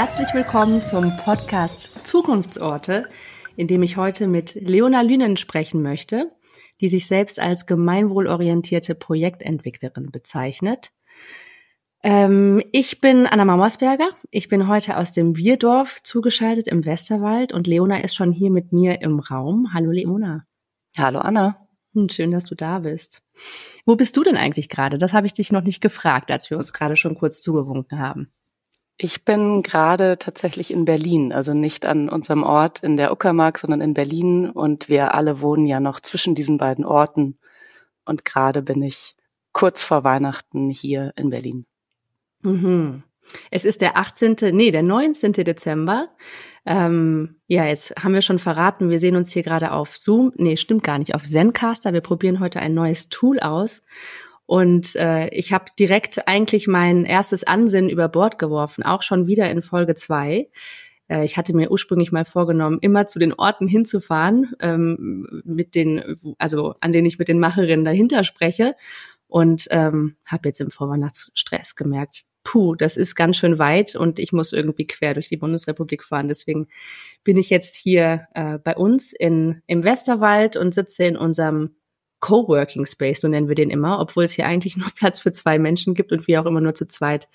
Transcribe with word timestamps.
herzlich 0.00 0.32
willkommen 0.32 0.82
zum 0.82 1.14
Podcast 1.18 2.06
Zukunftsorte, 2.06 3.06
in 3.56 3.66
dem 3.66 3.82
ich 3.82 3.98
heute 3.98 4.28
mit 4.28 4.54
Leona 4.54 5.02
Lünen 5.02 5.36
sprechen 5.36 5.82
möchte, 5.82 6.32
die 6.80 6.88
sich 6.88 7.06
selbst 7.06 7.38
als 7.38 7.66
gemeinwohlorientierte 7.66 8.94
Projektentwicklerin 8.94 10.10
bezeichnet. 10.10 10.92
Ähm, 12.02 12.62
ich 12.72 13.02
bin 13.02 13.26
Anna 13.26 13.44
Mauersberger. 13.44 14.08
Ich 14.30 14.48
bin 14.48 14.68
heute 14.68 14.96
aus 14.96 15.12
dem 15.12 15.36
Wierdorf 15.36 16.02
zugeschaltet 16.02 16.66
im 16.66 16.86
Westerwald 16.86 17.52
und 17.52 17.66
Leona 17.66 18.02
ist 18.02 18.14
schon 18.14 18.32
hier 18.32 18.50
mit 18.50 18.72
mir 18.72 19.02
im 19.02 19.20
Raum. 19.20 19.74
Hallo 19.74 19.90
Leona. 19.90 20.46
Hallo 20.96 21.18
Anna. 21.18 21.68
Hm, 21.92 22.08
schön, 22.08 22.30
dass 22.30 22.46
du 22.46 22.54
da 22.54 22.78
bist. 22.78 23.20
Wo 23.84 23.96
bist 23.96 24.16
du 24.16 24.24
denn 24.24 24.38
eigentlich 24.38 24.70
gerade? 24.70 24.96
Das 24.96 25.12
habe 25.12 25.26
ich 25.26 25.34
dich 25.34 25.52
noch 25.52 25.62
nicht 25.62 25.82
gefragt, 25.82 26.30
als 26.30 26.48
wir 26.48 26.56
uns 26.56 26.72
gerade 26.72 26.96
schon 26.96 27.16
kurz 27.16 27.42
zugewunken 27.42 27.98
haben. 27.98 28.30
Ich 29.02 29.24
bin 29.24 29.62
gerade 29.62 30.18
tatsächlich 30.18 30.70
in 30.70 30.84
Berlin, 30.84 31.32
also 31.32 31.54
nicht 31.54 31.86
an 31.86 32.10
unserem 32.10 32.42
Ort 32.42 32.82
in 32.82 32.98
der 32.98 33.12
Uckermark, 33.12 33.56
sondern 33.56 33.80
in 33.80 33.94
Berlin 33.94 34.50
und 34.50 34.90
wir 34.90 35.14
alle 35.14 35.40
wohnen 35.40 35.66
ja 35.66 35.80
noch 35.80 36.00
zwischen 36.00 36.34
diesen 36.34 36.58
beiden 36.58 36.84
Orten 36.84 37.38
und 38.04 38.26
gerade 38.26 38.60
bin 38.60 38.82
ich 38.82 39.16
kurz 39.52 39.82
vor 39.82 40.04
Weihnachten 40.04 40.68
hier 40.68 41.14
in 41.16 41.30
Berlin. 41.30 41.64
Mhm. 42.42 43.02
Es 43.50 43.64
ist 43.64 43.80
der 43.80 43.96
18., 43.96 44.36
nee, 44.52 44.70
der 44.70 44.82
19. 44.82 45.32
Dezember. 45.32 46.10
Ähm, 46.66 47.40
ja, 47.46 47.64
jetzt 47.64 47.94
haben 48.02 48.12
wir 48.12 48.20
schon 48.20 48.38
verraten, 48.38 48.90
wir 48.90 49.00
sehen 49.00 49.16
uns 49.16 49.32
hier 49.32 49.42
gerade 49.42 49.72
auf 49.72 49.96
Zoom. 49.96 50.30
Nee, 50.36 50.58
stimmt 50.58 50.84
gar 50.84 50.98
nicht, 50.98 51.14
auf 51.14 51.22
Zencaster. 51.22 51.94
Wir 51.94 52.02
probieren 52.02 52.38
heute 52.38 52.60
ein 52.60 52.74
neues 52.74 53.08
Tool 53.08 53.40
aus. 53.40 53.82
Und 54.50 54.96
äh, 54.96 55.28
ich 55.28 55.52
habe 55.52 55.66
direkt 55.78 56.26
eigentlich 56.26 56.66
mein 56.66 57.04
erstes 57.04 57.44
Ansinnen 57.44 57.88
über 57.88 58.08
Bord 58.08 58.36
geworfen, 58.36 58.82
auch 58.82 59.04
schon 59.04 59.28
wieder 59.28 59.48
in 59.48 59.62
Folge 59.62 59.94
zwei. 59.94 60.50
Äh, 61.06 61.24
ich 61.24 61.36
hatte 61.36 61.54
mir 61.54 61.70
ursprünglich 61.70 62.10
mal 62.10 62.24
vorgenommen, 62.24 62.78
immer 62.80 63.06
zu 63.06 63.20
den 63.20 63.32
Orten 63.32 63.68
hinzufahren, 63.68 64.52
ähm, 64.58 65.40
mit 65.44 65.76
den, 65.76 66.16
also 66.38 66.74
an 66.80 66.92
denen 66.92 67.06
ich 67.06 67.16
mit 67.16 67.28
den 67.28 67.38
Macherinnen 67.38 67.84
dahinter 67.84 68.24
spreche. 68.24 68.74
Und 69.28 69.68
ähm, 69.70 70.16
habe 70.26 70.48
jetzt 70.48 70.60
im 70.60 70.72
Vorweihnachtsstress 70.72 71.76
gemerkt, 71.76 72.22
puh, 72.42 72.74
das 72.74 72.96
ist 72.96 73.14
ganz 73.14 73.36
schön 73.36 73.60
weit 73.60 73.94
und 73.94 74.18
ich 74.18 74.32
muss 74.32 74.52
irgendwie 74.52 74.88
quer 74.88 75.14
durch 75.14 75.28
die 75.28 75.36
Bundesrepublik 75.36 76.02
fahren. 76.02 76.26
Deswegen 76.26 76.66
bin 77.22 77.36
ich 77.36 77.50
jetzt 77.50 77.76
hier 77.76 78.26
äh, 78.34 78.58
bei 78.58 78.74
uns 78.74 79.12
in, 79.12 79.62
im 79.68 79.84
Westerwald 79.84 80.56
und 80.56 80.74
sitze 80.74 81.04
in 81.04 81.16
unserem 81.16 81.76
Coworking 82.20 82.86
Space, 82.86 83.20
so 83.20 83.28
nennen 83.28 83.48
wir 83.48 83.54
den 83.54 83.70
immer, 83.70 83.98
obwohl 83.98 84.24
es 84.24 84.32
hier 84.32 84.46
eigentlich 84.46 84.76
nur 84.76 84.90
Platz 84.96 85.18
für 85.18 85.32
zwei 85.32 85.58
Menschen 85.58 85.94
gibt 85.94 86.12
und 86.12 86.26
wir 86.26 86.40
auch 86.40 86.46
immer 86.46 86.60
nur 86.60 86.74
zu 86.74 86.86
zweit 86.86 87.28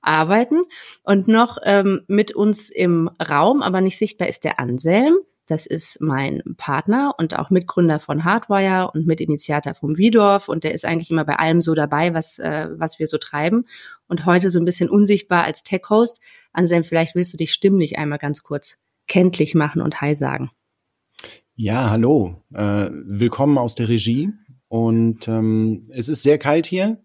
arbeiten. 0.00 0.64
Und 1.02 1.28
noch 1.28 1.58
ähm, 1.64 2.02
mit 2.08 2.32
uns 2.32 2.68
im 2.68 3.08
Raum, 3.20 3.62
aber 3.62 3.80
nicht 3.80 3.98
sichtbar, 3.98 4.28
ist 4.28 4.44
der 4.44 4.58
Anselm. 4.58 5.16
Das 5.46 5.66
ist 5.66 6.00
mein 6.00 6.42
Partner 6.56 7.14
und 7.18 7.38
auch 7.38 7.50
Mitgründer 7.50 7.98
von 7.98 8.24
Hardwire 8.24 8.90
und 8.94 9.06
Mitinitiator 9.06 9.74
vom 9.74 9.96
Wiedorf. 9.98 10.48
Und 10.48 10.64
der 10.64 10.72
ist 10.72 10.84
eigentlich 10.84 11.10
immer 11.10 11.24
bei 11.24 11.36
allem 11.36 11.60
so 11.60 11.74
dabei, 11.74 12.14
was, 12.14 12.38
äh, 12.38 12.68
was 12.76 12.98
wir 12.98 13.06
so 13.06 13.18
treiben. 13.18 13.66
Und 14.06 14.24
heute 14.24 14.50
so 14.50 14.58
ein 14.58 14.64
bisschen 14.64 14.88
unsichtbar 14.88 15.44
als 15.44 15.64
Tech-Host. 15.64 16.20
Anselm, 16.52 16.84
vielleicht 16.84 17.14
willst 17.14 17.32
du 17.32 17.36
dich 17.36 17.52
stimmlich 17.52 17.98
einmal 17.98 18.18
ganz 18.18 18.42
kurz 18.42 18.76
kenntlich 19.08 19.54
machen 19.54 19.82
und 19.82 20.00
Hi 20.00 20.14
sagen. 20.14 20.50
Ja, 21.64 21.90
hallo. 21.90 22.42
Äh, 22.52 22.90
willkommen 22.90 23.56
aus 23.56 23.76
der 23.76 23.88
Regie. 23.88 24.30
Und 24.66 25.28
ähm, 25.28 25.84
es 25.90 26.08
ist 26.08 26.24
sehr 26.24 26.36
kalt 26.36 26.66
hier 26.66 26.98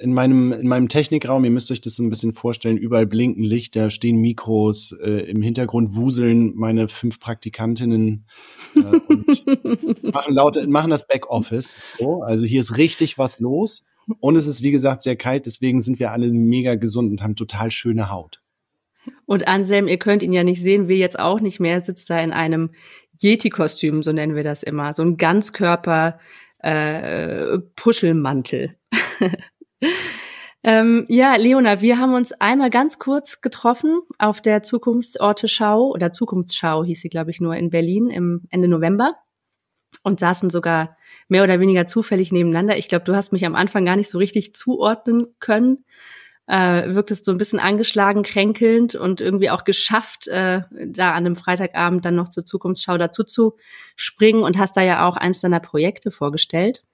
in 0.00 0.12
meinem, 0.12 0.50
in 0.52 0.66
meinem 0.66 0.88
Technikraum, 0.88 1.44
ihr 1.44 1.52
müsst 1.52 1.70
euch 1.70 1.80
das 1.80 1.94
so 1.94 2.02
ein 2.02 2.10
bisschen 2.10 2.32
vorstellen, 2.32 2.76
überall 2.76 3.06
blinken 3.06 3.44
Lichter, 3.44 3.90
stehen 3.90 4.16
Mikros, 4.16 4.96
äh, 5.00 5.30
im 5.30 5.42
Hintergrund 5.42 5.94
wuseln 5.94 6.56
meine 6.56 6.88
fünf 6.88 7.20
Praktikantinnen 7.20 8.26
äh, 8.74 8.80
und 8.80 10.02
machen, 10.12 10.34
laute, 10.34 10.66
machen 10.66 10.90
das 10.90 11.06
Backoffice. 11.06 11.78
So, 12.00 12.22
also 12.24 12.44
hier 12.44 12.58
ist 12.58 12.78
richtig 12.78 13.16
was 13.16 13.38
los. 13.38 13.86
Und 14.18 14.34
es 14.34 14.48
ist, 14.48 14.60
wie 14.60 14.72
gesagt, 14.72 15.02
sehr 15.02 15.14
kalt, 15.14 15.46
deswegen 15.46 15.82
sind 15.82 16.00
wir 16.00 16.10
alle 16.10 16.32
mega 16.32 16.74
gesund 16.74 17.12
und 17.12 17.22
haben 17.22 17.36
total 17.36 17.70
schöne 17.70 18.10
Haut. 18.10 18.40
Und 19.26 19.48
Anselm, 19.48 19.88
ihr 19.88 19.98
könnt 19.98 20.22
ihn 20.22 20.32
ja 20.32 20.44
nicht 20.44 20.62
sehen, 20.62 20.88
wir 20.88 20.96
jetzt 20.96 21.18
auch 21.18 21.40
nicht 21.40 21.60
mehr, 21.60 21.80
sitzt 21.80 22.10
da 22.10 22.20
in 22.20 22.32
einem 22.32 22.70
Yeti-Kostüm, 23.20 24.02
so 24.02 24.12
nennen 24.12 24.34
wir 24.34 24.44
das 24.44 24.62
immer. 24.62 24.92
So 24.92 25.02
ein 25.02 25.16
Ganzkörper 25.16 26.18
äh, 26.58 27.58
Puschelmantel. 27.76 28.76
ähm, 30.62 31.06
ja, 31.08 31.36
Leona, 31.36 31.80
wir 31.80 31.98
haben 31.98 32.14
uns 32.14 32.32
einmal 32.32 32.70
ganz 32.70 32.98
kurz 32.98 33.40
getroffen 33.40 34.00
auf 34.18 34.40
der 34.40 34.62
Zukunftsorte-Schau 34.62 35.90
oder 35.90 36.12
Zukunftsschau 36.12 36.84
hieß 36.84 37.00
sie, 37.00 37.08
glaube 37.08 37.30
ich, 37.30 37.40
nur 37.40 37.56
in 37.56 37.70
Berlin 37.70 38.10
im 38.10 38.42
Ende 38.50 38.68
November 38.68 39.14
und 40.02 40.20
saßen 40.20 40.50
sogar 40.50 40.96
mehr 41.28 41.44
oder 41.44 41.60
weniger 41.60 41.86
zufällig 41.86 42.32
nebeneinander. 42.32 42.76
Ich 42.76 42.88
glaube, 42.88 43.04
du 43.04 43.14
hast 43.14 43.32
mich 43.32 43.44
am 43.46 43.54
Anfang 43.54 43.84
gar 43.84 43.96
nicht 43.96 44.10
so 44.10 44.18
richtig 44.18 44.54
zuordnen 44.54 45.34
können. 45.40 45.84
Äh, 46.48 46.94
wirktest 46.94 47.26
so 47.26 47.30
ein 47.30 47.36
bisschen 47.36 47.60
angeschlagen, 47.60 48.22
kränkelnd 48.22 48.94
und 48.94 49.20
irgendwie 49.20 49.50
auch 49.50 49.64
geschafft, 49.64 50.28
äh, 50.28 50.62
da 50.86 51.10
an 51.10 51.26
einem 51.26 51.36
Freitagabend 51.36 52.06
dann 52.06 52.14
noch 52.14 52.30
zur 52.30 52.46
Zukunftsschau 52.46 52.96
dazu 52.96 53.22
zu 53.22 53.56
springen 53.96 54.42
und 54.42 54.56
hast 54.58 54.74
da 54.76 54.80
ja 54.80 55.06
auch 55.06 55.18
eins 55.18 55.40
deiner 55.40 55.60
Projekte 55.60 56.10
vorgestellt. 56.10 56.84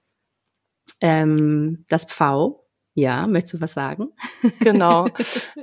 Ähm, 0.99 1.85
das 1.87 2.03
Pfau, 2.03 2.67
ja, 2.95 3.27
möchtest 3.27 3.55
du 3.55 3.61
was 3.61 3.73
sagen? 3.73 4.09
Genau. 4.59 5.07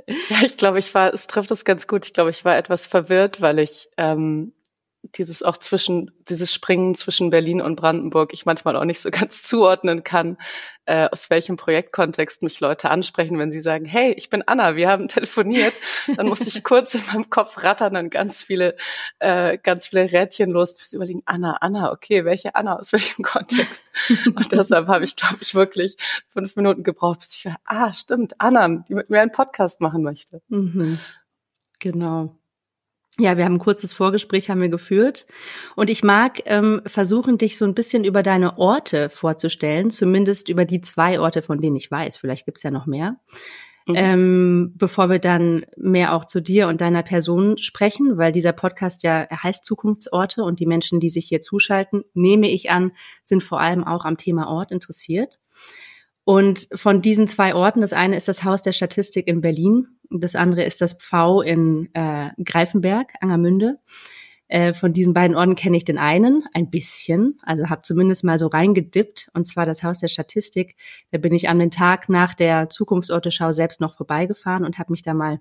Ja, 0.07 0.37
ich 0.43 0.57
glaube, 0.57 0.79
ich 0.79 0.93
war, 0.93 1.13
es 1.13 1.27
trifft 1.27 1.51
es 1.51 1.63
ganz 1.63 1.87
gut. 1.87 2.05
Ich 2.05 2.13
glaube, 2.13 2.31
ich 2.31 2.43
war 2.45 2.57
etwas 2.57 2.85
verwirrt, 2.85 3.41
weil 3.41 3.59
ich 3.59 3.89
ähm, 3.97 4.53
dieses 5.03 5.43
auch 5.43 5.57
zwischen, 5.57 6.11
dieses 6.29 6.53
Springen 6.53 6.95
zwischen 6.95 7.29
Berlin 7.29 7.61
und 7.61 7.75
Brandenburg 7.75 8.33
ich 8.33 8.45
manchmal 8.45 8.75
auch 8.75 8.85
nicht 8.85 9.01
so 9.01 9.11
ganz 9.11 9.43
zuordnen 9.43 10.03
kann, 10.03 10.37
äh, 10.85 11.07
aus 11.11 11.29
welchem 11.29 11.57
Projektkontext 11.57 12.41
mich 12.41 12.59
Leute 12.59 12.89
ansprechen, 12.89 13.37
wenn 13.37 13.51
sie 13.51 13.61
sagen, 13.61 13.85
hey, 13.85 14.13
ich 14.13 14.29
bin 14.29 14.43
Anna, 14.45 14.75
wir 14.75 14.89
haben 14.89 15.07
telefoniert, 15.09 15.73
dann 16.15 16.27
muss 16.27 16.47
ich 16.47 16.63
kurz 16.63 16.95
in 16.95 17.01
meinem 17.07 17.29
Kopf 17.29 17.63
rattern 17.63 17.95
und 17.97 18.09
ganz 18.09 18.43
viele, 18.43 18.75
äh, 19.19 19.57
ganz 19.57 19.87
viele 19.87 20.11
Rädchen 20.11 20.51
los, 20.51 20.93
überlegen, 20.93 21.21
Anna, 21.25 21.57
Anna, 21.61 21.91
okay, 21.91 22.25
welche 22.25 22.55
Anna, 22.55 22.79
aus 22.79 22.93
welchem 22.93 23.23
Kontext? 23.23 23.91
und 24.25 24.51
deshalb 24.51 24.87
habe 24.87 25.03
ich, 25.03 25.15
glaube 25.15 25.37
ich, 25.41 25.53
wirklich 25.53 25.97
fünf 26.27 26.55
Minuten 26.55 26.83
gebraucht, 26.83 27.19
bis 27.19 27.35
ich 27.35 27.45
war, 27.45 27.57
ah, 27.65 27.93
stimmt, 27.93 28.35
Anna, 28.39 28.67
die 28.67 28.95
mit 28.95 29.09
mir 29.09 29.21
einen 29.21 29.31
Podcast 29.31 29.81
machen 29.81 30.01
möchte. 30.01 30.41
Mhm. 30.47 30.97
Genau. 31.79 32.37
Ja, 33.19 33.37
wir 33.37 33.45
haben 33.45 33.55
ein 33.55 33.59
kurzes 33.59 33.93
Vorgespräch 33.93 34.49
haben 34.49 34.61
wir 34.61 34.69
geführt 34.69 35.27
und 35.75 35.91
ich 35.91 36.03
mag 36.03 36.41
ähm, 36.45 36.81
versuchen, 36.87 37.37
dich 37.37 37.59
so 37.59 37.65
ein 37.65 37.75
bisschen 37.75 38.05
über 38.05 38.23
deine 38.23 38.57
Orte 38.57 39.09
vorzustellen, 39.11 39.91
zumindest 39.91 40.49
über 40.49 40.65
die 40.65 40.81
zwei 40.81 41.19
Orte, 41.19 41.43
von 41.43 41.61
denen 41.61 41.75
ich 41.75 41.91
weiß. 41.91 42.17
Vielleicht 42.17 42.45
gibt's 42.45 42.63
ja 42.63 42.71
noch 42.71 42.87
mehr. 42.87 43.17
Mhm. 43.85 43.95
Ähm, 43.95 44.73
bevor 44.75 45.09
wir 45.09 45.19
dann 45.19 45.65
mehr 45.77 46.15
auch 46.15 46.25
zu 46.25 46.41
dir 46.41 46.67
und 46.69 46.81
deiner 46.81 47.03
Person 47.03 47.57
sprechen, 47.57 48.17
weil 48.17 48.31
dieser 48.31 48.53
Podcast 48.53 49.03
ja 49.03 49.27
heißt 49.29 49.63
Zukunftsorte 49.63 50.43
und 50.43 50.59
die 50.59 50.65
Menschen, 50.65 50.99
die 50.99 51.09
sich 51.09 51.27
hier 51.27 51.41
zuschalten, 51.41 52.03
nehme 52.13 52.49
ich 52.49 52.71
an, 52.71 52.93
sind 53.23 53.43
vor 53.43 53.59
allem 53.59 53.83
auch 53.83 54.05
am 54.05 54.17
Thema 54.17 54.47
Ort 54.47 54.71
interessiert. 54.71 55.37
Und 56.25 56.67
von 56.73 57.01
diesen 57.01 57.27
zwei 57.27 57.53
Orten, 57.53 57.81
das 57.81 57.93
eine 57.93 58.15
ist 58.15 58.27
das 58.27 58.43
Haus 58.43 58.61
der 58.61 58.71
Statistik 58.71 59.27
in 59.27 59.41
Berlin, 59.41 59.87
das 60.09 60.35
andere 60.35 60.63
ist 60.63 60.79
das 60.79 60.93
Pfau 60.93 61.41
in 61.41 61.89
äh, 61.93 62.29
Greifenberg, 62.43 63.13
Angermünde. 63.19 63.79
Äh, 64.47 64.73
von 64.73 64.93
diesen 64.93 65.13
beiden 65.13 65.35
Orten 65.35 65.55
kenne 65.55 65.77
ich 65.77 65.85
den 65.85 65.97
einen 65.97 66.43
ein 66.53 66.69
bisschen, 66.69 67.39
also 67.43 67.69
habe 67.69 67.81
zumindest 67.81 68.23
mal 68.23 68.37
so 68.37 68.47
reingedippt, 68.47 69.29
und 69.33 69.47
zwar 69.47 69.65
das 69.65 69.83
Haus 69.83 69.99
der 69.99 70.09
Statistik. 70.09 70.75
Da 71.11 71.17
bin 71.17 71.33
ich 71.33 71.49
an 71.49 71.59
den 71.59 71.71
Tag 71.71 72.07
nach 72.07 72.33
der 72.35 72.69
Zukunftsorteschau 72.69 73.51
selbst 73.51 73.81
noch 73.81 73.95
vorbeigefahren 73.95 74.63
und 74.63 74.77
habe 74.77 74.91
mich 74.91 75.01
da 75.01 75.13
mal 75.13 75.39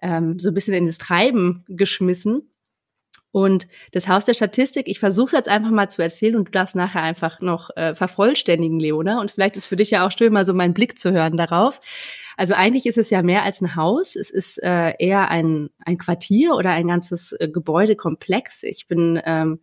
ähm, 0.00 0.38
so 0.38 0.50
ein 0.50 0.54
bisschen 0.54 0.74
in 0.74 0.86
das 0.86 0.98
Treiben 0.98 1.64
geschmissen 1.68 2.50
und 3.32 3.66
das 3.92 4.08
Haus 4.08 4.24
der 4.24 4.34
Statistik, 4.34 4.88
ich 4.88 4.98
versuche 4.98 5.26
es 5.26 5.32
jetzt 5.32 5.48
einfach 5.48 5.70
mal 5.70 5.88
zu 5.88 6.02
erzählen 6.02 6.36
und 6.36 6.48
du 6.48 6.52
darfst 6.52 6.74
nachher 6.74 7.02
einfach 7.02 7.40
noch 7.40 7.68
äh, 7.76 7.94
vervollständigen, 7.94 8.80
Leona. 8.80 9.20
Und 9.20 9.30
vielleicht 9.30 9.56
ist 9.56 9.66
für 9.66 9.76
dich 9.76 9.90
ja 9.90 10.06
auch 10.06 10.10
schön, 10.10 10.32
mal 10.32 10.44
so 10.44 10.54
meinen 10.54 10.74
Blick 10.74 10.98
zu 10.98 11.12
hören 11.12 11.36
darauf. 11.36 11.80
Also 12.36 12.54
eigentlich 12.54 12.86
ist 12.86 12.98
es 12.98 13.10
ja 13.10 13.22
mehr 13.22 13.42
als 13.42 13.60
ein 13.60 13.76
Haus. 13.76 14.16
Es 14.16 14.30
ist 14.30 14.62
äh, 14.62 14.94
eher 14.98 15.30
ein, 15.30 15.70
ein 15.84 15.98
Quartier 15.98 16.54
oder 16.54 16.70
ein 16.70 16.88
ganzes 16.88 17.32
äh, 17.32 17.48
Gebäudekomplex. 17.48 18.62
Ich 18.62 18.88
bin 18.88 19.20
ähm, 19.24 19.60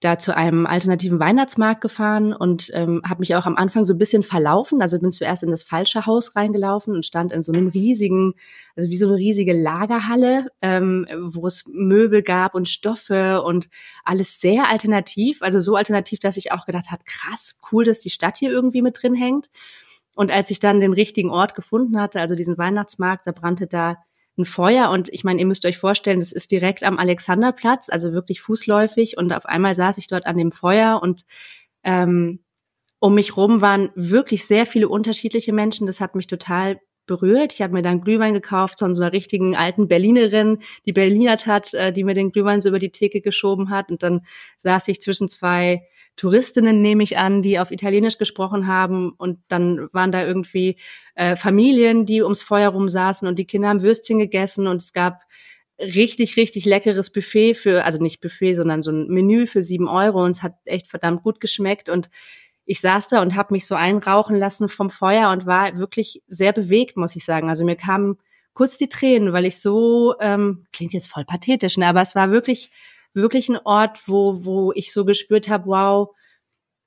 da 0.00 0.16
zu 0.16 0.36
einem 0.36 0.64
alternativen 0.64 1.18
Weihnachtsmarkt 1.18 1.80
gefahren 1.80 2.32
und 2.32 2.70
ähm, 2.72 3.02
habe 3.04 3.20
mich 3.20 3.34
auch 3.34 3.46
am 3.46 3.56
Anfang 3.56 3.84
so 3.84 3.94
ein 3.94 3.98
bisschen 3.98 4.22
verlaufen. 4.22 4.80
Also 4.80 5.00
bin 5.00 5.10
zuerst 5.10 5.42
in 5.42 5.50
das 5.50 5.64
falsche 5.64 6.06
Haus 6.06 6.36
reingelaufen 6.36 6.94
und 6.94 7.04
stand 7.04 7.32
in 7.32 7.42
so 7.42 7.52
einem 7.52 7.66
riesigen, 7.66 8.34
also 8.76 8.88
wie 8.90 8.96
so 8.96 9.08
eine 9.08 9.16
riesige 9.16 9.52
Lagerhalle, 9.52 10.46
ähm, 10.62 11.06
wo 11.20 11.48
es 11.48 11.64
Möbel 11.66 12.22
gab 12.22 12.54
und 12.54 12.68
Stoffe 12.68 13.42
und 13.42 13.68
alles 14.04 14.40
sehr 14.40 14.68
alternativ. 14.70 15.42
Also 15.42 15.58
so 15.58 15.74
alternativ, 15.74 16.20
dass 16.20 16.36
ich 16.36 16.52
auch 16.52 16.64
gedacht 16.64 16.92
habe, 16.92 17.02
krass, 17.04 17.58
cool, 17.72 17.84
dass 17.84 18.00
die 18.00 18.10
Stadt 18.10 18.36
hier 18.36 18.50
irgendwie 18.50 18.82
mit 18.82 19.02
drin 19.02 19.14
hängt. 19.14 19.50
Und 20.14 20.30
als 20.30 20.50
ich 20.50 20.60
dann 20.60 20.80
den 20.80 20.92
richtigen 20.92 21.30
Ort 21.30 21.54
gefunden 21.54 22.00
hatte, 22.00 22.20
also 22.20 22.36
diesen 22.36 22.58
Weihnachtsmarkt, 22.58 23.26
da 23.26 23.32
brannte 23.32 23.66
da 23.66 23.96
ein 24.38 24.44
Feuer 24.44 24.90
und 24.90 25.08
ich 25.10 25.24
meine, 25.24 25.40
ihr 25.40 25.46
müsst 25.46 25.66
euch 25.66 25.78
vorstellen, 25.78 26.20
das 26.20 26.32
ist 26.32 26.50
direkt 26.50 26.84
am 26.84 26.98
Alexanderplatz, 26.98 27.88
also 27.88 28.12
wirklich 28.12 28.40
fußläufig 28.40 29.16
und 29.16 29.32
auf 29.32 29.46
einmal 29.46 29.74
saß 29.74 29.98
ich 29.98 30.06
dort 30.06 30.26
an 30.26 30.36
dem 30.36 30.52
Feuer 30.52 31.00
und 31.02 31.24
ähm, 31.82 32.40
um 33.00 33.14
mich 33.14 33.36
rum 33.36 33.60
waren 33.60 33.90
wirklich 33.94 34.46
sehr 34.46 34.66
viele 34.66 34.88
unterschiedliche 34.88 35.52
Menschen. 35.52 35.86
Das 35.86 36.00
hat 36.00 36.14
mich 36.14 36.26
total 36.26 36.80
berührt. 37.08 37.52
Ich 37.52 37.60
habe 37.60 37.72
mir 37.72 37.82
dann 37.82 38.00
Glühwein 38.00 38.34
gekauft 38.34 38.78
von 38.78 38.94
so 38.94 39.02
einer 39.02 39.12
richtigen 39.12 39.56
alten 39.56 39.88
Berlinerin, 39.88 40.58
die 40.86 40.92
Berlinert 40.92 41.46
hat, 41.46 41.74
äh, 41.74 41.92
die 41.92 42.04
mir 42.04 42.14
den 42.14 42.30
Glühwein 42.30 42.60
so 42.60 42.68
über 42.68 42.78
die 42.78 42.92
Theke 42.92 43.20
geschoben 43.20 43.70
hat. 43.70 43.90
Und 43.90 44.04
dann 44.04 44.20
saß 44.58 44.86
ich 44.86 45.00
zwischen 45.00 45.28
zwei 45.28 45.82
Touristinnen, 46.14 46.80
nehme 46.80 47.02
ich 47.02 47.18
an, 47.18 47.42
die 47.42 47.58
auf 47.58 47.72
Italienisch 47.72 48.18
gesprochen 48.18 48.68
haben. 48.68 49.12
Und 49.18 49.40
dann 49.48 49.88
waren 49.92 50.12
da 50.12 50.24
irgendwie 50.24 50.76
äh, 51.16 51.34
Familien, 51.34 52.06
die 52.06 52.22
ums 52.22 52.42
Feuer 52.42 52.70
rum 52.70 52.88
saßen 52.88 53.26
und 53.26 53.40
die 53.40 53.46
Kinder 53.46 53.68
haben 53.68 53.82
Würstchen 53.82 54.18
gegessen 54.18 54.68
und 54.68 54.76
es 54.82 54.92
gab 54.92 55.22
richtig, 55.80 56.36
richtig 56.36 56.64
leckeres 56.64 57.10
Buffet 57.10 57.54
für, 57.54 57.84
also 57.84 58.02
nicht 58.02 58.20
Buffet, 58.20 58.54
sondern 58.54 58.82
so 58.82 58.90
ein 58.90 59.06
Menü 59.08 59.46
für 59.46 59.62
sieben 59.62 59.88
Euro 59.88 60.24
und 60.24 60.30
es 60.30 60.42
hat 60.42 60.54
echt 60.64 60.88
verdammt 60.88 61.22
gut 61.22 61.40
geschmeckt 61.40 61.88
und 61.88 62.10
ich 62.68 62.82
saß 62.82 63.08
da 63.08 63.22
und 63.22 63.34
habe 63.34 63.54
mich 63.54 63.66
so 63.66 63.74
einrauchen 63.74 64.36
lassen 64.36 64.68
vom 64.68 64.90
Feuer 64.90 65.30
und 65.30 65.46
war 65.46 65.78
wirklich 65.78 66.22
sehr 66.26 66.52
bewegt, 66.52 66.98
muss 66.98 67.16
ich 67.16 67.24
sagen. 67.24 67.48
Also 67.48 67.64
mir 67.64 67.76
kamen 67.76 68.18
kurz 68.52 68.76
die 68.76 68.90
Tränen, 68.90 69.32
weil 69.32 69.46
ich 69.46 69.58
so, 69.58 70.14
ähm, 70.20 70.66
klingt 70.70 70.92
jetzt 70.92 71.10
voll 71.10 71.24
pathetisch, 71.24 71.78
ne, 71.78 71.86
aber 71.86 72.02
es 72.02 72.14
war 72.14 72.30
wirklich, 72.30 72.70
wirklich 73.14 73.48
ein 73.48 73.56
Ort, 73.56 74.06
wo, 74.06 74.44
wo 74.44 74.72
ich 74.74 74.92
so 74.92 75.06
gespürt 75.06 75.48
habe, 75.48 75.66
wow, 75.66 76.10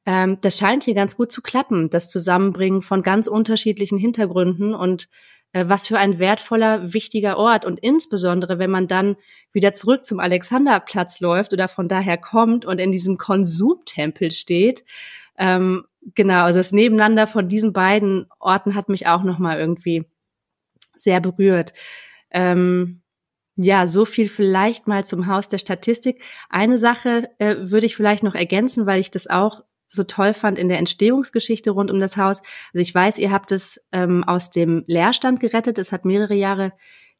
ähm, 0.05 0.37
das 0.41 0.59
scheint 0.59 0.83
hier 0.83 0.93
ganz 0.93 1.17
gut 1.17 1.31
zu 1.31 1.41
klappen, 1.41 1.89
das 1.89 2.09
Zusammenbringen 2.09 2.83
von 2.83 3.01
ganz 3.01 3.25
unterschiedlichen 3.25 3.97
Hintergründen 3.97 4.75
und 4.75 5.09
äh, 5.51 5.65
was 5.67 5.87
für 5.87 5.97
ein 5.97 6.19
wertvoller, 6.19 6.93
wichtiger 6.93 7.37
Ort. 7.37 7.65
Und 7.65 7.79
insbesondere, 7.79 8.59
wenn 8.59 8.69
man 8.69 8.85
dann 8.85 9.15
wieder 9.51 9.73
zurück 9.73 10.05
zum 10.05 10.19
Alexanderplatz 10.19 11.21
läuft 11.21 11.53
oder 11.53 11.67
von 11.67 11.87
daher 11.87 12.19
kommt 12.19 12.65
und 12.65 12.79
in 12.79 12.91
diesem 12.91 13.17
Konsumtempel 13.17 14.29
steht, 14.29 14.83
ähm, 15.41 15.85
genau, 16.13 16.43
also 16.43 16.59
das 16.59 16.71
Nebeneinander 16.71 17.25
von 17.25 17.49
diesen 17.49 17.73
beiden 17.73 18.27
Orten 18.39 18.75
hat 18.75 18.89
mich 18.89 19.07
auch 19.07 19.23
nochmal 19.23 19.59
irgendwie 19.59 20.05
sehr 20.95 21.19
berührt. 21.19 21.73
Ähm, 22.29 23.01
ja, 23.55 23.87
so 23.87 24.05
viel 24.05 24.29
vielleicht 24.29 24.87
mal 24.87 25.03
zum 25.03 25.25
Haus 25.25 25.49
der 25.49 25.57
Statistik. 25.57 26.23
Eine 26.49 26.77
Sache 26.77 27.27
äh, 27.39 27.55
würde 27.59 27.87
ich 27.87 27.95
vielleicht 27.95 28.21
noch 28.21 28.35
ergänzen, 28.35 28.85
weil 28.85 28.99
ich 28.99 29.09
das 29.09 29.27
auch 29.27 29.63
so 29.87 30.03
toll 30.03 30.35
fand 30.35 30.59
in 30.59 30.69
der 30.69 30.77
Entstehungsgeschichte 30.77 31.71
rund 31.71 31.89
um 31.89 31.99
das 31.99 32.17
Haus. 32.17 32.41
Also 32.73 32.81
ich 32.81 32.93
weiß, 32.93 33.17
ihr 33.17 33.31
habt 33.31 33.51
es 33.51 33.83
ähm, 33.91 34.23
aus 34.23 34.51
dem 34.51 34.83
Leerstand 34.85 35.39
gerettet. 35.39 35.79
Es 35.79 35.91
hat 35.91 36.05
mehrere 36.05 36.35
Jahre 36.35 36.71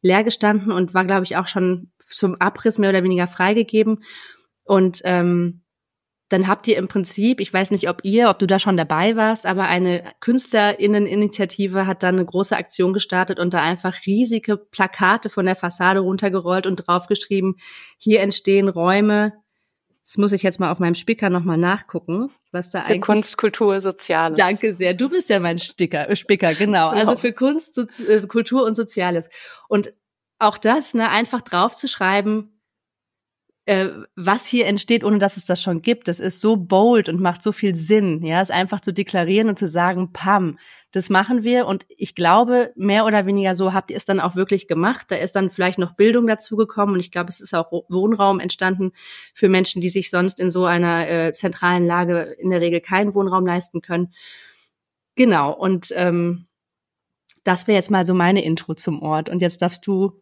leer 0.03 0.23
gestanden 0.23 0.71
und 0.71 0.93
war, 0.93 1.05
glaube 1.05 1.23
ich, 1.23 1.37
auch 1.37 1.47
schon 1.47 1.91
zum 2.07 2.35
Abriss 2.35 2.77
mehr 2.77 2.91
oder 2.91 3.03
weniger 3.03 3.27
freigegeben. 3.27 4.03
Und 4.63 5.01
ähm, 5.05 5.60
dann 6.31 6.47
habt 6.47 6.65
ihr 6.67 6.77
im 6.77 6.87
Prinzip, 6.87 7.41
ich 7.41 7.53
weiß 7.53 7.71
nicht, 7.71 7.89
ob 7.89 8.01
ihr, 8.03 8.29
ob 8.29 8.39
du 8.39 8.47
da 8.47 8.57
schon 8.57 8.77
dabei 8.77 9.17
warst, 9.17 9.45
aber 9.45 9.63
eine 9.63 10.03
Künstlerinneninitiative 10.21 11.85
hat 11.85 12.03
dann 12.03 12.15
eine 12.15 12.25
große 12.25 12.55
Aktion 12.55 12.93
gestartet 12.93 13.37
und 13.37 13.53
da 13.53 13.61
einfach 13.61 14.05
riesige 14.05 14.55
Plakate 14.55 15.29
von 15.29 15.45
der 15.45 15.57
Fassade 15.57 15.99
runtergerollt 15.99 16.67
und 16.67 16.87
draufgeschrieben, 16.87 17.55
hier 17.97 18.21
entstehen 18.21 18.69
Räume. 18.69 19.33
Das 20.03 20.17
muss 20.17 20.31
ich 20.31 20.41
jetzt 20.41 20.59
mal 20.59 20.71
auf 20.71 20.79
meinem 20.79 20.95
Spicker 20.95 21.29
nochmal 21.29 21.57
nachgucken, 21.57 22.31
was 22.51 22.71
da 22.71 22.79
für 22.79 22.87
eigentlich. 22.87 23.01
Kunst, 23.01 23.37
Kultur, 23.37 23.81
Soziales. 23.81 24.37
Danke 24.37 24.73
sehr. 24.73 24.93
Du 24.93 25.09
bist 25.09 25.29
ja 25.29 25.39
mein 25.39 25.59
Sticker, 25.59 26.09
äh, 26.09 26.15
Spicker, 26.15 26.53
genau. 26.53 26.91
genau. 26.91 26.99
Also 26.99 27.17
für 27.17 27.33
Kunst, 27.33 27.77
äh, 28.07 28.21
Kultur 28.21 28.63
und 28.63 28.75
Soziales. 28.75 29.29
Und 29.67 29.93
auch 30.39 30.57
das, 30.57 30.93
ne, 30.93 31.09
einfach 31.09 31.41
draufzuschreiben, 31.41 32.60
äh, 33.65 33.89
was 34.15 34.47
hier 34.47 34.65
entsteht, 34.65 35.03
ohne 35.03 35.19
dass 35.19 35.37
es 35.37 35.45
das 35.45 35.61
schon 35.61 35.81
gibt. 35.81 36.07
Das 36.07 36.19
ist 36.19 36.41
so 36.41 36.55
bold 36.57 37.09
und 37.09 37.21
macht 37.21 37.43
so 37.43 37.51
viel 37.51 37.75
Sinn, 37.75 38.23
ja, 38.23 38.41
es 38.41 38.49
einfach 38.49 38.79
zu 38.79 38.91
deklarieren 38.91 39.49
und 39.49 39.59
zu 39.59 39.67
sagen, 39.67 40.11
pam, 40.11 40.57
das 40.91 41.09
machen 41.09 41.43
wir. 41.43 41.67
Und 41.67 41.85
ich 41.87 42.15
glaube, 42.15 42.71
mehr 42.75 43.05
oder 43.05 43.25
weniger 43.25 43.53
so 43.53 43.73
habt 43.73 43.91
ihr 43.91 43.97
es 43.97 44.05
dann 44.05 44.19
auch 44.19 44.35
wirklich 44.35 44.67
gemacht. 44.67 45.07
Da 45.09 45.15
ist 45.15 45.35
dann 45.35 45.49
vielleicht 45.49 45.77
noch 45.79 45.95
Bildung 45.95 46.27
dazugekommen 46.27 46.95
und 46.95 46.99
ich 46.99 47.11
glaube, 47.11 47.29
es 47.29 47.39
ist 47.39 47.53
auch 47.53 47.71
Wohnraum 47.87 48.39
entstanden 48.39 48.91
für 49.33 49.47
Menschen, 49.47 49.81
die 49.81 49.89
sich 49.89 50.09
sonst 50.09 50.39
in 50.39 50.49
so 50.49 50.65
einer 50.65 51.07
äh, 51.07 51.33
zentralen 51.33 51.85
Lage 51.85 52.35
in 52.39 52.49
der 52.49 52.61
Regel 52.61 52.81
keinen 52.81 53.13
Wohnraum 53.13 53.45
leisten 53.45 53.81
können. 53.81 54.11
Genau. 55.15 55.53
Und 55.53 55.93
ähm, 55.95 56.47
das 57.43 57.67
wäre 57.67 57.75
jetzt 57.75 57.91
mal 57.91 58.05
so 58.05 58.13
meine 58.13 58.43
Intro 58.43 58.73
zum 58.73 59.01
Ort. 59.01 59.29
Und 59.29 59.41
jetzt 59.41 59.61
darfst 59.61 59.85
du 59.85 60.21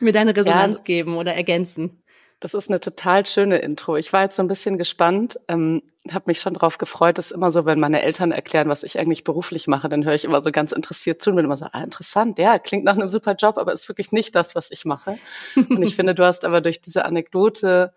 mir 0.00 0.12
deine 0.12 0.36
Resonanz 0.36 0.78
ja, 0.78 0.84
geben 0.84 1.16
oder 1.16 1.34
ergänzen. 1.34 2.02
Das 2.40 2.54
ist 2.54 2.70
eine 2.70 2.80
total 2.80 3.26
schöne 3.26 3.58
Intro. 3.58 3.96
Ich 3.96 4.12
war 4.12 4.22
jetzt 4.22 4.36
so 4.36 4.42
ein 4.42 4.48
bisschen 4.48 4.78
gespannt, 4.78 5.40
ähm, 5.48 5.82
habe 6.08 6.24
mich 6.28 6.40
schon 6.40 6.54
drauf 6.54 6.78
gefreut. 6.78 7.18
Das 7.18 7.26
ist 7.26 7.32
immer 7.32 7.50
so, 7.50 7.66
wenn 7.66 7.80
meine 7.80 8.02
Eltern 8.02 8.32
erklären, 8.32 8.68
was 8.68 8.82
ich 8.82 8.98
eigentlich 8.98 9.24
beruflich 9.24 9.66
mache, 9.66 9.88
dann 9.88 10.04
höre 10.04 10.14
ich 10.14 10.24
immer 10.24 10.40
so 10.40 10.52
ganz 10.52 10.72
interessiert 10.72 11.20
zu 11.20 11.30
und 11.30 11.36
bin 11.36 11.44
immer 11.44 11.56
so, 11.56 11.66
ah, 11.70 11.82
interessant, 11.82 12.38
ja, 12.38 12.58
klingt 12.58 12.84
nach 12.84 12.94
einem 12.94 13.08
super 13.08 13.34
Job, 13.34 13.58
aber 13.58 13.72
ist 13.72 13.88
wirklich 13.88 14.12
nicht 14.12 14.34
das, 14.34 14.54
was 14.54 14.70
ich 14.70 14.84
mache. 14.84 15.18
Und 15.56 15.82
ich 15.82 15.96
finde, 15.96 16.14
du 16.14 16.24
hast 16.24 16.44
aber 16.44 16.60
durch 16.60 16.80
diese 16.80 17.04
Anekdote 17.04 17.92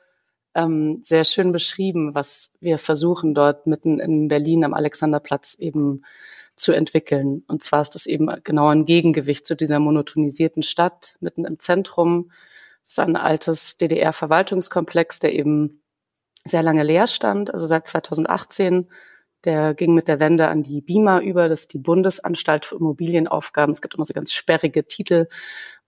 ähm, 0.55 1.01
sehr 1.03 1.23
schön 1.23 1.51
beschrieben, 1.51 2.15
was 2.15 2.51
wir 2.59 2.77
versuchen 2.77 3.33
dort 3.33 3.67
mitten 3.67 3.99
in 3.99 4.27
Berlin 4.27 4.65
am 4.65 4.73
Alexanderplatz 4.73 5.55
eben 5.55 6.03
zu 6.55 6.73
entwickeln. 6.73 7.43
Und 7.47 7.63
zwar 7.63 7.81
ist 7.81 7.95
das 7.95 8.05
eben 8.05 8.29
genau 8.43 8.67
ein 8.67 8.85
Gegengewicht 8.85 9.47
zu 9.47 9.55
dieser 9.55 9.79
monotonisierten 9.79 10.63
Stadt 10.63 11.15
mitten 11.21 11.45
im 11.45 11.59
Zentrum, 11.59 12.31
das 12.83 12.93
ist 12.93 12.99
ein 12.99 13.15
altes 13.15 13.77
DDR-Verwaltungskomplex, 13.77 15.19
der 15.19 15.33
eben 15.33 15.81
sehr 16.43 16.63
lange 16.63 16.83
leer 16.83 17.07
stand, 17.07 17.53
also 17.53 17.65
seit 17.65 17.87
2018. 17.87 18.89
Der 19.43 19.73
ging 19.73 19.95
mit 19.95 20.07
der 20.07 20.19
Wende 20.19 20.49
an 20.49 20.61
die 20.61 20.81
BIMA 20.81 21.19
über, 21.21 21.49
das 21.49 21.61
ist 21.61 21.73
die 21.73 21.79
Bundesanstalt 21.79 22.65
für 22.65 22.75
Immobilienaufgaben. 22.75 23.73
Es 23.73 23.81
gibt 23.81 23.95
immer 23.95 24.05
so 24.05 24.13
ganz 24.13 24.33
sperrige 24.33 24.85
Titel. 24.85 25.27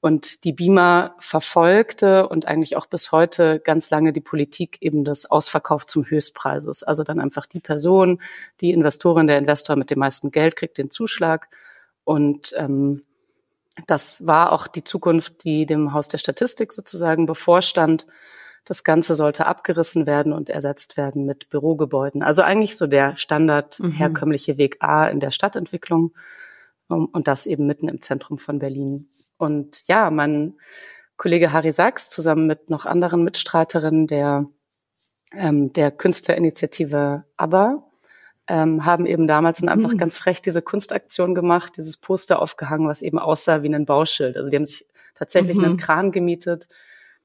Und 0.01 0.43
die 0.43 0.53
BIMA 0.53 1.15
verfolgte 1.19 2.27
und 2.27 2.47
eigentlich 2.47 2.75
auch 2.75 2.87
bis 2.87 3.11
heute 3.11 3.59
ganz 3.59 3.89
lange 3.89 4.11
die 4.11 4.21
Politik 4.21 4.77
eben 4.81 5.05
des 5.05 5.29
Ausverkauf 5.29 5.85
zum 5.85 6.03
Höchstpreises. 6.03 6.83
Also 6.83 7.03
dann 7.03 7.19
einfach 7.19 7.45
die 7.45 7.61
Person, 7.61 8.21
die 8.59 8.71
Investorin, 8.71 9.27
der 9.27 9.37
Investor 9.37 9.75
mit 9.75 9.91
dem 9.91 9.99
meisten 9.99 10.31
Geld 10.31 10.55
kriegt 10.55 10.77
den 10.77 10.89
Zuschlag. 10.89 11.47
Und 12.03 12.53
ähm, 12.57 13.03
das 13.87 14.25
war 14.25 14.51
auch 14.51 14.67
die 14.67 14.83
Zukunft, 14.83 15.43
die 15.43 15.65
dem 15.65 15.93
Haus 15.93 16.07
der 16.07 16.17
Statistik 16.17 16.73
sozusagen 16.73 17.25
bevorstand. 17.25 18.05
Das 18.65 18.83
Ganze 18.83 19.15
sollte 19.15 19.45
abgerissen 19.45 20.05
werden 20.05 20.31
und 20.31 20.49
ersetzt 20.49 20.95
werden 20.95 21.25
mit 21.25 21.49
Bürogebäuden. 21.49 22.23
Also 22.23 22.43
eigentlich 22.43 22.77
so 22.77 22.87
der 22.87 23.15
Standard 23.17 23.79
mhm. 23.79 23.91
herkömmliche 23.91 24.57
Weg 24.57 24.77
A 24.79 25.07
in 25.07 25.19
der 25.19 25.31
Stadtentwicklung 25.31 26.13
und 26.87 27.27
das 27.27 27.45
eben 27.45 27.65
mitten 27.65 27.89
im 27.89 28.01
Zentrum 28.01 28.37
von 28.37 28.59
Berlin. 28.59 29.09
Und 29.37 29.83
ja, 29.87 30.09
mein 30.11 30.55
Kollege 31.17 31.51
Harry 31.51 31.71
Sachs 31.71 32.09
zusammen 32.09 32.47
mit 32.47 32.69
noch 32.69 32.85
anderen 32.85 33.23
Mitstreiterinnen 33.23 34.07
der, 34.07 34.45
ähm, 35.33 35.73
der 35.73 35.91
Künstlerinitiative 35.91 37.25
ABBA 37.37 37.83
ähm, 38.47 38.85
haben 38.85 39.05
eben 39.05 39.27
damals 39.27 39.59
dann 39.59 39.69
einfach 39.69 39.93
mhm. 39.93 39.97
ganz 39.97 40.17
frech 40.17 40.41
diese 40.41 40.61
Kunstaktion 40.61 41.33
gemacht, 41.33 41.77
dieses 41.77 41.97
Poster 41.97 42.41
aufgehangen, 42.41 42.87
was 42.87 43.01
eben 43.01 43.19
aussah 43.19 43.63
wie 43.63 43.73
ein 43.73 43.85
Bauschild. 43.85 44.35
Also 44.35 44.49
die 44.49 44.57
haben 44.57 44.65
sich 44.65 44.85
tatsächlich 45.15 45.57
mhm. 45.57 45.63
einen 45.63 45.77
Kran 45.77 46.11
gemietet, 46.11 46.67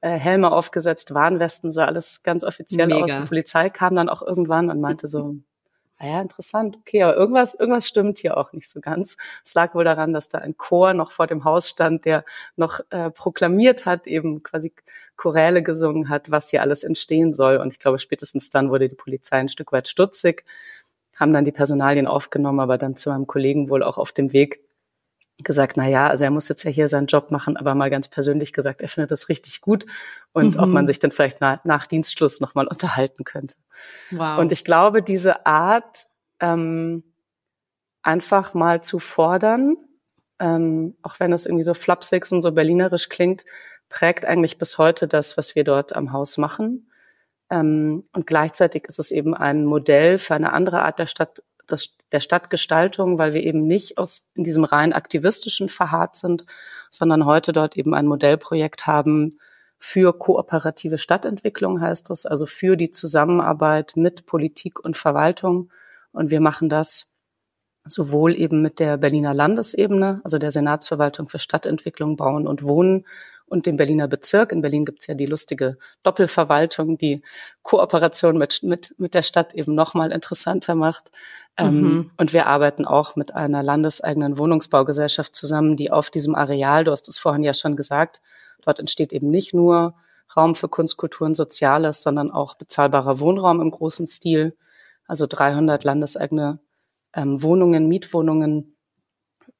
äh, 0.01 0.11
Helme 0.11 0.51
aufgesetzt, 0.51 1.13
Warnwesten, 1.13 1.71
sah 1.71 1.85
alles 1.85 2.23
ganz 2.23 2.43
offiziell 2.43 2.87
Mega. 2.87 3.03
aus. 3.03 3.11
Die 3.11 3.27
Polizei 3.27 3.69
kam 3.69 3.95
dann 3.95 4.07
auch 4.07 4.21
irgendwann 4.21 4.69
und 4.69 4.79
meinte 4.79 5.07
so, 5.09 5.35
naja, 5.99 6.21
interessant, 6.21 6.77
okay, 6.77 7.03
aber 7.03 7.17
irgendwas, 7.17 7.55
irgendwas 7.55 7.85
stimmt 7.85 8.19
hier 8.19 8.37
auch 8.37 8.53
nicht 8.53 8.69
so 8.69 8.79
ganz. 8.79 9.17
Es 9.43 9.53
lag 9.53 9.75
wohl 9.75 9.83
daran, 9.83 10.13
dass 10.13 10.29
da 10.29 10.37
ein 10.37 10.55
Chor 10.55 10.93
noch 10.93 11.11
vor 11.11 11.27
dem 11.27 11.43
Haus 11.43 11.67
stand, 11.67 12.05
der 12.05 12.23
noch 12.55 12.79
äh, 12.89 13.11
proklamiert 13.11 13.85
hat, 13.85 14.07
eben 14.07 14.41
quasi 14.41 14.73
Choräle 15.17 15.61
gesungen 15.61 16.07
hat, 16.07 16.31
was 16.31 16.49
hier 16.49 16.61
alles 16.61 16.85
entstehen 16.85 17.33
soll. 17.33 17.57
Und 17.57 17.73
ich 17.73 17.79
glaube, 17.79 17.99
spätestens 17.99 18.49
dann 18.49 18.69
wurde 18.69 18.87
die 18.87 18.95
Polizei 18.95 19.37
ein 19.37 19.49
Stück 19.49 19.73
weit 19.73 19.89
stutzig 19.89 20.45
haben 21.19 21.33
dann 21.33 21.45
die 21.45 21.51
Personalien 21.51 22.07
aufgenommen, 22.07 22.59
aber 22.59 22.77
dann 22.77 22.95
zu 22.95 23.09
meinem 23.09 23.27
Kollegen 23.27 23.69
wohl 23.69 23.83
auch 23.83 23.97
auf 23.97 24.11
dem 24.11 24.33
Weg 24.33 24.61
gesagt, 25.43 25.77
na 25.77 25.87
ja, 25.87 26.07
also 26.07 26.25
er 26.25 26.31
muss 26.31 26.49
jetzt 26.49 26.63
ja 26.63 26.71
hier 26.71 26.87
seinen 26.87 27.07
Job 27.07 27.31
machen, 27.31 27.55
aber 27.55 27.75
mal 27.75 27.89
ganz 27.89 28.07
persönlich 28.07 28.51
gesagt, 28.51 28.81
er 28.81 28.89
findet 28.89 29.11
das 29.11 29.29
richtig 29.29 29.61
gut 29.61 29.85
und 30.33 30.55
mhm. 30.55 30.59
ob 30.61 30.69
man 30.69 30.85
sich 30.85 30.99
dann 30.99 31.11
vielleicht 31.11 31.39
nach, 31.41 31.63
nach 31.63 31.87
Dienstschluss 31.87 32.41
nochmal 32.41 32.67
unterhalten 32.67 33.23
könnte. 33.23 33.55
Wow. 34.11 34.39
Und 34.39 34.51
ich 34.51 34.63
glaube, 34.65 35.01
diese 35.01 35.45
Art, 35.45 36.07
ähm, 36.41 37.03
einfach 38.01 38.53
mal 38.53 38.81
zu 38.81 38.99
fordern, 38.99 39.77
ähm, 40.39 40.95
auch 41.01 41.19
wenn 41.19 41.33
es 41.33 41.45
irgendwie 41.45 41.63
so 41.63 41.73
flapsig 41.73 42.31
und 42.31 42.41
so 42.41 42.51
berlinerisch 42.51 43.09
klingt, 43.09 43.43
prägt 43.89 44.25
eigentlich 44.25 44.57
bis 44.57 44.77
heute 44.77 45.07
das, 45.07 45.37
was 45.37 45.55
wir 45.55 45.63
dort 45.63 45.95
am 45.95 46.13
Haus 46.13 46.37
machen. 46.37 46.89
Ähm, 47.49 48.05
und 48.13 48.27
gleichzeitig 48.27 48.85
ist 48.87 48.99
es 48.99 49.11
eben 49.11 49.33
ein 49.33 49.65
Modell 49.65 50.17
für 50.17 50.35
eine 50.35 50.53
andere 50.53 50.83
Art 50.83 50.99
der 50.99 51.07
Stadt, 51.07 51.41
das, 51.67 51.95
der 52.11 52.19
Stadtgestaltung, 52.19 53.17
weil 53.17 53.33
wir 53.33 53.43
eben 53.43 53.65
nicht 53.65 53.97
aus 53.97 54.27
in 54.35 54.43
diesem 54.43 54.63
rein 54.63 54.93
aktivistischen 54.93 55.69
verharrt 55.69 56.17
sind, 56.17 56.45
sondern 56.89 57.25
heute 57.25 57.53
dort 57.53 57.77
eben 57.77 57.93
ein 57.93 58.07
Modellprojekt 58.07 58.87
haben 58.87 59.39
für 59.77 60.13
kooperative 60.13 60.97
Stadtentwicklung, 60.97 61.79
heißt 61.79 62.09
das, 62.09 62.25
also 62.25 62.45
für 62.45 62.75
die 62.75 62.91
Zusammenarbeit 62.91 63.93
mit 63.95 64.25
Politik 64.25 64.79
und 64.79 64.97
Verwaltung. 64.97 65.71
Und 66.11 66.31
wir 66.31 66.41
machen 66.41 66.67
das 66.67 67.11
sowohl 67.85 68.35
eben 68.35 68.61
mit 68.61 68.79
der 68.79 68.97
Berliner 68.97 69.33
Landesebene, 69.33 70.19
also 70.23 70.37
der 70.37 70.51
Senatsverwaltung 70.51 71.29
für 71.29 71.39
Stadtentwicklung, 71.39 72.17
Bauen 72.17 72.45
und 72.45 72.63
Wohnen 72.63 73.05
und 73.49 73.65
dem 73.65 73.77
Berliner 73.77 74.07
Bezirk. 74.07 74.51
In 74.51 74.61
Berlin 74.61 74.85
gibt's 74.85 75.07
ja 75.07 75.13
die 75.13 75.25
lustige 75.25 75.77
Doppelverwaltung, 76.03 76.97
die 76.97 77.21
Kooperation 77.63 78.37
mit, 78.37 78.63
mit, 78.63 78.95
mit 78.97 79.13
der 79.13 79.23
Stadt 79.23 79.53
eben 79.53 79.75
nochmal 79.75 80.11
interessanter 80.11 80.75
macht. 80.75 81.11
Ähm, 81.57 81.81
mhm. 81.81 82.11
und 82.15 82.31
wir 82.31 82.45
arbeiten 82.45 82.85
auch 82.85 83.17
mit 83.17 83.35
einer 83.35 83.61
landeseigenen 83.63 84.37
Wohnungsbaugesellschaft 84.37 85.35
zusammen, 85.35 85.75
die 85.75 85.91
auf 85.91 86.09
diesem 86.09 86.33
Areal, 86.33 86.85
du 86.85 86.91
hast 86.91 87.09
es 87.09 87.17
vorhin 87.17 87.43
ja 87.43 87.53
schon 87.53 87.75
gesagt, 87.75 88.21
dort 88.61 88.79
entsteht 88.79 89.11
eben 89.11 89.29
nicht 89.29 89.53
nur 89.53 89.93
Raum 90.35 90.55
für 90.55 90.69
Kunst, 90.69 90.97
Kultur 90.97 91.27
und 91.27 91.35
Soziales, 91.35 92.01
sondern 92.01 92.31
auch 92.31 92.55
bezahlbarer 92.55 93.19
Wohnraum 93.19 93.61
im 93.61 93.71
großen 93.71 94.07
Stil. 94.07 94.55
Also 95.07 95.25
300 95.27 95.83
landeseigene 95.83 96.59
ähm, 97.13 97.41
Wohnungen, 97.41 97.87
Mietwohnungen 97.87 98.75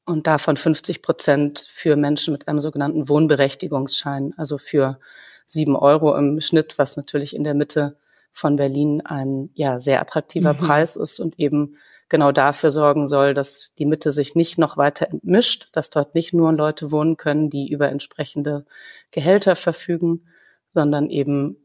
und 0.09 0.25
davon 0.25 0.57
50 0.57 1.03
Prozent 1.03 1.59
für 1.59 1.95
Menschen 1.95 2.31
mit 2.31 2.47
einem 2.47 2.59
sogenannten 2.59 3.07
Wohnberechtigungsschein, 3.07 4.33
also 4.37 4.57
für 4.57 4.99
sieben 5.45 5.75
Euro 5.75 6.15
im 6.17 6.41
Schnitt, 6.41 6.79
was 6.79 6.97
natürlich 6.97 7.35
in 7.35 7.43
der 7.43 7.53
Mitte 7.53 7.95
von 8.31 8.55
Berlin 8.55 9.01
ein 9.05 9.51
ja 9.53 9.79
sehr 9.79 10.01
attraktiver 10.01 10.53
mhm. 10.53 10.57
Preis 10.57 10.95
ist 10.95 11.19
und 11.19 11.39
eben 11.39 11.77
genau 12.09 12.31
dafür 12.31 12.71
sorgen 12.71 13.07
soll, 13.07 13.35
dass 13.35 13.75
die 13.75 13.85
Mitte 13.85 14.11
sich 14.11 14.33
nicht 14.33 14.57
noch 14.57 14.77
weiter 14.77 15.07
entmischt, 15.07 15.69
dass 15.73 15.91
dort 15.91 16.15
nicht 16.15 16.33
nur 16.33 16.51
Leute 16.53 16.91
wohnen 16.91 17.15
können, 17.15 17.51
die 17.51 17.69
über 17.69 17.89
entsprechende 17.89 18.65
Gehälter 19.11 19.55
verfügen, 19.55 20.25
sondern 20.71 21.11
eben 21.11 21.57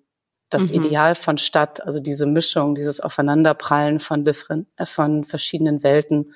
das 0.51 0.71
mhm. 0.71 0.85
Ideal 0.85 1.15
von 1.15 1.39
Stadt, 1.39 1.83
also 1.83 1.99
diese 1.99 2.27
Mischung, 2.27 2.75
dieses 2.75 3.01
Aufeinanderprallen 3.01 4.01
von, 4.01 4.27
äh, 4.27 4.87
von 4.87 5.25
verschiedenen 5.25 5.83
Welten, 5.83 6.35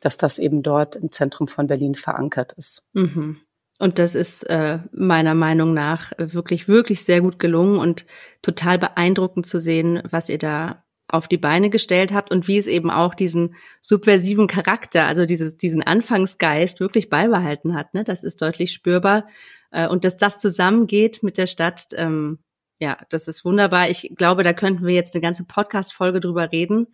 dass 0.00 0.16
das 0.16 0.38
eben 0.38 0.62
dort 0.62 0.96
im 0.96 1.10
Zentrum 1.10 1.48
von 1.48 1.66
Berlin 1.66 1.94
verankert 1.94 2.52
ist. 2.54 2.86
Mhm. 2.92 3.40
Und 3.78 3.98
das 3.98 4.14
ist 4.14 4.44
äh, 4.44 4.78
meiner 4.92 5.34
Meinung 5.34 5.74
nach 5.74 6.12
wirklich, 6.16 6.66
wirklich 6.66 7.04
sehr 7.04 7.20
gut 7.20 7.38
gelungen 7.38 7.78
und 7.78 8.06
total 8.40 8.78
beeindruckend 8.78 9.46
zu 9.46 9.60
sehen, 9.60 10.02
was 10.10 10.28
ihr 10.28 10.38
da 10.38 10.84
auf 11.08 11.28
die 11.28 11.38
Beine 11.38 11.70
gestellt 11.70 12.12
habt 12.12 12.32
und 12.32 12.48
wie 12.48 12.58
es 12.58 12.66
eben 12.66 12.90
auch 12.90 13.14
diesen 13.14 13.54
subversiven 13.80 14.46
Charakter, 14.46 15.04
also 15.04 15.24
dieses, 15.24 15.56
diesen 15.56 15.82
Anfangsgeist 15.82 16.80
wirklich 16.80 17.10
beibehalten 17.10 17.74
hat. 17.74 17.94
Ne? 17.94 18.02
Das 18.02 18.24
ist 18.24 18.42
deutlich 18.42 18.72
spürbar. 18.72 19.28
Äh, 19.70 19.88
und 19.88 20.04
dass 20.04 20.16
das 20.16 20.38
zusammengeht 20.38 21.22
mit 21.22 21.38
der 21.38 21.46
Stadt, 21.46 21.88
ähm, 21.92 22.38
ja, 22.78 22.98
das 23.08 23.28
ist 23.28 23.44
wunderbar. 23.44 23.88
Ich 23.88 24.14
glaube, 24.16 24.42
da 24.42 24.52
könnten 24.52 24.86
wir 24.86 24.94
jetzt 24.94 25.14
eine 25.14 25.22
ganze 25.22 25.44
Podcast-Folge 25.44 26.20
drüber 26.20 26.50
reden. 26.50 26.88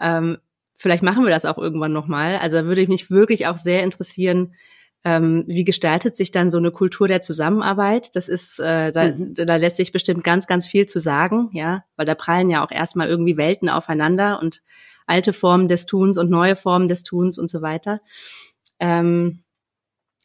Ähm, 0.00 0.38
vielleicht 0.80 1.02
machen 1.02 1.24
wir 1.24 1.30
das 1.30 1.44
auch 1.44 1.58
irgendwann 1.58 1.92
nochmal. 1.92 2.38
Also 2.38 2.56
da 2.56 2.64
würde 2.64 2.80
ich 2.80 2.88
mich 2.88 3.10
wirklich 3.10 3.46
auch 3.46 3.58
sehr 3.58 3.82
interessieren, 3.82 4.54
ähm, 5.04 5.44
wie 5.46 5.64
gestaltet 5.64 6.16
sich 6.16 6.30
dann 6.30 6.48
so 6.48 6.56
eine 6.56 6.70
Kultur 6.70 7.06
der 7.06 7.20
Zusammenarbeit? 7.20 8.16
Das 8.16 8.28
ist, 8.28 8.58
äh, 8.60 8.90
da, 8.90 9.12
mhm. 9.12 9.34
da 9.34 9.56
lässt 9.56 9.76
sich 9.76 9.92
bestimmt 9.92 10.24
ganz, 10.24 10.46
ganz 10.46 10.66
viel 10.66 10.86
zu 10.86 10.98
sagen, 10.98 11.50
ja, 11.52 11.84
weil 11.96 12.06
da 12.06 12.14
prallen 12.14 12.48
ja 12.48 12.64
auch 12.64 12.70
erstmal 12.70 13.08
irgendwie 13.08 13.36
Welten 13.36 13.68
aufeinander 13.68 14.40
und 14.40 14.62
alte 15.06 15.34
Formen 15.34 15.68
des 15.68 15.84
Tuns 15.84 16.16
und 16.16 16.30
neue 16.30 16.56
Formen 16.56 16.88
des 16.88 17.02
Tuns 17.02 17.38
und 17.38 17.50
so 17.50 17.60
weiter. 17.60 18.00
Ähm, 18.78 19.42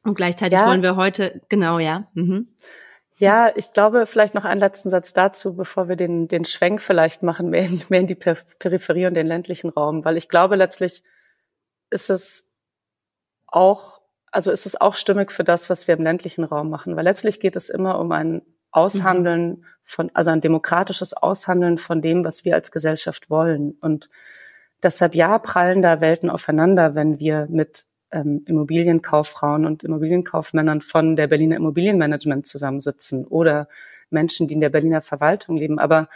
und 0.04 0.16
gleichzeitig 0.16 0.58
ja. 0.58 0.68
wollen 0.68 0.84
wir 0.84 0.96
heute, 0.96 1.42
genau, 1.50 1.80
ja. 1.80 2.08
Mhm. 2.14 2.48
Ja, 3.18 3.52
ich 3.56 3.72
glaube, 3.72 4.06
vielleicht 4.08 4.36
noch 4.36 4.46
einen 4.46 4.60
letzten 4.60 4.90
Satz 4.90 5.14
dazu, 5.14 5.56
bevor 5.56 5.88
wir 5.88 5.96
den, 5.96 6.28
den 6.28 6.46
Schwenk 6.46 6.82
vielleicht 6.82 7.24
machen, 7.24 7.50
mehr 7.50 7.66
in, 7.66 7.82
mehr 7.90 8.02
in 8.02 8.08
die 8.08 8.16
Peripherie 8.16 9.08
und 9.08 9.14
den 9.14 9.28
ländlichen 9.28 9.70
Raum, 9.70 10.04
weil 10.04 10.18
ich 10.18 10.30
glaube, 10.30 10.56
letztlich 10.56 11.04
ist 11.90 12.10
es 12.10 12.54
auch 13.48 14.02
also 14.36 14.52
ist 14.52 14.66
es 14.66 14.80
auch 14.80 14.96
stimmig 14.96 15.32
für 15.32 15.46
das, 15.46 15.70
was 15.70 15.88
wir 15.88 15.96
im 15.96 16.04
ländlichen 16.04 16.44
Raum 16.44 16.70
machen, 16.70 16.98
weil 16.98 17.06
letztlich 17.06 17.40
geht 17.40 17.56
es 17.56 17.70
immer 17.70 18.00
um 18.00 18.12
ein 18.12 18.42
Aushandeln 18.70 19.48
mhm. 19.48 19.66
von, 19.84 20.12
also 20.14 20.32
ein 20.32 20.42
demokratisches 20.42 21.14
Aushandeln 21.14 21.78
von 21.78 22.02
dem, 22.02 22.26
was 22.26 22.44
wir 22.44 22.56
als 22.56 22.70
Gesellschaft 22.72 23.30
wollen. 23.30 23.78
Und 23.80 24.10
deshalb 24.84 25.16
ja, 25.16 25.40
prallen 25.40 25.82
da 25.82 26.02
Welten 26.02 26.30
aufeinander, 26.30 26.96
wenn 26.96 27.18
wir 27.18 27.48
mit 27.50 27.86
ähm, 28.12 28.44
Immobilienkauffrauen 28.46 29.66
und 29.66 29.84
Immobilienkaufmännern 29.84 30.82
von 30.82 31.16
der 31.16 31.28
Berliner 31.28 31.58
Immobilienmanagement 31.58 32.48
zusammensitzen 32.48 33.26
oder 33.26 33.68
Menschen, 34.10 34.48
die 34.48 34.54
in 34.54 34.62
der 34.62 34.70
Berliner 34.70 35.02
Verwaltung 35.02 35.58
leben. 35.58 35.80
Aber 35.80 36.10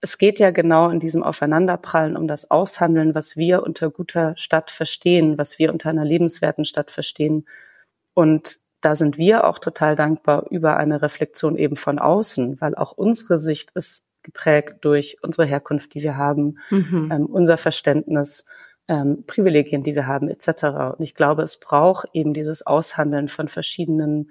es 0.00 0.18
geht 0.18 0.40
ja 0.40 0.50
genau 0.50 0.90
in 0.90 0.98
diesem 0.98 1.22
Aufeinanderprallen 1.22 2.16
um 2.16 2.26
das 2.26 2.50
Aushandeln, 2.50 3.14
was 3.14 3.36
wir 3.36 3.62
unter 3.62 3.90
guter 3.90 4.34
Stadt 4.36 4.70
verstehen, 4.70 5.38
was 5.38 5.58
wir 5.58 5.72
unter 5.72 5.90
einer 5.90 6.04
lebenswerten 6.04 6.64
Stadt 6.64 6.90
verstehen. 6.90 7.46
Und 8.14 8.58
da 8.80 8.96
sind 8.96 9.16
wir 9.16 9.44
auch 9.44 9.60
total 9.60 9.94
dankbar 9.94 10.46
über 10.50 10.76
eine 10.76 11.02
Reflexion 11.02 11.56
eben 11.56 11.76
von 11.76 12.00
außen, 12.00 12.60
weil 12.60 12.74
auch 12.74 12.92
unsere 12.92 13.38
Sicht 13.38 13.70
ist 13.72 14.04
geprägt 14.24 14.76
durch 14.82 15.18
unsere 15.22 15.46
Herkunft, 15.46 15.94
die 15.94 16.02
wir 16.02 16.16
haben, 16.16 16.58
mhm. 16.70 17.10
ähm, 17.12 17.26
unser 17.26 17.56
Verständnis, 17.58 18.44
ähm, 18.92 19.24
Privilegien, 19.26 19.82
die 19.82 19.94
wir 19.94 20.06
haben, 20.06 20.28
etc. 20.28 20.96
Und 20.98 21.00
ich 21.00 21.14
glaube, 21.14 21.42
es 21.42 21.58
braucht 21.58 22.08
eben 22.12 22.34
dieses 22.34 22.66
Aushandeln 22.66 23.28
von 23.28 23.48
verschiedenen 23.48 24.30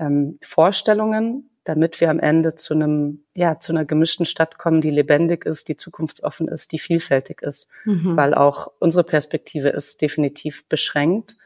ähm, 0.00 0.38
Vorstellungen, 0.42 1.50
damit 1.62 2.00
wir 2.00 2.10
am 2.10 2.18
Ende 2.18 2.56
zu 2.56 2.74
einem, 2.74 3.24
ja, 3.32 3.60
zu 3.60 3.72
einer 3.72 3.84
gemischten 3.84 4.26
Stadt 4.26 4.58
kommen, 4.58 4.80
die 4.80 4.90
lebendig 4.90 5.46
ist, 5.46 5.68
die 5.68 5.76
zukunftsoffen 5.76 6.48
ist, 6.48 6.72
die 6.72 6.80
vielfältig 6.80 7.42
ist, 7.42 7.68
mhm. 7.84 8.16
weil 8.16 8.34
auch 8.34 8.72
unsere 8.80 9.04
Perspektive 9.04 9.68
ist 9.68 10.02
definitiv 10.02 10.68
beschränkt. 10.68 11.36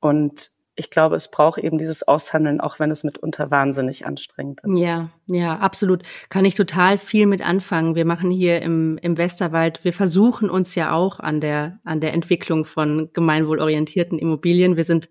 Und 0.00 0.50
ich 0.80 0.88
glaube, 0.88 1.14
es 1.14 1.30
braucht 1.30 1.58
eben 1.58 1.76
dieses 1.76 2.08
Aushandeln, 2.08 2.58
auch 2.60 2.80
wenn 2.80 2.90
es 2.90 3.04
mitunter 3.04 3.50
wahnsinnig 3.50 4.06
anstrengend 4.06 4.62
ist. 4.62 4.78
Ja, 4.78 5.10
ja, 5.26 5.58
absolut. 5.58 6.02
Kann 6.30 6.46
ich 6.46 6.54
total 6.54 6.96
viel 6.96 7.26
mit 7.26 7.46
anfangen. 7.46 7.94
Wir 7.94 8.06
machen 8.06 8.30
hier 8.30 8.62
im, 8.62 8.98
im 9.02 9.18
Westerwald, 9.18 9.84
wir 9.84 9.92
versuchen 9.92 10.48
uns 10.48 10.74
ja 10.74 10.92
auch 10.92 11.20
an 11.20 11.42
der, 11.42 11.78
an 11.84 12.00
der 12.00 12.14
Entwicklung 12.14 12.64
von 12.64 13.10
gemeinwohlorientierten 13.12 14.18
Immobilien. 14.18 14.76
Wir 14.76 14.84
sind 14.84 15.10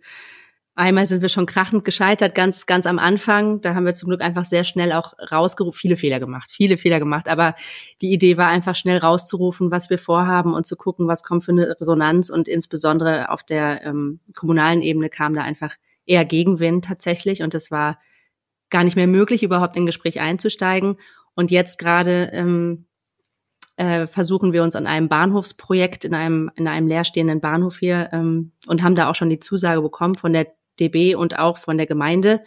Einmal 0.80 1.08
sind 1.08 1.22
wir 1.22 1.28
schon 1.28 1.46
krachend 1.46 1.84
gescheitert, 1.84 2.36
ganz, 2.36 2.66
ganz 2.66 2.86
am 2.86 3.00
Anfang. 3.00 3.60
Da 3.60 3.76
haben 3.76 3.86
wir 3.86 3.94
zum 3.94 4.08
Glück 4.08 4.22
einfach 4.22 4.46
sehr 4.46 4.64
schnell 4.64 4.94
auch 4.94 5.12
rausgerufen, 5.30 5.78
viele 5.78 5.98
Fehler 5.98 6.22
gemacht, 6.22 6.50
viele 6.50 6.78
Fehler 6.78 7.00
gemacht. 7.00 7.28
Aber 7.28 7.56
die 8.02 8.14
Idee 8.14 8.38
war 8.38 8.48
einfach 8.48 8.78
schnell 8.78 8.98
rauszurufen, 8.98 9.72
was 9.72 9.90
wir 9.90 9.98
vorhaben 9.98 10.54
und 10.54 10.66
zu 10.66 10.78
gucken, 10.78 11.10
was 11.10 11.26
kommt 11.26 11.44
für 11.44 11.52
eine 11.52 11.76
Resonanz. 11.82 12.30
Und 12.30 12.48
insbesondere 12.48 13.30
auf 13.30 13.44
der 13.44 13.84
ähm, 13.84 14.22
kommunalen 14.34 14.82
Ebene 14.82 15.10
kam 15.10 15.34
da 15.34 15.42
einfach 15.42 15.76
eher 16.06 16.24
Gegenwind 16.24 16.86
tatsächlich. 16.86 17.44
Und 17.44 17.54
es 17.56 17.72
war 17.72 18.00
gar 18.70 18.86
nicht 18.86 18.96
mehr 18.96 19.08
möglich, 19.08 19.44
überhaupt 19.44 19.76
in 19.76 19.84
ein 19.84 19.86
Gespräch 19.86 20.22
einzusteigen. 20.22 20.96
Und 21.36 21.52
jetzt 21.52 21.78
gerade 21.78 22.30
ähm, 22.32 22.86
äh, 23.76 24.08
versuchen 24.08 24.54
wir 24.54 24.64
uns 24.64 24.78
an 24.78 24.88
einem 24.88 25.10
Bahnhofsprojekt 25.10 26.06
in 26.06 26.14
einem, 26.14 26.50
in 26.56 26.70
einem 26.70 26.88
leerstehenden 26.88 27.42
Bahnhof 27.42 27.80
hier 27.80 28.12
ähm, 28.14 28.54
und 28.66 28.82
haben 28.82 28.96
da 28.96 29.10
auch 29.10 29.16
schon 29.16 29.30
die 29.30 29.40
Zusage 29.40 29.82
bekommen 29.82 30.16
von 30.16 30.32
der 30.32 30.48
DB 30.80 31.16
und 31.16 31.38
auch 31.38 31.58
von 31.58 31.78
der 31.78 31.88
Gemeinde, 31.88 32.42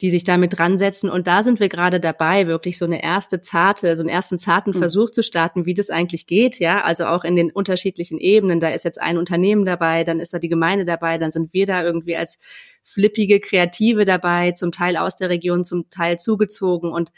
die 0.00 0.10
sich 0.10 0.24
damit 0.24 0.58
dran 0.58 0.76
setzen. 0.76 1.08
Und 1.08 1.26
da 1.26 1.42
sind 1.42 1.60
wir 1.60 1.68
gerade 1.68 2.00
dabei, 2.00 2.46
wirklich 2.46 2.78
so 2.78 2.84
eine 2.84 3.02
erste 3.02 3.40
zarte, 3.40 3.94
so 3.94 4.02
einen 4.02 4.08
ersten 4.08 4.38
zarten 4.38 4.72
mhm. 4.74 4.78
Versuch 4.78 5.10
zu 5.10 5.22
starten, 5.22 5.66
wie 5.66 5.74
das 5.74 5.90
eigentlich 5.90 6.26
geht. 6.26 6.58
Ja, 6.58 6.82
also 6.82 7.06
auch 7.06 7.24
in 7.24 7.36
den 7.36 7.52
unterschiedlichen 7.52 8.18
Ebenen. 8.18 8.58
Da 8.58 8.70
ist 8.70 8.84
jetzt 8.84 9.00
ein 9.00 9.18
Unternehmen 9.18 9.64
dabei, 9.64 10.02
dann 10.04 10.20
ist 10.20 10.34
da 10.34 10.38
die 10.38 10.48
Gemeinde 10.48 10.84
dabei, 10.84 11.16
dann 11.18 11.30
sind 11.30 11.52
wir 11.52 11.66
da 11.66 11.84
irgendwie 11.84 12.16
als 12.16 12.38
flippige 12.82 13.38
Kreative 13.40 14.04
dabei, 14.04 14.52
zum 14.52 14.72
Teil 14.72 14.96
aus 14.96 15.16
der 15.16 15.30
Region, 15.30 15.64
zum 15.64 15.88
Teil 15.90 16.18
zugezogen. 16.18 16.92
Und 16.92 17.12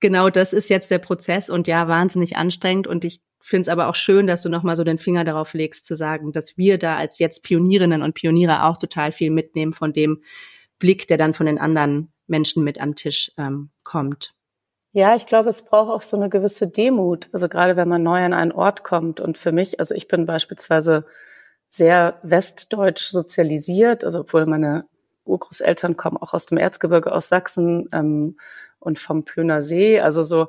genau 0.00 0.28
das 0.28 0.52
ist 0.52 0.68
jetzt 0.68 0.90
der 0.90 0.98
Prozess 0.98 1.48
und 1.48 1.66
ja, 1.66 1.88
wahnsinnig 1.88 2.36
anstrengend. 2.36 2.86
Und 2.86 3.04
ich 3.06 3.20
finde 3.42 3.62
es 3.62 3.68
aber 3.68 3.88
auch 3.88 3.94
schön, 3.94 4.26
dass 4.26 4.42
du 4.42 4.48
nochmal 4.48 4.76
so 4.76 4.84
den 4.84 4.98
Finger 4.98 5.24
darauf 5.24 5.52
legst, 5.52 5.84
zu 5.84 5.94
sagen, 5.94 6.32
dass 6.32 6.56
wir 6.56 6.78
da 6.78 6.96
als 6.96 7.18
jetzt 7.18 7.42
Pionierinnen 7.42 8.02
und 8.02 8.14
Pioniere 8.14 8.64
auch 8.64 8.78
total 8.78 9.12
viel 9.12 9.30
mitnehmen 9.30 9.72
von 9.72 9.92
dem 9.92 10.22
Blick, 10.78 11.06
der 11.08 11.18
dann 11.18 11.34
von 11.34 11.46
den 11.46 11.58
anderen 11.58 12.12
Menschen 12.26 12.64
mit 12.64 12.80
am 12.80 12.94
Tisch 12.94 13.32
ähm, 13.36 13.70
kommt. 13.82 14.34
Ja, 14.92 15.16
ich 15.16 15.26
glaube, 15.26 15.48
es 15.48 15.62
braucht 15.62 15.90
auch 15.90 16.02
so 16.02 16.16
eine 16.16 16.28
gewisse 16.28 16.68
Demut. 16.68 17.28
Also 17.32 17.48
gerade 17.48 17.76
wenn 17.76 17.88
man 17.88 18.02
neu 18.02 18.22
an 18.22 18.34
einen 18.34 18.52
Ort 18.52 18.84
kommt. 18.84 19.20
Und 19.20 19.38
für 19.38 19.52
mich, 19.52 19.80
also 19.80 19.94
ich 19.94 20.06
bin 20.06 20.26
beispielsweise 20.26 21.06
sehr 21.68 22.20
westdeutsch 22.22 23.08
sozialisiert, 23.08 24.04
also 24.04 24.20
obwohl 24.20 24.44
meine 24.44 24.84
Urgroßeltern 25.24 25.96
kommen 25.96 26.18
auch 26.18 26.34
aus 26.34 26.46
dem 26.46 26.58
Erzgebirge 26.58 27.12
aus 27.12 27.28
Sachsen 27.28 27.88
ähm, 27.92 28.36
und 28.78 28.98
vom 28.98 29.24
Plöner 29.24 29.62
See. 29.62 29.98
Also 29.98 30.22
so 30.22 30.48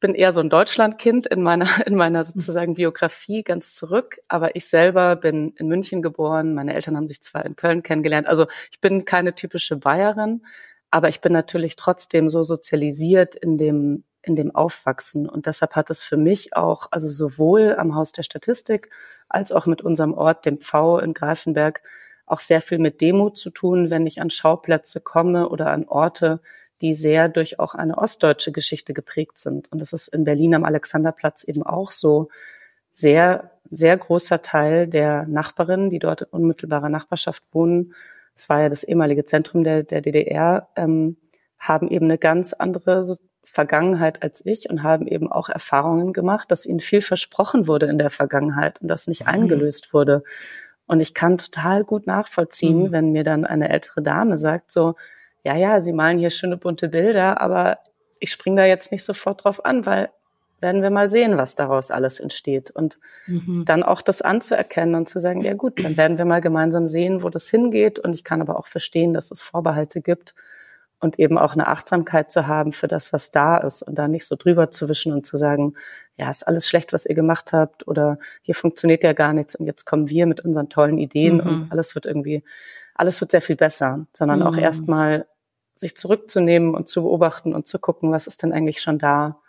bin 0.00 0.14
eher 0.14 0.32
so 0.32 0.40
ein 0.40 0.50
Deutschlandkind 0.50 1.26
in 1.26 1.42
meiner, 1.42 1.66
in 1.86 1.94
meiner 1.94 2.24
sozusagen 2.24 2.74
Biografie 2.74 3.42
ganz 3.42 3.74
zurück. 3.74 4.18
Aber 4.28 4.56
ich 4.56 4.66
selber 4.68 5.16
bin 5.16 5.54
in 5.56 5.68
München 5.68 6.02
geboren. 6.02 6.54
Meine 6.54 6.74
Eltern 6.74 6.96
haben 6.96 7.08
sich 7.08 7.22
zwar 7.22 7.44
in 7.44 7.56
Köln 7.56 7.82
kennengelernt. 7.82 8.26
Also 8.26 8.46
ich 8.70 8.80
bin 8.80 9.04
keine 9.04 9.34
typische 9.34 9.76
Bayerin, 9.76 10.44
aber 10.90 11.08
ich 11.08 11.20
bin 11.20 11.32
natürlich 11.32 11.76
trotzdem 11.76 12.30
so 12.30 12.42
sozialisiert 12.42 13.34
in 13.34 13.58
dem, 13.58 14.04
in 14.22 14.36
dem 14.36 14.54
Aufwachsen. 14.54 15.28
Und 15.28 15.46
deshalb 15.46 15.74
hat 15.74 15.90
es 15.90 16.02
für 16.02 16.16
mich 16.16 16.56
auch, 16.56 16.88
also 16.90 17.08
sowohl 17.08 17.76
am 17.76 17.94
Haus 17.94 18.12
der 18.12 18.22
Statistik 18.22 18.90
als 19.28 19.50
auch 19.52 19.66
mit 19.66 19.82
unserem 19.82 20.14
Ort, 20.14 20.46
dem 20.46 20.60
Pfau 20.60 20.98
in 20.98 21.14
Greifenberg, 21.14 21.82
auch 22.26 22.40
sehr 22.40 22.60
viel 22.60 22.78
mit 22.78 23.00
Demut 23.00 23.38
zu 23.38 23.50
tun, 23.50 23.90
wenn 23.90 24.06
ich 24.06 24.20
an 24.20 24.30
Schauplätze 24.30 25.00
komme 25.00 25.48
oder 25.48 25.70
an 25.70 25.86
Orte, 25.86 26.40
die 26.80 26.94
sehr 26.94 27.28
durch 27.28 27.58
auch 27.58 27.74
eine 27.74 27.98
ostdeutsche 27.98 28.52
Geschichte 28.52 28.94
geprägt 28.94 29.38
sind. 29.38 29.70
Und 29.72 29.80
das 29.80 29.92
ist 29.92 30.08
in 30.08 30.24
Berlin 30.24 30.54
am 30.54 30.64
Alexanderplatz 30.64 31.44
eben 31.44 31.62
auch 31.62 31.90
so 31.90 32.28
sehr, 32.90 33.50
sehr 33.70 33.96
großer 33.96 34.42
Teil 34.42 34.86
der 34.86 35.26
Nachbarinnen, 35.26 35.90
die 35.90 35.98
dort 35.98 36.22
in 36.22 36.28
unmittelbarer 36.28 36.88
Nachbarschaft 36.88 37.54
wohnen. 37.54 37.94
Es 38.34 38.48
war 38.48 38.62
ja 38.62 38.68
das 38.68 38.84
ehemalige 38.84 39.24
Zentrum 39.24 39.64
der, 39.64 39.82
der 39.82 40.00
DDR, 40.00 40.68
ähm, 40.76 41.16
haben 41.58 41.88
eben 41.88 42.04
eine 42.04 42.18
ganz 42.18 42.52
andere 42.52 43.16
Vergangenheit 43.44 44.22
als 44.22 44.44
ich 44.44 44.68
und 44.68 44.82
haben 44.82 45.06
eben 45.06 45.32
auch 45.32 45.48
Erfahrungen 45.48 46.12
gemacht, 46.12 46.50
dass 46.50 46.66
ihnen 46.66 46.80
viel 46.80 47.00
versprochen 47.00 47.66
wurde 47.66 47.86
in 47.86 47.96
der 47.96 48.10
Vergangenheit 48.10 48.80
und 48.82 48.88
das 48.88 49.06
nicht 49.06 49.22
mhm. 49.22 49.28
eingelöst 49.28 49.94
wurde. 49.94 50.22
Und 50.86 51.00
ich 51.00 51.14
kann 51.14 51.38
total 51.38 51.82
gut 51.82 52.06
nachvollziehen, 52.06 52.84
mhm. 52.84 52.92
wenn 52.92 53.12
mir 53.12 53.24
dann 53.24 53.44
eine 53.46 53.70
ältere 53.70 54.02
Dame 54.02 54.36
sagt, 54.36 54.70
so, 54.70 54.94
ja, 55.46 55.54
ja, 55.54 55.80
Sie 55.80 55.92
malen 55.92 56.18
hier 56.18 56.30
schöne 56.30 56.56
bunte 56.56 56.88
Bilder, 56.88 57.40
aber 57.40 57.78
ich 58.18 58.32
springe 58.32 58.62
da 58.62 58.66
jetzt 58.66 58.90
nicht 58.90 59.04
sofort 59.04 59.44
drauf 59.44 59.64
an, 59.64 59.86
weil 59.86 60.10
werden 60.60 60.82
wir 60.82 60.90
mal 60.90 61.08
sehen, 61.08 61.36
was 61.36 61.54
daraus 61.54 61.92
alles 61.92 62.18
entsteht. 62.18 62.72
Und 62.72 62.98
mhm. 63.28 63.64
dann 63.64 63.84
auch 63.84 64.02
das 64.02 64.22
anzuerkennen 64.22 64.96
und 64.96 65.08
zu 65.08 65.20
sagen, 65.20 65.42
ja 65.42 65.54
gut, 65.54 65.84
dann 65.84 65.96
werden 65.96 66.18
wir 66.18 66.24
mal 66.24 66.40
gemeinsam 66.40 66.88
sehen, 66.88 67.22
wo 67.22 67.28
das 67.28 67.48
hingeht. 67.48 68.00
Und 68.00 68.12
ich 68.12 68.24
kann 68.24 68.40
aber 68.40 68.58
auch 68.58 68.66
verstehen, 68.66 69.12
dass 69.12 69.30
es 69.30 69.40
Vorbehalte 69.40 70.00
gibt 70.00 70.34
und 70.98 71.20
eben 71.20 71.38
auch 71.38 71.52
eine 71.52 71.68
Achtsamkeit 71.68 72.32
zu 72.32 72.48
haben 72.48 72.72
für 72.72 72.88
das, 72.88 73.12
was 73.12 73.30
da 73.30 73.58
ist 73.58 73.82
und 73.82 73.96
da 73.96 74.08
nicht 74.08 74.26
so 74.26 74.34
drüber 74.34 74.72
zu 74.72 74.88
wischen 74.88 75.12
und 75.12 75.24
zu 75.26 75.36
sagen, 75.36 75.74
ja, 76.16 76.28
ist 76.28 76.48
alles 76.48 76.66
schlecht, 76.66 76.92
was 76.92 77.06
ihr 77.06 77.14
gemacht 77.14 77.52
habt 77.52 77.86
oder 77.86 78.18
hier 78.42 78.56
funktioniert 78.56 79.04
ja 79.04 79.12
gar 79.12 79.32
nichts 79.32 79.54
und 79.54 79.66
jetzt 79.66 79.84
kommen 79.84 80.08
wir 80.08 80.26
mit 80.26 80.40
unseren 80.40 80.70
tollen 80.70 80.98
Ideen 80.98 81.36
mhm. 81.36 81.40
und 81.46 81.68
alles 81.70 81.94
wird 81.94 82.06
irgendwie, 82.06 82.42
alles 82.96 83.20
wird 83.20 83.30
sehr 83.30 83.42
viel 83.42 83.56
besser, 83.56 84.06
sondern 84.12 84.40
mhm. 84.40 84.46
auch 84.46 84.56
erstmal 84.56 85.26
sich 85.76 85.96
zurückzunehmen 85.96 86.74
und 86.74 86.88
zu 86.88 87.02
beobachten 87.02 87.54
und 87.54 87.66
zu 87.66 87.78
gucken, 87.78 88.12
was 88.12 88.26
ist 88.26 88.42
denn 88.42 88.52
eigentlich 88.52 88.80
schon 88.80 88.98
da 88.98 89.40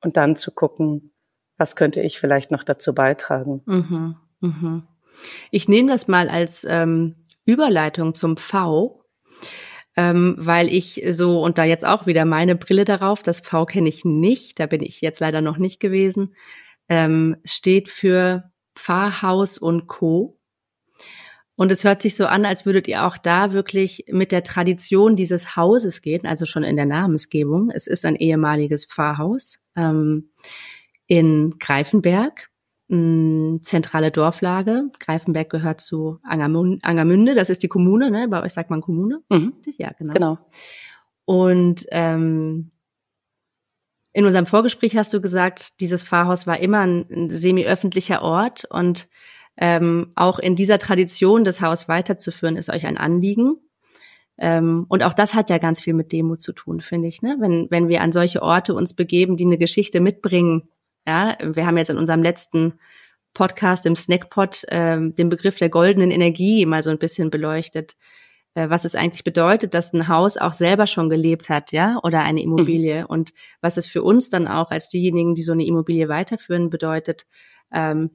und 0.00 0.16
dann 0.16 0.36
zu 0.36 0.52
gucken, 0.52 1.12
was 1.56 1.76
könnte 1.76 2.00
ich 2.00 2.18
vielleicht 2.18 2.50
noch 2.50 2.64
dazu 2.64 2.94
beitragen. 2.94 3.62
Mhm, 3.66 4.16
mhm. 4.40 4.88
Ich 5.50 5.68
nehme 5.68 5.90
das 5.90 6.08
mal 6.08 6.30
als 6.30 6.64
ähm, 6.68 7.16
Überleitung 7.44 8.14
zum 8.14 8.36
V, 8.38 9.04
ähm, 9.96 10.36
weil 10.38 10.68
ich 10.68 11.02
so, 11.10 11.42
und 11.42 11.58
da 11.58 11.64
jetzt 11.64 11.84
auch 11.84 12.06
wieder 12.06 12.24
meine 12.24 12.56
Brille 12.56 12.84
darauf, 12.84 13.22
das 13.22 13.40
V 13.40 13.66
kenne 13.66 13.88
ich 13.88 14.04
nicht, 14.04 14.58
da 14.58 14.66
bin 14.66 14.82
ich 14.82 15.02
jetzt 15.02 15.20
leider 15.20 15.42
noch 15.42 15.58
nicht 15.58 15.80
gewesen, 15.80 16.34
ähm, 16.88 17.36
steht 17.44 17.88
für 17.88 18.50
Pfarrhaus 18.74 19.58
und 19.58 19.86
Co. 19.86 20.39
Und 21.60 21.70
es 21.70 21.84
hört 21.84 22.00
sich 22.00 22.16
so 22.16 22.24
an, 22.24 22.46
als 22.46 22.64
würdet 22.64 22.88
ihr 22.88 23.04
auch 23.04 23.18
da 23.18 23.52
wirklich 23.52 24.06
mit 24.08 24.32
der 24.32 24.42
Tradition 24.42 25.14
dieses 25.14 25.56
Hauses 25.56 26.00
gehen, 26.00 26.26
also 26.26 26.46
schon 26.46 26.62
in 26.62 26.74
der 26.74 26.86
Namensgebung. 26.86 27.68
Es 27.68 27.86
ist 27.86 28.06
ein 28.06 28.16
ehemaliges 28.16 28.86
Pfarrhaus 28.86 29.58
ähm, 29.76 30.30
in 31.06 31.56
Greifenberg, 31.58 32.48
zentrale 32.88 34.10
Dorflage. 34.10 34.84
Greifenberg 35.00 35.50
gehört 35.50 35.82
zu 35.82 36.18
Angermünde, 36.22 37.34
das 37.34 37.50
ist 37.50 37.62
die 37.62 37.68
Kommune, 37.68 38.10
ne? 38.10 38.26
Bei 38.30 38.42
euch 38.42 38.54
sagt 38.54 38.70
man 38.70 38.80
Kommune. 38.80 39.20
Mhm. 39.28 39.52
Ja, 39.76 39.92
genau. 39.98 40.14
genau. 40.14 40.38
Und 41.26 41.84
ähm, 41.90 42.70
in 44.14 44.24
unserem 44.24 44.46
Vorgespräch 44.46 44.96
hast 44.96 45.12
du 45.12 45.20
gesagt, 45.20 45.78
dieses 45.80 46.02
Pfarrhaus 46.04 46.46
war 46.46 46.58
immer 46.58 46.78
ein, 46.78 47.06
ein 47.10 47.28
semi-öffentlicher 47.28 48.22
Ort 48.22 48.64
und 48.64 49.10
ähm, 49.56 50.12
auch 50.14 50.38
in 50.38 50.56
dieser 50.56 50.78
Tradition 50.78 51.44
das 51.44 51.60
Haus 51.60 51.88
weiterzuführen, 51.88 52.56
ist 52.56 52.70
euch 52.70 52.86
ein 52.86 52.96
Anliegen. 52.96 53.56
Ähm, 54.38 54.86
und 54.88 55.02
auch 55.02 55.12
das 55.12 55.34
hat 55.34 55.50
ja 55.50 55.58
ganz 55.58 55.80
viel 55.80 55.92
mit 55.94 56.12
Demo 56.12 56.36
zu 56.36 56.52
tun, 56.52 56.80
finde 56.80 57.08
ich. 57.08 57.20
Ne? 57.20 57.36
Wenn, 57.40 57.66
wenn 57.70 57.88
wir 57.88 58.00
an 58.00 58.10
solche 58.10 58.42
Orte 58.42 58.74
uns 58.74 58.94
begeben, 58.94 59.36
die 59.36 59.44
eine 59.44 59.58
Geschichte 59.58 60.00
mitbringen. 60.00 60.68
Ja, 61.06 61.36
wir 61.42 61.66
haben 61.66 61.76
jetzt 61.76 61.90
in 61.90 61.98
unserem 61.98 62.22
letzten 62.22 62.78
Podcast 63.34 63.86
im 63.86 63.96
Snackpot 63.96 64.64
ähm, 64.68 65.14
den 65.14 65.28
Begriff 65.28 65.58
der 65.58 65.68
goldenen 65.68 66.10
Energie 66.10 66.64
mal 66.66 66.82
so 66.82 66.90
ein 66.90 66.98
bisschen 66.98 67.30
beleuchtet, 67.30 67.96
äh, 68.54 68.68
was 68.68 68.84
es 68.84 68.94
eigentlich 68.94 69.24
bedeutet, 69.24 69.74
dass 69.74 69.92
ein 69.92 70.08
Haus 70.08 70.36
auch 70.36 70.52
selber 70.52 70.86
schon 70.86 71.08
gelebt 71.08 71.48
hat, 71.48 71.72
ja, 71.72 72.00
oder 72.02 72.22
eine 72.22 72.42
Immobilie 72.42 73.00
mhm. 73.02 73.06
und 73.06 73.32
was 73.60 73.76
es 73.76 73.86
für 73.86 74.02
uns 74.02 74.30
dann 74.30 74.48
auch 74.48 74.70
als 74.70 74.88
diejenigen, 74.88 75.34
die 75.34 75.42
so 75.42 75.52
eine 75.52 75.64
Immobilie 75.64 76.08
weiterführen, 76.08 76.70
bedeutet, 76.70 77.26
ähm, 77.72 78.10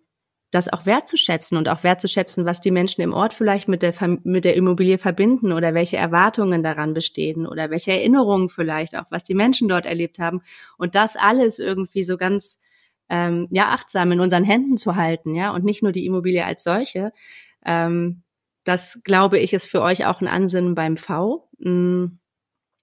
das 0.55 0.71
auch 0.71 0.85
wertzuschätzen 0.85 1.57
und 1.57 1.67
auch 1.67 1.83
wertzuschätzen, 1.83 2.45
was 2.45 2.61
die 2.61 2.71
Menschen 2.71 3.01
im 3.01 3.13
Ort 3.13 3.33
vielleicht 3.33 3.67
mit 3.67 3.81
der, 3.81 3.93
mit 4.23 4.45
der 4.45 4.55
Immobilie 4.55 4.97
verbinden 4.97 5.51
oder 5.51 5.73
welche 5.73 5.97
Erwartungen 5.97 6.63
daran 6.63 6.93
bestehen 6.93 7.45
oder 7.45 7.69
welche 7.69 7.91
Erinnerungen 7.91 8.47
vielleicht 8.47 8.95
auch, 8.97 9.05
was 9.09 9.25
die 9.25 9.35
Menschen 9.35 9.67
dort 9.67 9.85
erlebt 9.85 10.17
haben. 10.17 10.41
Und 10.77 10.95
das 10.95 11.17
alles 11.17 11.59
irgendwie 11.59 12.03
so 12.03 12.15
ganz 12.15 12.61
ähm, 13.09 13.47
ja 13.51 13.69
achtsam 13.69 14.13
in 14.13 14.21
unseren 14.21 14.45
Händen 14.45 14.77
zu 14.77 14.95
halten, 14.95 15.35
ja, 15.35 15.51
und 15.51 15.65
nicht 15.65 15.83
nur 15.83 15.91
die 15.91 16.05
Immobilie 16.05 16.45
als 16.45 16.63
solche. 16.63 17.11
Ähm, 17.65 18.23
das 18.63 19.01
glaube 19.03 19.37
ich 19.39 19.53
ist 19.53 19.65
für 19.65 19.81
euch 19.81 20.05
auch 20.05 20.21
ein 20.21 20.27
Ansinnen 20.27 20.73
beim 20.73 20.95
V. 20.95 21.49
Mm 21.59 22.05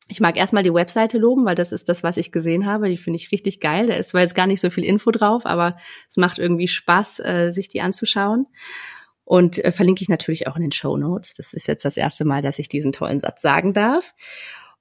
ich 0.09 0.21
mag 0.21 0.37
erstmal 0.37 0.63
die 0.63 0.75
Webseite 0.75 1.19
loben, 1.19 1.45
weil 1.45 1.55
das 1.55 1.73
ist 1.73 1.89
das, 1.89 2.03
was 2.03 2.17
ich 2.17 2.33
gesehen 2.33 2.67
habe. 2.67 2.89
Die 2.89 2.97
finde 2.97 3.19
ich 3.19 3.33
richtig 3.33 3.61
geil. 3.61 3.87
Da 3.87 3.95
ist 3.95 4.11
zwar 4.11 4.21
jetzt 4.21 4.35
gar 4.35 4.47
nicht 4.47 4.61
so 4.61 4.71
viel 4.71 4.85
Info 4.85 5.11
drauf, 5.11 5.47
aber 5.47 5.77
es 6.09 6.17
macht 6.17 6.39
irgendwie 6.39 6.69
Spaß, 6.69 7.21
äh, 7.21 7.51
sich 7.51 7.69
die 7.69 7.81
anzuschauen. 7.81 8.47
Und 9.25 9.65
äh, 9.65 9.73
verlinke 9.73 10.03
ich 10.03 10.09
natürlich 10.09 10.49
auch 10.49 10.57
in 10.57 10.63
den 10.63 10.73
Show 10.73 10.97
Notes. 10.97 11.35
Das 11.35 11.55
ist 11.55 11.69
jetzt 11.69 11.85
das 11.85 11.97
erste 11.97 12.25
Mal, 12.25 12.43
dass 12.43 12.59
ich 12.59 12.69
diesen 12.69 12.93
tollen 12.93 13.21
Satz 13.21 13.41
sagen 13.41 13.73
darf. 13.73 14.15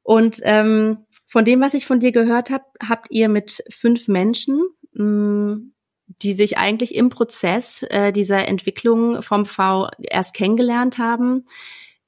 Und 0.03 0.39
ähm, 0.43 1.05
von 1.27 1.45
dem, 1.45 1.61
was 1.61 1.75
ich 1.75 1.85
von 1.85 1.99
dir 1.99 2.11
gehört 2.11 2.49
habe, 2.49 2.65
habt 2.85 3.07
ihr 3.11 3.29
mit 3.29 3.63
fünf 3.69 4.07
Menschen, 4.07 4.61
mh, 4.93 5.03
mm, 5.03 5.73
die 6.21 6.33
sich 6.33 6.57
eigentlich 6.57 6.95
im 6.95 7.09
Prozess 7.09 7.83
äh, 7.83 8.11
dieser 8.11 8.47
Entwicklung 8.47 9.21
vom 9.21 9.45
V 9.45 9.89
erst 10.01 10.33
kennengelernt 10.33 10.97
haben, 10.97 11.45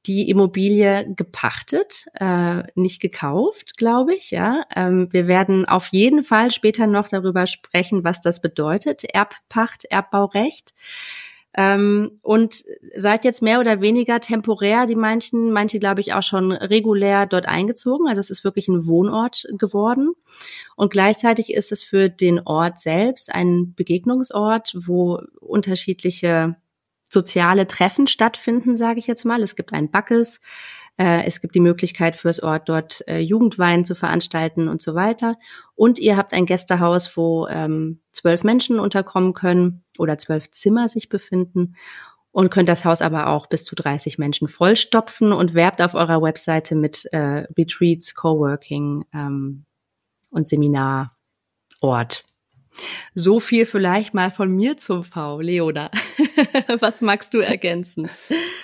die 0.05 0.29
Immobilie 0.29 1.13
gepachtet, 1.15 2.05
äh, 2.19 2.63
nicht 2.75 3.01
gekauft, 3.01 3.77
glaube 3.77 4.13
ich. 4.15 4.31
Ja, 4.31 4.63
ähm, 4.75 5.07
wir 5.11 5.27
werden 5.27 5.65
auf 5.65 5.87
jeden 5.87 6.23
Fall 6.23 6.51
später 6.51 6.87
noch 6.87 7.07
darüber 7.07 7.47
sprechen, 7.47 8.03
was 8.03 8.21
das 8.21 8.41
bedeutet, 8.41 9.03
Erbpacht, 9.03 9.85
Erbbaurecht. 9.85 10.73
Ähm, 11.55 12.19
und 12.23 12.63
seid 12.95 13.23
jetzt 13.25 13.43
mehr 13.43 13.59
oder 13.59 13.79
weniger 13.79 14.19
temporär, 14.19 14.87
die 14.87 14.95
manchen, 14.95 15.51
manche 15.51 15.77
glaube 15.77 16.01
ich 16.01 16.13
auch 16.13 16.23
schon 16.23 16.51
regulär 16.51 17.27
dort 17.27 17.45
eingezogen. 17.45 18.07
Also 18.07 18.19
es 18.19 18.31
ist 18.31 18.43
wirklich 18.43 18.67
ein 18.67 18.87
Wohnort 18.87 19.45
geworden. 19.59 20.13
Und 20.75 20.91
gleichzeitig 20.91 21.53
ist 21.53 21.71
es 21.71 21.83
für 21.83 22.09
den 22.09 22.39
Ort 22.45 22.79
selbst 22.79 23.31
ein 23.31 23.73
Begegnungsort, 23.75 24.75
wo 24.79 25.19
unterschiedliche 25.39 26.55
soziale 27.13 27.67
Treffen 27.67 28.07
stattfinden, 28.07 28.75
sage 28.75 28.99
ich 28.99 29.07
jetzt 29.07 29.25
mal. 29.25 29.41
Es 29.41 29.55
gibt 29.55 29.71
ein 29.71 29.89
Backes, 29.89 30.41
äh, 30.97 31.23
es 31.25 31.41
gibt 31.41 31.55
die 31.55 31.59
Möglichkeit 31.59 32.15
fürs 32.15 32.41
Ort 32.41 32.69
dort 32.69 33.07
äh, 33.07 33.19
Jugendwein 33.19 33.85
zu 33.85 33.95
veranstalten 33.95 34.67
und 34.67 34.81
so 34.81 34.95
weiter. 34.95 35.37
Und 35.75 35.99
ihr 35.99 36.17
habt 36.17 36.33
ein 36.33 36.45
Gästehaus, 36.45 37.15
wo 37.15 37.47
ähm, 37.47 38.01
zwölf 38.11 38.43
Menschen 38.43 38.79
unterkommen 38.79 39.33
können 39.33 39.83
oder 39.97 40.17
zwölf 40.17 40.51
Zimmer 40.51 40.87
sich 40.87 41.09
befinden 41.09 41.75
und 42.31 42.49
könnt 42.49 42.67
das 42.67 42.83
Haus 42.83 43.01
aber 43.01 43.27
auch 43.27 43.47
bis 43.47 43.63
zu 43.63 43.75
30 43.75 44.17
Menschen 44.17 44.47
vollstopfen 44.47 45.31
und 45.31 45.53
werbt 45.53 45.81
auf 45.81 45.93
eurer 45.93 46.21
Webseite 46.21 46.75
mit 46.75 47.05
äh, 47.11 47.45
Retreats, 47.57 48.15
Coworking 48.15 49.05
ähm, 49.13 49.65
und 50.29 50.47
Seminarort. 50.47 52.25
So 53.15 53.39
viel 53.39 53.65
vielleicht 53.65 54.13
mal 54.13 54.31
von 54.31 54.49
mir 54.49 54.77
zum 54.77 55.03
V, 55.03 55.39
Leona. 55.39 55.91
Was 56.79 57.01
magst 57.01 57.33
du 57.33 57.39
ergänzen? 57.39 58.09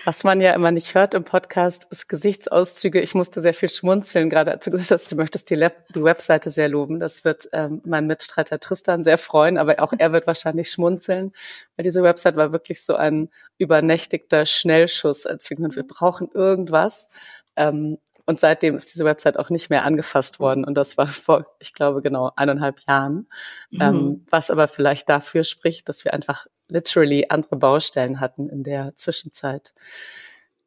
Was 0.06 0.24
man 0.24 0.42
ja 0.42 0.54
immer 0.54 0.72
nicht 0.72 0.96
hört 0.96 1.14
im 1.14 1.24
Podcast, 1.24 1.88
ist 1.92 2.10
Gesichtsauszüge. 2.10 3.00
Ich 3.02 3.14
musste 3.14 3.42
sehr 3.42 3.54
viel 3.54 3.70
schmunzeln, 3.70 4.30
gerade 4.30 4.52
als 4.52 4.66
du 4.66 4.72
gesagt 4.72 4.92
hast, 4.92 5.12
du 5.12 5.16
möchtest 5.16 5.50
die, 5.50 5.56
Lab 5.56 5.74
die 5.94 6.04
Webseite 6.04 6.50
sehr 6.50 6.70
loben. 6.70 7.00
Das 7.00 7.24
wird 7.24 7.50
ähm, 7.54 7.82
mein 7.86 8.08
Mitstreiter 8.08 8.60
Tristan 8.60 9.04
sehr 9.04 9.18
freuen, 9.18 9.58
aber 9.58 9.82
auch 9.82 9.94
er 9.98 10.12
wird 10.12 10.26
wahrscheinlich 10.26 10.70
schmunzeln, 10.72 11.34
weil 11.76 11.84
diese 11.84 12.04
Website 12.04 12.36
war 12.36 12.52
wirklich 12.52 12.84
so 12.84 12.96
ein 12.96 13.30
übernächtigter 13.58 14.46
Schnellschuss, 14.46 15.26
als 15.26 15.50
wir, 15.50 15.58
wir 15.58 15.88
brauchen 15.88 16.30
irgendwas. 16.34 17.10
Ähm, 17.56 18.00
und 18.30 18.40
seitdem 18.40 18.76
ist 18.76 18.94
diese 18.94 19.06
Website 19.06 19.40
auch 19.40 19.50
nicht 19.50 19.72
mehr 19.72 19.86
angefasst 19.86 20.40
worden. 20.40 20.64
Und 20.64 20.76
das 20.76 21.00
war 21.00 21.08
vor, 21.08 21.48
ich 21.58 21.74
glaube, 21.74 22.04
genau 22.04 22.32
eineinhalb 22.36 22.80
Jahren. 22.88 23.28
Mhm. 23.72 23.82
Ähm, 23.82 24.26
was 24.30 24.52
aber 24.52 24.68
vielleicht 24.68 25.10
dafür 25.10 25.44
spricht, 25.44 25.90
dass 25.90 26.06
wir 26.06 26.14
einfach 26.14 26.46
literally 26.68 27.26
andere 27.30 27.56
Baustellen 27.56 28.20
hatten 28.20 28.48
in 28.48 28.62
der 28.62 28.96
Zwischenzeit. 28.96 29.74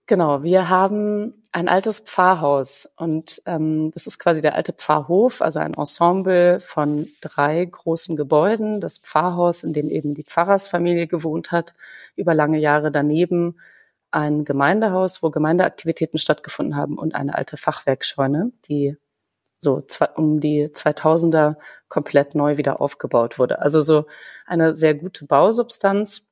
Genau, 0.06 0.42
wir 0.42 0.70
haben 0.70 1.40
ein 1.52 1.68
altes 1.68 2.00
Pfarrhaus 2.00 2.92
und 2.96 3.40
ähm, 3.46 3.92
das 3.92 4.08
ist 4.08 4.18
quasi 4.18 4.42
der 4.42 4.56
alte 4.56 4.72
Pfarrhof, 4.72 5.40
also 5.40 5.60
ein 5.60 5.74
Ensemble 5.74 6.58
von 6.58 7.06
drei 7.20 7.64
großen 7.64 8.16
Gebäuden. 8.16 8.80
Das 8.80 8.98
Pfarrhaus, 8.98 9.62
in 9.62 9.72
dem 9.72 9.88
eben 9.88 10.14
die 10.14 10.24
Pfarrersfamilie 10.24 11.06
gewohnt 11.06 11.52
hat, 11.52 11.74
über 12.16 12.34
lange 12.34 12.58
Jahre 12.58 12.90
daneben 12.90 13.54
ein 14.12 14.44
Gemeindehaus, 14.44 15.22
wo 15.22 15.30
Gemeindeaktivitäten 15.30 16.18
stattgefunden 16.18 16.76
haben 16.76 16.98
und 16.98 17.14
eine 17.14 17.34
alte 17.34 17.56
Fachwerkscheune, 17.56 18.52
die 18.68 18.96
so 19.58 19.80
zwei, 19.80 20.06
um 20.06 20.40
die 20.40 20.68
2000er 20.68 21.56
komplett 21.88 22.34
neu 22.34 22.56
wieder 22.56 22.80
aufgebaut 22.80 23.38
wurde. 23.38 23.60
Also 23.60 23.80
so 23.80 24.06
eine 24.46 24.74
sehr 24.74 24.94
gute 24.94 25.24
Bausubstanz. 25.24 26.26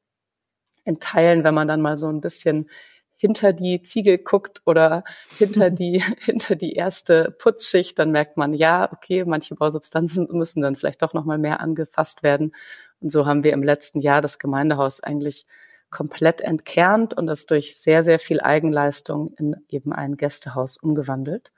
In 0.84 0.98
Teilen, 0.98 1.44
wenn 1.44 1.54
man 1.54 1.68
dann 1.68 1.80
mal 1.80 1.98
so 1.98 2.08
ein 2.08 2.20
bisschen 2.20 2.68
hinter 3.16 3.52
die 3.52 3.82
Ziegel 3.82 4.18
guckt 4.18 4.62
oder 4.64 5.04
hinter 5.38 5.70
die, 5.70 6.02
hinter 6.20 6.56
die 6.56 6.72
erste 6.72 7.30
Putzschicht, 7.38 7.98
dann 7.98 8.10
merkt 8.10 8.36
man, 8.36 8.54
ja, 8.54 8.90
okay, 8.92 9.24
manche 9.24 9.54
Bausubstanzen 9.54 10.28
müssen 10.32 10.62
dann 10.62 10.76
vielleicht 10.76 11.02
doch 11.02 11.12
nochmal 11.14 11.38
mehr 11.38 11.60
angefasst 11.60 12.22
werden. 12.22 12.52
Und 13.00 13.12
so 13.12 13.26
haben 13.26 13.44
wir 13.44 13.52
im 13.52 13.62
letzten 13.62 14.00
Jahr 14.00 14.20
das 14.22 14.38
Gemeindehaus 14.38 15.00
eigentlich 15.00 15.46
komplett 15.90 16.40
entkernt 16.40 17.14
und 17.14 17.26
das 17.26 17.46
durch 17.46 17.76
sehr, 17.76 18.02
sehr 18.02 18.18
viel 18.18 18.40
Eigenleistung 18.40 19.34
in 19.36 19.56
eben 19.68 19.92
ein 19.92 20.16
Gästehaus 20.16 20.76
umgewandelt. 20.76 21.52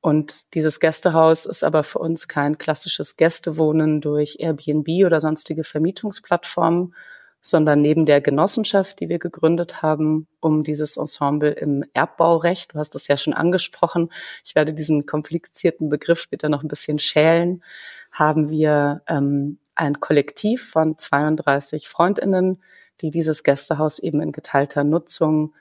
Und 0.00 0.54
dieses 0.54 0.78
Gästehaus 0.80 1.44
ist 1.44 1.64
aber 1.64 1.82
für 1.82 1.98
uns 1.98 2.28
kein 2.28 2.58
klassisches 2.58 3.16
Gästewohnen 3.16 4.00
durch 4.00 4.36
Airbnb 4.38 5.04
oder 5.04 5.20
sonstige 5.20 5.64
Vermietungsplattformen, 5.64 6.94
sondern 7.42 7.80
neben 7.80 8.06
der 8.06 8.20
Genossenschaft, 8.20 9.00
die 9.00 9.08
wir 9.08 9.18
gegründet 9.18 9.82
haben, 9.82 10.28
um 10.40 10.62
dieses 10.64 10.96
Ensemble 10.96 11.50
im 11.50 11.84
Erbbaurecht, 11.94 12.74
du 12.74 12.78
hast 12.78 12.94
das 12.94 13.08
ja 13.08 13.16
schon 13.16 13.32
angesprochen, 13.32 14.10
ich 14.44 14.54
werde 14.54 14.74
diesen 14.74 15.06
komplizierten 15.06 15.88
Begriff 15.88 16.20
später 16.20 16.48
noch 16.48 16.62
ein 16.62 16.68
bisschen 16.68 16.98
schälen, 16.98 17.64
haben 18.12 18.50
wir 18.50 19.02
ähm, 19.08 19.58
ein 19.74 20.00
Kollektiv 20.00 20.68
von 20.70 20.98
32 20.98 21.88
Freundinnen, 21.88 22.62
die 23.00 23.10
dieses 23.10 23.42
Gästehaus 23.42 23.98
eben 23.98 24.20
in 24.20 24.32
geteilter 24.32 24.84
Nutzung 24.84 25.54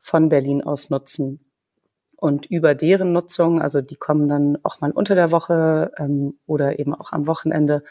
von 0.00 0.28
Berlin 0.28 0.62
aus 0.62 0.90
nutzen. 0.90 1.40
Und 2.16 2.46
über 2.46 2.74
deren 2.74 3.12
Nutzung, 3.12 3.60
also 3.60 3.80
die 3.80 3.96
kommen 3.96 4.28
dann 4.28 4.58
auch 4.62 4.80
mal 4.80 4.92
unter 4.92 5.14
der 5.14 5.30
Woche 5.30 5.92
ähm, 5.98 6.38
oder 6.46 6.78
eben 6.78 6.94
auch 6.94 7.12
am 7.12 7.26
Wochenende, 7.26 7.82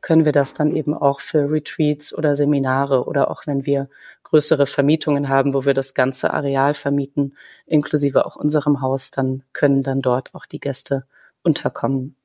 können 0.00 0.24
wir 0.24 0.32
das 0.32 0.54
dann 0.54 0.74
eben 0.74 0.94
auch 0.94 1.20
für 1.20 1.50
Retreats 1.50 2.16
oder 2.16 2.36
Seminare 2.36 3.04
oder 3.04 3.30
auch 3.30 3.46
wenn 3.46 3.66
wir 3.66 3.88
größere 4.24 4.66
Vermietungen 4.66 5.28
haben, 5.28 5.54
wo 5.54 5.64
wir 5.64 5.74
das 5.74 5.94
ganze 5.94 6.32
Areal 6.32 6.74
vermieten, 6.74 7.36
inklusive 7.66 8.24
auch 8.24 8.36
unserem 8.36 8.80
Haus, 8.80 9.10
dann 9.10 9.42
können 9.52 9.82
dann 9.82 10.00
dort 10.00 10.34
auch 10.34 10.46
die 10.46 10.60
Gäste 10.60 11.04
unterkommen. 11.42 12.16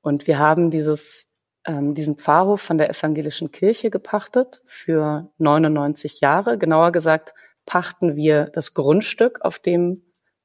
Und 0.00 0.26
wir 0.26 0.38
haben 0.38 0.70
dieses 0.70 1.33
ähm, 1.66 1.94
diesen 1.94 2.16
Pfarrhof 2.16 2.60
von 2.60 2.78
der 2.78 2.90
evangelischen 2.90 3.50
Kirche 3.50 3.90
gepachtet 3.90 4.62
für 4.66 5.30
99 5.38 6.20
Jahre. 6.20 6.58
Genauer 6.58 6.92
gesagt 6.92 7.34
pachten 7.66 8.16
wir 8.16 8.46
das 8.46 8.74
Grundstück, 8.74 9.40
auf 9.42 9.58
dem 9.58 10.02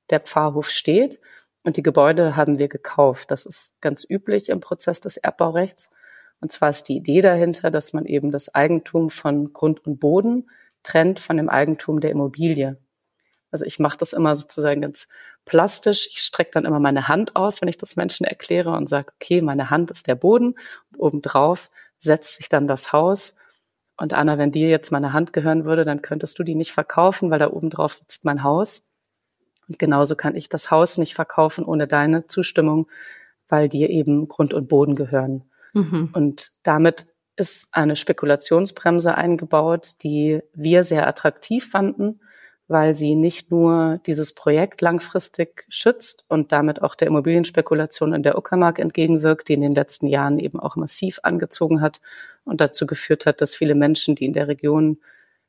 der 0.09 0.19
Pfarrhof 0.21 0.69
steht. 0.69 1.19
Und 1.63 1.77
die 1.77 1.83
Gebäude 1.83 2.35
haben 2.35 2.57
wir 2.57 2.69
gekauft. 2.69 3.31
Das 3.31 3.45
ist 3.45 3.81
ganz 3.81 4.05
üblich 4.09 4.49
im 4.49 4.59
Prozess 4.61 5.01
des 5.01 5.17
Erbbaurechts. 5.17 5.91
Und 6.41 6.51
zwar 6.51 6.69
ist 6.69 6.83
die 6.83 6.95
Idee 6.95 7.21
dahinter, 7.21 7.69
dass 7.69 7.91
man 7.93 8.05
eben 8.05 8.31
das 8.31 8.53
Eigentum 8.55 9.09
von 9.09 9.51
Grund 9.51 9.85
und 9.85 9.99
Boden 9.99 10.49
trennt 10.83 11.19
von 11.19 11.35
dem 11.35 11.49
Eigentum 11.49 11.99
der 11.99 12.11
Immobilie. 12.11 12.77
Also 13.51 13.65
ich 13.65 13.79
mache 13.79 13.97
das 13.97 14.13
immer 14.13 14.35
sozusagen 14.35 14.81
ganz 14.81 15.07
plastisch. 15.45 16.07
Ich 16.11 16.19
strecke 16.19 16.51
dann 16.53 16.65
immer 16.65 16.79
meine 16.79 17.07
Hand 17.07 17.35
aus, 17.35 17.61
wenn 17.61 17.69
ich 17.69 17.77
das 17.77 17.95
Menschen 17.95 18.25
erkläre 18.25 18.71
und 18.71 18.89
sage, 18.89 19.11
okay, 19.15 19.41
meine 19.41 19.69
Hand 19.69 19.91
ist 19.91 20.07
der 20.07 20.15
Boden 20.15 20.55
und 20.91 20.99
obendrauf 20.99 21.69
setzt 21.99 22.35
sich 22.35 22.49
dann 22.49 22.67
das 22.67 22.93
Haus. 22.93 23.35
Und 23.97 24.13
Anna, 24.13 24.37
wenn 24.37 24.51
dir 24.51 24.69
jetzt 24.69 24.91
meine 24.91 25.11
Hand 25.13 25.33
gehören 25.33 25.65
würde, 25.65 25.83
dann 25.83 26.01
könntest 26.01 26.39
du 26.39 26.43
die 26.43 26.55
nicht 26.55 26.71
verkaufen, 26.71 27.31
weil 27.31 27.39
da 27.39 27.51
obendrauf 27.51 27.93
sitzt 27.93 28.23
mein 28.23 28.43
Haus. 28.43 28.85
Und 29.67 29.77
genauso 29.77 30.15
kann 30.15 30.35
ich 30.35 30.49
das 30.49 30.71
Haus 30.71 30.97
nicht 30.97 31.13
verkaufen 31.13 31.65
ohne 31.65 31.87
deine 31.87 32.27
Zustimmung, 32.27 32.87
weil 33.47 33.67
dir 33.67 33.89
eben 33.89 34.27
Grund 34.27 34.53
und 34.53 34.67
Boden 34.67 34.95
gehören. 34.95 35.43
Mhm. 35.73 36.09
Und 36.13 36.51
damit 36.63 37.07
ist 37.35 37.69
eine 37.71 37.95
Spekulationsbremse 37.95 39.15
eingebaut, 39.15 40.03
die 40.03 40.41
wir 40.53 40.83
sehr 40.83 41.07
attraktiv 41.07 41.69
fanden 41.69 42.19
weil 42.69 42.95
sie 42.95 43.15
nicht 43.15 43.49
nur 43.49 43.99
dieses 44.05 44.33
Projekt 44.33 44.81
langfristig 44.81 45.65
schützt 45.69 46.23
und 46.27 46.51
damit 46.51 46.83
auch 46.83 46.93
der 46.93 47.07
Immobilienspekulation 47.07 48.13
in 48.13 48.21
der 48.21 48.37
Uckermark 48.37 48.77
entgegenwirkt, 48.77 49.49
die 49.49 49.53
in 49.53 49.61
den 49.61 49.73
letzten 49.73 50.05
Jahren 50.05 50.37
eben 50.37 50.59
auch 50.59 50.75
massiv 50.75 51.19
angezogen 51.23 51.81
hat 51.81 51.99
und 52.45 52.61
dazu 52.61 52.85
geführt 52.85 53.25
hat, 53.25 53.41
dass 53.41 53.55
viele 53.55 53.73
Menschen, 53.73 54.13
die 54.13 54.25
in 54.25 54.33
der 54.33 54.47
Region 54.47 54.99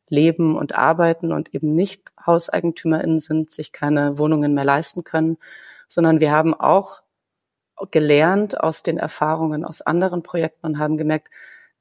leben 0.08 0.56
und 0.56 0.74
arbeiten 0.74 1.30
und 1.30 1.54
eben 1.54 1.74
nicht 1.74 2.10
HauseigentümerInnen 2.24 3.20
sind, 3.20 3.50
sich 3.50 3.70
keine 3.70 4.18
Wohnungen 4.18 4.54
mehr 4.54 4.64
leisten 4.64 5.04
können, 5.04 5.36
sondern 5.88 6.20
wir 6.20 6.32
haben 6.32 6.54
auch 6.54 7.02
gelernt 7.90 8.58
aus 8.58 8.82
den 8.82 8.96
Erfahrungen 8.96 9.66
aus 9.66 9.82
anderen 9.82 10.22
Projekten 10.22 10.66
und 10.66 10.78
haben 10.78 10.96
gemerkt, 10.96 11.28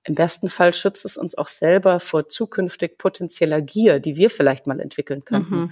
im 0.09 0.15
besten 0.15 0.49
Fall 0.49 0.73
schützt 0.73 1.05
es 1.05 1.17
uns 1.17 1.37
auch 1.37 1.47
selber 1.47 1.99
vor 1.99 2.27
zukünftig 2.27 2.97
potenzieller 2.97 3.61
Gier, 3.61 3.99
die 3.99 4.15
wir 4.15 4.31
vielleicht 4.31 4.65
mal 4.65 4.79
entwickeln 4.79 5.23
könnten. 5.23 5.55
Mhm. 5.55 5.71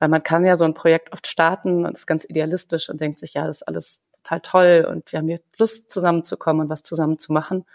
Weil 0.00 0.08
man 0.08 0.24
kann 0.24 0.44
ja 0.44 0.56
so 0.56 0.64
ein 0.64 0.74
Projekt 0.74 1.12
oft 1.12 1.28
starten 1.28 1.86
und 1.86 1.94
ist 1.94 2.08
ganz 2.08 2.24
idealistisch 2.28 2.90
und 2.90 3.00
denkt 3.00 3.20
sich, 3.20 3.34
ja, 3.34 3.46
das 3.46 3.58
ist 3.58 3.68
alles 3.68 4.04
total 4.24 4.40
toll 4.40 4.88
und 4.90 5.12
wir 5.12 5.20
haben 5.20 5.28
hier 5.28 5.40
Lust 5.58 5.92
zusammenzukommen 5.92 6.62
und 6.62 6.68
was 6.68 6.82
zusammen 6.82 7.20
zu 7.20 7.32
machen. 7.32 7.66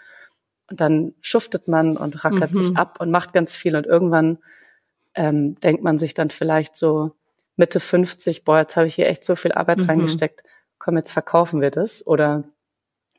Und 0.70 0.80
dann 0.82 1.14
schuftet 1.22 1.68
man 1.68 1.96
und 1.96 2.22
rackert 2.22 2.52
mhm. 2.52 2.54
sich 2.54 2.76
ab 2.76 3.00
und 3.00 3.10
macht 3.10 3.32
ganz 3.32 3.56
viel 3.56 3.74
und 3.74 3.86
irgendwann 3.86 4.38
ähm, 5.14 5.58
denkt 5.60 5.82
man 5.82 5.98
sich 5.98 6.12
dann 6.12 6.28
vielleicht 6.28 6.76
so 6.76 7.12
Mitte 7.56 7.80
50, 7.80 8.44
boah, 8.44 8.58
jetzt 8.58 8.76
habe 8.76 8.88
ich 8.88 8.94
hier 8.94 9.08
echt 9.08 9.24
so 9.24 9.36
viel 9.36 9.52
Arbeit 9.52 9.78
mhm. 9.78 9.86
reingesteckt, 9.86 10.42
komm, 10.78 10.98
jetzt 10.98 11.12
verkaufen 11.12 11.62
wir 11.62 11.70
das 11.70 12.06
oder 12.06 12.44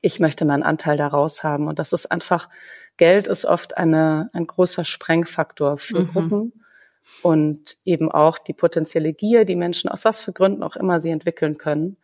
ich 0.06 0.20
möchte 0.20 0.46
meinen 0.46 0.62
Anteil 0.62 0.98
daraus 0.98 1.44
haben. 1.44 1.68
Und 1.68 1.80
das 1.80 1.92
ist 1.92 2.12
einfach, 2.12 2.48
Geld 2.96 3.28
ist 3.28 3.44
oft 3.44 3.76
eine, 3.76 4.30
ein 4.34 4.46
großer 4.46 4.86
Sprengfaktor 4.86 5.80
für 5.80 6.02
mhm. 6.02 6.08
Gruppen 6.10 6.54
und 7.24 7.78
eben 7.86 8.12
auch 8.12 8.38
die 8.38 8.54
potenzielle 8.54 9.14
Gier, 9.14 9.46
die 9.46 9.56
Menschen 9.56 9.90
aus 9.90 10.06
was 10.06 10.22
für 10.22 10.32
Gründen 10.32 10.62
auch 10.62 10.76
immer 10.76 11.00
sie 11.00 11.10
entwickeln 11.10 11.58
können. 11.58 11.98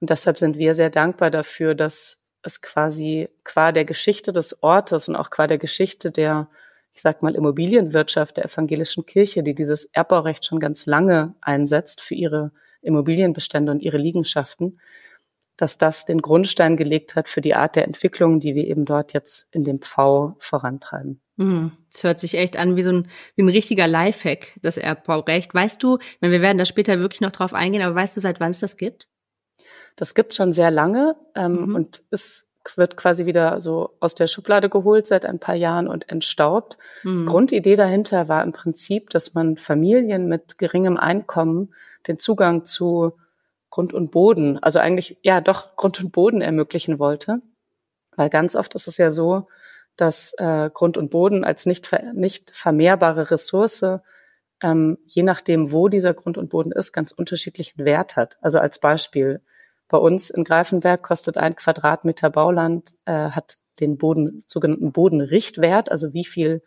Und 0.00 0.10
deshalb 0.10 0.38
sind 0.38 0.58
wir 0.58 0.76
sehr 0.76 0.90
dankbar 0.90 1.32
dafür, 1.32 1.74
dass 1.74 2.22
es 2.44 2.62
quasi 2.62 3.28
qua 3.42 3.72
der 3.72 3.84
Geschichte 3.84 4.32
des 4.32 4.62
Ortes 4.62 5.08
und 5.08 5.16
auch 5.16 5.30
qua 5.30 5.48
der 5.48 5.58
Geschichte 5.58 6.12
der, 6.12 6.48
ich 6.94 7.02
sag 7.02 7.20
mal, 7.20 7.34
Immobilienwirtschaft 7.34 8.36
der 8.36 8.44
evangelischen 8.44 9.06
Kirche, 9.06 9.42
die 9.42 9.56
dieses 9.56 9.86
Erbbaurecht 9.86 10.46
schon 10.46 10.60
ganz 10.60 10.86
lange 10.86 11.34
einsetzt 11.40 12.00
für 12.00 12.14
ihre 12.14 12.52
Immobilienbestände 12.80 13.72
und 13.72 13.82
ihre 13.82 13.98
Liegenschaften, 13.98 14.78
dass 15.60 15.76
das 15.76 16.06
den 16.06 16.22
Grundstein 16.22 16.78
gelegt 16.78 17.16
hat 17.16 17.28
für 17.28 17.42
die 17.42 17.54
Art 17.54 17.76
der 17.76 17.84
Entwicklung, 17.84 18.40
die 18.40 18.54
wir 18.54 18.66
eben 18.66 18.86
dort 18.86 19.12
jetzt 19.12 19.46
in 19.52 19.62
dem 19.62 19.80
Pfau 19.80 20.34
vorantreiben. 20.38 21.20
Mhm. 21.36 21.72
Das 21.92 22.02
hört 22.02 22.18
sich 22.18 22.34
echt 22.34 22.56
an 22.56 22.76
wie 22.76 22.82
so 22.82 22.90
ein, 22.90 23.08
wie 23.36 23.42
ein 23.42 23.48
richtiger 23.48 23.86
Lifehack, 23.86 24.58
das 24.62 24.78
Erbbaurecht. 24.78 25.54
Weißt 25.54 25.82
du, 25.82 25.98
wir 26.20 26.40
werden 26.40 26.56
da 26.56 26.64
später 26.64 26.98
wirklich 26.98 27.20
noch 27.20 27.32
drauf 27.32 27.52
eingehen, 27.52 27.82
aber 27.82 27.94
weißt 27.94 28.16
du, 28.16 28.20
seit 28.20 28.40
wann 28.40 28.52
es 28.52 28.60
das 28.60 28.78
gibt? 28.78 29.06
Das 29.96 30.14
gibt 30.14 30.32
schon 30.32 30.54
sehr 30.54 30.70
lange 30.70 31.16
ähm, 31.34 31.66
mhm. 31.66 31.74
und 31.74 32.02
es 32.10 32.46
wird 32.76 32.96
quasi 32.96 33.26
wieder 33.26 33.60
so 33.60 33.96
aus 34.00 34.14
der 34.14 34.28
Schublade 34.28 34.70
geholt 34.70 35.06
seit 35.06 35.26
ein 35.26 35.38
paar 35.38 35.56
Jahren 35.56 35.88
und 35.88 36.08
entstaubt. 36.08 36.78
Mhm. 37.02 37.26
Grundidee 37.26 37.76
dahinter 37.76 38.28
war 38.28 38.42
im 38.42 38.52
Prinzip, 38.52 39.10
dass 39.10 39.34
man 39.34 39.58
Familien 39.58 40.26
mit 40.26 40.56
geringem 40.56 40.96
Einkommen 40.96 41.74
den 42.06 42.18
Zugang 42.18 42.64
zu 42.64 43.12
Grund 43.70 43.94
und 43.94 44.10
Boden, 44.10 44.58
also 44.58 44.78
eigentlich 44.80 45.18
ja 45.22 45.40
doch 45.40 45.76
Grund 45.76 46.00
und 46.00 46.12
Boden 46.12 46.40
ermöglichen 46.40 46.98
wollte. 46.98 47.40
Weil 48.16 48.28
ganz 48.28 48.56
oft 48.56 48.74
ist 48.74 48.88
es 48.88 48.96
ja 48.96 49.10
so, 49.10 49.46
dass 49.96 50.34
äh, 50.38 50.70
Grund 50.72 50.98
und 50.98 51.10
Boden 51.10 51.44
als 51.44 51.66
nicht, 51.66 51.86
ver 51.86 52.12
nicht 52.12 52.50
vermehrbare 52.54 53.30
Ressource, 53.30 53.84
ähm, 54.62 54.98
je 55.06 55.22
nachdem, 55.22 55.72
wo 55.72 55.88
dieser 55.88 56.14
Grund 56.14 56.36
und 56.36 56.50
Boden 56.50 56.72
ist, 56.72 56.92
ganz 56.92 57.12
unterschiedlichen 57.12 57.84
Wert 57.84 58.16
hat. 58.16 58.36
Also 58.40 58.58
als 58.58 58.78
Beispiel, 58.78 59.40
bei 59.88 59.98
uns 59.98 60.30
in 60.30 60.44
Greifenberg 60.44 61.02
kostet 61.02 61.36
ein 61.36 61.56
Quadratmeter 61.56 62.30
Bauland, 62.30 62.94
äh, 63.06 63.30
hat 63.30 63.58
den 63.80 63.98
Boden, 63.98 64.42
sogenannten 64.46 64.92
Bodenrichtwert, 64.92 65.90
also 65.90 66.12
wie 66.12 66.24
viel, 66.24 66.62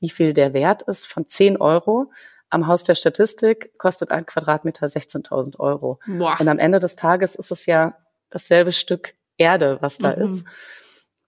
wie 0.00 0.10
viel 0.10 0.32
der 0.32 0.52
Wert 0.52 0.82
ist, 0.82 1.06
von 1.06 1.28
10 1.28 1.56
Euro. 1.56 2.10
Am 2.50 2.66
Haus 2.66 2.84
der 2.84 2.94
Statistik 2.94 3.76
kostet 3.78 4.10
ein 4.10 4.26
Quadratmeter 4.26 4.86
16.000 4.86 5.58
Euro. 5.58 5.98
Boah. 6.06 6.36
Und 6.38 6.48
am 6.48 6.58
Ende 6.58 6.78
des 6.78 6.96
Tages 6.96 7.34
ist 7.34 7.50
es 7.50 7.66
ja 7.66 7.96
dasselbe 8.30 8.72
Stück 8.72 9.14
Erde, 9.36 9.78
was 9.80 9.98
da 9.98 10.14
mhm. 10.14 10.22
ist. 10.22 10.46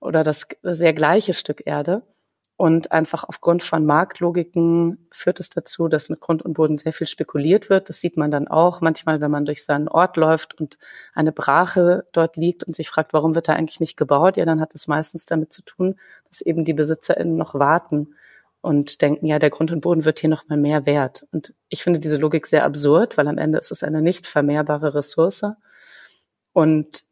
Oder 0.00 0.24
das 0.24 0.46
sehr 0.62 0.92
gleiche 0.92 1.34
Stück 1.34 1.66
Erde. 1.66 2.02
Und 2.56 2.90
einfach 2.90 3.22
aufgrund 3.22 3.62
von 3.62 3.86
Marktlogiken 3.86 5.06
führt 5.12 5.38
es 5.38 5.48
dazu, 5.48 5.86
dass 5.86 6.08
mit 6.08 6.18
Grund 6.18 6.42
und 6.42 6.54
Boden 6.54 6.76
sehr 6.76 6.92
viel 6.92 7.06
spekuliert 7.06 7.70
wird. 7.70 7.88
Das 7.88 8.00
sieht 8.00 8.16
man 8.16 8.32
dann 8.32 8.48
auch 8.48 8.80
manchmal, 8.80 9.20
wenn 9.20 9.30
man 9.30 9.44
durch 9.44 9.64
seinen 9.64 9.86
Ort 9.86 10.16
läuft 10.16 10.58
und 10.58 10.76
eine 11.14 11.30
Brache 11.30 12.06
dort 12.10 12.36
liegt 12.36 12.64
und 12.64 12.74
sich 12.74 12.88
fragt, 12.88 13.12
warum 13.12 13.36
wird 13.36 13.46
da 13.46 13.52
eigentlich 13.52 13.78
nicht 13.78 13.96
gebaut? 13.96 14.36
Ja, 14.36 14.44
dann 14.44 14.60
hat 14.60 14.74
es 14.74 14.88
meistens 14.88 15.24
damit 15.24 15.52
zu 15.52 15.62
tun, 15.62 16.00
dass 16.28 16.40
eben 16.40 16.64
die 16.64 16.74
BesitzerInnen 16.74 17.36
noch 17.36 17.54
warten 17.54 18.14
und 18.68 19.00
denken, 19.00 19.24
ja, 19.24 19.38
der 19.38 19.48
Grund 19.48 19.72
und 19.72 19.80
Boden 19.80 20.04
wird 20.04 20.18
hier 20.18 20.28
noch 20.28 20.46
mal 20.46 20.58
mehr 20.58 20.84
wert. 20.84 21.26
Und 21.32 21.54
ich 21.70 21.82
finde 21.82 22.00
diese 22.00 22.18
Logik 22.18 22.46
sehr 22.46 22.64
absurd, 22.64 23.16
weil 23.16 23.26
am 23.26 23.38
Ende 23.38 23.56
ist 23.56 23.72
es 23.72 23.82
eine 23.82 24.02
nicht 24.02 24.26
vermehrbare 24.26 24.94
Ressource. 24.94 25.46
Und 26.52 27.04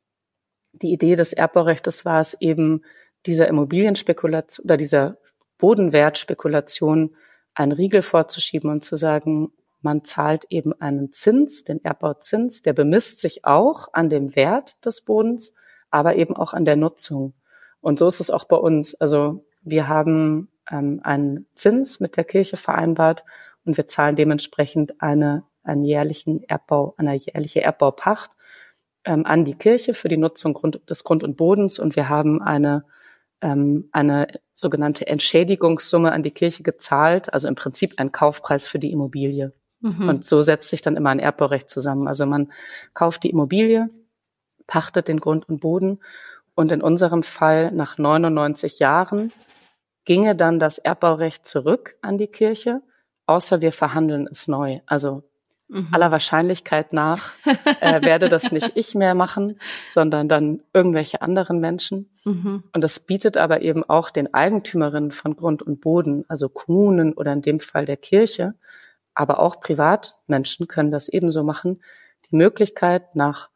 die 0.73 0.93
Idee 0.93 1.17
des 1.17 1.33
Erbbaurechts 1.33 2.05
war 2.05 2.21
es 2.21 2.39
eben, 2.43 2.85
dieser 3.25 3.49
Immobilienspekulation 3.49 4.65
oder 4.65 4.77
dieser 4.77 5.17
Bodenwertspekulation 5.57 7.17
einen 7.55 7.73
Riegel 7.73 8.03
vorzuschieben 8.03 8.69
und 8.71 8.85
zu 8.85 8.97
sagen, 8.97 9.51
man 9.81 10.05
zahlt 10.05 10.45
eben 10.51 10.79
einen 10.79 11.15
Zins, 11.15 11.65
den 11.65 11.83
Erbbauzins, 11.83 12.61
der 12.61 12.75
bemisst 12.75 13.21
sich 13.21 13.47
auch 13.47 13.89
an 13.95 14.11
dem 14.11 14.37
Wert 14.37 14.85
des 14.85 15.07
Bodens, 15.07 15.55
aber 15.89 16.17
eben 16.17 16.37
auch 16.37 16.53
an 16.53 16.67
der 16.67 16.77
Nutzung. 16.77 17.33
Und 17.81 17.99
so 17.99 18.07
ist 18.09 18.21
es 18.21 18.29
auch 18.29 18.45
bei 18.45 18.57
uns. 18.57 18.95
Also 18.95 19.47
wir 19.63 19.89
haben 19.89 20.51
ähm, 20.71 21.01
einen 21.03 21.47
Zins 21.55 22.01
mit 22.01 22.17
der 22.17 22.25
Kirche 22.25 22.57
vereinbart 22.57 23.25
und 23.65 23.77
wir 23.77 23.87
zahlen 23.87 24.17
dementsprechend 24.17 25.01
eine, 25.01 25.45
einen 25.63 25.85
jährlichen 25.85 26.43
Erbbau, 26.45 26.95
eine 26.97 27.15
jährliche 27.15 27.63
Erbbaupacht 27.63 28.31
ähm, 29.05 29.27
an 29.27 29.45
die 29.45 29.55
Kirche 29.55 29.95
für 29.95 30.09
die 30.09 30.17
Nutzung 30.17 30.55
Grund, 30.55 30.81
des 30.89 31.05
Grund 31.05 31.23
und 31.23 31.37
Bodens 31.37 31.79
und 31.79 31.97
wir 31.97 32.09
haben 32.09 32.43
eine 32.43 32.85
ähm, 33.43 33.89
eine 33.93 34.29
sogenannte 34.55 35.07
Entschädigungssumme 35.07 36.13
an 36.13 36.23
die 36.23 36.31
Kirche 36.31 36.63
gezahlt, 36.63 37.33
also 37.33 37.49
im 37.49 37.55
Prinzip 37.55 37.95
ein 37.99 38.13
Kaufpreis 38.13 38.67
für 38.67 38.79
die 38.79 38.93
Immobilie. 38.93 39.53
Mhm. 39.81 40.09
Und 40.09 40.25
so 40.25 40.43
setzt 40.43 40.71
sich 40.71 40.81
dann 40.81 40.97
immer 40.97 41.11
ein 41.11 41.19
Erbbaurecht 41.19 41.69
zusammen. 41.69 42.09
Also 42.09 42.27
man 42.27 42.51
kauft 42.95 43.25
die 43.25 43.31
Immobilie, 43.31 43.91
pachtet 44.67 45.09
den 45.09 45.21
Grund 45.21 45.49
und 45.49 45.61
Boden 45.61 46.01
und 46.55 46.73
in 46.73 46.83
unserem 46.83 47.23
Fall 47.23 47.71
nach 47.73 47.99
99 47.99 48.79
Jahren 48.79 49.33
ginge 50.07 50.35
dann 50.35 50.59
das 50.59 50.79
Erbbaurecht 50.79 51.47
zurück 51.47 51.97
an 52.01 52.17
die 52.17 52.29
Kirche, 52.29 52.81
außer 53.27 53.61
wir 53.61 53.73
verhandeln 53.73 54.27
es 54.31 54.49
neu. 54.49 54.81
Also 54.87 55.23
Mhm. 55.69 55.89
Aller 55.91 56.13
Wahrscheinlichkeit 56.13 56.93
nach 56.93 57.33
äh, 57.81 58.03
werde 58.03 58.29
das 58.29 58.53
nicht 58.53 58.73
ich 58.77 58.95
mehr 58.95 59.15
machen, 59.15 59.59
sondern 59.91 60.29
dann 60.29 60.63
irgendwelche 60.73 61.23
anderen 61.23 61.59
Menschen. 61.59 62.11
Mhm. 62.25 62.63
Und 62.73 62.85
das 62.85 63.01
bietet 63.01 63.37
aber 63.37 63.63
eben 63.63 63.83
auch 63.83 64.11
den 64.11 64.33
Eigentümerinnen 64.33 65.11
von 65.11 65.35
Grund 65.35 65.63
und 65.63 65.81
Boden, 65.81 66.25
also 66.29 66.49
Kommunen 66.49 67.15
oder 67.15 67.33
in 67.33 67.43
dem 67.43 67.59
Fall 67.59 67.85
der 67.85 67.97
Kirche, 67.97 68.55
aber 69.15 69.41
auch 69.41 69.61
Privatmenschen 69.61 70.69
können 70.69 70.93
das 70.93 71.09
ebenso 71.09 71.43
machen, 71.43 71.83
die 72.31 72.37
Möglichkeit 72.37 73.17
nach 73.17 73.49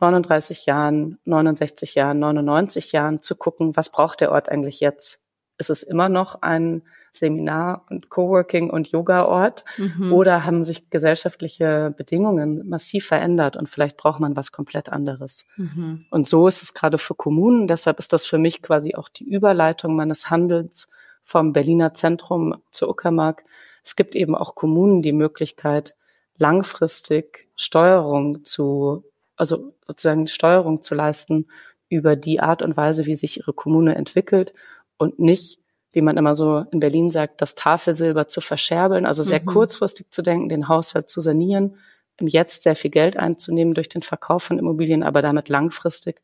39 0.00 0.64
Jahren, 0.64 1.18
69 1.24 1.96
Jahren, 1.96 2.18
99 2.20 2.92
Jahren 2.92 3.20
zu 3.20 3.34
gucken, 3.34 3.76
was 3.76 3.90
braucht 3.90 4.20
der 4.20 4.32
Ort 4.32 4.48
eigentlich 4.48 4.80
jetzt? 4.80 5.20
Ist 5.58 5.70
es 5.70 5.82
immer 5.82 6.08
noch 6.08 6.42
ein 6.42 6.82
Seminar- 7.12 7.84
und 7.90 8.10
Coworking- 8.10 8.70
und 8.70 8.88
Yoga-Ort? 8.92 9.64
Mhm. 9.76 10.12
Oder 10.12 10.44
haben 10.44 10.64
sich 10.64 10.88
gesellschaftliche 10.88 11.92
Bedingungen 11.96 12.68
massiv 12.68 13.06
verändert 13.06 13.56
und 13.56 13.68
vielleicht 13.68 13.96
braucht 13.96 14.20
man 14.20 14.36
was 14.36 14.52
komplett 14.52 14.88
anderes? 14.88 15.46
Mhm. 15.56 16.06
Und 16.10 16.28
so 16.28 16.46
ist 16.46 16.62
es 16.62 16.74
gerade 16.74 16.98
für 16.98 17.14
Kommunen. 17.14 17.66
Deshalb 17.66 17.98
ist 17.98 18.12
das 18.12 18.24
für 18.24 18.38
mich 18.38 18.62
quasi 18.62 18.94
auch 18.94 19.08
die 19.08 19.28
Überleitung 19.28 19.96
meines 19.96 20.30
Handelns 20.30 20.88
vom 21.24 21.52
Berliner 21.52 21.92
Zentrum 21.92 22.56
zur 22.70 22.88
Uckermark. 22.88 23.44
Es 23.84 23.96
gibt 23.96 24.14
eben 24.14 24.34
auch 24.34 24.54
Kommunen 24.54 25.02
die 25.02 25.12
Möglichkeit, 25.12 25.94
langfristig 26.38 27.48
Steuerung 27.56 28.44
zu, 28.44 29.04
also 29.36 29.74
sozusagen 29.82 30.28
Steuerung 30.28 30.82
zu 30.82 30.94
leisten 30.94 31.48
über 31.88 32.16
die 32.16 32.40
Art 32.40 32.62
und 32.62 32.76
Weise, 32.76 33.06
wie 33.06 33.14
sich 33.14 33.38
ihre 33.38 33.52
Kommune 33.52 33.94
entwickelt 33.94 34.52
und 34.98 35.18
nicht 35.18 35.58
wie 35.92 36.02
man 36.02 36.16
immer 36.16 36.34
so 36.34 36.64
in 36.70 36.80
Berlin 36.80 37.10
sagt, 37.10 37.40
das 37.40 37.54
Tafelsilber 37.54 38.28
zu 38.28 38.40
verscherbeln, 38.40 39.06
also 39.06 39.22
sehr 39.22 39.40
mhm. 39.40 39.46
kurzfristig 39.46 40.10
zu 40.10 40.22
denken, 40.22 40.48
den 40.48 40.68
Haushalt 40.68 41.08
zu 41.08 41.20
sanieren, 41.20 41.76
im 42.18 42.26
Jetzt 42.26 42.62
sehr 42.62 42.76
viel 42.76 42.90
Geld 42.90 43.16
einzunehmen 43.16 43.74
durch 43.74 43.88
den 43.88 44.02
Verkauf 44.02 44.42
von 44.42 44.58
Immobilien, 44.58 45.02
aber 45.02 45.22
damit 45.22 45.48
langfristig 45.48 46.20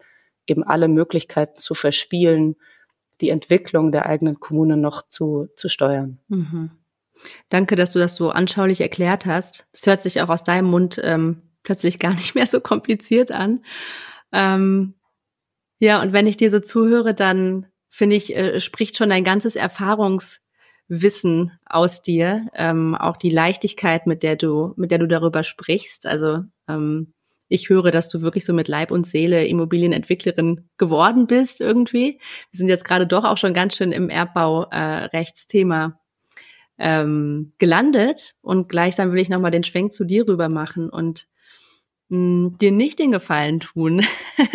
eben 0.47 0.65
alle 0.65 0.89
Möglichkeiten 0.89 1.57
zu 1.57 1.75
verspielen, 1.75 2.57
die 3.21 3.31
Entwicklung 3.31 3.93
der 3.93 4.07
eigenen 4.07 4.41
Kommune 4.41 4.77
noch 4.77 5.09
zu, 5.09 5.49
zu 5.57 5.69
steuern. 5.69 6.19
Mhm. 6.29 6.71
Danke, 7.49 7.77
dass 7.77 7.93
du 7.93 8.01
das 8.01 8.17
so 8.17 8.31
anschaulich 8.31 8.81
erklärt 8.81 9.25
hast. 9.25 9.67
Das 9.73 9.87
hört 9.87 10.03
sich 10.03 10.21
auch 10.21 10.29
aus 10.29 10.45
deinem 10.45 10.69
Mund 10.69 11.01
ähm, 11.03 11.43
plötzlich 11.63 11.99
gar 11.99 12.13
nicht 12.15 12.35
mehr 12.35 12.47
so 12.47 12.61
kompliziert 12.61 13.31
an. 13.31 13.65
Ähm, 14.33 14.95
ja, 15.79 16.03
und 16.03 16.13
wenn 16.13 16.27
ich 16.27 16.37
dir 16.37 16.51
so 16.51 16.61
zuhöre, 16.61 17.15
dann 17.15 17.67
finde 17.95 18.17
ich, 18.17 18.35
äh, 18.35 18.59
spricht 18.59 18.97
schon 18.97 19.11
dein 19.11 19.23
ganzes 19.23 19.55
Erfahrungswissen 19.55 21.53
aus 21.65 22.03
dir, 22.03 22.49
ähm, 22.55 22.97
auch 22.97 23.17
die 23.17 23.31
Leichtigkeit, 23.31 24.07
mit 24.07 24.25
der 24.25 24.35
du, 24.35 24.75
mit 24.77 24.91
der 24.91 24.99
du 24.99 25.07
darüber 25.07 25.45
sprichst. 25.45 26.07
Also 26.07 26.41
ähm, 26.69 27.15
ich 27.49 27.69
höre, 27.69 27.93
dass 27.93 28.09
du 28.09 28.21
wirklich 28.21 28.45
so 28.45 28.53
mit 28.53 28.67
Leib 28.67 28.91
und 28.91 29.07
Seele 29.07 29.47
Immobilienentwicklerin 29.47 30.69
geworden 30.77 31.29
bist 31.29 31.61
irgendwie. 31.61 32.19
Wir 32.51 32.59
sind 32.59 32.69
jetzt 32.69 32.85
gerade 32.85 33.07
doch 33.07 33.25
auch 33.25 33.37
schon 33.37 33.55
ganz 33.55 33.77
schön 33.77 33.93
im 33.93 34.11
Erbbaurechtsthema 34.11 35.87
äh, 35.87 35.91
ähm, 37.03 37.53
gelandet 37.59 38.35
und 38.41 38.69
gleichsam 38.69 39.13
will 39.13 39.21
ich 39.21 39.29
nochmal 39.29 39.53
den 39.53 39.63
Schwenk 39.63 39.93
zu 39.93 40.05
dir 40.05 40.29
rüber 40.29 40.49
machen 40.49 40.91
und 40.91 41.29
dir 42.11 42.71
nicht 42.71 42.99
den 42.99 43.13
Gefallen 43.13 43.61
tun, 43.61 44.03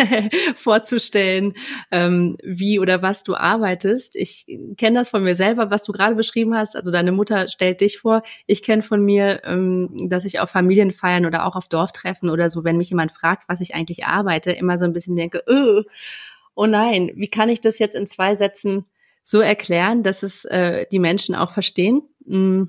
vorzustellen, 0.55 1.53
ähm, 1.91 2.37
wie 2.43 2.79
oder 2.79 3.01
was 3.01 3.23
du 3.23 3.35
arbeitest. 3.35 4.15
Ich 4.15 4.45
kenne 4.77 4.99
das 4.99 5.09
von 5.09 5.23
mir 5.23 5.33
selber, 5.33 5.71
was 5.71 5.83
du 5.83 5.91
gerade 5.91 6.15
beschrieben 6.15 6.55
hast. 6.55 6.75
Also 6.75 6.91
deine 6.91 7.11
Mutter 7.11 7.47
stellt 7.47 7.81
dich 7.81 7.97
vor. 7.97 8.21
Ich 8.45 8.61
kenne 8.61 8.83
von 8.83 9.03
mir, 9.03 9.41
ähm, 9.45 10.07
dass 10.09 10.25
ich 10.25 10.39
auf 10.39 10.51
Familienfeiern 10.51 11.25
oder 11.25 11.45
auch 11.45 11.55
auf 11.55 11.67
Dorftreffen 11.67 12.29
oder 12.29 12.49
so, 12.49 12.63
wenn 12.63 12.77
mich 12.77 12.89
jemand 12.89 13.11
fragt, 13.11 13.49
was 13.49 13.61
ich 13.61 13.73
eigentlich 13.73 14.05
arbeite, 14.05 14.51
immer 14.51 14.77
so 14.77 14.85
ein 14.85 14.93
bisschen 14.93 15.15
denke, 15.15 15.43
oh, 15.47 15.81
oh 16.53 16.67
nein, 16.67 17.11
wie 17.15 17.29
kann 17.29 17.49
ich 17.49 17.61
das 17.61 17.79
jetzt 17.79 17.95
in 17.95 18.05
zwei 18.05 18.35
Sätzen 18.35 18.85
so 19.23 19.39
erklären, 19.41 20.03
dass 20.03 20.21
es 20.21 20.45
äh, 20.45 20.85
die 20.91 20.99
Menschen 20.99 21.33
auch 21.33 21.51
verstehen? 21.51 22.03
Mm 22.25 22.65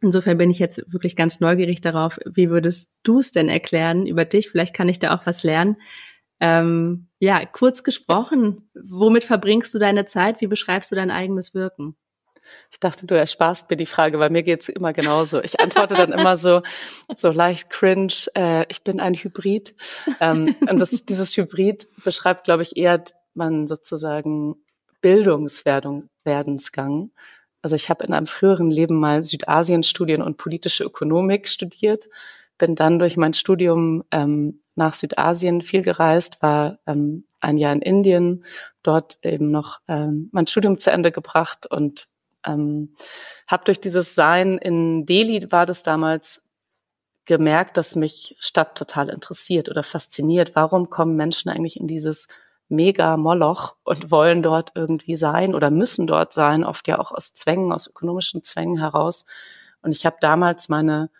Insofern 0.00 0.38
bin 0.38 0.50
ich 0.50 0.58
jetzt 0.58 0.82
wirklich 0.92 1.14
ganz 1.14 1.40
neugierig 1.40 1.80
darauf, 1.80 2.18
wie 2.24 2.50
würdest 2.50 2.92
du 3.02 3.18
es 3.18 3.32
denn 3.32 3.48
erklären 3.48 4.06
über 4.06 4.24
dich? 4.24 4.48
Vielleicht 4.48 4.74
kann 4.74 4.88
ich 4.88 4.98
da 4.98 5.14
auch 5.14 5.26
was 5.26 5.42
lernen. 5.42 5.76
Ähm, 6.40 7.08
ja, 7.18 7.44
kurz 7.44 7.84
gesprochen, 7.84 8.70
womit 8.74 9.24
verbringst 9.24 9.74
du 9.74 9.78
deine 9.78 10.06
Zeit? 10.06 10.40
Wie 10.40 10.46
beschreibst 10.46 10.90
du 10.90 10.96
dein 10.96 11.10
eigenes 11.10 11.52
Wirken? 11.52 11.96
Ich 12.70 12.80
dachte, 12.80 13.06
du 13.06 13.14
ersparst 13.14 13.70
mir 13.70 13.76
die 13.76 13.86
Frage, 13.86 14.18
weil 14.18 14.30
mir 14.30 14.42
geht's 14.42 14.70
immer 14.70 14.92
genauso. 14.92 15.40
Ich 15.42 15.60
antworte 15.60 15.94
dann 15.94 16.12
immer 16.12 16.36
so, 16.36 16.62
so 17.14 17.30
leicht 17.30 17.70
cringe, 17.70 18.12
äh, 18.34 18.64
ich 18.68 18.82
bin 18.82 18.98
ein 19.00 19.14
Hybrid. 19.14 19.74
Ähm, 20.20 20.56
und 20.68 20.80
das, 20.80 21.04
dieses 21.04 21.36
Hybrid 21.36 21.86
beschreibt, 22.04 22.44
glaube 22.44 22.62
ich, 22.62 22.76
eher 22.76 23.04
man 23.34 23.68
sozusagen 23.68 24.56
Bildungswerdensgang. 25.02 27.10
Also 27.62 27.76
ich 27.76 27.90
habe 27.90 28.04
in 28.04 28.12
einem 28.12 28.26
früheren 28.26 28.70
Leben 28.70 28.98
mal 28.98 29.22
Südasien-Studien 29.22 30.22
und 30.22 30.36
politische 30.36 30.84
Ökonomik 30.84 31.48
studiert, 31.48 32.08
bin 32.58 32.74
dann 32.74 32.98
durch 32.98 33.16
mein 33.16 33.32
Studium 33.32 34.04
ähm, 34.10 34.60
nach 34.74 34.94
Südasien 34.94 35.62
viel 35.62 35.82
gereist, 35.82 36.42
war 36.42 36.78
ähm, 36.86 37.24
ein 37.40 37.58
Jahr 37.58 37.72
in 37.72 37.82
Indien, 37.82 38.44
dort 38.82 39.18
eben 39.22 39.50
noch 39.50 39.80
ähm, 39.88 40.28
mein 40.32 40.46
Studium 40.46 40.78
zu 40.78 40.90
Ende 40.90 41.12
gebracht 41.12 41.66
und 41.66 42.06
ähm, 42.46 42.94
habe 43.46 43.64
durch 43.64 43.80
dieses 43.80 44.14
Sein 44.14 44.58
in 44.58 45.06
Delhi 45.06 45.50
war 45.50 45.66
das 45.66 45.82
damals 45.82 46.46
gemerkt, 47.26 47.76
dass 47.76 47.96
mich 47.96 48.36
Stadt 48.40 48.76
total 48.76 49.08
interessiert 49.08 49.68
oder 49.68 49.82
fasziniert. 49.82 50.54
Warum 50.54 50.90
kommen 50.90 51.16
Menschen 51.16 51.50
eigentlich 51.50 51.78
in 51.78 51.86
dieses 51.86 52.28
mega 52.70 53.16
Moloch 53.16 53.76
und 53.84 54.10
wollen 54.10 54.42
dort 54.42 54.72
irgendwie 54.74 55.16
sein 55.16 55.54
oder 55.54 55.70
müssen 55.70 56.06
dort 56.06 56.32
sein, 56.32 56.64
oft 56.64 56.88
ja 56.88 56.98
auch 56.98 57.12
aus 57.12 57.34
Zwängen, 57.34 57.72
aus 57.72 57.88
ökonomischen 57.88 58.42
Zwängen 58.42 58.78
heraus. 58.78 59.26
Und 59.82 59.92
ich 59.92 60.06
habe 60.06 60.16
damals 60.20 60.68
meine 60.68 61.10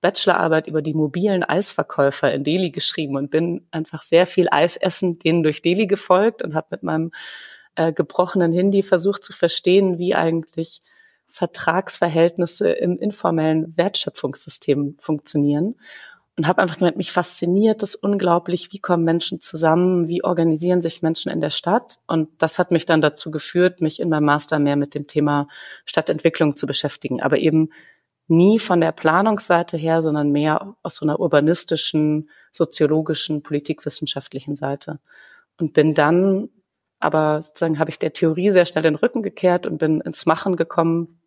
Bachelorarbeit 0.00 0.66
über 0.66 0.82
die 0.82 0.94
mobilen 0.94 1.44
Eisverkäufer 1.44 2.32
in 2.32 2.44
Delhi 2.44 2.70
geschrieben 2.70 3.16
und 3.16 3.30
bin 3.30 3.66
einfach 3.70 4.02
sehr 4.02 4.26
viel 4.26 4.48
Eis 4.50 4.76
essen 4.76 5.18
denen 5.18 5.42
durch 5.42 5.62
Delhi 5.62 5.86
gefolgt 5.86 6.42
und 6.42 6.54
habe 6.54 6.68
mit 6.70 6.82
meinem 6.82 7.12
äh, 7.74 7.92
gebrochenen 7.92 8.52
Hindi 8.52 8.82
versucht 8.82 9.24
zu 9.24 9.32
verstehen, 9.32 9.98
wie 9.98 10.14
eigentlich 10.14 10.82
Vertragsverhältnisse 11.26 12.70
im 12.70 12.98
informellen 12.98 13.76
Wertschöpfungssystem 13.76 14.96
funktionieren 14.98 15.76
und 16.36 16.46
habe 16.46 16.62
einfach 16.62 16.78
gemerkt, 16.78 16.96
mich 16.96 17.12
fasziniert 17.12 17.82
das 17.82 17.94
unglaublich, 17.94 18.72
wie 18.72 18.78
kommen 18.78 19.04
Menschen 19.04 19.40
zusammen, 19.40 20.08
wie 20.08 20.24
organisieren 20.24 20.80
sich 20.80 21.02
Menschen 21.02 21.30
in 21.30 21.40
der 21.40 21.50
Stadt. 21.50 21.98
Und 22.06 22.30
das 22.38 22.58
hat 22.58 22.70
mich 22.70 22.86
dann 22.86 23.00
dazu 23.00 23.30
geführt, 23.30 23.80
mich 23.80 24.00
in 24.00 24.08
meinem 24.08 24.24
Master 24.24 24.58
mehr 24.58 24.76
mit 24.76 24.94
dem 24.94 25.06
Thema 25.06 25.48
Stadtentwicklung 25.84 26.56
zu 26.56 26.66
beschäftigen, 26.66 27.20
aber 27.20 27.38
eben 27.38 27.70
nie 28.28 28.58
von 28.58 28.80
der 28.80 28.92
Planungsseite 28.92 29.76
her, 29.76 30.02
sondern 30.02 30.30
mehr 30.30 30.76
aus 30.82 30.96
so 30.96 31.04
einer 31.04 31.18
urbanistischen, 31.20 32.30
soziologischen, 32.52 33.42
politikwissenschaftlichen 33.42 34.56
Seite. 34.56 35.00
Und 35.58 35.74
bin 35.74 35.94
dann, 35.94 36.48
aber 37.00 37.42
sozusagen 37.42 37.78
habe 37.78 37.90
ich 37.90 37.98
der 37.98 38.12
Theorie 38.12 38.50
sehr 38.50 38.66
schnell 38.66 38.82
den 38.82 38.94
Rücken 38.94 39.22
gekehrt 39.22 39.66
und 39.66 39.78
bin 39.78 40.00
ins 40.00 40.26
Machen 40.26 40.56
gekommen 40.56 41.20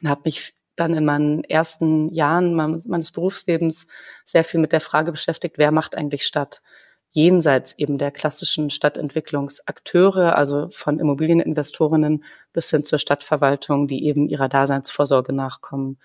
und 0.00 0.08
habe 0.08 0.22
mich 0.26 0.54
dann 0.76 0.94
in 0.94 1.04
meinen 1.04 1.44
ersten 1.44 2.12
Jahren 2.12 2.54
meines 2.54 3.12
Berufslebens 3.12 3.86
sehr 4.24 4.44
viel 4.44 4.60
mit 4.60 4.72
der 4.72 4.80
Frage 4.80 5.12
beschäftigt, 5.12 5.58
wer 5.58 5.70
macht 5.70 5.96
eigentlich 5.96 6.24
Stadt? 6.24 6.62
Jenseits 7.10 7.74
eben 7.76 7.98
der 7.98 8.10
klassischen 8.10 8.70
Stadtentwicklungsakteure, 8.70 10.34
also 10.34 10.68
von 10.72 10.98
Immobilieninvestorinnen 10.98 12.24
bis 12.54 12.70
hin 12.70 12.86
zur 12.86 12.98
Stadtverwaltung, 12.98 13.86
die 13.86 14.06
eben 14.06 14.28
ihrer 14.28 14.48
Daseinsvorsorge 14.48 15.34
nachkommen. 15.34 15.98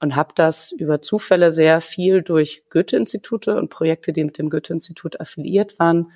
Und 0.00 0.16
habe 0.16 0.32
das 0.34 0.72
über 0.72 1.02
Zufälle 1.02 1.52
sehr 1.52 1.80
viel 1.80 2.22
durch 2.22 2.64
Goethe-Institute 2.70 3.54
und 3.54 3.68
Projekte, 3.68 4.12
die 4.12 4.24
mit 4.24 4.38
dem 4.38 4.50
Goethe-Institut 4.50 5.20
affiliiert 5.20 5.78
waren, 5.78 6.10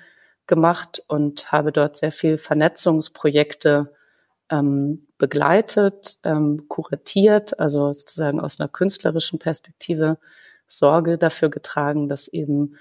gemacht 0.47 1.01
und 1.07 1.51
habe 1.53 1.71
dort 1.71 1.95
sehr 1.95 2.11
viel 2.11 2.37
Vernetzungsprojekte 2.37 3.94
ähm, 4.49 5.07
begleitet, 5.17 6.17
ähm, 6.23 6.65
kuratiert, 6.67 7.59
also 7.59 7.91
sozusagen 7.93 8.39
aus 8.39 8.59
einer 8.59 8.69
künstlerischen 8.69 9.39
Perspektive 9.39 10.17
Sorge 10.67 11.17
dafür 11.17 11.49
getragen, 11.49 12.09
dass 12.09 12.27
eben 12.27 12.75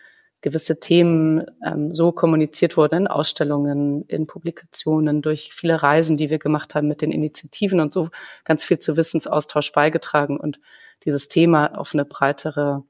gewisse 0.44 0.78
Themen 0.78 1.46
ähm, 1.64 1.94
so 1.94 2.12
kommuniziert 2.12 2.76
wurden 2.76 2.96
in 2.96 3.06
Ausstellungen, 3.06 4.04
in 4.08 4.26
Publikationen, 4.26 5.22
durch 5.22 5.54
viele 5.54 5.82
Reisen, 5.82 6.18
die 6.18 6.28
wir 6.28 6.38
gemacht 6.38 6.74
haben 6.74 6.86
mit 6.86 7.00
den 7.00 7.12
Initiativen 7.12 7.80
und 7.80 7.94
so 7.94 8.10
ganz 8.44 8.62
viel 8.62 8.78
zu 8.78 8.98
Wissensaustausch 8.98 9.72
beigetragen 9.72 10.38
und 10.38 10.60
dieses 11.04 11.28
Thema 11.28 11.78
auf 11.78 11.94
eine 11.94 12.04
breitere, 12.04 12.82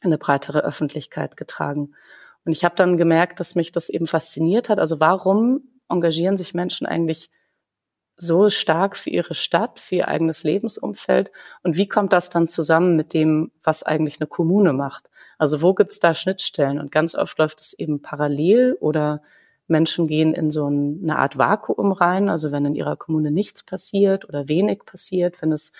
eine 0.00 0.16
breitere 0.16 0.60
Öffentlichkeit 0.60 1.36
getragen. 1.36 1.94
Und 2.44 2.52
ich 2.52 2.64
habe 2.64 2.76
dann 2.76 2.96
gemerkt, 2.96 3.40
dass 3.40 3.56
mich 3.56 3.72
das 3.72 3.88
eben 3.88 4.06
fasziniert 4.06 4.68
hat. 4.68 4.78
Also 4.78 5.00
warum 5.00 5.62
engagieren 5.88 6.36
sich 6.36 6.54
Menschen 6.54 6.86
eigentlich 6.86 7.30
so 8.16 8.48
stark 8.48 8.96
für 8.96 9.10
ihre 9.10 9.34
Stadt, 9.34 9.78
für 9.78 9.96
ihr 9.96 10.08
eigenes 10.08 10.42
Lebensumfeld? 10.42 11.30
Und 11.62 11.76
wie 11.76 11.88
kommt 11.88 12.12
das 12.12 12.30
dann 12.30 12.48
zusammen 12.48 12.96
mit 12.96 13.14
dem, 13.14 13.50
was 13.62 13.82
eigentlich 13.82 14.20
eine 14.20 14.26
Kommune 14.26 14.72
macht? 14.72 15.08
Also 15.38 15.62
wo 15.62 15.74
gibt's 15.74 16.00
da 16.00 16.14
Schnittstellen? 16.14 16.78
Und 16.78 16.90
ganz 16.90 17.14
oft 17.14 17.38
läuft 17.38 17.60
es 17.60 17.74
eben 17.74 18.00
parallel 18.00 18.76
oder 18.80 19.22
Menschen 19.68 20.06
gehen 20.06 20.32
in 20.32 20.50
so 20.50 20.66
eine 20.66 21.18
Art 21.18 21.38
Vakuum 21.38 21.92
rein. 21.92 22.28
Also 22.28 22.52
wenn 22.52 22.64
in 22.64 22.74
ihrer 22.74 22.96
Kommune 22.96 23.30
nichts 23.30 23.64
passiert 23.64 24.28
oder 24.28 24.48
wenig 24.48 24.84
passiert, 24.86 25.42
wenn 25.42 25.52
es 25.52 25.72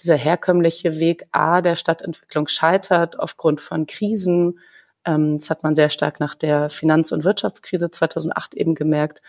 dieser 0.00 0.16
herkömmliche 0.16 0.98
Weg 0.98 1.26
A 1.32 1.60
der 1.60 1.76
Stadtentwicklung 1.76 2.48
scheitert 2.48 3.18
aufgrund 3.18 3.60
von 3.60 3.86
Krisen. 3.86 4.58
Ähm, 5.04 5.38
das 5.38 5.50
hat 5.50 5.62
man 5.62 5.74
sehr 5.74 5.90
stark 5.90 6.20
nach 6.20 6.34
der 6.34 6.70
Finanz- 6.70 7.12
und 7.12 7.24
Wirtschaftskrise 7.24 7.90
2008 7.90 8.54
eben 8.54 8.74
gemerkt 8.74 9.20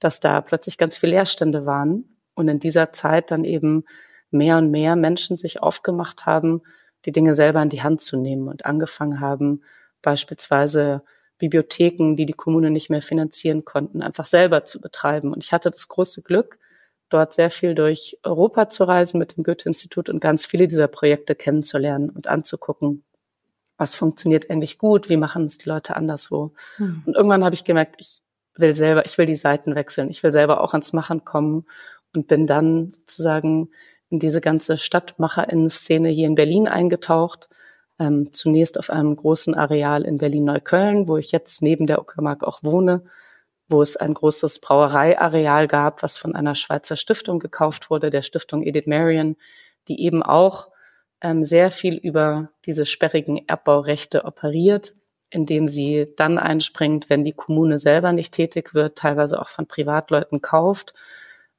dass 0.00 0.18
da 0.18 0.40
plötzlich 0.40 0.78
ganz 0.78 0.98
viele 0.98 1.12
Leerstände 1.12 1.66
waren 1.66 2.04
und 2.34 2.48
in 2.48 2.58
dieser 2.58 2.92
Zeit 2.92 3.30
dann 3.30 3.44
eben 3.44 3.84
mehr 4.30 4.56
und 4.58 4.70
mehr 4.70 4.96
Menschen 4.96 5.36
sich 5.36 5.62
aufgemacht 5.62 6.26
haben, 6.26 6.62
die 7.04 7.12
Dinge 7.12 7.34
selber 7.34 7.62
in 7.62 7.68
die 7.68 7.82
Hand 7.82 8.02
zu 8.02 8.16
nehmen 8.16 8.48
und 8.48 8.66
angefangen 8.66 9.20
haben, 9.20 9.62
beispielsweise 10.02 11.02
Bibliotheken, 11.38 12.16
die 12.16 12.26
die 12.26 12.34
Kommune 12.34 12.70
nicht 12.70 12.90
mehr 12.90 13.02
finanzieren 13.02 13.64
konnten, 13.64 14.02
einfach 14.02 14.26
selber 14.26 14.64
zu 14.64 14.80
betreiben. 14.80 15.32
Und 15.32 15.42
ich 15.42 15.52
hatte 15.52 15.70
das 15.70 15.88
große 15.88 16.22
Glück, 16.22 16.58
dort 17.08 17.32
sehr 17.34 17.50
viel 17.50 17.74
durch 17.74 18.18
Europa 18.22 18.68
zu 18.68 18.84
reisen 18.84 19.18
mit 19.18 19.36
dem 19.36 19.44
Goethe-Institut 19.44 20.08
und 20.08 20.20
ganz 20.20 20.46
viele 20.46 20.68
dieser 20.68 20.86
Projekte 20.86 21.34
kennenzulernen 21.34 22.10
und 22.10 22.28
anzugucken, 22.28 23.04
was 23.76 23.94
funktioniert 23.94 24.50
eigentlich 24.50 24.78
gut, 24.78 25.08
wie 25.08 25.16
machen 25.16 25.46
es 25.46 25.58
die 25.58 25.68
Leute 25.68 25.96
anderswo. 25.96 26.52
Hm. 26.76 27.02
Und 27.06 27.16
irgendwann 27.16 27.44
habe 27.44 27.54
ich 27.54 27.64
gemerkt, 27.64 27.96
ich 27.98 28.20
will 28.56 28.74
selber, 28.74 29.04
ich 29.04 29.16
will 29.18 29.26
die 29.26 29.36
Seiten 29.36 29.74
wechseln, 29.74 30.10
ich 30.10 30.22
will 30.22 30.32
selber 30.32 30.60
auch 30.60 30.72
ans 30.72 30.92
Machen 30.92 31.24
kommen 31.24 31.66
und 32.14 32.26
bin 32.26 32.46
dann 32.46 32.90
sozusagen 32.90 33.70
in 34.08 34.18
diese 34.18 34.40
ganze 34.40 34.76
Stadtmacherinnen-Szene 34.76 36.08
hier 36.08 36.26
in 36.26 36.34
Berlin 36.34 36.68
eingetaucht. 36.68 37.48
Ähm, 37.98 38.32
zunächst 38.32 38.78
auf 38.78 38.90
einem 38.90 39.14
großen 39.14 39.54
Areal 39.54 40.04
in 40.04 40.18
Berlin-Neukölln, 40.18 41.06
wo 41.06 41.16
ich 41.16 41.32
jetzt 41.32 41.62
neben 41.62 41.86
der 41.86 42.00
Uckermark 42.00 42.42
auch 42.42 42.60
wohne, 42.62 43.04
wo 43.68 43.82
es 43.82 43.96
ein 43.96 44.14
großes 44.14 44.60
Brauereiareal 44.60 45.68
gab, 45.68 46.02
was 46.02 46.16
von 46.16 46.34
einer 46.34 46.54
Schweizer 46.54 46.96
Stiftung 46.96 47.38
gekauft 47.38 47.90
wurde, 47.90 48.10
der 48.10 48.22
Stiftung 48.22 48.62
Edith 48.62 48.86
Marion, 48.86 49.36
die 49.86 50.02
eben 50.02 50.22
auch 50.22 50.68
ähm, 51.20 51.44
sehr 51.44 51.70
viel 51.70 51.94
über 51.96 52.50
diese 52.66 52.86
sperrigen 52.86 53.46
Erbbaurechte 53.46 54.24
operiert 54.24 54.94
indem 55.30 55.68
sie 55.68 56.08
dann 56.16 56.38
einspringt, 56.38 57.08
wenn 57.08 57.24
die 57.24 57.32
Kommune 57.32 57.78
selber 57.78 58.12
nicht 58.12 58.34
tätig 58.34 58.74
wird, 58.74 58.98
teilweise 58.98 59.40
auch 59.40 59.48
von 59.48 59.66
Privatleuten 59.66 60.40
kauft 60.40 60.92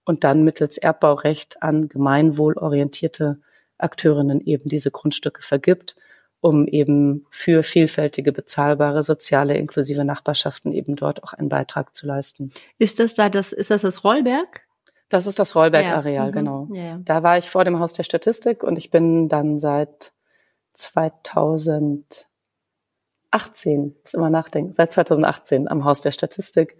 und 0.03 0.23
dann 0.23 0.43
mittels 0.43 0.77
Erbbaurecht 0.77 1.63
an 1.63 1.88
gemeinwohlorientierte 1.88 3.39
Akteurinnen 3.77 4.41
eben 4.41 4.69
diese 4.69 4.91
Grundstücke 4.91 5.41
vergibt, 5.41 5.95
um 6.41 6.67
eben 6.67 7.25
für 7.29 7.63
vielfältige, 7.63 8.31
bezahlbare, 8.31 9.03
soziale, 9.03 9.55
inklusive 9.55 10.03
Nachbarschaften 10.03 10.73
eben 10.73 10.95
dort 10.95 11.23
auch 11.23 11.34
einen 11.34 11.49
Beitrag 11.49 11.95
zu 11.95 12.07
leisten. 12.07 12.51
Ist 12.77 12.99
das 12.99 13.13
da 13.13 13.29
das, 13.29 13.53
ist 13.53 13.71
das 13.71 13.84
das 13.84 14.03
Rollberg? 14.03 14.62
Das 15.10 15.27
ist 15.27 15.39
das 15.39 15.55
Rollberg-Areal, 15.55 16.13
ja. 16.13 16.25
mhm. 16.27 16.31
genau. 16.31 16.67
Ja. 16.73 16.99
Da 17.03 17.21
war 17.23 17.38
ich 17.38 17.49
vor 17.49 17.63
dem 17.63 17.79
Haus 17.79 17.93
der 17.93 18.03
Statistik 18.03 18.63
und 18.63 18.77
ich 18.77 18.91
bin 18.91 19.29
dann 19.29 19.60
seit 19.60 20.13
2000 20.73 22.27
18, 23.32 23.96
muss 24.02 24.13
immer 24.13 24.30
nachdenken, 24.30 24.74
seit 24.74 24.94
2018 24.94 25.67
am 25.67 25.86
Haus 25.86 26.02
der 26.02 26.12
Statistik 26.12 26.78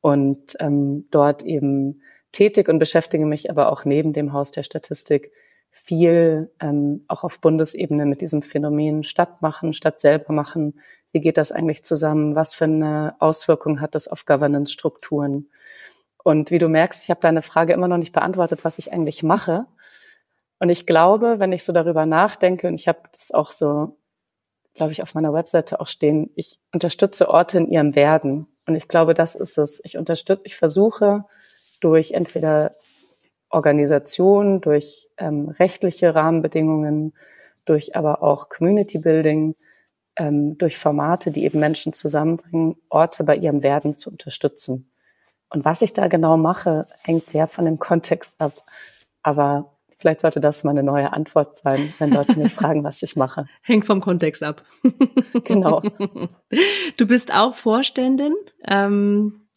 und 0.00 0.56
ähm, 0.60 1.06
dort 1.10 1.42
eben 1.42 2.02
tätig 2.32 2.68
und 2.68 2.78
beschäftige 2.78 3.26
mich 3.26 3.50
aber 3.50 3.72
auch 3.72 3.84
neben 3.84 4.12
dem 4.12 4.32
Haus 4.32 4.50
der 4.50 4.62
Statistik 4.62 5.32
viel 5.70 6.50
ähm, 6.60 7.04
auch 7.08 7.24
auf 7.24 7.40
Bundesebene 7.40 8.06
mit 8.06 8.20
diesem 8.20 8.42
Phänomen 8.42 9.04
Stadt 9.04 9.42
machen, 9.42 9.72
Stadt 9.72 10.00
selber 10.00 10.32
machen. 10.32 10.80
Wie 11.12 11.20
geht 11.20 11.36
das 11.36 11.52
eigentlich 11.52 11.84
zusammen? 11.84 12.34
Was 12.34 12.54
für 12.54 12.64
eine 12.64 13.14
Auswirkung 13.18 13.80
hat 13.80 13.94
das 13.94 14.08
auf 14.08 14.24
Governance-Strukturen? 14.24 15.50
Und 16.22 16.50
wie 16.50 16.58
du 16.58 16.68
merkst, 16.68 17.04
ich 17.04 17.10
habe 17.10 17.20
deine 17.20 17.42
Frage 17.42 17.72
immer 17.72 17.88
noch 17.88 17.96
nicht 17.96 18.12
beantwortet, 18.12 18.64
was 18.64 18.78
ich 18.78 18.92
eigentlich 18.92 19.22
mache. 19.22 19.66
Und 20.58 20.68
ich 20.68 20.86
glaube, 20.86 21.38
wenn 21.38 21.52
ich 21.52 21.64
so 21.64 21.72
darüber 21.72 22.06
nachdenke, 22.06 22.66
und 22.68 22.74
ich 22.74 22.88
habe 22.88 23.00
das 23.12 23.30
auch 23.30 23.52
so 23.52 23.96
glaube 24.78 24.92
ich, 24.92 25.02
auf 25.02 25.14
meiner 25.14 25.34
Webseite 25.34 25.80
auch 25.80 25.88
stehen, 25.88 26.30
ich 26.36 26.58
unterstütze 26.72 27.28
Orte 27.28 27.58
in 27.58 27.68
ihrem 27.68 27.94
Werden. 27.94 28.46
Und 28.66 28.76
ich 28.76 28.88
glaube, 28.88 29.12
das 29.12 29.34
ist 29.34 29.58
es. 29.58 29.80
Ich 29.84 29.98
unterstütze, 29.98 30.42
ich 30.44 30.56
versuche 30.56 31.24
durch 31.80 32.12
entweder 32.12 32.72
Organisation, 33.50 34.60
durch 34.60 35.08
ähm, 35.18 35.48
rechtliche 35.48 36.14
Rahmenbedingungen, 36.14 37.12
durch 37.64 37.96
aber 37.96 38.22
auch 38.22 38.48
Community 38.48 38.98
Building, 38.98 39.56
ähm, 40.16 40.56
durch 40.58 40.78
Formate, 40.78 41.32
die 41.32 41.44
eben 41.44 41.58
Menschen 41.58 41.92
zusammenbringen, 41.92 42.76
Orte 42.88 43.24
bei 43.24 43.36
ihrem 43.36 43.62
Werden 43.62 43.96
zu 43.96 44.10
unterstützen. 44.10 44.90
Und 45.50 45.64
was 45.64 45.82
ich 45.82 45.92
da 45.92 46.06
genau 46.06 46.36
mache, 46.36 46.86
hängt 47.02 47.28
sehr 47.28 47.48
von 47.48 47.64
dem 47.64 47.78
Kontext 47.78 48.40
ab. 48.40 48.52
Aber 49.22 49.77
Vielleicht 49.98 50.20
sollte 50.20 50.38
das 50.38 50.62
mal 50.62 50.70
eine 50.70 50.84
neue 50.84 51.12
Antwort 51.12 51.56
sein, 51.56 51.92
wenn 51.98 52.12
Leute 52.12 52.38
mich 52.38 52.52
fragen, 52.54 52.84
was 52.84 53.02
ich 53.02 53.16
mache. 53.16 53.46
Hängt 53.62 53.84
vom 53.84 54.00
Kontext 54.00 54.42
ab. 54.42 54.62
genau. 55.44 55.82
Du 56.96 57.06
bist 57.06 57.34
auch 57.34 57.54
Vorständin 57.54 58.34
ähm, 58.64 59.48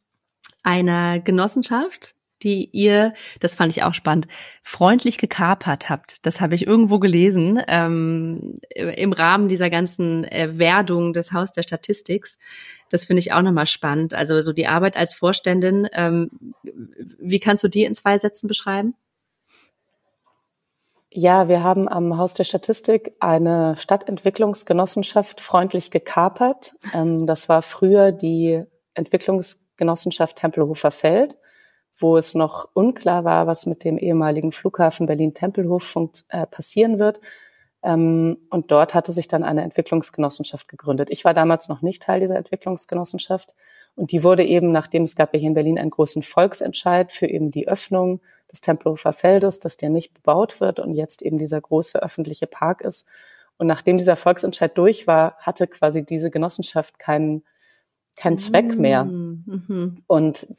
einer 0.63 1.19
Genossenschaft, 1.19 2.15
die 2.41 2.69
ihr, 2.71 3.13
das 3.39 3.53
fand 3.53 3.71
ich 3.71 3.83
auch 3.83 3.93
spannend, 3.93 4.27
freundlich 4.63 5.19
gekapert 5.19 5.91
habt. 5.91 6.25
Das 6.25 6.41
habe 6.41 6.55
ich 6.55 6.65
irgendwo 6.65 6.97
gelesen 6.97 7.61
ähm, 7.67 8.59
im 8.75 9.13
Rahmen 9.13 9.47
dieser 9.47 9.69
ganzen 9.69 10.23
äh, 10.23 10.57
Werdung 10.57 11.13
des 11.13 11.33
Haus 11.33 11.51
der 11.51 11.61
Statistiks. 11.61 12.39
Das 12.89 13.05
finde 13.05 13.19
ich 13.19 13.31
auch 13.31 13.43
nochmal 13.43 13.67
spannend. 13.67 14.15
Also 14.15 14.41
so 14.41 14.53
die 14.53 14.65
Arbeit 14.65 14.97
als 14.97 15.13
Vorständin, 15.13 15.87
ähm, 15.93 16.31
wie 16.63 17.39
kannst 17.39 17.63
du 17.63 17.67
die 17.67 17.83
in 17.83 17.93
zwei 17.93 18.17
Sätzen 18.17 18.47
beschreiben? 18.47 18.95
Ja, 21.13 21.49
wir 21.49 21.61
haben 21.61 21.89
am 21.89 22.17
Haus 22.17 22.33
der 22.35 22.45
Statistik 22.45 23.15
eine 23.19 23.75
Stadtentwicklungsgenossenschaft 23.77 25.41
freundlich 25.41 25.91
gekapert. 25.91 26.73
Ähm, 26.93 27.27
das 27.27 27.49
war 27.49 27.61
früher 27.61 28.13
die 28.13 28.63
Entwicklungsgenossenschaft 28.93 30.37
Tempelhofer 30.37 30.91
Feld. 30.91 31.37
wo 31.99 32.17
es 32.17 32.33
noch 32.33 32.67
unklar 32.73 33.25
war, 33.25 33.45
was 33.45 33.67
mit 33.67 33.83
dem 33.83 33.97
ehemaligen 33.97 34.51
Flughafen 34.51 35.05
Berlin-Tempelhof 35.05 35.95
äh, 36.29 36.47
passieren 36.47 36.97
wird. 36.97 37.19
Ähm, 37.83 38.37
und 38.49 38.71
dort 38.71 38.93
hatte 38.95 39.11
sich 39.11 39.27
dann 39.27 39.43
eine 39.43 39.63
Entwicklungsgenossenschaft 39.63 40.67
gegründet. 40.67 41.09
Ich 41.11 41.25
war 41.25 41.33
damals 41.33 41.69
noch 41.69 41.81
nicht 41.81 42.01
Teil 42.03 42.19
dieser 42.19 42.37
Entwicklungsgenossenschaft. 42.37 43.53
Und 43.95 44.11
die 44.11 44.23
wurde 44.23 44.43
eben, 44.45 44.71
nachdem 44.71 45.03
es 45.03 45.15
gab 45.15 45.33
ja 45.33 45.39
hier 45.39 45.49
in 45.49 45.53
Berlin 45.53 45.77
einen 45.77 45.89
großen 45.89 46.23
Volksentscheid 46.23 47.11
für 47.11 47.27
eben 47.27 47.51
die 47.51 47.67
Öffnung 47.67 48.21
des 48.51 48.61
Tempelhofer 48.61 49.13
Feldes, 49.13 49.59
dass 49.59 49.77
der 49.77 49.89
nicht 49.89 50.13
bebaut 50.13 50.61
wird 50.61 50.79
und 50.79 50.93
jetzt 50.93 51.21
eben 51.21 51.37
dieser 51.37 51.59
große 51.61 52.01
öffentliche 52.01 52.47
Park 52.47 52.81
ist. 52.81 53.07
Und 53.57 53.67
nachdem 53.67 53.97
dieser 53.97 54.15
Volksentscheid 54.15 54.75
durch 54.77 55.07
war, 55.07 55.35
hatte 55.37 55.67
quasi 55.67 56.03
diese 56.03 56.31
Genossenschaft 56.31 56.99
keinen 56.99 57.43
keinen 58.15 58.37
Zweck 58.37 58.77
mehr. 58.77 59.05
Mhm. 59.05 60.03
Und 60.07 60.55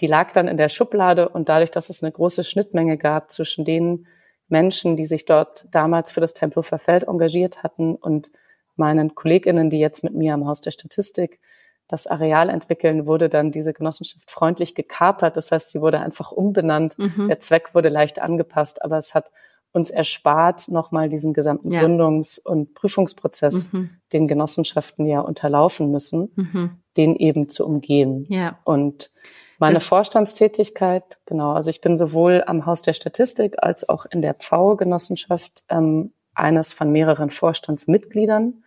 die 0.00 0.06
lag 0.06 0.32
dann 0.32 0.48
in 0.48 0.56
der 0.56 0.68
Schublade 0.68 1.28
und 1.28 1.48
dadurch, 1.48 1.70
dass 1.70 1.88
es 1.88 2.02
eine 2.02 2.12
große 2.12 2.44
Schnittmenge 2.44 2.98
gab 2.98 3.30
zwischen 3.30 3.64
den 3.64 4.06
Menschen, 4.48 4.96
die 4.96 5.06
sich 5.06 5.24
dort 5.24 5.66
damals 5.70 6.12
für 6.12 6.20
das 6.20 6.34
Tempelhofer 6.34 6.78
Feld 6.78 7.04
engagiert 7.04 7.62
hatten 7.62 7.94
und 7.94 8.30
meinen 8.76 9.14
KollegInnen, 9.14 9.70
die 9.70 9.78
jetzt 9.78 10.04
mit 10.04 10.14
mir 10.14 10.34
am 10.34 10.46
Haus 10.46 10.60
der 10.60 10.70
Statistik 10.70 11.40
das 11.88 12.06
Areal 12.06 12.48
entwickeln, 12.48 13.06
wurde 13.06 13.28
dann 13.28 13.52
diese 13.52 13.72
Genossenschaft 13.72 14.30
freundlich 14.30 14.74
gekapert. 14.74 15.36
Das 15.36 15.52
heißt, 15.52 15.70
sie 15.70 15.80
wurde 15.80 16.00
einfach 16.00 16.32
umbenannt. 16.32 16.98
Mhm. 16.98 17.28
Der 17.28 17.40
Zweck 17.40 17.74
wurde 17.74 17.88
leicht 17.88 18.20
angepasst, 18.20 18.82
aber 18.82 18.98
es 18.98 19.14
hat 19.14 19.30
uns 19.72 19.90
erspart, 19.90 20.68
nochmal 20.68 21.08
diesen 21.08 21.32
gesamten 21.32 21.70
ja. 21.70 21.82
Gründungs- 21.82 22.40
und 22.42 22.74
Prüfungsprozess, 22.74 23.72
mhm. 23.72 23.90
den 24.12 24.26
Genossenschaften 24.26 25.06
ja 25.06 25.20
unterlaufen 25.20 25.90
müssen, 25.90 26.32
mhm. 26.34 26.70
den 26.96 27.14
eben 27.14 27.50
zu 27.50 27.66
umgehen. 27.66 28.26
Ja. 28.30 28.58
Und 28.64 29.10
meine 29.58 29.74
das 29.74 29.84
Vorstandstätigkeit, 29.84 31.18
genau, 31.26 31.52
also 31.52 31.70
ich 31.70 31.80
bin 31.80 31.96
sowohl 31.98 32.42
am 32.46 32.66
Haus 32.66 32.82
der 32.82 32.94
Statistik 32.94 33.56
als 33.62 33.88
auch 33.88 34.06
in 34.06 34.22
der 34.22 34.34
Pfau-Genossenschaft 34.34 35.64
ähm, 35.68 36.12
eines 36.34 36.72
von 36.72 36.90
mehreren 36.90 37.30
Vorstandsmitgliedern. 37.30 38.62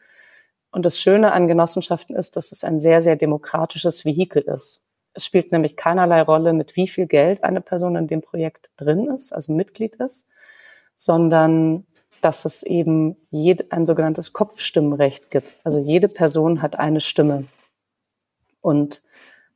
Und 0.71 0.85
das 0.85 0.99
Schöne 0.99 1.31
an 1.31 1.47
Genossenschaften 1.47 2.15
ist, 2.15 2.35
dass 2.35 2.51
es 2.51 2.63
ein 2.63 2.79
sehr, 2.79 3.01
sehr 3.01 3.15
demokratisches 3.15 4.05
Vehikel 4.05 4.43
ist. 4.43 4.83
Es 5.13 5.25
spielt 5.25 5.51
nämlich 5.51 5.75
keinerlei 5.75 6.21
Rolle, 6.21 6.53
mit 6.53 6.75
wie 6.75 6.87
viel 6.87 7.07
Geld 7.07 7.43
eine 7.43 7.61
Person 7.61 7.95
in 7.95 8.07
dem 8.07 8.21
Projekt 8.21 8.69
drin 8.77 9.07
ist, 9.07 9.33
also 9.33 9.53
Mitglied 9.53 9.95
ist, 9.95 10.29
sondern 10.95 11.87
dass 12.21 12.45
es 12.45 12.63
eben 12.63 13.15
ein 13.69 13.85
sogenanntes 13.85 14.33
Kopfstimmenrecht 14.33 15.31
gibt. 15.31 15.47
Also 15.63 15.79
jede 15.79 16.07
Person 16.07 16.61
hat 16.61 16.77
eine 16.77 17.01
Stimme. 17.01 17.45
Und 18.61 19.01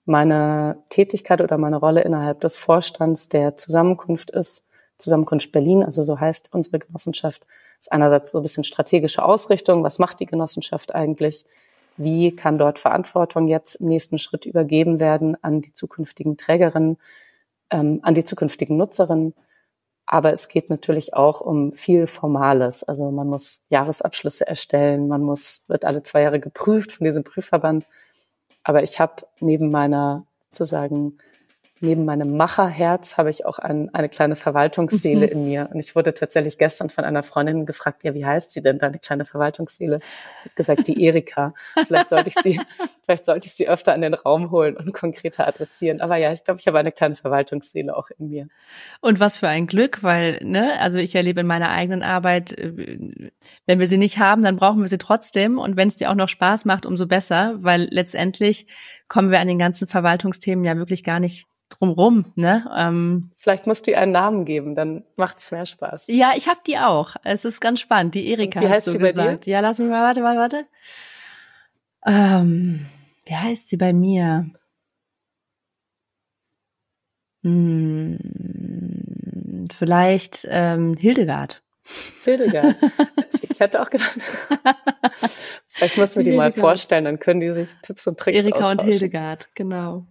meine 0.05 0.83
Tätigkeit 0.89 1.41
oder 1.41 1.57
meine 1.57 1.77
Rolle 1.77 2.01
innerhalb 2.01 2.41
des 2.41 2.55
Vorstands 2.55 3.29
der 3.29 3.57
Zusammenkunft 3.57 4.31
ist, 4.31 4.65
Zusammenkunft 4.97 5.51
Berlin, 5.51 5.83
also 5.83 6.03
so 6.03 6.19
heißt 6.19 6.49
unsere 6.53 6.79
Genossenschaft, 6.79 7.45
ist 7.83 7.91
einerseits 7.91 8.31
so 8.31 8.39
ein 8.39 8.43
bisschen 8.43 8.63
strategische 8.63 9.23
Ausrichtung. 9.23 9.83
Was 9.83 9.99
macht 9.99 10.21
die 10.21 10.25
Genossenschaft 10.25 10.95
eigentlich? 10.95 11.45
Wie 11.97 12.33
kann 12.33 12.57
dort 12.57 12.79
Verantwortung 12.79 13.47
jetzt 13.47 13.75
im 13.75 13.87
nächsten 13.87 14.19
Schritt 14.19 14.45
übergeben 14.45 14.99
werden 15.01 15.37
an 15.43 15.61
die 15.61 15.73
zukünftigen 15.73 16.37
Trägerinnen, 16.37 16.97
ähm, 17.69 17.99
an 18.01 18.15
die 18.15 18.23
zukünftigen 18.23 18.77
Nutzerinnen? 18.77 19.33
Aber 20.05 20.31
es 20.31 20.47
geht 20.47 20.69
natürlich 20.69 21.13
auch 21.13 21.41
um 21.41 21.73
viel 21.73 22.07
Formales. 22.07 22.83
Also 22.83 23.11
man 23.11 23.27
muss 23.27 23.63
Jahresabschlüsse 23.69 24.47
erstellen, 24.47 25.07
man 25.09 25.21
muss, 25.21 25.65
wird 25.67 25.83
alle 25.83 26.03
zwei 26.03 26.21
Jahre 26.21 26.39
geprüft 26.39 26.93
von 26.93 27.03
diesem 27.03 27.25
Prüfverband. 27.25 27.85
Aber 28.63 28.83
ich 28.83 28.99
habe 28.99 29.27
neben 29.41 29.71
meiner 29.71 30.25
sozusagen 30.51 31.17
neben 31.83 32.05
meinem 32.05 32.37
Macherherz 32.37 33.17
habe 33.17 33.29
ich 33.29 33.45
auch 33.45 33.59
ein, 33.59 33.93
eine 33.93 34.07
kleine 34.07 34.35
Verwaltungsseele 34.35 35.27
mhm. 35.27 35.31
in 35.31 35.45
mir. 35.45 35.69
Und 35.71 35.79
ich 35.79 35.95
wurde 35.95 36.13
tatsächlich 36.13 36.57
gestern 36.57 36.89
von 36.89 37.03
einer 37.03 37.23
Freundin 37.23 37.65
gefragt, 37.65 38.03
ja, 38.03 38.13
wie 38.13 38.25
heißt 38.25 38.53
sie 38.53 38.61
denn, 38.61 38.79
deine 38.79 38.99
kleine 38.99 39.25
Verwaltungsseele? 39.25 39.99
Ich 40.45 40.55
gesagt, 40.55 40.87
die 40.87 41.03
Erika. 41.03 41.53
Vielleicht 41.85 42.09
sollte 42.09 42.29
ich 42.29 42.35
sie, 42.35 42.59
vielleicht 43.05 43.25
sollte 43.25 43.47
ich 43.47 43.53
sie 43.53 43.67
öfter 43.67 43.93
in 43.93 44.01
den 44.01 44.13
Raum 44.13 44.49
holen 44.49 44.77
und 44.77 44.93
konkreter 44.93 45.45
adressieren. 45.45 45.99
Aber 45.99 46.15
ja, 46.15 46.31
ich 46.31 46.43
glaube, 46.43 46.61
ich 46.61 46.67
habe 46.67 46.79
eine 46.79 46.93
kleine 46.93 47.15
Verwaltungsseele 47.15 47.95
auch 47.95 48.09
in 48.17 48.29
mir. 48.29 48.47
Und 49.01 49.19
was 49.19 49.37
für 49.37 49.49
ein 49.49 49.67
Glück, 49.67 50.03
weil, 50.03 50.39
ne, 50.41 50.79
also 50.79 50.99
ich 50.99 51.13
erlebe 51.13 51.41
in 51.41 51.47
meiner 51.47 51.69
eigenen 51.69 52.01
Arbeit, 52.01 52.57
äh, 52.57 53.31
wenn 53.65 53.79
wir 53.79 53.87
sie 53.87 53.97
nicht 53.97 54.19
haben, 54.19 54.41
dann 54.41 54.55
brauchen 54.55 54.79
wir 54.79 54.87
sie 54.87 54.97
trotzdem. 54.97 55.59
Und 55.59 55.75
wenn 55.75 55.89
es 55.89 55.97
dir 55.97 56.09
auch 56.09 56.15
noch 56.15 56.29
Spaß 56.29 56.63
macht, 56.63 56.85
umso 56.85 57.07
besser, 57.07 57.55
weil 57.57 57.89
letztendlich 57.91 58.67
kommen 59.09 59.31
wir 59.31 59.41
an 59.41 59.49
den 59.49 59.59
ganzen 59.59 59.85
Verwaltungsthemen 59.85 60.63
ja 60.63 60.77
wirklich 60.77 61.03
gar 61.03 61.19
nicht 61.19 61.45
drumrum. 61.77 62.25
Ne? 62.35 62.69
Ähm, 62.75 63.31
Vielleicht 63.35 63.67
musst 63.67 63.87
du 63.87 63.91
ihr 63.91 63.99
einen 63.99 64.11
Namen 64.11 64.45
geben, 64.45 64.75
dann 64.75 65.03
macht 65.15 65.39
es 65.39 65.51
mehr 65.51 65.65
Spaß. 65.65 66.07
Ja, 66.07 66.33
ich 66.35 66.47
habe 66.47 66.59
die 66.65 66.77
auch. 66.77 67.15
Es 67.23 67.45
ist 67.45 67.59
ganz 67.61 67.79
spannend. 67.79 68.15
Die 68.15 68.27
Erika 68.29 68.61
wie 68.61 68.67
heißt 68.67 68.77
hast 68.79 68.87
du 68.87 68.91
sie 68.91 68.97
gesagt. 68.99 69.47
Ja, 69.47 69.59
lass 69.59 69.79
mich 69.79 69.89
mal, 69.89 70.03
warte, 70.03 70.23
warte, 70.23 70.39
warte. 70.39 70.65
Ähm, 72.05 72.85
wie 73.25 73.35
heißt 73.35 73.69
sie 73.69 73.77
bei 73.77 73.93
mir? 73.93 74.49
Hm, 77.43 78.17
vielleicht 79.71 80.47
ähm, 80.49 80.95
Hildegard. 80.95 81.61
Hildegard. 82.23 82.75
ich 83.49 83.59
hatte 83.59 83.81
auch 83.81 83.89
gedacht, 83.89 84.17
vielleicht 85.67 85.97
muss 85.97 86.15
man 86.15 86.23
die 86.23 86.31
mal 86.31 86.53
vorstellen, 86.53 87.03
dann 87.05 87.19
können 87.19 87.41
die 87.41 87.51
sich 87.51 87.67
Tipps 87.81 88.07
und 88.07 88.17
Tricks 88.17 88.37
Erika 88.37 88.71
und 88.71 88.81
Hildegard, 88.81 89.49
genau. 89.55 90.05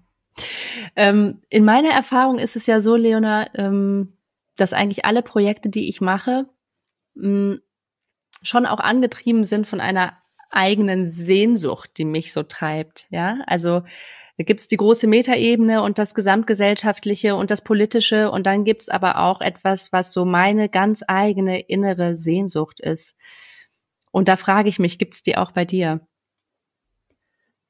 Ähm, 0.97 1.41
in 1.49 1.65
meiner 1.65 1.91
Erfahrung 1.91 2.39
ist 2.39 2.57
es 2.57 2.67
ja 2.67 2.81
so, 2.81 2.97
Leona, 2.97 3.49
ähm, 3.55 4.17
dass 4.57 4.73
eigentlich 4.73 5.05
alle 5.05 5.23
Projekte, 5.23 5.69
die 5.69 5.89
ich 5.89 6.01
mache, 6.01 6.47
mh, 7.15 7.59
schon 8.43 8.67
auch 8.67 8.81
angetrieben 8.81 9.45
sind 9.45 9.67
von 9.67 9.81
einer 9.81 10.17
eigenen 10.51 11.07
Sehnsucht, 11.07 11.93
die 11.97 12.05
mich 12.05 12.33
so 12.33 12.43
treibt. 12.43 13.07
Ja, 13.11 13.39
also 13.47 13.83
da 14.39 14.45
gibt's 14.45 14.69
die 14.69 14.77
große 14.77 15.07
Metaebene 15.07 15.83
und 15.83 15.99
das 15.99 16.15
gesamtgesellschaftliche 16.15 17.37
und 17.37 17.51
das 17.51 17.63
politische 17.63 18.31
und 18.31 18.47
dann 18.47 18.65
gibt's 18.65 18.89
aber 18.89 19.19
auch 19.19 19.41
etwas, 19.41 19.93
was 19.93 20.13
so 20.13 20.25
meine 20.25 20.69
ganz 20.69 21.03
eigene 21.07 21.61
innere 21.61 22.17
Sehnsucht 22.17 22.81
ist. 22.81 23.15
Und 24.11 24.29
da 24.29 24.37
frage 24.37 24.69
ich 24.69 24.79
mich, 24.79 24.99
gibt's 24.99 25.23
die 25.23 25.37
auch 25.37 25.53
bei 25.53 25.65
dir? 25.65 26.07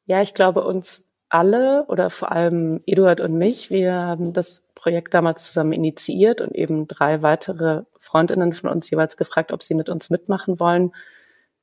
Ja, 0.07 0.23
ich 0.23 0.35
glaube, 0.35 0.65
uns 0.65 1.12
alle 1.33 1.87
oder 1.89 2.11
vor 2.11 2.31
allem 2.31 2.83
Eduard 2.85 3.21
und 3.21 3.39
mich, 3.39 3.71
wir 3.71 3.95
haben 3.95 4.33
das 4.35 4.65
Projekt 4.75 5.15
damals 5.15 5.47
zusammen 5.47 5.73
initiiert 5.73 6.41
und 6.43 6.55
eben 6.55 6.87
drei 6.87 7.23
weitere 7.23 7.85
Freundinnen 7.99 8.53
von 8.53 8.69
uns 8.69 8.91
jeweils 8.91 9.17
gefragt, 9.17 9.51
ob 9.51 9.63
sie 9.63 9.75
mit 9.75 9.89
uns 9.89 10.11
mitmachen 10.11 10.61
wollen, 10.61 10.93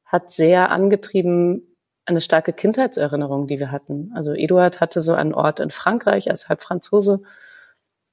hat 0.06 0.32
sehr 0.32 0.72
angetrieben 0.72 1.76
eine 2.06 2.22
starke 2.22 2.52
Kindheitserinnerung, 2.52 3.46
die 3.46 3.60
wir 3.60 3.72
hatten. 3.72 4.12
Also 4.16 4.34
Eduard 4.34 4.82
hatte 4.82 5.04
so 5.04 5.14
einen 5.14 5.36
Ort 5.36 5.60
in 5.60 5.70
Frankreich 5.70 6.32
als 6.32 6.50
halb 6.50 6.64
Franzose 6.64 7.22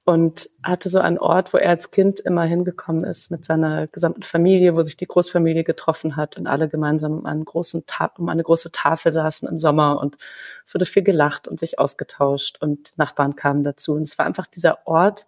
und 0.07 0.49
hatte 0.63 0.89
so 0.89 1.01
einen 1.01 1.19
Ort, 1.19 1.53
wo 1.53 1.59
er 1.59 1.71
als 1.71 1.91
Kind 1.91 2.21
immer 2.21 2.45
hingekommen 2.45 3.03
ist 3.03 3.33
mit 3.33 3.45
seiner 3.45 3.89
gesamten 3.89 4.23
Familie, 4.23 4.77
wo 4.77 4.83
sich 4.85 4.97
die 4.97 5.09
Großfamilie 5.09 5.65
getroffen 5.65 6.15
hat 6.15 6.37
und 6.37 6.47
alle 6.47 6.69
gemeinsam 6.69 7.19
um, 7.19 7.27
einen 7.27 7.45
großen 7.45 7.83
um 8.17 8.29
eine 8.29 8.45
große 8.45 8.71
Tafel 8.71 9.11
saßen 9.11 9.49
im 9.49 9.59
Sommer 9.59 10.01
und 10.01 10.17
es 10.65 10.73
wurde 10.73 10.87
viel 10.87 11.03
gelacht 11.03 11.49
und 11.49 11.59
sich 11.59 11.81
ausgetauscht 11.81 12.59
und 12.63 12.97
Nachbarn 12.97 13.35
kamen 13.35 13.65
dazu. 13.65 13.95
Und 13.95 14.03
es 14.03 14.17
war 14.17 14.27
einfach 14.27 14.47
dieser 14.47 14.87
Ort, 14.87 15.27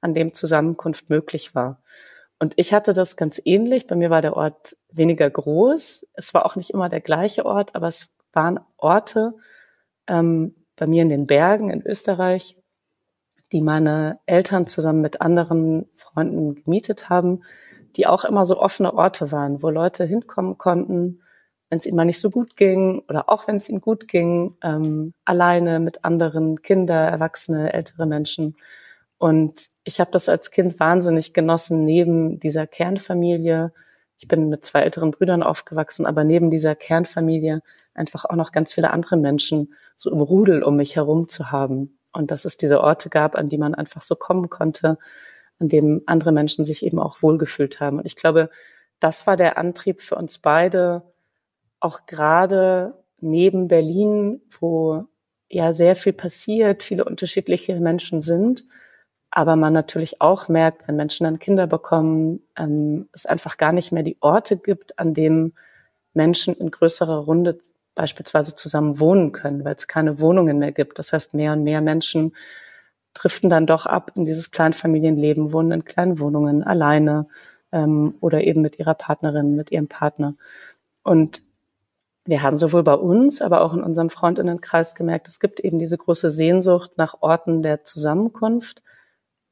an 0.00 0.14
dem 0.14 0.32
Zusammenkunft 0.32 1.10
möglich 1.10 1.54
war. 1.54 1.82
Und 2.38 2.54
ich 2.56 2.72
hatte 2.72 2.94
das 2.94 3.16
ganz 3.16 3.40
ähnlich. 3.44 3.86
Bei 3.86 3.96
mir 3.96 4.08
war 4.08 4.22
der 4.22 4.34
Ort 4.36 4.76
weniger 4.90 5.28
groß. 5.28 6.06
Es 6.14 6.32
war 6.32 6.46
auch 6.46 6.56
nicht 6.56 6.70
immer 6.70 6.88
der 6.88 7.00
gleiche 7.02 7.44
Ort, 7.44 7.74
aber 7.74 7.88
es 7.88 8.14
waren 8.32 8.60
Orte 8.78 9.34
ähm, 10.06 10.54
bei 10.76 10.86
mir 10.86 11.02
in 11.02 11.10
den 11.10 11.26
Bergen 11.26 11.70
in 11.70 11.82
Österreich, 11.82 12.56
die 13.52 13.60
meine 13.60 14.18
Eltern 14.26 14.66
zusammen 14.66 15.00
mit 15.00 15.20
anderen 15.20 15.86
Freunden 15.94 16.54
gemietet 16.56 17.08
haben, 17.08 17.42
die 17.96 18.06
auch 18.06 18.24
immer 18.24 18.44
so 18.44 18.60
offene 18.60 18.92
Orte 18.94 19.32
waren, 19.32 19.62
wo 19.62 19.70
Leute 19.70 20.04
hinkommen 20.04 20.58
konnten, 20.58 21.22
wenn 21.70 21.78
es 21.78 21.86
ihnen 21.86 21.96
mal 21.96 22.04
nicht 22.04 22.20
so 22.20 22.30
gut 22.30 22.56
ging 22.56 23.02
oder 23.08 23.28
auch 23.28 23.48
wenn 23.48 23.56
es 23.56 23.68
ihnen 23.68 23.80
gut 23.80 24.08
ging, 24.08 24.56
ähm, 24.62 25.14
alleine 25.24 25.80
mit 25.80 26.04
anderen 26.04 26.62
Kinder, 26.62 26.94
Erwachsene, 26.94 27.72
ältere 27.72 28.06
Menschen. 28.06 28.56
Und 29.18 29.68
ich 29.84 29.98
habe 29.98 30.10
das 30.10 30.28
als 30.28 30.50
Kind 30.50 30.78
wahnsinnig 30.78 31.32
genossen, 31.32 31.84
neben 31.84 32.38
dieser 32.38 32.66
Kernfamilie. 32.66 33.72
Ich 34.18 34.28
bin 34.28 34.48
mit 34.48 34.64
zwei 34.64 34.82
älteren 34.82 35.10
Brüdern 35.10 35.42
aufgewachsen, 35.42 36.06
aber 36.06 36.22
neben 36.22 36.50
dieser 36.50 36.74
Kernfamilie 36.74 37.62
einfach 37.94 38.24
auch 38.26 38.36
noch 38.36 38.52
ganz 38.52 38.74
viele 38.74 38.90
andere 38.90 39.16
Menschen 39.16 39.74
so 39.94 40.10
im 40.10 40.20
Rudel 40.20 40.62
um 40.62 40.76
mich 40.76 40.96
herum 40.96 41.28
zu 41.28 41.50
haben 41.50 41.95
und 42.16 42.30
dass 42.30 42.44
es 42.44 42.56
diese 42.56 42.80
Orte 42.80 43.08
gab, 43.08 43.36
an 43.36 43.48
die 43.48 43.58
man 43.58 43.74
einfach 43.74 44.02
so 44.02 44.14
kommen 44.16 44.50
konnte, 44.50 44.98
an 45.58 45.68
dem 45.68 46.02
andere 46.06 46.32
Menschen 46.32 46.64
sich 46.64 46.84
eben 46.84 46.98
auch 46.98 47.22
wohlgefühlt 47.22 47.80
haben. 47.80 47.98
Und 47.98 48.06
ich 48.06 48.16
glaube, 48.16 48.50
das 49.00 49.26
war 49.26 49.36
der 49.36 49.58
Antrieb 49.58 50.00
für 50.00 50.16
uns 50.16 50.38
beide, 50.38 51.02
auch 51.80 52.06
gerade 52.06 52.94
neben 53.20 53.68
Berlin, 53.68 54.40
wo 54.60 55.04
ja 55.48 55.72
sehr 55.72 55.96
viel 55.96 56.12
passiert, 56.12 56.82
viele 56.82 57.04
unterschiedliche 57.04 57.78
Menschen 57.78 58.20
sind, 58.20 58.64
aber 59.30 59.56
man 59.56 59.72
natürlich 59.72 60.20
auch 60.20 60.48
merkt, 60.48 60.88
wenn 60.88 60.96
Menschen 60.96 61.24
dann 61.24 61.38
Kinder 61.38 61.66
bekommen, 61.66 62.42
ähm, 62.56 63.08
es 63.12 63.26
einfach 63.26 63.56
gar 63.58 63.72
nicht 63.72 63.92
mehr 63.92 64.02
die 64.02 64.16
Orte 64.20 64.56
gibt, 64.56 64.98
an 64.98 65.14
denen 65.14 65.54
Menschen 66.14 66.54
in 66.54 66.70
größerer 66.70 67.18
Runde 67.18 67.58
beispielsweise 67.96 68.54
zusammen 68.54 69.00
wohnen 69.00 69.32
können, 69.32 69.64
weil 69.64 69.74
es 69.74 69.88
keine 69.88 70.20
Wohnungen 70.20 70.60
mehr 70.60 70.70
gibt. 70.70 71.00
Das 71.00 71.12
heißt, 71.12 71.34
mehr 71.34 71.52
und 71.52 71.64
mehr 71.64 71.80
Menschen 71.80 72.36
driften 73.14 73.50
dann 73.50 73.66
doch 73.66 73.86
ab 73.86 74.12
in 74.14 74.24
dieses 74.24 74.52
Kleinfamilienleben, 74.52 75.52
wohnen 75.52 75.72
in 75.72 75.84
kleinen 75.84 76.20
Wohnungen 76.20 76.62
alleine 76.62 77.26
ähm, 77.72 78.14
oder 78.20 78.44
eben 78.44 78.62
mit 78.62 78.78
ihrer 78.78 78.94
Partnerin, 78.94 79.56
mit 79.56 79.72
ihrem 79.72 79.88
Partner. 79.88 80.34
Und 81.02 81.42
wir 82.24 82.42
haben 82.42 82.56
sowohl 82.56 82.82
bei 82.82 82.94
uns, 82.94 83.40
aber 83.40 83.62
auch 83.62 83.72
in 83.72 83.82
unserem 83.82 84.10
Freundinnenkreis 84.10 84.94
gemerkt, 84.94 85.28
es 85.28 85.40
gibt 85.40 85.60
eben 85.60 85.78
diese 85.78 85.96
große 85.96 86.30
Sehnsucht 86.30 86.92
nach 86.96 87.22
Orten 87.22 87.62
der 87.62 87.84
Zusammenkunft, 87.84 88.82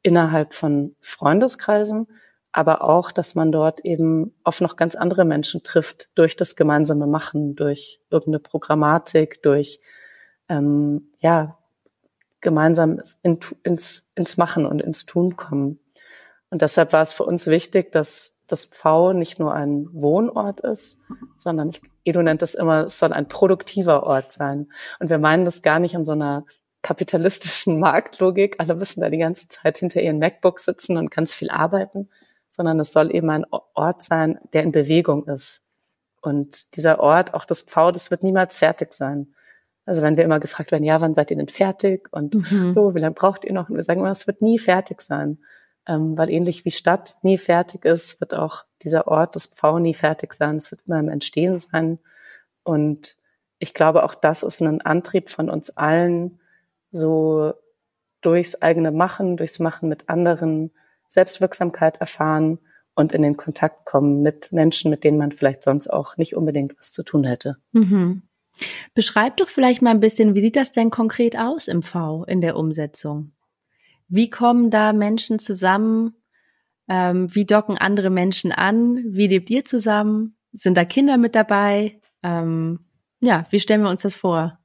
innerhalb 0.03 0.53
von 0.53 0.95
Freundeskreisen, 1.01 2.09
aber 2.55 2.85
auch, 2.85 3.11
dass 3.11 3.35
man 3.35 3.51
dort 3.51 3.81
eben 3.81 4.33
auf 4.45 4.61
noch 4.61 4.77
ganz 4.77 4.95
andere 4.95 5.25
Menschen 5.25 5.65
trifft 5.65 6.09
durch 6.15 6.37
das 6.37 6.55
gemeinsame 6.55 7.09
Machen, 7.09 7.57
durch 7.57 8.01
irgendeine 8.11 8.39
Programmatik, 8.39 9.43
durch 9.43 9.81
ähm, 10.49 11.09
ja 11.19 11.59
gemeinsam 12.41 13.01
in, 13.25 13.41
ins, 13.65 14.13
ins 14.15 14.37
Machen 14.37 14.67
und 14.67 14.81
ins 14.81 15.05
Tun 15.05 15.37
kommen. 15.37 15.81
Und 16.49 16.63
deshalb 16.63 16.93
war 16.93 17.03
es 17.03 17.13
für 17.13 17.25
uns 17.25 17.49
wichtig, 17.49 17.91
dass 17.91 18.39
das 18.47 18.67
Pfau 18.67 19.13
nicht 19.13 19.41
nur 19.41 19.53
ein 19.53 19.89
Wohnort 19.93 20.61
ist, 20.61 21.01
sondern 21.35 21.71
ich, 21.71 21.83
Edu 22.05 22.23
nennt 22.23 22.43
es 22.43 22.55
immer, 22.55 22.85
es 22.85 23.01
soll 23.01 23.13
ein 23.13 23.27
produktiver 23.27 24.05
Ort 24.05 24.33
sein. 24.33 24.69
Und 25.01 25.11
wir 25.11 25.19
meinen 25.19 25.45
das 25.45 25.63
gar 25.63 25.81
nicht 25.81 25.95
in 25.95 26.05
so 26.05 26.13
einer 26.13 26.45
kapitalistischen 26.83 27.81
Marktlogik. 27.81 28.61
Alle 28.61 28.77
müssen 28.77 29.01
da 29.01 29.11
die 29.11 29.19
ganze 29.19 29.49
Zeit 29.49 29.79
hinter 29.79 30.01
ihren 30.01 30.21
MacBooks 30.21 30.67
sitzen 30.67 30.99
und 30.99 31.11
ganz 31.11 31.35
viel 31.35 31.51
arbeiten, 31.51 32.09
sondern 32.55 32.79
es 32.79 32.93
soll 32.93 33.13
eben 33.13 33.31
ein 33.31 33.45
Ort 33.51 34.05
sein, 34.05 34.39
der 34.53 34.63
in 34.63 34.71
Bewegung 34.71 35.27
ist. 35.27 35.65
Und 36.23 36.77
dieser 36.77 37.01
Ort, 37.01 37.35
auch 37.35 37.45
das 37.45 37.63
Pfau, 37.63 37.91
das 37.91 38.13
wird 38.13 38.23
niemals 38.23 38.59
fertig 38.59 38.93
sein. 38.93 39.35
Also 39.87 40.03
wenn 40.03 40.17
wir 40.17 40.25
immer 40.25 40.39
gefragt 40.39 40.71
werden, 40.71 40.85
ja, 40.85 41.01
wann 41.01 41.15
seid 41.15 41.33
ihr 41.33 41.37
denn 41.37 41.49
fertig? 41.49 42.09
Und 42.13 42.35
mhm. 42.35 42.71
so, 42.71 42.95
wie 42.95 43.01
lange 43.01 43.15
braucht 43.15 43.45
ihr 43.45 43.53
noch? 43.53 43.69
Und 43.69 43.77
wir 43.77 43.83
sagen 43.83 44.01
immer, 44.01 44.11
es 44.11 44.29
wird 44.29 44.41
nie 44.41 44.59
fertig 44.59 45.03
sein. 45.03 45.39
Ähm, 45.87 46.17
weil 46.17 46.31
ähnlich 46.31 46.65
wie 46.65 46.71
Stadt 46.71 47.17
nie 47.23 47.39
fertig 47.39 47.85
ist, 47.85 48.21
wird 48.21 48.35
auch 48.35 48.65
dieser 48.83 49.09
Ort, 49.09 49.35
das 49.35 49.49
Pfau, 49.49 49.81
nie 49.81 49.93
fertig 49.93 50.33
sein. 50.33 50.57
Es 50.57 50.71
wird 50.71 50.83
immer 50.87 51.01
im 51.01 51.09
Entstehen 51.09 51.57
sein. 51.57 51.99
Und 52.63 53.17
ich 53.59 53.75
glaube, 53.75 54.05
auch 54.05 54.15
das 54.15 54.45
ist 54.45 54.63
ein 54.63 54.81
Antrieb 54.81 55.29
von 55.29 55.51
uns 55.51 55.77
allen, 55.77 56.41
so 56.91 57.53
durchs 58.21 58.63
eigene 58.63 58.93
Machen, 58.93 59.37
durchs 59.37 59.59
Machen 59.59 59.89
mit 59.89 60.09
anderen 60.09 60.71
Selbstwirksamkeit 61.15 61.97
erfahren 62.01 62.59
und 62.95 63.13
in 63.13 63.23
den 63.23 63.37
Kontakt 63.37 63.87
kommen 63.87 64.23
mit 64.23 64.53
Menschen, 64.53 64.91
mit 64.91 65.05
denen 65.05 65.19
man 65.19 65.33
vielleicht 65.33 65.63
sonst 65.63 65.89
auch 65.89 66.17
nicht 66.17 66.37
unbedingt 66.37 66.79
was 66.79 66.93
zu 66.93 67.03
tun 67.03 67.25
hätte. 67.25 67.57
Mhm. 67.73 68.23
Beschreib 68.95 69.37
doch 69.39 69.49
vielleicht 69.49 69.83
mal 69.83 69.91
ein 69.91 70.01
bisschen, 70.01 70.35
wie 70.35 70.41
sieht 70.41 70.57
das 70.57 70.71
denn 70.71 70.91
konkret 70.91 71.37
aus 71.37 71.67
im 71.67 71.83
V 71.83 72.25
in 72.25 72.41
der 72.41 72.57
Umsetzung? 72.57 73.33
Wie 74.09 74.31
kommen 74.31 74.71
da 74.71 74.93
Menschen 74.93 75.39
zusammen? 75.39 76.15
Ähm, 76.89 77.35
wie 77.35 77.47
docken 77.47 77.79
andere 77.79 78.11
Menschen 78.11 78.53
an? 78.53 79.03
Wie 79.07 79.27
lebt 79.27 79.51
ihr 79.51 79.65
zusammen? 79.65 80.37
Sind 80.53 80.77
da 80.77 80.85
Kinder 80.85 81.17
mit 81.17 81.35
dabei? 81.35 82.01
Ähm, 82.23 82.81
ja, 83.21 83.45
wie 83.51 83.59
stellen 83.59 83.83
wir 83.83 83.91
uns 83.91 84.03
das 84.03 84.15
vor? 84.15 84.59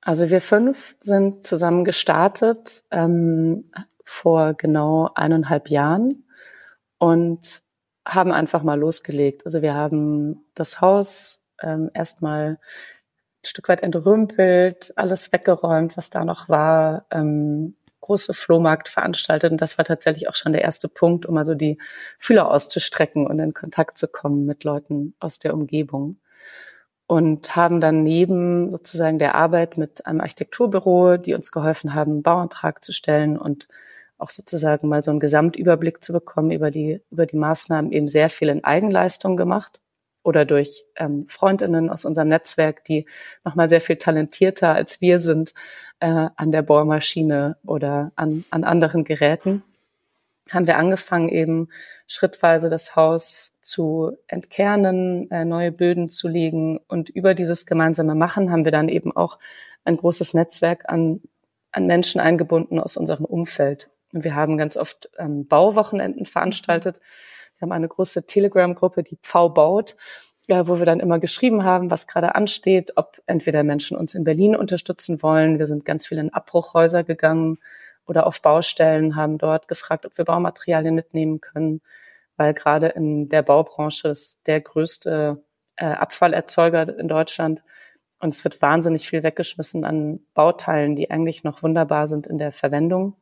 Also 0.00 0.30
wir 0.30 0.40
fünf 0.40 0.96
sind 1.00 1.46
zusammen 1.46 1.84
gestartet 1.84 2.84
ähm, 2.90 3.70
vor 4.04 4.54
genau 4.54 5.10
eineinhalb 5.14 5.68
Jahren 5.68 6.24
und 6.98 7.62
haben 8.06 8.32
einfach 8.32 8.62
mal 8.62 8.78
losgelegt. 8.78 9.44
Also 9.44 9.62
wir 9.62 9.74
haben 9.74 10.44
das 10.54 10.80
Haus 10.80 11.46
ähm, 11.62 11.90
erstmal 11.94 12.50
ein 12.50 12.58
Stück 13.46 13.68
weit 13.68 13.82
entrümpelt, 13.82 14.92
alles 14.96 15.32
weggeräumt, 15.32 15.96
was 15.96 16.10
da 16.10 16.24
noch 16.24 16.48
war, 16.48 17.06
ähm, 17.10 17.76
große 18.00 18.34
Flohmarkt 18.34 18.88
veranstaltet. 18.88 19.50
Und 19.52 19.60
das 19.62 19.78
war 19.78 19.84
tatsächlich 19.86 20.28
auch 20.28 20.34
schon 20.34 20.52
der 20.52 20.62
erste 20.62 20.88
Punkt, 20.88 21.24
um 21.24 21.38
also 21.38 21.54
die 21.54 21.78
Fühler 22.18 22.50
auszustrecken 22.50 23.26
und 23.26 23.38
in 23.38 23.54
Kontakt 23.54 23.96
zu 23.96 24.08
kommen 24.08 24.44
mit 24.44 24.64
Leuten 24.64 25.14
aus 25.20 25.38
der 25.38 25.54
Umgebung 25.54 26.18
und 27.06 27.54
haben 27.56 27.80
dann 27.80 28.02
neben 28.02 28.70
sozusagen 28.70 29.18
der 29.18 29.34
Arbeit 29.34 29.76
mit 29.76 30.06
einem 30.06 30.20
Architekturbüro, 30.20 31.16
die 31.16 31.34
uns 31.34 31.52
geholfen 31.52 31.94
haben, 31.94 32.12
einen 32.12 32.22
Bauantrag 32.22 32.84
zu 32.84 32.92
stellen 32.92 33.36
und 33.38 33.68
auch 34.18 34.30
sozusagen 34.30 34.88
mal 34.88 35.02
so 35.02 35.10
einen 35.10 35.20
Gesamtüberblick 35.20 36.04
zu 36.04 36.12
bekommen 36.12 36.50
über 36.50 36.70
die, 36.70 37.00
über 37.10 37.26
die 37.26 37.36
Maßnahmen 37.36 37.92
eben 37.92 38.08
sehr 38.08 38.30
viel 38.30 38.48
in 38.48 38.64
Eigenleistung 38.64 39.36
gemacht 39.36 39.80
oder 40.22 40.44
durch 40.44 40.84
ähm, 40.96 41.26
Freundinnen 41.28 41.90
aus 41.90 42.04
unserem 42.04 42.28
Netzwerk, 42.28 42.84
die 42.84 43.06
nochmal 43.44 43.68
sehr 43.68 43.80
viel 43.80 43.96
talentierter 43.96 44.74
als 44.74 45.00
wir 45.00 45.18
sind 45.18 45.52
äh, 46.00 46.28
an 46.36 46.52
der 46.52 46.62
Bohrmaschine 46.62 47.56
oder 47.64 48.12
an, 48.16 48.44
an 48.50 48.64
anderen 48.64 49.04
Geräten 49.04 49.62
haben 50.50 50.66
wir 50.66 50.76
angefangen, 50.76 51.28
eben 51.28 51.68
schrittweise 52.06 52.68
das 52.68 52.96
Haus 52.96 53.56
zu 53.62 54.12
entkernen, 54.28 55.30
äh, 55.30 55.44
neue 55.44 55.72
Böden 55.72 56.10
zu 56.10 56.28
legen. 56.28 56.78
Und 56.86 57.08
über 57.08 57.34
dieses 57.34 57.66
gemeinsame 57.66 58.14
Machen 58.14 58.50
haben 58.50 58.64
wir 58.64 58.72
dann 58.72 58.88
eben 58.88 59.14
auch 59.14 59.38
ein 59.84 59.96
großes 59.96 60.34
Netzwerk 60.34 60.88
an, 60.88 61.20
an 61.72 61.86
Menschen 61.86 62.20
eingebunden 62.20 62.78
aus 62.78 62.96
unserem 62.96 63.24
Umfeld. 63.24 63.88
Und 64.14 64.24
wir 64.24 64.34
haben 64.34 64.56
ganz 64.56 64.78
oft 64.78 65.10
ähm, 65.18 65.46
Bauwochenenden 65.46 66.24
veranstaltet. 66.24 67.00
Wir 67.58 67.66
haben 67.66 67.72
eine 67.72 67.88
große 67.88 68.24
Telegram-Gruppe, 68.24 69.02
die 69.02 69.16
Pfau 69.16 69.50
baut, 69.50 69.96
ja, 70.46 70.66
wo 70.68 70.78
wir 70.78 70.86
dann 70.86 71.00
immer 71.00 71.18
geschrieben 71.18 71.64
haben, 71.64 71.90
was 71.90 72.06
gerade 72.06 72.34
ansteht, 72.34 72.92
ob 72.96 73.20
entweder 73.26 73.62
Menschen 73.62 73.96
uns 73.96 74.14
in 74.14 74.24
Berlin 74.24 74.56
unterstützen 74.56 75.22
wollen. 75.22 75.58
Wir 75.58 75.66
sind 75.66 75.84
ganz 75.84 76.06
viel 76.06 76.18
in 76.18 76.32
Abbruchhäuser 76.32 77.04
gegangen, 77.04 77.58
oder 78.06 78.26
auf 78.26 78.42
Baustellen, 78.42 79.16
haben 79.16 79.38
dort 79.38 79.68
gefragt, 79.68 80.06
ob 80.06 80.16
wir 80.18 80.24
Baumaterialien 80.24 80.94
mitnehmen 80.94 81.40
können, 81.40 81.80
weil 82.36 82.54
gerade 82.54 82.88
in 82.88 83.28
der 83.28 83.42
Baubranche 83.42 84.08
ist 84.08 84.46
der 84.46 84.60
größte 84.60 85.42
äh, 85.76 85.86
Abfallerzeuger 85.86 86.98
in 86.98 87.08
Deutschland. 87.08 87.62
Und 88.20 88.34
es 88.34 88.44
wird 88.44 88.62
wahnsinnig 88.62 89.08
viel 89.08 89.22
weggeschmissen 89.22 89.84
an 89.84 90.20
Bauteilen, 90.34 90.96
die 90.96 91.10
eigentlich 91.10 91.44
noch 91.44 91.62
wunderbar 91.62 92.06
sind 92.06 92.26
in 92.26 92.38
der 92.38 92.52
Verwendung. 92.52 93.16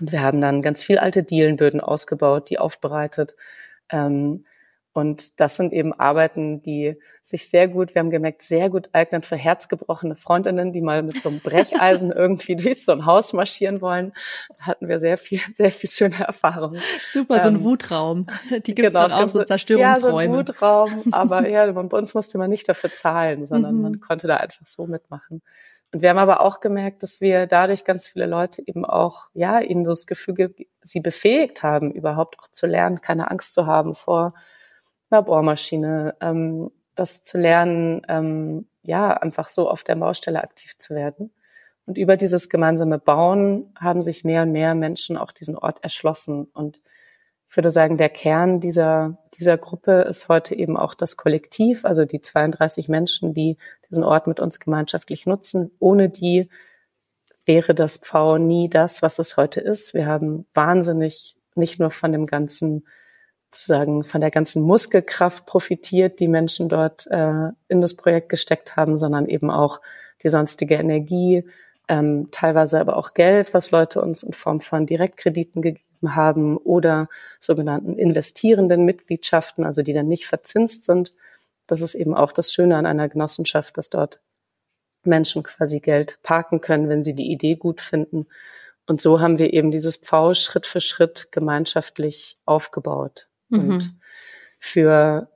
Und 0.00 0.12
wir 0.12 0.22
haben 0.22 0.40
dann 0.40 0.62
ganz 0.62 0.82
viel 0.82 0.98
alte 0.98 1.22
Dielenböden 1.22 1.80
ausgebaut, 1.80 2.50
die 2.50 2.58
aufbereitet. 2.58 3.34
Ähm, 3.90 4.44
und 4.96 5.40
das 5.40 5.56
sind 5.56 5.74
eben 5.74 5.92
Arbeiten, 5.92 6.62
die 6.62 6.96
sich 7.22 7.50
sehr 7.50 7.68
gut, 7.68 7.94
wir 7.94 8.00
haben 8.00 8.10
gemerkt, 8.10 8.40
sehr 8.40 8.70
gut 8.70 8.88
eignen 8.92 9.22
für 9.22 9.36
herzgebrochene 9.36 10.16
Freundinnen, 10.16 10.72
die 10.72 10.80
mal 10.80 11.02
mit 11.02 11.20
so 11.20 11.28
einem 11.28 11.40
Brecheisen 11.40 12.12
irgendwie 12.16 12.56
durch 12.56 12.82
so 12.82 12.92
ein 12.92 13.04
Haus 13.04 13.34
marschieren 13.34 13.82
wollen. 13.82 14.14
Da 14.58 14.68
hatten 14.68 14.88
wir 14.88 14.98
sehr 14.98 15.18
viel, 15.18 15.40
sehr 15.52 15.70
viel 15.70 15.90
schöne 15.90 16.24
Erfahrungen. 16.24 16.80
Super, 17.06 17.40
so 17.40 17.48
ein 17.48 17.56
ähm, 17.56 17.64
Wutraum. 17.64 18.26
Die 18.50 18.74
gibt 18.74 18.88
es 18.88 18.94
genau, 18.94 19.08
dann 19.08 19.24
auch 19.24 19.28
so 19.28 19.44
Zerstörungsräume. 19.44 19.84
Ja, 19.84 19.96
so 19.96 20.16
ein 20.16 20.32
Wutraum, 20.32 21.12
aber 21.12 21.46
ja, 21.48 21.70
bei 21.70 21.98
uns 21.98 22.14
musste 22.14 22.38
man 22.38 22.48
nicht 22.48 22.66
dafür 22.66 22.94
zahlen, 22.94 23.44
sondern 23.44 23.74
mhm. 23.74 23.82
man 23.82 24.00
konnte 24.00 24.26
da 24.26 24.38
einfach 24.38 24.64
so 24.64 24.86
mitmachen. 24.86 25.42
Und 25.96 26.02
wir 26.02 26.10
haben 26.10 26.18
aber 26.18 26.42
auch 26.42 26.60
gemerkt, 26.60 27.02
dass 27.02 27.22
wir 27.22 27.46
dadurch 27.46 27.82
ganz 27.82 28.06
viele 28.06 28.26
Leute 28.26 28.62
eben 28.66 28.84
auch, 28.84 29.30
ja, 29.32 29.60
ihnen 29.60 29.82
das 29.82 30.06
Gefühl, 30.06 30.54
sie 30.82 31.00
befähigt 31.00 31.62
haben, 31.62 31.90
überhaupt 31.90 32.38
auch 32.38 32.48
zu 32.48 32.66
lernen, 32.66 33.00
keine 33.00 33.30
Angst 33.30 33.54
zu 33.54 33.64
haben 33.64 33.94
vor 33.94 34.34
einer 35.08 35.22
Bohrmaschine, 35.22 36.14
ähm, 36.20 36.70
das 36.96 37.24
zu 37.24 37.38
lernen, 37.38 38.02
ähm, 38.08 38.68
ja, 38.82 39.14
einfach 39.14 39.48
so 39.48 39.70
auf 39.70 39.84
der 39.84 39.96
Baustelle 39.96 40.44
aktiv 40.44 40.76
zu 40.76 40.94
werden. 40.94 41.32
Und 41.86 41.96
über 41.96 42.18
dieses 42.18 42.50
gemeinsame 42.50 42.98
Bauen 42.98 43.72
haben 43.80 44.02
sich 44.02 44.22
mehr 44.22 44.42
und 44.42 44.52
mehr 44.52 44.74
Menschen 44.74 45.16
auch 45.16 45.32
diesen 45.32 45.56
Ort 45.56 45.82
erschlossen. 45.82 46.44
Und 46.52 46.78
ich 47.56 47.58
würde 47.58 47.72
sagen, 47.72 47.96
der 47.96 48.10
Kern 48.10 48.60
dieser, 48.60 49.16
dieser 49.38 49.56
Gruppe 49.56 50.02
ist 50.02 50.28
heute 50.28 50.54
eben 50.54 50.76
auch 50.76 50.92
das 50.92 51.16
Kollektiv, 51.16 51.86
also 51.86 52.04
die 52.04 52.20
32 52.20 52.90
Menschen, 52.90 53.32
die 53.32 53.56
diesen 53.88 54.04
Ort 54.04 54.26
mit 54.26 54.40
uns 54.40 54.60
gemeinschaftlich 54.60 55.24
nutzen. 55.24 55.70
Ohne 55.78 56.10
die 56.10 56.50
wäre 57.46 57.74
das 57.74 57.96
Pfau 57.96 58.36
nie 58.36 58.68
das, 58.68 59.00
was 59.00 59.18
es 59.18 59.38
heute 59.38 59.60
ist. 59.60 59.94
Wir 59.94 60.04
haben 60.04 60.44
wahnsinnig 60.52 61.38
nicht 61.54 61.80
nur 61.80 61.90
von 61.90 62.12
dem 62.12 62.26
ganzen 62.26 62.86
sozusagen 63.50 64.04
von 64.04 64.20
der 64.20 64.30
ganzen 64.30 64.60
Muskelkraft 64.60 65.46
profitiert, 65.46 66.20
die 66.20 66.28
Menschen 66.28 66.68
dort 66.68 67.06
äh, 67.06 67.52
in 67.68 67.80
das 67.80 67.94
Projekt 67.94 68.28
gesteckt 68.28 68.76
haben, 68.76 68.98
sondern 68.98 69.24
eben 69.24 69.50
auch 69.50 69.80
die 70.22 70.28
sonstige 70.28 70.74
Energie, 70.74 71.48
ähm, 71.88 72.28
teilweise 72.32 72.78
aber 72.80 72.98
auch 72.98 73.14
Geld, 73.14 73.54
was 73.54 73.70
Leute 73.70 74.02
uns 74.02 74.22
in 74.22 74.34
Form 74.34 74.60
von 74.60 74.84
Direktkrediten 74.84 75.62
gegeben 75.62 75.85
haben 76.02 76.56
oder 76.56 77.08
sogenannten 77.40 77.96
investierenden 77.96 78.84
Mitgliedschaften, 78.84 79.64
also 79.64 79.82
die 79.82 79.92
dann 79.92 80.08
nicht 80.08 80.26
verzinst 80.26 80.84
sind. 80.84 81.14
Das 81.66 81.80
ist 81.80 81.94
eben 81.94 82.14
auch 82.14 82.32
das 82.32 82.52
Schöne 82.52 82.76
an 82.76 82.86
einer 82.86 83.08
Genossenschaft, 83.08 83.76
dass 83.76 83.90
dort 83.90 84.20
Menschen 85.02 85.42
quasi 85.42 85.80
Geld 85.80 86.18
parken 86.22 86.60
können, 86.60 86.88
wenn 86.88 87.04
sie 87.04 87.14
die 87.14 87.30
Idee 87.30 87.56
gut 87.56 87.80
finden 87.80 88.26
und 88.86 89.00
so 89.00 89.20
haben 89.20 89.38
wir 89.38 89.52
eben 89.52 89.70
dieses 89.70 89.96
Pfau 89.96 90.32
Schritt 90.34 90.66
für 90.66 90.80
Schritt 90.80 91.28
gemeinschaftlich 91.32 92.38
aufgebaut. 92.44 93.28
Mhm. 93.48 93.70
Und 93.70 93.94
für 94.58 95.28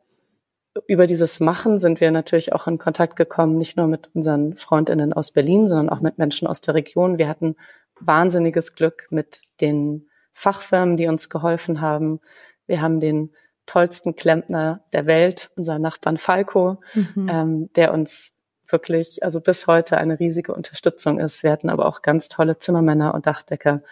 über 0.86 1.08
dieses 1.08 1.40
Machen 1.40 1.80
sind 1.80 2.00
wir 2.00 2.12
natürlich 2.12 2.52
auch 2.52 2.68
in 2.68 2.78
Kontakt 2.78 3.16
gekommen, 3.16 3.58
nicht 3.58 3.76
nur 3.76 3.88
mit 3.88 4.08
unseren 4.14 4.56
Freundinnen 4.56 5.12
aus 5.12 5.32
Berlin, 5.32 5.66
sondern 5.66 5.88
auch 5.88 6.00
mit 6.00 6.16
Menschen 6.16 6.46
aus 6.46 6.60
der 6.60 6.74
Region. 6.74 7.18
Wir 7.18 7.28
hatten 7.28 7.56
wahnsinniges 7.98 8.76
Glück 8.76 9.08
mit 9.10 9.42
den 9.60 10.08
Fachfirmen, 10.32 10.96
die 10.96 11.06
uns 11.06 11.28
geholfen 11.28 11.80
haben. 11.80 12.20
Wir 12.66 12.80
haben 12.80 13.00
den 13.00 13.34
tollsten 13.66 14.16
Klempner 14.16 14.84
der 14.92 15.06
Welt, 15.06 15.50
unseren 15.56 15.82
Nachbarn 15.82 16.16
Falco, 16.16 16.80
mhm. 16.94 17.28
ähm, 17.28 17.72
der 17.74 17.92
uns 17.92 18.38
wirklich, 18.66 19.22
also 19.22 19.40
bis 19.40 19.66
heute 19.66 19.96
eine 19.98 20.18
riesige 20.18 20.54
Unterstützung 20.54 21.18
ist. 21.18 21.42
Wir 21.42 21.52
hatten 21.52 21.70
aber 21.70 21.86
auch 21.86 22.02
ganz 22.02 22.28
tolle 22.28 22.58
Zimmermänner 22.58 23.14
und 23.14 23.26
Dachdecker, 23.26 23.82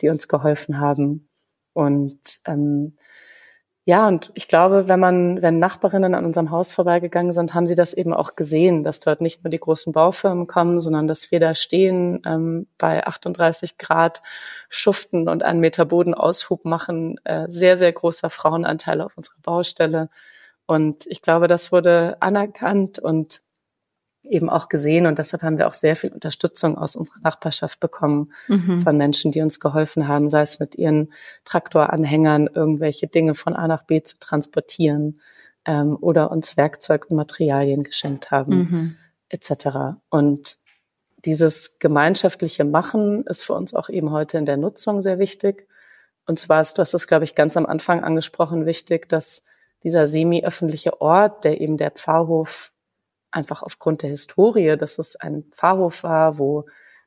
die 0.00 0.08
uns 0.08 0.28
geholfen 0.28 0.78
haben. 0.80 1.28
Und 1.72 2.40
ähm, 2.46 2.96
ja, 3.88 4.08
und 4.08 4.32
ich 4.34 4.48
glaube, 4.48 4.88
wenn 4.88 4.98
man, 4.98 5.40
wenn 5.42 5.60
Nachbarinnen 5.60 6.16
an 6.16 6.24
unserem 6.24 6.50
Haus 6.50 6.72
vorbeigegangen 6.72 7.32
sind, 7.32 7.54
haben 7.54 7.68
sie 7.68 7.76
das 7.76 7.94
eben 7.94 8.12
auch 8.12 8.34
gesehen, 8.34 8.82
dass 8.82 8.98
dort 8.98 9.20
nicht 9.20 9.44
nur 9.44 9.50
die 9.52 9.60
großen 9.60 9.92
Baufirmen 9.92 10.48
kommen, 10.48 10.80
sondern 10.80 11.06
dass 11.06 11.30
wir 11.30 11.38
da 11.38 11.54
stehen, 11.54 12.20
ähm, 12.26 12.66
bei 12.78 13.06
38 13.06 13.78
Grad 13.78 14.22
schuften 14.68 15.28
und 15.28 15.44
einen 15.44 15.60
Meter 15.60 15.84
Bodenaushub 15.84 16.64
machen, 16.64 17.20
äh, 17.22 17.46
sehr, 17.48 17.78
sehr 17.78 17.92
großer 17.92 18.28
Frauenanteil 18.28 19.00
auf 19.00 19.16
unserer 19.16 19.38
Baustelle. 19.44 20.08
Und 20.66 21.06
ich 21.06 21.22
glaube, 21.22 21.46
das 21.46 21.70
wurde 21.70 22.16
anerkannt 22.18 22.98
und 22.98 23.40
eben 24.30 24.50
auch 24.50 24.68
gesehen 24.68 25.06
und 25.06 25.18
deshalb 25.18 25.42
haben 25.42 25.58
wir 25.58 25.66
auch 25.66 25.74
sehr 25.74 25.96
viel 25.96 26.12
Unterstützung 26.12 26.76
aus 26.76 26.96
unserer 26.96 27.20
Nachbarschaft 27.22 27.80
bekommen 27.80 28.32
mhm. 28.48 28.80
von 28.80 28.96
Menschen, 28.96 29.32
die 29.32 29.40
uns 29.40 29.60
geholfen 29.60 30.08
haben, 30.08 30.28
sei 30.28 30.42
es 30.42 30.60
mit 30.60 30.74
ihren 30.76 31.12
Traktoranhängern 31.44 32.48
irgendwelche 32.52 33.06
Dinge 33.06 33.34
von 33.34 33.54
A 33.54 33.66
nach 33.68 33.84
B 33.84 34.02
zu 34.02 34.18
transportieren 34.18 35.20
ähm, 35.64 35.96
oder 36.00 36.30
uns 36.30 36.56
Werkzeug 36.56 37.06
und 37.10 37.16
Materialien 37.16 37.82
geschenkt 37.82 38.30
haben 38.30 38.56
mhm. 38.56 38.96
etc. 39.28 39.98
Und 40.10 40.58
dieses 41.24 41.78
gemeinschaftliche 41.78 42.64
Machen 42.64 43.24
ist 43.26 43.44
für 43.44 43.54
uns 43.54 43.74
auch 43.74 43.88
eben 43.88 44.10
heute 44.12 44.38
in 44.38 44.46
der 44.46 44.56
Nutzung 44.56 45.02
sehr 45.02 45.18
wichtig. 45.18 45.66
Und 46.26 46.38
zwar 46.38 46.60
ist, 46.60 46.74
du 46.74 46.82
hast 46.82 46.94
es, 46.94 47.06
glaube 47.06 47.24
ich, 47.24 47.34
ganz 47.34 47.56
am 47.56 47.66
Anfang 47.66 48.04
angesprochen, 48.04 48.66
wichtig, 48.66 49.08
dass 49.08 49.44
dieser 49.82 50.06
semi-öffentliche 50.06 51.00
Ort, 51.00 51.44
der 51.44 51.60
eben 51.60 51.76
der 51.76 51.90
Pfarrhof 51.90 52.72
einfach 53.36 53.62
aufgrund 53.62 54.02
der 54.02 54.10
Historie, 54.10 54.76
dass 54.76 54.98
es 54.98 55.14
ein 55.14 55.44
Pfarrhof 55.52 56.02
war, 56.02 56.38
wo 56.38 56.64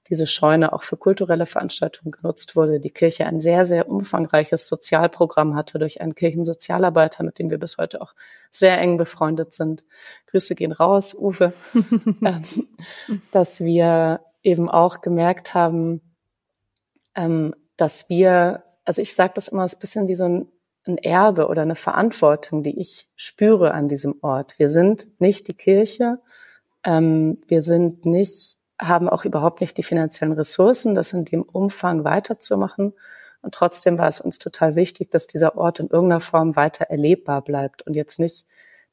diese 0.07 0.25
Scheune 0.25 0.73
auch 0.73 0.84
für 0.84 0.97
kulturelle 0.97 1.45
Veranstaltungen 1.45 2.11
genutzt 2.11 2.55
wurde. 2.55 2.80
Die 2.80 2.89
Kirche 2.89 3.25
ein 3.25 3.41
sehr, 3.41 3.65
sehr 3.65 3.89
umfangreiches 3.89 4.67
Sozialprogramm 4.67 5.55
hatte 5.55 5.77
durch 5.77 6.01
einen 6.01 6.15
Kirchensozialarbeiter, 6.15 7.23
mit 7.23 7.38
dem 7.38 7.49
wir 7.49 7.59
bis 7.59 7.77
heute 7.77 8.01
auch 8.01 8.13
sehr 8.51 8.80
eng 8.80 8.97
befreundet 8.97 9.53
sind. 9.53 9.84
Grüße 10.27 10.55
gehen 10.55 10.71
raus, 10.71 11.13
Uwe, 11.13 11.53
ähm, 12.23 12.43
dass 13.32 13.59
wir 13.59 14.21
eben 14.41 14.69
auch 14.69 15.01
gemerkt 15.01 15.53
haben, 15.53 16.01
ähm, 17.15 17.53
dass 17.77 18.09
wir, 18.09 18.63
also 18.86 19.01
ich 19.01 19.13
sage 19.13 19.34
das 19.36 19.49
immer, 19.49 19.63
es 19.63 19.73
ist 19.73 19.77
ein 19.77 19.82
bisschen 19.82 20.07
wie 20.07 20.15
so 20.15 20.25
ein 20.25 20.47
ein 20.89 20.97
Erbe 20.97 21.47
oder 21.47 21.61
eine 21.61 21.75
Verantwortung, 21.75 22.63
die 22.63 22.77
ich 22.79 23.07
spüre 23.15 23.73
an 23.73 23.87
diesem 23.87 24.15
Ort. 24.21 24.57
Wir 24.57 24.69
sind 24.69 25.07
nicht 25.19 25.47
die 25.47 25.53
Kirche, 25.53 26.19
ähm, 26.83 27.39
wir 27.47 27.61
sind 27.61 28.05
nicht, 28.05 28.57
haben 28.79 29.09
auch 29.09 29.25
überhaupt 29.25 29.61
nicht 29.61 29.77
die 29.77 29.83
finanziellen 29.83 30.33
Ressourcen, 30.33 30.95
das 30.95 31.13
in 31.13 31.25
dem 31.25 31.43
Umfang 31.43 32.03
weiterzumachen. 32.03 32.93
Und 33.41 33.53
trotzdem 33.53 33.97
war 33.97 34.07
es 34.07 34.19
uns 34.19 34.39
total 34.39 34.75
wichtig, 34.75 35.11
dass 35.11 35.27
dieser 35.27 35.57
Ort 35.57 35.79
in 35.79 35.87
irgendeiner 35.87 36.21
Form 36.21 36.55
weiter 36.55 36.85
erlebbar 36.85 37.41
bleibt 37.41 37.83
und 37.83 37.93
jetzt 37.93 38.19
nicht 38.19 38.45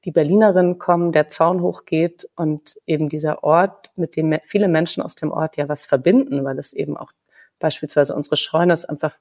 die 0.04 0.12
Berlinerinnen 0.12 0.78
kommen, 0.78 1.10
der 1.10 1.28
Zaun 1.28 1.62
hochgeht 1.62 2.28
und 2.36 2.76
eben 2.86 3.08
dieser 3.08 3.42
Ort, 3.42 3.90
mit 3.96 4.16
dem 4.16 4.38
viele 4.44 4.68
Menschen 4.68 5.02
aus 5.02 5.16
dem 5.16 5.32
Ort 5.32 5.56
ja 5.56 5.68
was 5.68 5.84
verbinden, 5.84 6.44
weil 6.44 6.58
es 6.60 6.72
eben 6.72 6.96
auch 6.96 7.10
beispielsweise 7.58 8.14
unsere 8.14 8.36
Scheune 8.36 8.72
ist 8.72 8.84
einfach 8.84 9.16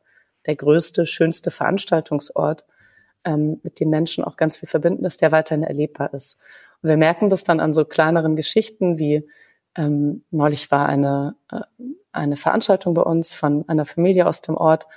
der 0.48 0.56
größte, 0.56 1.06
schönste 1.06 1.52
Veranstaltungsort, 1.52 2.66
ähm, 3.24 3.60
mit 3.64 3.80
dem 3.80 3.90
Menschen 3.90 4.24
auch 4.24 4.36
ganz 4.38 4.58
viel 4.58 4.70
verbinden, 4.70 5.04
dass 5.04 5.18
der 5.18 5.32
weiterhin 5.32 5.64
erlebbar 5.64 6.14
ist. 6.14 6.40
Und 6.82 6.90
wir 6.90 6.98
merken 6.98 7.30
das 7.30 7.44
dann 7.44 7.60
an 7.60 7.74
so 7.74 7.86
kleineren 7.86 8.36
Geschichten 8.36 8.98
wie 8.98 9.28
ähm, 9.78 10.24
neulich 10.32 10.72
war 10.72 10.88
eine, 10.88 11.36
äh, 11.52 11.60
eine 12.12 12.38
Veranstaltung 12.38 12.94
bei 12.94 13.02
uns 13.02 13.34
von 13.34 13.68
einer 13.68 13.86
Familie 13.86 14.28
aus 14.28 14.42
dem 14.42 14.56
Ort 14.56 14.88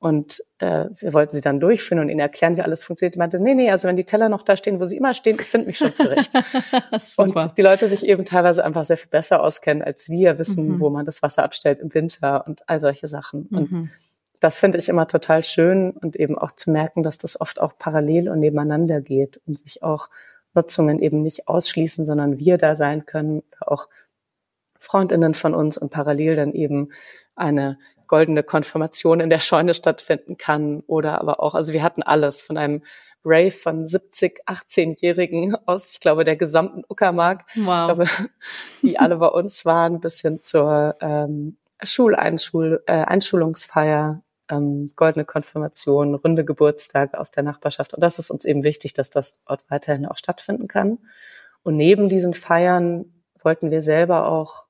und 0.00 0.42
äh, 0.58 0.86
wir 0.94 1.12
wollten 1.12 1.34
sie 1.34 1.42
dann 1.42 1.60
durchführen 1.60 2.00
und 2.00 2.08
ihnen 2.08 2.20
erklären, 2.20 2.56
wie 2.56 2.62
alles 2.62 2.82
funktioniert. 2.82 3.16
Die 3.16 3.18
meinte, 3.18 3.38
nee, 3.38 3.54
nee, 3.54 3.70
also 3.70 3.86
wenn 3.86 3.96
die 3.96 4.04
Teller 4.04 4.30
noch 4.30 4.42
da 4.42 4.56
stehen, 4.56 4.80
wo 4.80 4.86
sie 4.86 4.96
immer 4.96 5.12
stehen, 5.12 5.36
ich 5.38 5.46
finde 5.46 5.66
mich 5.66 5.76
schon 5.76 5.94
zurecht. 5.94 6.32
und 7.18 7.36
die 7.58 7.62
Leute 7.62 7.86
sich 7.86 8.06
eben 8.06 8.24
teilweise 8.24 8.64
einfach 8.64 8.86
sehr 8.86 8.96
viel 8.96 9.10
besser 9.10 9.42
auskennen 9.42 9.82
als 9.82 10.08
wir, 10.08 10.38
wissen, 10.38 10.68
mhm. 10.68 10.80
wo 10.80 10.88
man 10.88 11.04
das 11.04 11.22
Wasser 11.22 11.44
abstellt 11.44 11.80
im 11.80 11.92
Winter 11.92 12.46
und 12.46 12.66
all 12.66 12.80
solche 12.80 13.08
Sachen. 13.08 13.46
Mhm. 13.50 13.58
Und 13.58 13.90
das 14.40 14.58
finde 14.58 14.78
ich 14.78 14.88
immer 14.88 15.06
total 15.06 15.44
schön 15.44 15.92
und 15.92 16.16
eben 16.16 16.36
auch 16.38 16.52
zu 16.52 16.70
merken, 16.70 17.02
dass 17.02 17.18
das 17.18 17.40
oft 17.40 17.60
auch 17.60 17.74
parallel 17.78 18.30
und 18.30 18.40
nebeneinander 18.40 19.00
geht 19.00 19.40
und 19.46 19.58
sich 19.58 19.82
auch 19.82 20.08
Nutzungen 20.54 20.98
eben 20.98 21.22
nicht 21.22 21.46
ausschließen, 21.46 22.04
sondern 22.04 22.38
wir 22.38 22.58
da 22.58 22.74
sein 22.74 23.06
können, 23.06 23.42
auch 23.60 23.88
Freundinnen 24.78 25.34
von 25.34 25.54
uns 25.54 25.76
und 25.76 25.90
parallel 25.90 26.36
dann 26.36 26.52
eben 26.52 26.90
eine 27.36 27.78
goldene 28.06 28.42
Konfirmation 28.42 29.20
in 29.20 29.30
der 29.30 29.40
Scheune 29.40 29.74
stattfinden 29.74 30.36
kann 30.36 30.82
oder 30.86 31.20
aber 31.20 31.40
auch, 31.40 31.54
also 31.54 31.72
wir 31.72 31.82
hatten 31.82 32.02
alles 32.02 32.40
von 32.40 32.56
einem 32.56 32.82
Rave 33.22 33.50
von 33.50 33.86
70, 33.86 34.40
18-Jährigen 34.46 35.54
aus, 35.66 35.92
ich 35.92 36.00
glaube, 36.00 36.24
der 36.24 36.36
gesamten 36.36 36.82
Uckermark, 36.88 37.44
wow. 37.56 37.86
glaube, 37.86 38.06
die 38.82 38.98
alle 38.98 39.18
bei 39.18 39.28
uns 39.28 39.66
waren, 39.66 40.00
bis 40.00 40.22
hin 40.22 40.40
zur 40.40 40.96
ähm, 41.00 41.58
Schuleinschul 41.82 42.82
äh, 42.86 42.92
Einschulungsfeier 42.92 44.22
ähm, 44.50 44.90
goldene 44.96 45.24
Konfirmation, 45.24 46.14
runde 46.14 46.44
Geburtstage 46.44 47.18
aus 47.18 47.30
der 47.30 47.42
Nachbarschaft. 47.42 47.94
Und 47.94 48.02
das 48.02 48.18
ist 48.18 48.30
uns 48.30 48.44
eben 48.44 48.64
wichtig, 48.64 48.92
dass 48.92 49.10
das 49.10 49.40
dort 49.46 49.62
weiterhin 49.68 50.06
auch 50.06 50.16
stattfinden 50.16 50.68
kann. 50.68 50.98
Und 51.62 51.76
neben 51.76 52.08
diesen 52.08 52.34
Feiern 52.34 53.06
wollten 53.42 53.70
wir 53.70 53.82
selber 53.82 54.26
auch, 54.26 54.64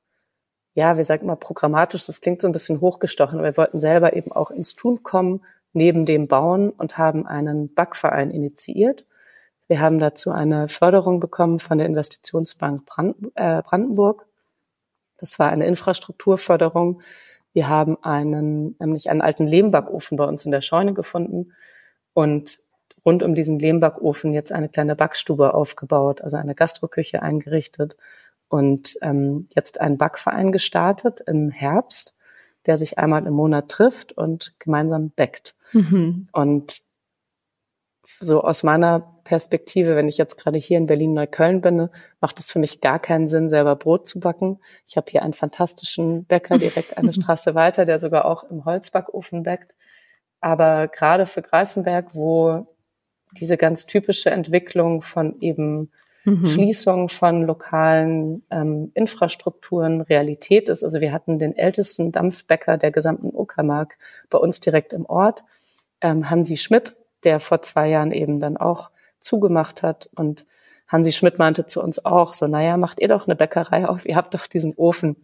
ja, 0.74 0.97
wir 0.97 1.05
sagen 1.05 1.24
immer 1.24 1.37
programmatisch, 1.37 2.07
das 2.07 2.20
klingt 2.20 2.41
so 2.41 2.49
ein 2.49 2.53
bisschen 2.53 2.81
hochgestochen, 2.81 3.39
aber 3.39 3.49
wir 3.49 3.57
wollten 3.57 3.81
selber 3.81 4.14
eben 4.14 4.33
auch 4.33 4.51
ins 4.51 4.74
Tun 4.74 5.03
kommen, 5.03 5.45
neben 5.72 6.05
dem 6.05 6.28
Bauen 6.28 6.70
und 6.70 6.99
haben 6.99 7.26
einen 7.26 7.74
Backverein 7.74 8.31
initiiert. 8.31 9.05
Wir 9.68 9.81
haben 9.81 10.01
dazu 10.01 10.33
eine 10.33 10.68
Förderung 10.68 11.20
bekommen 11.20 11.61
von 11.61 11.78
der 11.78 11.87
Investitionsbank 11.87 12.83
äh, 13.35 13.62
Brandenburg. 13.62 14.26
Das 15.18 15.39
war 15.39 15.51
eine 15.51 15.66
Infrastrukturförderung, 15.66 17.03
wir 17.53 17.68
haben 17.68 18.03
einen, 18.03 18.76
nämlich 18.78 19.11
einen 19.11 19.22
alten 19.22 19.46
Lehmbackofen 19.46 20.16
bei 20.16 20.24
uns 20.24 20.44
in 20.44 20.51
der 20.51 20.61
Scheune 20.61 20.94
gefunden 20.94 21.53
und 22.12 22.59
rund 23.05 23.22
um 23.22 23.34
diesen 23.34 23.59
Lehmbackofen 23.59 24.32
jetzt 24.32 24.53
eine 24.53 24.68
kleine 24.68 24.94
Backstube 24.94 25.55
aufgebaut, 25.55 26.20
also 26.20 26.36
eine 26.36 26.55
Gastroküche 26.55 27.22
eingerichtet 27.22 27.96
und 28.48 28.96
ähm, 29.03 29.48
jetzt 29.55 29.80
einen 29.80 29.98
Backverein 29.98 30.53
gestartet 30.53 31.20
im 31.26 31.51
Herbst, 31.51 32.16
der 32.66 32.76
sich 32.76 32.98
einmal 32.98 33.26
im 33.26 33.34
Monat 33.34 33.68
trifft 33.68 34.12
und 34.12 34.55
gemeinsam 34.59 35.11
backt. 35.11 35.55
Mhm. 35.72 36.28
Und 36.32 36.82
so 38.18 38.42
aus 38.42 38.62
meiner 38.62 39.20
Perspektive, 39.24 39.94
wenn 39.94 40.08
ich 40.08 40.18
jetzt 40.18 40.36
gerade 40.36 40.58
hier 40.58 40.78
in 40.78 40.86
Berlin-Neukölln 40.86 41.61
bin, 41.61 41.88
macht 42.20 42.38
es 42.38 42.50
für 42.50 42.58
mich 42.58 42.80
gar 42.80 42.98
keinen 42.98 43.28
Sinn, 43.28 43.48
selber 43.48 43.76
Brot 43.76 44.08
zu 44.08 44.20
backen. 44.20 44.58
Ich 44.86 44.96
habe 44.96 45.11
hier 45.11 45.22
einen 45.22 45.34
fantastischen 45.34 46.24
Bäcker 46.24 46.58
direkt 46.58 46.98
eine 46.98 47.12
Straße 47.14 47.54
weiter, 47.54 47.84
der 47.84 47.98
sogar 47.98 48.24
auch 48.24 48.44
im 48.44 48.64
Holzbackofen 48.64 49.42
backt. 49.42 49.76
Aber 50.40 50.88
gerade 50.88 51.26
für 51.26 51.42
Greifenberg, 51.42 52.14
wo 52.14 52.66
diese 53.38 53.56
ganz 53.56 53.86
typische 53.86 54.30
Entwicklung 54.30 55.02
von 55.02 55.40
eben 55.40 55.90
mhm. 56.24 56.46
Schließung 56.46 57.08
von 57.08 57.44
lokalen 57.46 58.42
ähm, 58.50 58.90
Infrastrukturen 58.94 60.00
Realität 60.00 60.68
ist. 60.68 60.82
Also 60.82 61.00
wir 61.00 61.12
hatten 61.12 61.38
den 61.38 61.56
ältesten 61.56 62.12
Dampfbäcker 62.12 62.78
der 62.78 62.90
gesamten 62.90 63.30
Uckermark 63.34 63.98
bei 64.28 64.38
uns 64.38 64.61
direkt 64.61 64.92
im 64.92 65.06
Ort, 65.06 65.44
ähm, 66.00 66.28
Hansi 66.30 66.56
Schmidt, 66.56 66.94
der 67.25 67.41
vor 67.41 67.62
zwei 67.62 67.89
Jahren 67.89 68.12
eben 68.12 68.41
dann 68.41 68.57
auch 68.57 68.91
zugemacht 69.21 69.83
hat. 69.83 70.11
Und 70.14 70.47
Hansi 70.89 71.12
Schmidt 71.12 71.39
meinte 71.39 71.66
zu 71.66 71.83
uns 71.83 72.05
auch 72.05 72.35
so, 72.35 72.47
naja, 72.47 72.77
macht 72.77 73.01
ihr 73.01 73.09
doch 73.09 73.27
eine 73.27 73.37
Bäckerei 73.37 73.87
auf, 73.87 74.07
ihr 74.07 74.16
habt 74.16 74.35
doch 74.35 74.47
diesen 74.47 74.75
Ofen 74.75 75.16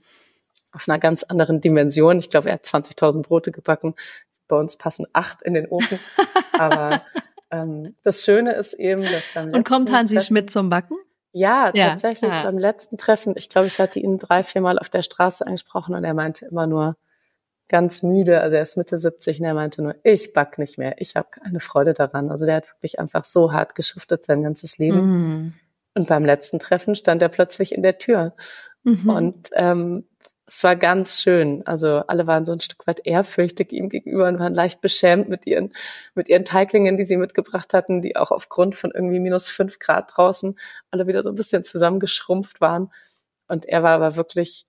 auf 0.73 0.89
einer 0.89 0.99
ganz 0.99 1.23
anderen 1.25 1.61
Dimension. 1.61 2.19
Ich 2.19 2.29
glaube, 2.29 2.49
er 2.49 2.55
hat 2.55 2.65
20.000 2.65 3.23
Brote 3.23 3.51
gebacken. 3.51 3.95
Bei 4.47 4.57
uns 4.57 4.77
passen 4.77 5.07
acht 5.13 5.43
in 5.43 5.55
den 5.55 5.67
Ofen. 5.67 5.99
Aber 6.53 7.03
ähm, 7.51 7.97
das 8.03 8.23
Schöne 8.25 8.53
ist 8.53 8.75
eben, 8.75 9.03
dass 9.03 9.33
beim 9.35 9.53
Und 9.53 9.67
kommt 9.67 9.91
Hansi 9.91 10.15
Treffen, 10.15 10.27
Schmidt 10.27 10.51
zum 10.51 10.69
Backen? 10.69 10.97
Ja, 11.33 11.73
tatsächlich. 11.73 12.31
Ja. 12.31 12.45
Beim 12.45 12.59
letzten 12.59 12.97
Treffen, 12.97 13.35
ich 13.37 13.49
glaube, 13.49 13.67
ich 13.67 13.79
hatte 13.79 13.99
ihn 13.99 14.19
drei, 14.19 14.45
vier 14.45 14.61
Mal 14.61 14.79
auf 14.79 14.89
der 14.89 15.03
Straße 15.03 15.47
angesprochen 15.47 15.95
und 15.95 16.05
er 16.05 16.15
meinte 16.15 16.47
immer 16.47 16.67
nur, 16.67 16.97
ganz 17.69 18.03
müde. 18.03 18.41
Also 18.41 18.57
er 18.57 18.63
ist 18.63 18.77
Mitte 18.77 18.99
70 18.99 19.41
und 19.41 19.47
er 19.47 19.55
meinte 19.55 19.83
nur, 19.83 19.97
ich 20.03 20.33
back 20.33 20.59
nicht 20.59 20.79
mehr, 20.79 20.95
ich 20.99 21.17
habe 21.17 21.29
keine 21.31 21.61
Freude 21.61 21.95
daran. 21.95 22.31
Also 22.31 22.47
der 22.47 22.57
hat 22.57 22.69
wirklich 22.69 22.99
einfach 22.99 23.25
so 23.25 23.53
hart 23.53 23.75
geschuftet 23.75 24.25
sein 24.25 24.43
ganzes 24.43 24.79
Leben. 24.79 25.01
Mhm. 25.01 25.55
Und 25.95 26.09
beim 26.09 26.25
letzten 26.25 26.59
Treffen 26.59 26.95
stand 26.95 27.23
er 27.23 27.29
plötzlich 27.29 27.73
in 27.73 27.83
der 27.83 27.99
Tür. 27.99 28.35
Mhm. 28.85 29.09
Und 29.09 29.51
ähm, 29.55 30.05
es 30.47 30.63
war 30.63 30.77
ganz 30.77 31.21
schön. 31.21 31.67
Also 31.67 31.99
alle 32.07 32.29
waren 32.29 32.47
so 32.47 32.53
ein 32.53 32.61
Stück 32.61 32.87
weit 32.87 33.01
ehrfürchtig 33.05 33.73
ihm 33.73 33.89
gegenüber 33.89 34.29
und 34.29 34.39
waren 34.39 34.55
leicht 34.55 34.81
beschämt 34.81 35.29
mit 35.29 35.45
ihren, 35.47 35.73
mit 36.15 36.29
ihren 36.29 36.45
Teiglingen, 36.45 36.97
die 36.97 37.05
sie 37.05 37.17
mitgebracht 37.17 37.75
hatten, 37.75 38.01
die 38.01 38.17
auch 38.17 38.31
aufgrund 38.31 38.77
von 38.77 38.93
irgendwie 38.93 39.19
minus 39.19 39.49
fünf 39.49 39.81
Grad 39.81 40.13
draußen 40.15 40.57
alle 40.93 41.09
wieder 41.09 41.25
so 41.25 41.31
ein 41.31 41.35
bisschen 41.35 41.65
zusammengeschrumpft 41.65 42.61
waren. 42.61 42.93
Und 43.49 43.67
er 43.67 43.83
war 43.83 43.93
aber 43.93 44.15
wirklich 44.17 44.67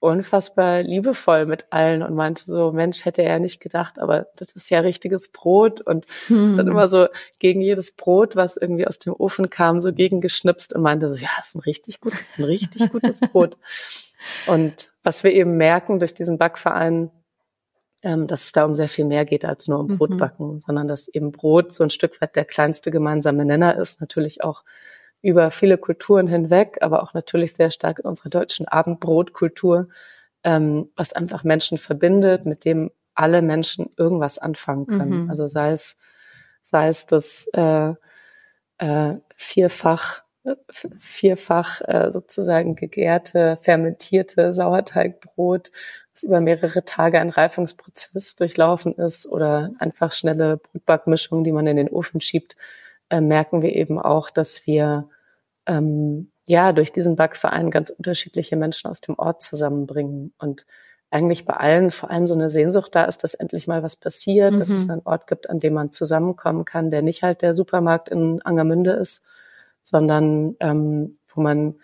unfassbar 0.00 0.82
liebevoll 0.82 1.44
mit 1.44 1.66
allen 1.70 2.02
und 2.02 2.14
meinte 2.14 2.42
so, 2.46 2.72
Mensch, 2.72 3.04
hätte 3.04 3.22
er 3.22 3.38
nicht 3.38 3.60
gedacht, 3.60 3.98
aber 3.98 4.28
das 4.36 4.52
ist 4.52 4.70
ja 4.70 4.80
richtiges 4.80 5.28
Brot 5.28 5.82
und 5.82 6.06
hm. 6.26 6.56
dann 6.56 6.66
immer 6.66 6.88
so 6.88 7.06
gegen 7.38 7.60
jedes 7.60 7.92
Brot, 7.92 8.34
was 8.34 8.56
irgendwie 8.56 8.86
aus 8.86 8.98
dem 8.98 9.12
Ofen 9.12 9.50
kam, 9.50 9.82
so 9.82 9.92
gegengeschnipst 9.92 10.74
und 10.74 10.82
meinte 10.82 11.10
so, 11.10 11.16
ja, 11.16 11.28
ist 11.40 11.54
ein 11.54 11.60
richtig 11.60 12.00
gutes, 12.00 12.32
ein 12.38 12.44
richtig 12.44 12.90
gutes 12.90 13.20
Brot. 13.32 13.58
Und 14.46 14.90
was 15.02 15.22
wir 15.22 15.32
eben 15.32 15.58
merken 15.58 15.98
durch 15.98 16.14
diesen 16.14 16.38
Backverein, 16.38 17.10
ähm, 18.02 18.26
dass 18.26 18.44
es 18.44 18.52
da 18.52 18.64
um 18.64 18.74
sehr 18.74 18.88
viel 18.88 19.04
mehr 19.04 19.26
geht 19.26 19.44
als 19.44 19.68
nur 19.68 19.80
um 19.80 19.88
mhm. 19.88 19.98
Brotbacken, 19.98 20.60
sondern 20.60 20.88
dass 20.88 21.08
eben 21.08 21.30
Brot 21.30 21.74
so 21.74 21.84
ein 21.84 21.90
Stück 21.90 22.20
weit 22.22 22.36
der 22.36 22.46
kleinste 22.46 22.90
gemeinsame 22.90 23.44
Nenner 23.44 23.76
ist, 23.76 24.00
natürlich 24.00 24.42
auch 24.42 24.64
über 25.22 25.50
viele 25.50 25.78
Kulturen 25.78 26.26
hinweg, 26.26 26.78
aber 26.80 27.02
auch 27.02 27.14
natürlich 27.14 27.54
sehr 27.54 27.70
stark 27.70 27.98
in 27.98 28.06
unserer 28.06 28.30
deutschen 28.30 28.66
Abendbrotkultur, 28.66 29.88
ähm, 30.44 30.90
was 30.96 31.12
einfach 31.12 31.44
Menschen 31.44 31.78
verbindet, 31.78 32.46
mit 32.46 32.64
dem 32.64 32.90
alle 33.14 33.42
Menschen 33.42 33.90
irgendwas 33.96 34.38
anfangen 34.38 34.86
können. 34.86 35.24
Mhm. 35.24 35.30
Also 35.30 35.46
sei 35.46 35.72
es, 35.72 35.98
sei 36.62 36.88
es 36.88 37.06
das 37.06 37.48
äh, 37.52 37.94
äh, 38.78 39.16
vierfach 39.36 40.22
vierfach 41.00 41.82
äh, 41.82 42.10
sozusagen 42.10 42.74
gegärte, 42.74 43.58
fermentierte 43.60 44.54
Sauerteigbrot, 44.54 45.70
das 46.14 46.22
über 46.22 46.40
mehrere 46.40 46.84
Tage 46.84 47.20
ein 47.20 47.28
Reifungsprozess 47.28 48.36
durchlaufen 48.36 48.94
ist 48.94 49.26
oder 49.26 49.70
einfach 49.78 50.12
schnelle 50.12 50.56
Brotbackmischungen, 50.56 51.44
die 51.44 51.52
man 51.52 51.66
in 51.66 51.76
den 51.76 51.90
Ofen 51.90 52.20
schiebt, 52.20 52.56
äh, 53.10 53.20
merken 53.20 53.62
wir 53.62 53.74
eben 53.74 53.98
auch, 53.98 54.30
dass 54.30 54.66
wir 54.66 55.08
ähm, 55.66 56.30
ja 56.46 56.72
durch 56.72 56.92
diesen 56.92 57.16
Backverein 57.16 57.70
ganz 57.70 57.90
unterschiedliche 57.90 58.56
Menschen 58.56 58.90
aus 58.90 59.00
dem 59.00 59.18
Ort 59.18 59.42
zusammenbringen 59.42 60.32
und 60.38 60.66
eigentlich 61.10 61.44
bei 61.44 61.54
allen 61.54 61.90
vor 61.90 62.10
allem 62.10 62.26
so 62.26 62.34
eine 62.34 62.50
Sehnsucht 62.50 62.94
da 62.94 63.04
ist, 63.04 63.24
dass 63.24 63.34
endlich 63.34 63.66
mal 63.66 63.82
was 63.82 63.96
passiert, 63.96 64.54
mhm. 64.54 64.58
dass 64.60 64.70
es 64.70 64.84
mhm. 64.84 64.92
einen 64.92 65.02
Ort 65.04 65.26
gibt, 65.26 65.50
an 65.50 65.58
dem 65.58 65.74
man 65.74 65.92
zusammenkommen 65.92 66.64
kann, 66.64 66.90
der 66.90 67.02
nicht 67.02 67.22
halt 67.22 67.42
der 67.42 67.52
Supermarkt 67.52 68.08
in 68.08 68.40
Angermünde 68.42 68.92
ist, 68.92 69.24
sondern 69.82 70.56
ähm, 70.60 71.18
wo 71.34 71.40
man 71.40 71.76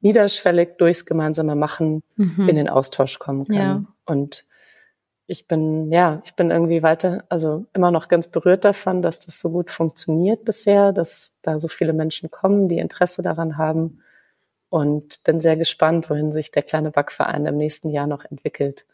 niederschwellig 0.00 0.76
durchs 0.78 1.04
gemeinsame 1.04 1.56
Machen 1.56 2.02
mhm. 2.16 2.48
in 2.48 2.56
den 2.56 2.68
Austausch 2.68 3.18
kommen 3.18 3.44
kann. 3.46 3.56
Ja. 3.56 3.84
Und 4.06 4.44
ich 5.30 5.46
bin, 5.46 5.92
ja, 5.92 6.20
ich 6.24 6.34
bin 6.34 6.50
irgendwie 6.50 6.82
weiter, 6.82 7.24
also 7.28 7.64
immer 7.72 7.92
noch 7.92 8.08
ganz 8.08 8.26
berührt 8.26 8.64
davon, 8.64 9.00
dass 9.00 9.20
das 9.20 9.38
so 9.38 9.50
gut 9.50 9.70
funktioniert 9.70 10.44
bisher, 10.44 10.92
dass 10.92 11.38
da 11.42 11.60
so 11.60 11.68
viele 11.68 11.92
Menschen 11.92 12.30
kommen, 12.32 12.68
die 12.68 12.78
Interesse 12.78 13.22
daran 13.22 13.56
haben 13.56 14.02
und 14.70 15.22
bin 15.24 15.40
sehr 15.40 15.56
gespannt, 15.56 16.10
wohin 16.10 16.32
sich 16.32 16.52
der 16.52 16.62
kleine 16.62 16.90
Backverein 16.92 17.44
im 17.46 17.56
nächsten 17.56 17.90
Jahr 17.90 18.06
noch 18.06 18.24
entwickelt. 18.24 18.86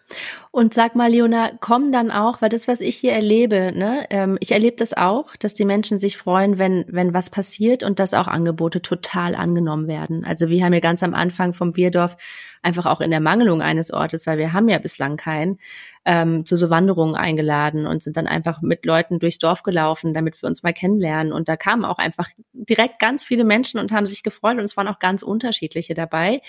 Und 0.51 0.72
sag 0.72 0.95
mal, 0.95 1.11
Leona, 1.11 1.51
kommen 1.61 1.93
dann 1.93 2.11
auch, 2.11 2.41
weil 2.41 2.49
das, 2.49 2.66
was 2.66 2.80
ich 2.80 2.97
hier 2.97 3.12
erlebe, 3.12 3.72
ne, 3.74 4.07
ähm, 4.09 4.39
ich 4.41 4.53
erlebe 4.53 4.76
das 4.76 4.97
auch, 4.97 5.37
dass 5.37 5.53
die 5.53 5.66
Menschen 5.66 5.99
sich 5.99 6.16
freuen, 6.16 6.59
wenn, 6.59 6.87
wenn 6.89 7.12
was 7.12 7.28
passiert 7.28 7.82
und 7.82 7.99
dass 7.99 8.14
auch 8.14 8.26
Angebote 8.26 8.80
total 8.80 9.34
angenommen 9.34 9.87
werden. 9.87 10.24
Also 10.24 10.49
wir 10.49 10.64
haben 10.64 10.72
ja 10.72 10.80
ganz 10.80 11.03
am 11.03 11.12
Anfang 11.12 11.53
vom 11.53 11.72
Bierdorf 11.72 12.16
einfach 12.62 12.87
auch 12.87 13.03
in 13.03 13.11
der 13.11 13.20
Mangelung 13.20 13.61
eines 13.61 13.93
Ortes, 13.93 14.26
weil 14.26 14.39
wir 14.39 14.55
haben 14.55 14.68
ja 14.70 14.78
bislang 14.78 15.18
keinen, 15.18 15.59
ähm, 16.07 16.46
zu 16.46 16.57
so 16.57 16.70
Wanderungen 16.70 17.16
eingeladen 17.16 17.86
und 17.86 18.00
sind 18.00 18.16
dann 18.16 18.28
einfach 18.28 18.62
mit 18.62 18.86
Leuten 18.86 19.18
durchs 19.18 19.38
Dorf 19.38 19.64
gelaufen, 19.64 20.14
damit 20.14 20.40
wir 20.40 20.48
uns 20.48 20.62
mal 20.62 20.72
kennenlernen. 20.72 21.32
Und 21.32 21.48
da 21.48 21.57
kamen 21.57 21.84
auch 21.84 21.98
einfach 21.98 22.30
direkt 22.52 23.00
ganz 23.00 23.24
viele 23.24 23.42
Menschen 23.42 23.80
und 23.80 23.90
haben 23.90 24.07
sich 24.07 24.22
gefreut 24.22 24.57
und 24.57 24.64
es 24.64 24.76
waren 24.76 24.86
auch 24.86 25.00
ganz 25.00 25.24
unterschiedliche 25.24 25.94
dabei. 25.94 26.42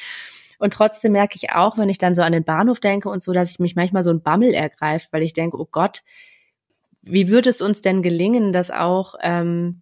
Und 0.59 0.73
trotzdem 0.73 1.11
merke 1.11 1.35
ich 1.35 1.51
auch, 1.51 1.77
wenn 1.79 1.89
ich 1.89 1.97
dann 1.97 2.13
so 2.13 2.21
an 2.21 2.33
den 2.33 2.43
Bahnhof 2.43 2.79
denke 2.79 3.09
und 3.09 3.23
so, 3.23 3.33
dass 3.33 3.49
ich 3.49 3.57
mich 3.57 3.75
manchmal 3.75 4.03
so 4.03 4.11
ein 4.11 4.21
Bammel 4.21 4.53
ergreift, 4.53 5.11
weil 5.11 5.23
ich 5.23 5.33
denke, 5.33 5.59
oh 5.59 5.67
Gott, 5.69 6.03
wie 7.01 7.27
würde 7.27 7.49
es 7.49 7.61
uns 7.61 7.81
denn 7.81 8.03
gelingen, 8.03 8.53
dass 8.53 8.69
auch 8.69 9.15
ähm, 9.21 9.81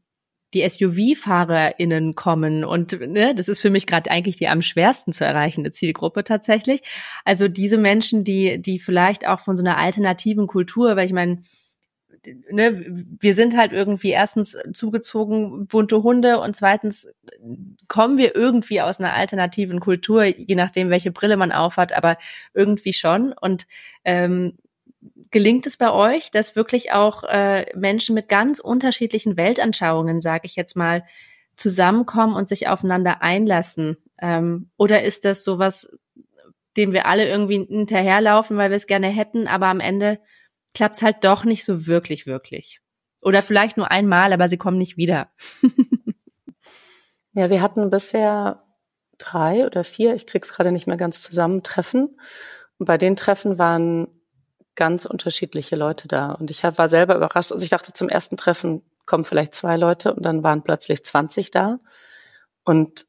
die 0.53 0.67
SUV-FahrerInnen 0.67 2.15
kommen. 2.15 2.63
Und 2.63 2.99
ne, 2.99 3.35
das 3.35 3.49
ist 3.49 3.59
für 3.59 3.69
mich 3.69 3.87
gerade 3.87 4.09
eigentlich 4.11 4.37
die 4.37 4.47
am 4.47 4.61
schwersten 4.61 5.11
zu 5.11 5.25
erreichende 5.25 5.71
Zielgruppe 5.71 6.23
tatsächlich. 6.23 6.81
Also 7.25 7.47
diese 7.47 7.77
Menschen, 7.77 8.23
die, 8.23 8.61
die 8.61 8.79
vielleicht 8.79 9.27
auch 9.27 9.39
von 9.39 9.57
so 9.57 9.63
einer 9.63 9.77
alternativen 9.77 10.47
Kultur, 10.47 10.95
weil 10.95 11.05
ich 11.05 11.13
meine, 11.13 11.41
ne, 12.49 12.85
wir 13.19 13.33
sind 13.33 13.57
halt 13.57 13.71
irgendwie 13.71 14.09
erstens 14.09 14.57
zugezogen 14.73 15.67
bunte 15.67 16.03
Hunde 16.03 16.39
und 16.39 16.55
zweitens 16.55 17.07
kommen 17.87 18.17
wir 18.17 18.35
irgendwie 18.35 18.81
aus 18.81 18.99
einer 18.99 19.13
alternativen 19.13 19.79
Kultur, 19.79 20.23
je 20.23 20.55
nachdem, 20.55 20.89
welche 20.89 21.11
Brille 21.11 21.37
man 21.37 21.51
aufhat, 21.51 21.93
aber 21.93 22.17
irgendwie 22.53 22.93
schon. 22.93 23.33
Und 23.33 23.67
ähm, 24.03 24.57
gelingt 25.31 25.67
es 25.67 25.77
bei 25.77 25.91
euch, 25.91 26.31
dass 26.31 26.55
wirklich 26.55 26.91
auch 26.91 27.23
äh, 27.23 27.65
Menschen 27.75 28.15
mit 28.15 28.29
ganz 28.29 28.59
unterschiedlichen 28.59 29.37
Weltanschauungen, 29.37 30.21
sage 30.21 30.45
ich 30.45 30.55
jetzt 30.55 30.75
mal, 30.75 31.03
zusammenkommen 31.55 32.35
und 32.35 32.49
sich 32.49 32.67
aufeinander 32.67 33.21
einlassen? 33.21 33.97
Ähm, 34.21 34.69
oder 34.77 35.03
ist 35.03 35.25
das 35.25 35.43
sowas, 35.43 35.89
dem 36.77 36.91
wir 36.93 37.05
alle 37.05 37.27
irgendwie 37.27 37.65
hinterherlaufen, 37.65 38.57
weil 38.57 38.69
wir 38.69 38.77
es 38.77 38.87
gerne 38.87 39.07
hätten, 39.07 39.47
aber 39.47 39.67
am 39.67 39.79
Ende 39.79 40.19
klappt 40.73 40.97
es 40.97 41.01
halt 41.01 41.23
doch 41.23 41.45
nicht 41.45 41.63
so 41.63 41.87
wirklich, 41.87 42.27
wirklich. 42.27 42.81
Oder 43.21 43.41
vielleicht 43.41 43.77
nur 43.77 43.89
einmal, 43.91 44.33
aber 44.33 44.49
sie 44.49 44.57
kommen 44.57 44.77
nicht 44.77 44.97
wieder. 44.97 45.31
ja, 47.33 47.49
wir 47.49 47.61
hatten 47.61 47.89
bisher 47.89 48.63
drei 49.17 49.65
oder 49.65 49.83
vier, 49.83 50.13
ich 50.13 50.27
krieg's 50.27 50.53
gerade 50.53 50.71
nicht 50.71 50.87
mehr 50.87 50.97
ganz 50.97 51.21
zusammen, 51.21 51.63
Treffen. 51.63 52.19
Und 52.77 52.85
bei 52.85 52.97
den 52.97 53.15
Treffen 53.15 53.57
waren 53.57 54.14
ganz 54.75 55.05
unterschiedliche 55.05 55.75
Leute 55.75 56.07
da. 56.07 56.31
Und 56.31 56.51
ich 56.51 56.63
war 56.63 56.89
selber 56.89 57.15
überrascht. 57.15 57.51
Also 57.51 57.63
ich 57.63 57.69
dachte, 57.69 57.93
zum 57.93 58.09
ersten 58.09 58.37
Treffen 58.37 58.83
kommen 59.05 59.25
vielleicht 59.25 59.53
zwei 59.55 59.77
Leute 59.77 60.13
und 60.13 60.23
dann 60.23 60.43
waren 60.43 60.63
plötzlich 60.63 61.03
20 61.03 61.51
da. 61.51 61.79
Und 62.63 63.05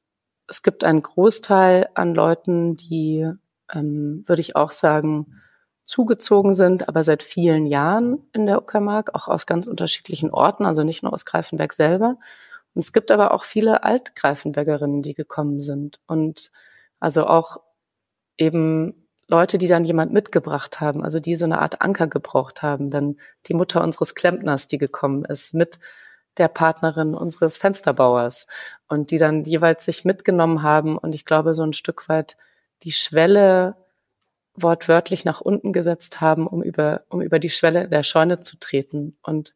es 0.48 0.62
gibt 0.62 0.84
einen 0.84 1.02
Großteil 1.02 1.88
an 1.94 2.14
Leuten, 2.14 2.76
die, 2.76 3.28
ähm, 3.72 4.22
würde 4.26 4.40
ich 4.40 4.54
auch 4.54 4.70
sagen, 4.70 5.42
zugezogen 5.84 6.54
sind, 6.54 6.88
aber 6.88 7.02
seit 7.04 7.22
vielen 7.22 7.66
Jahren 7.66 8.18
in 8.32 8.46
der 8.46 8.60
Uckermark, 8.60 9.14
auch 9.14 9.28
aus 9.28 9.46
ganz 9.46 9.66
unterschiedlichen 9.66 10.30
Orten, 10.30 10.66
also 10.66 10.82
nicht 10.82 11.02
nur 11.02 11.12
aus 11.12 11.24
Greifenberg 11.24 11.72
selber. 11.72 12.18
Und 12.74 12.80
es 12.80 12.92
gibt 12.92 13.10
aber 13.10 13.32
auch 13.32 13.44
viele 13.44 13.84
Altgreifenbergerinnen, 13.84 15.02
die 15.02 15.14
gekommen 15.14 15.60
sind 15.60 16.00
und 16.06 16.50
also 17.00 17.26
auch 17.26 17.58
eben 18.36 19.05
Leute, 19.28 19.58
die 19.58 19.66
dann 19.66 19.84
jemand 19.84 20.12
mitgebracht 20.12 20.80
haben, 20.80 21.02
also 21.02 21.18
die 21.18 21.36
so 21.36 21.44
eine 21.44 21.60
Art 21.60 21.80
Anker 21.82 22.06
gebraucht 22.06 22.62
haben. 22.62 22.90
Dann 22.90 23.16
die 23.46 23.54
Mutter 23.54 23.82
unseres 23.82 24.14
Klempners, 24.14 24.66
die 24.66 24.78
gekommen 24.78 25.24
ist, 25.24 25.54
mit 25.54 25.80
der 26.38 26.48
Partnerin 26.48 27.14
unseres 27.14 27.56
Fensterbauers 27.56 28.46
und 28.88 29.10
die 29.10 29.18
dann 29.18 29.44
jeweils 29.44 29.84
sich 29.84 30.04
mitgenommen 30.04 30.62
haben 30.62 30.98
und 30.98 31.14
ich 31.14 31.24
glaube 31.24 31.54
so 31.54 31.62
ein 31.62 31.72
Stück 31.72 32.08
weit 32.08 32.36
die 32.82 32.92
Schwelle 32.92 33.76
wortwörtlich 34.54 35.24
nach 35.24 35.40
unten 35.40 35.72
gesetzt 35.72 36.20
haben, 36.20 36.46
um 36.46 36.62
über, 36.62 37.02
um 37.08 37.20
über 37.20 37.38
die 37.38 37.50
Schwelle 37.50 37.88
der 37.88 38.02
Scheune 38.02 38.40
zu 38.40 38.58
treten. 38.58 39.16
Und 39.22 39.54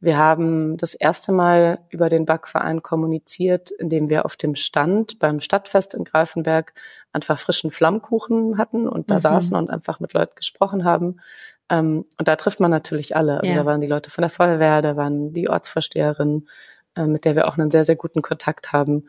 wir 0.00 0.16
haben 0.16 0.78
das 0.78 0.94
erste 0.94 1.30
Mal 1.30 1.80
über 1.90 2.08
den 2.08 2.24
Backverein 2.24 2.82
kommuniziert, 2.82 3.70
indem 3.70 4.08
wir 4.08 4.24
auf 4.24 4.36
dem 4.36 4.54
Stand 4.54 5.18
beim 5.18 5.40
Stadtfest 5.40 5.92
in 5.92 6.04
Greifenberg 6.04 6.72
einfach 7.12 7.38
frischen 7.38 7.70
Flammkuchen 7.70 8.56
hatten 8.56 8.88
und 8.88 9.10
da 9.10 9.14
mhm. 9.14 9.20
saßen 9.20 9.56
und 9.56 9.68
einfach 9.68 10.00
mit 10.00 10.14
Leuten 10.14 10.34
gesprochen 10.36 10.84
haben. 10.84 11.20
Ähm, 11.68 12.06
und 12.18 12.28
da 12.28 12.36
trifft 12.36 12.60
man 12.60 12.70
natürlich 12.70 13.14
alle. 13.14 13.40
Also 13.40 13.52
ja. 13.52 13.58
da 13.58 13.66
waren 13.66 13.82
die 13.82 13.86
Leute 13.86 14.10
von 14.10 14.22
der 14.22 14.30
Feuerwehr, 14.30 14.80
da 14.80 14.96
waren 14.96 15.34
die 15.34 15.50
Ortsvorsteherin, 15.50 16.48
äh, 16.96 17.04
mit 17.04 17.26
der 17.26 17.36
wir 17.36 17.46
auch 17.46 17.58
einen 17.58 17.70
sehr, 17.70 17.84
sehr 17.84 17.96
guten 17.96 18.22
Kontakt 18.22 18.72
haben. 18.72 19.06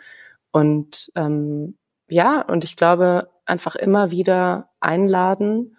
Und 0.51 1.09
ähm, 1.15 1.77
ja, 2.09 2.41
und 2.41 2.65
ich 2.65 2.75
glaube, 2.75 3.29
einfach 3.45 3.75
immer 3.75 4.11
wieder 4.11 4.69
einladen, 4.81 5.77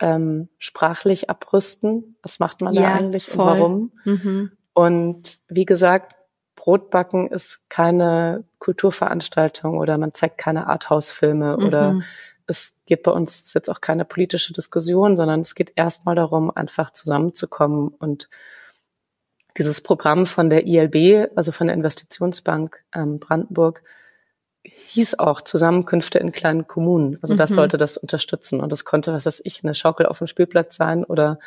ähm, 0.00 0.48
sprachlich 0.58 1.30
abrüsten. 1.30 2.16
Was 2.22 2.38
macht 2.38 2.60
man 2.60 2.74
ja, 2.74 2.82
da 2.82 2.94
eigentlich 2.94 3.26
voll. 3.26 3.48
und 3.48 3.58
warum? 3.58 3.92
Mhm. 4.04 4.52
Und 4.74 5.38
wie 5.48 5.64
gesagt, 5.64 6.14
Brotbacken 6.54 7.28
ist 7.28 7.68
keine 7.68 8.44
Kulturveranstaltung 8.58 9.78
oder 9.78 9.98
man 9.98 10.12
zeigt 10.14 10.38
keine 10.38 10.66
Arthouse-Filme 10.66 11.56
mhm. 11.56 11.66
oder 11.66 12.00
es 12.46 12.76
geht 12.86 13.02
bei 13.02 13.10
uns 13.10 13.52
jetzt 13.54 13.68
auch 13.68 13.80
keine 13.80 14.04
politische 14.04 14.52
Diskussion, 14.52 15.16
sondern 15.16 15.40
es 15.40 15.54
geht 15.54 15.72
erstmal 15.76 16.14
darum, 16.14 16.50
einfach 16.50 16.90
zusammenzukommen 16.90 17.88
und 17.88 18.28
dieses 19.56 19.80
Programm 19.80 20.26
von 20.26 20.50
der 20.50 20.66
ILB, 20.66 21.30
also 21.36 21.52
von 21.52 21.66
der 21.66 21.76
Investitionsbank 21.76 22.84
ähm, 22.94 23.18
Brandenburg, 23.18 23.82
hieß 24.64 25.18
auch 25.18 25.40
Zusammenkünfte 25.40 26.18
in 26.18 26.32
kleinen 26.32 26.66
Kommunen. 26.66 27.18
Also 27.22 27.34
das 27.34 27.50
mhm. 27.50 27.54
sollte 27.54 27.76
das 27.78 27.96
unterstützen. 27.96 28.60
Und 28.60 28.72
das 28.72 28.84
konnte, 28.84 29.12
was 29.12 29.26
weiß 29.26 29.42
ich, 29.44 29.62
eine 29.62 29.74
Schaukel 29.74 30.06
auf 30.06 30.18
dem 30.18 30.26
Spielplatz 30.26 30.76
sein 30.76 31.04
oder 31.04 31.38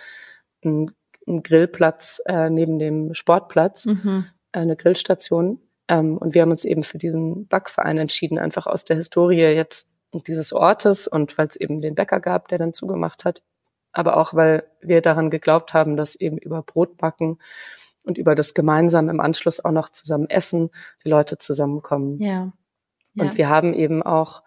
ein, 0.64 0.92
ein 1.28 1.44
Grillplatz 1.44 2.22
äh, 2.26 2.50
neben 2.50 2.80
dem 2.80 3.14
Sportplatz, 3.14 3.86
mhm. 3.86 4.26
äh, 4.52 4.60
eine 4.60 4.76
Grillstation. 4.76 5.60
Ähm, 5.88 6.18
und 6.18 6.34
wir 6.34 6.42
haben 6.42 6.52
uns 6.52 6.66
eben 6.66 6.84
für 6.84 6.98
diesen 6.98 7.48
Backverein 7.48 7.98
entschieden, 7.98 8.40
einfach 8.40 8.68
aus 8.68 8.86
der 8.86 8.96
Historie 8.96 9.42
jetzt 9.42 9.90
dieses 10.14 10.54
Ortes 10.54 11.08
und 11.08 11.38
weil 11.38 11.48
es 11.48 11.56
eben 11.56 11.82
den 11.82 11.96
Bäcker 11.96 12.20
gab, 12.20 12.48
der 12.50 12.58
dann 12.58 12.74
zugemacht 12.74 13.26
hat, 13.26 13.42
aber 13.92 14.18
auch 14.18 14.34
weil 14.34 14.64
wir 14.82 15.02
daran 15.02 15.30
geglaubt 15.30 15.74
haben, 15.74 15.96
dass 15.96 16.16
eben 16.16 16.38
über 16.38 16.62
Brotbacken 16.62 17.40
und 18.04 18.18
über 18.18 18.36
das 18.36 18.54
gemeinsam 18.54 19.10
im 19.10 19.20
Anschluss 19.20 19.64
auch 19.64 19.72
noch 19.72 19.90
zusammen 19.90 20.30
essen, 20.30 20.70
die 21.04 21.10
Leute 21.10 21.38
zusammenkommen. 21.38 22.22
Ja. 22.22 22.52
Ja. 23.14 23.24
Und 23.24 23.38
wir 23.38 23.50
haben 23.50 23.74
eben 23.74 24.04
auch, 24.04 24.44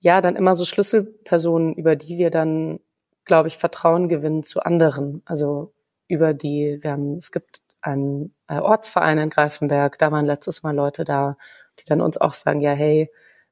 ja, 0.00 0.20
dann 0.20 0.36
immer 0.36 0.54
so 0.54 0.64
Schlüsselpersonen, 0.64 1.74
über 1.74 1.96
die 1.96 2.18
wir 2.18 2.30
dann, 2.30 2.80
glaube 3.24 3.48
ich, 3.48 3.58
Vertrauen 3.58 4.08
gewinnen 4.08 4.44
zu 4.44 4.60
anderen. 4.60 5.22
Also 5.24 5.72
über 6.06 6.34
die, 6.34 6.78
wir 6.80 6.92
haben, 6.92 7.16
es 7.16 7.32
gibt 7.32 7.60
einen 7.80 8.34
äh, 8.48 8.58
Ortsverein 8.58 9.18
in 9.18 9.30
Greifenberg, 9.30 9.98
da 9.98 10.10
waren 10.10 10.26
letztes 10.26 10.62
Mal 10.62 10.74
Leute 10.74 11.04
da, 11.04 11.36
die 11.78 11.84
dann 11.84 12.00
uns 12.00 12.18
auch 12.18 12.34
sagen, 12.34 12.60
ja, 12.60 12.72
hey, 12.72 13.10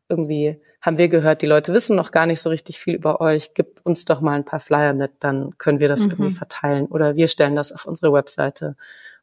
irgendwie 0.08 0.60
haben 0.80 0.98
wir 0.98 1.08
gehört, 1.08 1.42
die 1.42 1.46
Leute 1.46 1.72
wissen 1.72 1.96
noch 1.96 2.12
gar 2.12 2.26
nicht 2.26 2.40
so 2.40 2.48
richtig 2.48 2.78
viel 2.78 2.94
über 2.94 3.20
euch, 3.20 3.54
gib 3.54 3.80
uns 3.84 4.04
doch 4.04 4.20
mal 4.20 4.34
ein 4.34 4.44
paar 4.44 4.60
Flyer 4.60 4.94
mit, 4.94 5.12
dann 5.20 5.56
können 5.58 5.80
wir 5.80 5.88
das 5.88 6.04
mhm. 6.04 6.12
irgendwie 6.12 6.30
verteilen 6.30 6.86
oder 6.86 7.16
wir 7.16 7.28
stellen 7.28 7.56
das 7.56 7.72
auf 7.72 7.86
unsere 7.86 8.12
Webseite 8.12 8.76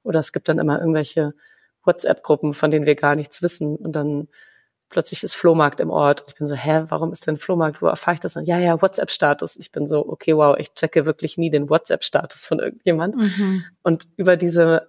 oder 0.03 0.19
es 0.19 0.33
gibt 0.33 0.49
dann 0.49 0.59
immer 0.59 0.79
irgendwelche 0.79 1.33
WhatsApp-Gruppen, 1.85 2.53
von 2.53 2.71
denen 2.71 2.85
wir 2.85 2.95
gar 2.95 3.15
nichts 3.15 3.41
wissen 3.41 3.75
und 3.75 3.93
dann 3.93 4.27
plötzlich 4.93 5.23
ist 5.23 5.35
Flohmarkt 5.35 5.81
im 5.81 5.89
Ort 5.89 6.21
und 6.21 6.29
ich 6.29 6.35
bin 6.37 6.47
so, 6.47 6.55
hä, 6.55 6.85
warum 6.87 7.11
ist 7.11 7.27
denn 7.27 7.37
Flohmarkt, 7.37 7.81
wo 7.81 7.87
erfahre 7.87 8.15
ich 8.15 8.19
das? 8.21 8.33
dann? 8.33 8.45
ja, 8.45 8.59
ja, 8.59 8.81
WhatsApp-Status. 8.81 9.57
Ich 9.57 9.71
bin 9.71 9.87
so, 9.87 10.07
okay, 10.07 10.37
wow, 10.37 10.55
ich 10.57 10.73
checke 10.73 11.05
wirklich 11.05 11.37
nie 11.37 11.49
den 11.49 11.69
WhatsApp-Status 11.69 12.45
von 12.45 12.59
irgendjemand. 12.59 13.15
Mhm. 13.15 13.65
Und 13.81 14.07
über 14.15 14.37
diese 14.37 14.87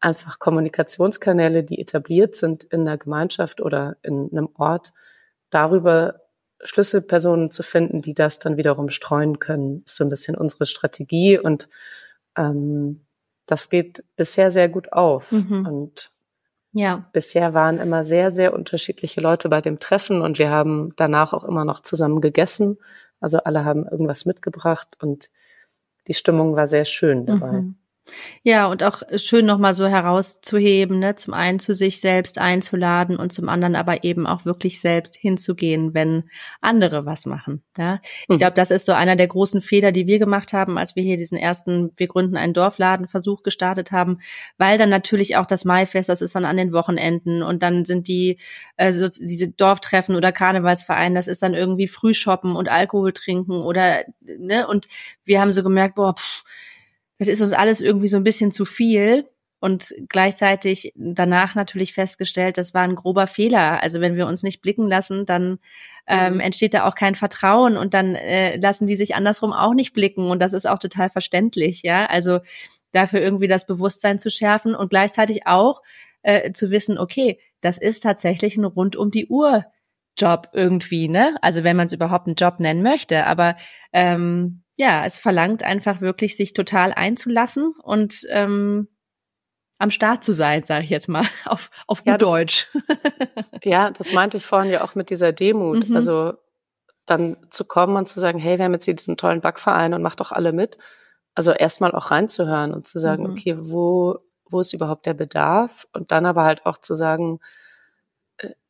einfach 0.00 0.38
Kommunikationskanäle, 0.38 1.62
die 1.62 1.80
etabliert 1.80 2.34
sind 2.34 2.64
in 2.64 2.84
der 2.84 2.98
Gemeinschaft 2.98 3.60
oder 3.60 3.96
in 4.02 4.28
einem 4.32 4.48
Ort, 4.54 4.92
darüber 5.48 6.20
Schlüsselpersonen 6.64 7.50
zu 7.50 7.62
finden, 7.62 8.02
die 8.02 8.14
das 8.14 8.38
dann 8.38 8.56
wiederum 8.56 8.88
streuen 8.88 9.38
können, 9.38 9.82
ist 9.86 9.96
so 9.96 10.04
ein 10.04 10.10
bisschen 10.10 10.36
unsere 10.36 10.66
Strategie 10.66 11.38
und 11.38 11.68
ähm, 12.36 13.06
das 13.46 13.70
geht 13.70 14.04
bisher 14.16 14.50
sehr 14.50 14.68
gut 14.68 14.92
auf. 14.92 15.32
Mhm. 15.32 15.66
Und 15.66 16.11
ja. 16.72 17.04
bisher 17.12 17.54
waren 17.54 17.78
immer 17.78 18.04
sehr, 18.04 18.30
sehr 18.30 18.52
unterschiedliche 18.54 19.20
Leute 19.20 19.48
bei 19.48 19.60
dem 19.60 19.78
Treffen 19.78 20.22
und 20.22 20.38
wir 20.38 20.50
haben 20.50 20.92
danach 20.96 21.32
auch 21.32 21.44
immer 21.44 21.64
noch 21.64 21.80
zusammen 21.80 22.20
gegessen. 22.20 22.78
Also 23.20 23.38
alle 23.38 23.64
haben 23.64 23.86
irgendwas 23.86 24.24
mitgebracht 24.26 24.96
und 25.00 25.30
die 26.08 26.14
Stimmung 26.14 26.56
war 26.56 26.66
sehr 26.66 26.84
schön 26.84 27.26
dabei. 27.26 27.52
Mhm. 27.52 27.76
Ja, 28.42 28.66
und 28.66 28.82
auch 28.82 29.02
schön 29.16 29.46
nochmal 29.46 29.74
so 29.74 29.86
herauszuheben, 29.86 30.98
ne? 30.98 31.14
zum 31.14 31.34
einen 31.34 31.60
zu 31.60 31.72
sich 31.72 32.00
selbst 32.00 32.38
einzuladen 32.38 33.16
und 33.16 33.32
zum 33.32 33.48
anderen 33.48 33.76
aber 33.76 34.02
eben 34.02 34.26
auch 34.26 34.44
wirklich 34.44 34.80
selbst 34.80 35.16
hinzugehen, 35.16 35.94
wenn 35.94 36.24
andere 36.60 37.06
was 37.06 37.26
machen. 37.26 37.62
Ja? 37.78 38.00
Ich 38.22 38.28
mhm. 38.28 38.38
glaube, 38.38 38.54
das 38.54 38.72
ist 38.72 38.86
so 38.86 38.92
einer 38.92 39.14
der 39.14 39.28
großen 39.28 39.62
Fehler, 39.62 39.92
die 39.92 40.08
wir 40.08 40.18
gemacht 40.18 40.52
haben, 40.52 40.78
als 40.78 40.96
wir 40.96 41.04
hier 41.04 41.16
diesen 41.16 41.38
ersten, 41.38 41.92
wir 41.96 42.08
gründen 42.08 42.36
einen 42.36 42.54
Dorfladenversuch 42.54 43.44
gestartet 43.44 43.92
haben, 43.92 44.18
weil 44.58 44.78
dann 44.78 44.88
natürlich 44.88 45.36
auch 45.36 45.46
das 45.46 45.64
Maifest, 45.64 46.08
das 46.08 46.22
ist 46.22 46.34
dann 46.34 46.44
an 46.44 46.56
den 46.56 46.72
Wochenenden 46.72 47.44
und 47.44 47.62
dann 47.62 47.84
sind 47.84 48.08
die, 48.08 48.38
äh, 48.76 48.92
so, 48.92 49.06
diese 49.06 49.48
Dorftreffen 49.48 50.16
oder 50.16 50.32
Karnevalsvereine, 50.32 51.14
das 51.14 51.28
ist 51.28 51.44
dann 51.44 51.54
irgendwie 51.54 51.86
Frühshoppen 51.86 52.56
und 52.56 52.68
Alkohol 52.68 53.12
trinken 53.12 53.62
oder, 53.62 54.04
ne, 54.20 54.66
und 54.66 54.88
wir 55.24 55.40
haben 55.40 55.52
so 55.52 55.62
gemerkt, 55.62 55.94
boah, 55.94 56.14
pff, 56.16 56.42
das 57.26 57.28
ist 57.28 57.40
uns 57.40 57.52
alles 57.52 57.80
irgendwie 57.80 58.08
so 58.08 58.16
ein 58.16 58.24
bisschen 58.24 58.52
zu 58.52 58.64
viel 58.64 59.28
und 59.60 59.94
gleichzeitig 60.08 60.92
danach 60.96 61.54
natürlich 61.54 61.92
festgestellt, 61.92 62.58
das 62.58 62.74
war 62.74 62.82
ein 62.82 62.96
grober 62.96 63.28
Fehler. 63.28 63.80
Also 63.80 64.00
wenn 64.00 64.16
wir 64.16 64.26
uns 64.26 64.42
nicht 64.42 64.60
blicken 64.60 64.88
lassen, 64.88 65.24
dann 65.24 65.60
ähm, 66.08 66.34
mhm. 66.34 66.40
entsteht 66.40 66.74
da 66.74 66.84
auch 66.84 66.96
kein 66.96 67.14
Vertrauen 67.14 67.76
und 67.76 67.94
dann 67.94 68.16
äh, 68.16 68.56
lassen 68.56 68.86
die 68.86 68.96
sich 68.96 69.14
andersrum 69.14 69.52
auch 69.52 69.72
nicht 69.72 69.92
blicken 69.92 70.30
und 70.30 70.40
das 70.40 70.52
ist 70.52 70.66
auch 70.66 70.80
total 70.80 71.10
verständlich, 71.10 71.82
ja. 71.82 72.06
Also 72.06 72.40
dafür 72.90 73.20
irgendwie 73.20 73.46
das 73.46 73.64
Bewusstsein 73.64 74.18
zu 74.18 74.30
schärfen 74.30 74.74
und 74.74 74.90
gleichzeitig 74.90 75.46
auch 75.46 75.80
äh, 76.22 76.50
zu 76.50 76.72
wissen, 76.72 76.98
okay, 76.98 77.38
das 77.60 77.78
ist 77.78 78.02
tatsächlich 78.02 78.56
ein 78.56 78.64
rund 78.64 78.96
um 78.96 79.12
die 79.12 79.28
Uhr 79.28 79.64
Job 80.18 80.48
irgendwie, 80.52 81.08
ne? 81.08 81.36
Also 81.40 81.62
wenn 81.62 81.76
man 81.76 81.86
es 81.86 81.92
überhaupt 81.92 82.26
einen 82.26 82.36
Job 82.36 82.58
nennen 82.58 82.82
möchte, 82.82 83.26
aber 83.26 83.56
ähm, 83.92 84.62
ja, 84.82 85.06
es 85.06 85.16
verlangt 85.16 85.62
einfach 85.62 86.00
wirklich, 86.00 86.36
sich 86.36 86.54
total 86.54 86.92
einzulassen 86.92 87.72
und 87.84 88.26
ähm, 88.30 88.88
am 89.78 89.92
Start 89.92 90.24
zu 90.24 90.32
sein, 90.32 90.64
sage 90.64 90.82
ich 90.82 90.90
jetzt 90.90 91.08
mal, 91.08 91.22
auf, 91.46 91.70
auf 91.86 92.00
gut 92.00 92.08
ja, 92.08 92.18
das, 92.18 92.28
Deutsch. 92.28 92.68
ja, 93.62 93.92
das 93.92 94.12
meinte 94.12 94.38
ich 94.38 94.44
vorhin 94.44 94.72
ja 94.72 94.82
auch 94.82 94.96
mit 94.96 95.10
dieser 95.10 95.30
Demut. 95.30 95.88
Mhm. 95.88 95.94
Also 95.94 96.32
dann 97.06 97.36
zu 97.50 97.64
kommen 97.64 97.94
und 97.94 98.08
zu 98.08 98.18
sagen, 98.18 98.40
hey, 98.40 98.58
wir 98.58 98.64
haben 98.64 98.72
jetzt 98.72 98.84
hier 98.84 98.96
diesen 98.96 99.16
tollen 99.16 99.40
Backverein 99.40 99.94
und 99.94 100.02
macht 100.02 100.18
doch 100.18 100.32
alle 100.32 100.52
mit. 100.52 100.78
Also 101.36 101.52
erstmal 101.52 101.92
auch 101.92 102.10
reinzuhören 102.10 102.74
und 102.74 102.88
zu 102.88 102.98
sagen, 102.98 103.22
mhm. 103.22 103.30
okay, 103.30 103.56
wo, 103.58 104.18
wo 104.50 104.58
ist 104.58 104.72
überhaupt 104.72 105.06
der 105.06 105.14
Bedarf? 105.14 105.86
Und 105.92 106.10
dann 106.10 106.26
aber 106.26 106.42
halt 106.42 106.66
auch 106.66 106.78
zu 106.78 106.96
sagen, 106.96 107.38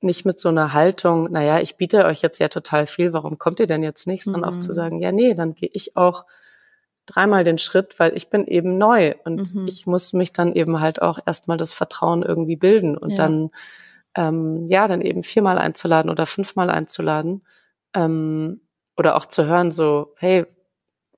nicht 0.00 0.24
mit 0.24 0.40
so 0.40 0.48
einer 0.48 0.72
Haltung, 0.72 1.30
naja, 1.30 1.60
ich 1.60 1.76
biete 1.76 2.04
euch 2.04 2.22
jetzt 2.22 2.38
ja 2.38 2.48
total 2.48 2.86
viel, 2.86 3.12
warum 3.12 3.38
kommt 3.38 3.60
ihr 3.60 3.66
denn 3.66 3.82
jetzt 3.82 4.06
nicht, 4.06 4.24
sondern 4.24 4.42
mhm. 4.42 4.48
auch 4.48 4.60
zu 4.60 4.70
mhm. 4.70 4.74
sagen, 4.74 5.00
ja, 5.00 5.12
nee, 5.12 5.34
dann 5.34 5.54
gehe 5.54 5.70
ich 5.72 5.96
auch 5.96 6.24
dreimal 7.06 7.44
den 7.44 7.58
Schritt, 7.58 7.98
weil 7.98 8.16
ich 8.16 8.28
bin 8.28 8.46
eben 8.46 8.78
neu 8.78 9.14
und 9.24 9.54
mhm. 9.54 9.66
ich 9.66 9.86
muss 9.86 10.12
mich 10.12 10.32
dann 10.32 10.54
eben 10.54 10.80
halt 10.80 11.02
auch 11.02 11.18
erstmal 11.24 11.56
das 11.56 11.72
Vertrauen 11.72 12.22
irgendwie 12.22 12.56
bilden 12.56 12.96
und 12.96 13.10
ja. 13.10 13.16
dann, 13.16 13.50
ähm, 14.14 14.66
ja, 14.66 14.88
dann 14.88 15.00
eben 15.00 15.22
viermal 15.22 15.58
einzuladen 15.58 16.10
oder 16.10 16.26
fünfmal 16.26 16.70
einzuladen 16.70 17.42
ähm, 17.94 18.60
oder 18.96 19.16
auch 19.16 19.26
zu 19.26 19.46
hören, 19.46 19.70
so, 19.70 20.14
hey, 20.18 20.46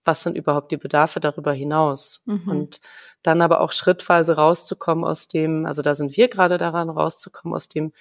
was 0.04 0.22
sind 0.22 0.36
überhaupt 0.36 0.70
die 0.70 0.76
Bedarfe 0.76 1.20
darüber 1.20 1.52
hinaus? 1.52 2.22
Mhm. 2.26 2.48
Und 2.48 2.80
dann 3.22 3.40
aber 3.40 3.60
auch 3.60 3.72
schrittweise 3.72 4.36
rauszukommen 4.36 5.04
aus 5.04 5.28
dem, 5.28 5.66
also 5.66 5.82
da 5.82 5.94
sind 5.94 6.16
wir 6.16 6.28
gerade 6.28 6.58
daran, 6.58 6.90
rauszukommen 6.90 7.54
aus 7.54 7.68
dem, 7.68 7.92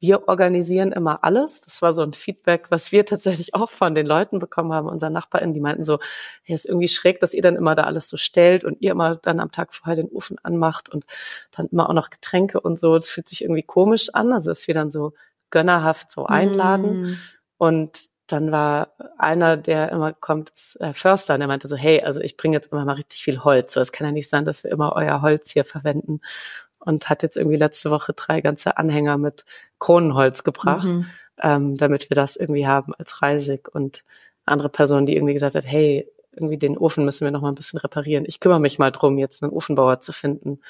wir 0.00 0.28
organisieren 0.28 0.92
immer 0.92 1.22
alles. 1.22 1.60
Das 1.60 1.82
war 1.82 1.92
so 1.92 2.02
ein 2.02 2.14
Feedback, 2.14 2.66
was 2.70 2.90
wir 2.90 3.04
tatsächlich 3.04 3.54
auch 3.54 3.68
von 3.68 3.94
den 3.94 4.06
Leuten 4.06 4.38
bekommen 4.38 4.72
haben, 4.72 4.88
unseren 4.88 5.12
NachbarInnen, 5.12 5.54
die 5.54 5.60
meinten 5.60 5.84
so, 5.84 5.98
hey, 6.42 6.54
ist 6.54 6.64
irgendwie 6.64 6.88
schräg, 6.88 7.20
dass 7.20 7.34
ihr 7.34 7.42
dann 7.42 7.54
immer 7.54 7.74
da 7.74 7.84
alles 7.84 8.08
so 8.08 8.16
stellt 8.16 8.64
und 8.64 8.80
ihr 8.80 8.92
immer 8.92 9.16
dann 9.16 9.40
am 9.40 9.52
Tag 9.52 9.74
vorher 9.74 9.96
den 9.96 10.08
Ofen 10.08 10.38
anmacht 10.42 10.88
und 10.88 11.04
dann 11.50 11.66
immer 11.66 11.88
auch 11.88 11.94
noch 11.94 12.08
Getränke 12.08 12.60
und 12.60 12.78
so. 12.78 12.94
Das 12.94 13.10
fühlt 13.10 13.28
sich 13.28 13.42
irgendwie 13.42 13.62
komisch 13.62 14.08
an. 14.14 14.32
Also 14.32 14.50
dass 14.50 14.66
wir 14.66 14.74
dann 14.74 14.90
so 14.90 15.12
gönnerhaft 15.50 16.10
so 16.10 16.24
einladen. 16.24 17.02
Mm. 17.02 17.16
Und 17.58 18.10
dann 18.26 18.52
war 18.52 18.94
einer, 19.18 19.56
der 19.56 19.90
immer 19.90 20.12
kommt, 20.12 20.50
ist 20.50 20.80
äh, 20.80 20.94
Förster, 20.94 21.34
und 21.34 21.40
der 21.40 21.48
meinte 21.48 21.68
so, 21.68 21.76
hey, 21.76 22.02
also 22.02 22.20
ich 22.20 22.36
bringe 22.36 22.56
jetzt 22.56 22.72
immer 22.72 22.84
mal 22.84 22.94
richtig 22.94 23.22
viel 23.22 23.42
Holz. 23.42 23.72
So, 23.72 23.80
es 23.80 23.92
kann 23.92 24.06
ja 24.06 24.12
nicht 24.12 24.28
sein, 24.28 24.44
dass 24.44 24.64
wir 24.64 24.70
immer 24.70 24.94
euer 24.94 25.20
Holz 25.20 25.50
hier 25.50 25.64
verwenden 25.64 26.20
und 26.80 27.08
hat 27.08 27.22
jetzt 27.22 27.36
irgendwie 27.36 27.56
letzte 27.56 27.90
Woche 27.90 28.12
drei 28.12 28.40
ganze 28.40 28.76
Anhänger 28.76 29.18
mit 29.18 29.44
Kronenholz 29.78 30.44
gebracht, 30.44 30.88
mhm. 30.88 31.06
ähm, 31.40 31.76
damit 31.76 32.10
wir 32.10 32.14
das 32.14 32.36
irgendwie 32.36 32.66
haben 32.66 32.94
als 32.94 33.22
Reisig 33.22 33.68
und 33.72 34.02
andere 34.44 34.68
Person, 34.68 35.06
die 35.06 35.14
irgendwie 35.14 35.34
gesagt 35.34 35.54
hat, 35.54 35.66
hey, 35.66 36.10
irgendwie 36.32 36.58
den 36.58 36.78
Ofen 36.78 37.04
müssen 37.04 37.24
wir 37.24 37.30
noch 37.30 37.42
mal 37.42 37.48
ein 37.48 37.54
bisschen 37.54 37.78
reparieren. 37.78 38.24
Ich 38.26 38.40
kümmere 38.40 38.60
mich 38.60 38.78
mal 38.78 38.90
drum, 38.90 39.18
jetzt 39.18 39.42
einen 39.42 39.52
Ofenbauer 39.52 40.00
zu 40.00 40.12
finden. 40.12 40.60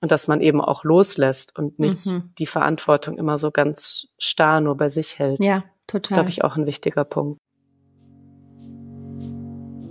Und 0.00 0.12
dass 0.12 0.28
man 0.28 0.40
eben 0.40 0.60
auch 0.60 0.84
loslässt 0.84 1.58
und 1.58 1.80
nicht 1.80 2.06
mhm. 2.06 2.30
die 2.38 2.46
Verantwortung 2.46 3.18
immer 3.18 3.36
so 3.36 3.50
ganz 3.50 4.08
starr 4.18 4.60
nur 4.60 4.76
bei 4.76 4.88
sich 4.88 5.18
hält. 5.18 5.42
Ja, 5.42 5.64
total. 5.88 6.16
Glaube 6.16 6.30
ich 6.30 6.44
auch 6.44 6.56
ein 6.56 6.66
wichtiger 6.66 7.04
Punkt. 7.04 7.38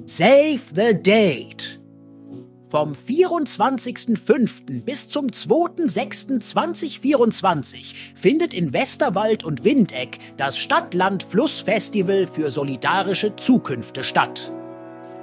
Save 0.05 0.61
the 0.73 0.93
date. 0.93 1.66
Vom 2.69 2.91
24.05. 2.91 4.83
bis 4.83 5.07
zum 5.07 5.27
2.06.2024 5.27 7.95
findet 8.13 8.53
in 8.53 8.73
Westerwald 8.73 9.45
und 9.45 9.63
Windeck 9.63 10.17
das 10.35 10.57
Stadt-Land-Fluss-Festival 10.57 12.27
für 12.27 12.51
solidarische 12.51 13.37
Zukünfte 13.37 14.03
statt. 14.03 14.51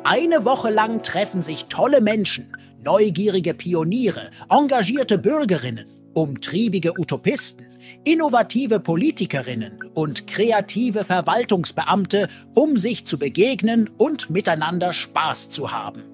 Eine 0.05 0.47
Woche 0.47 0.71
lang 0.71 1.03
treffen 1.03 1.43
sich 1.43 1.67
tolle 1.67 2.01
Menschen, 2.01 2.57
neugierige 2.83 3.53
Pioniere, 3.53 4.31
engagierte 4.49 5.19
Bürgerinnen, 5.19 5.85
umtriebige 6.15 6.99
Utopisten, 6.99 7.67
innovative 8.05 8.81
Politikerinnen 8.81 9.81
und 9.93 10.27
kreative 10.27 11.05
Verwaltungsbeamte, 11.05 12.29
um 12.55 12.79
sich 12.79 13.05
zu 13.05 13.19
begegnen 13.19 13.91
und 13.99 14.31
miteinander 14.31 14.95
Spaß 14.95 15.51
zu 15.51 15.73
haben. 15.73 16.14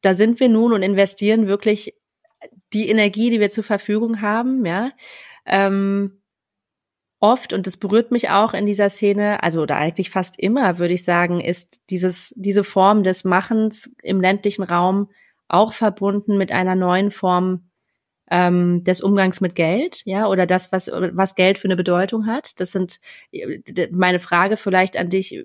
da 0.00 0.14
sind 0.14 0.38
wir 0.40 0.48
nun 0.48 0.72
und 0.72 0.82
investieren 0.82 1.48
wirklich 1.48 1.94
die 2.72 2.88
Energie, 2.88 3.30
die 3.30 3.40
wir 3.40 3.50
zur 3.50 3.64
Verfügung 3.64 4.20
haben, 4.20 4.64
ja. 4.64 4.92
Ähm, 5.44 6.22
oft, 7.20 7.52
und 7.52 7.66
das 7.66 7.76
berührt 7.76 8.10
mich 8.10 8.30
auch 8.30 8.54
in 8.54 8.66
dieser 8.66 8.90
Szene, 8.90 9.42
also 9.42 9.62
oder 9.62 9.76
eigentlich 9.76 10.10
fast 10.10 10.38
immer, 10.38 10.78
würde 10.78 10.94
ich 10.94 11.04
sagen, 11.04 11.40
ist 11.40 11.80
dieses, 11.90 12.32
diese 12.36 12.64
Form 12.64 13.02
des 13.02 13.24
Machens 13.24 13.94
im 14.02 14.20
ländlichen 14.20 14.62
Raum 14.62 15.10
auch 15.48 15.72
verbunden 15.72 16.36
mit 16.36 16.52
einer 16.52 16.74
neuen 16.74 17.10
Form 17.10 17.70
ähm, 18.30 18.84
des 18.84 19.00
Umgangs 19.00 19.40
mit 19.40 19.54
Geld, 19.54 20.02
ja, 20.04 20.26
oder 20.26 20.46
das, 20.46 20.72
was, 20.72 20.90
was 20.92 21.34
Geld 21.34 21.58
für 21.58 21.68
eine 21.68 21.76
Bedeutung 21.76 22.26
hat. 22.26 22.60
Das 22.60 22.72
sind 22.72 23.00
meine 23.90 24.20
Frage 24.20 24.56
vielleicht 24.56 24.96
an 24.96 25.10
dich 25.10 25.44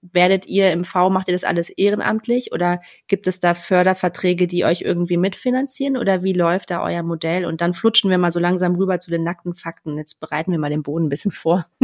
werdet 0.00 0.46
ihr 0.46 0.72
im 0.72 0.84
V, 0.84 1.10
macht 1.10 1.28
ihr 1.28 1.32
das 1.32 1.44
alles 1.44 1.70
ehrenamtlich 1.70 2.52
oder 2.52 2.80
gibt 3.06 3.26
es 3.26 3.40
da 3.40 3.54
Förderverträge, 3.54 4.46
die 4.46 4.64
euch 4.64 4.82
irgendwie 4.82 5.16
mitfinanzieren 5.16 5.96
oder 5.96 6.22
wie 6.22 6.32
läuft 6.32 6.70
da 6.70 6.82
euer 6.82 7.02
Modell? 7.02 7.44
Und 7.44 7.60
dann 7.60 7.74
flutschen 7.74 8.10
wir 8.10 8.18
mal 8.18 8.32
so 8.32 8.40
langsam 8.40 8.76
rüber 8.76 9.00
zu 9.00 9.10
den 9.10 9.24
nackten 9.24 9.54
Fakten. 9.54 9.98
Jetzt 9.98 10.20
bereiten 10.20 10.52
wir 10.52 10.58
mal 10.58 10.70
den 10.70 10.82
Boden 10.82 11.06
ein 11.06 11.10
bisschen 11.10 11.32
vor. 11.32 11.66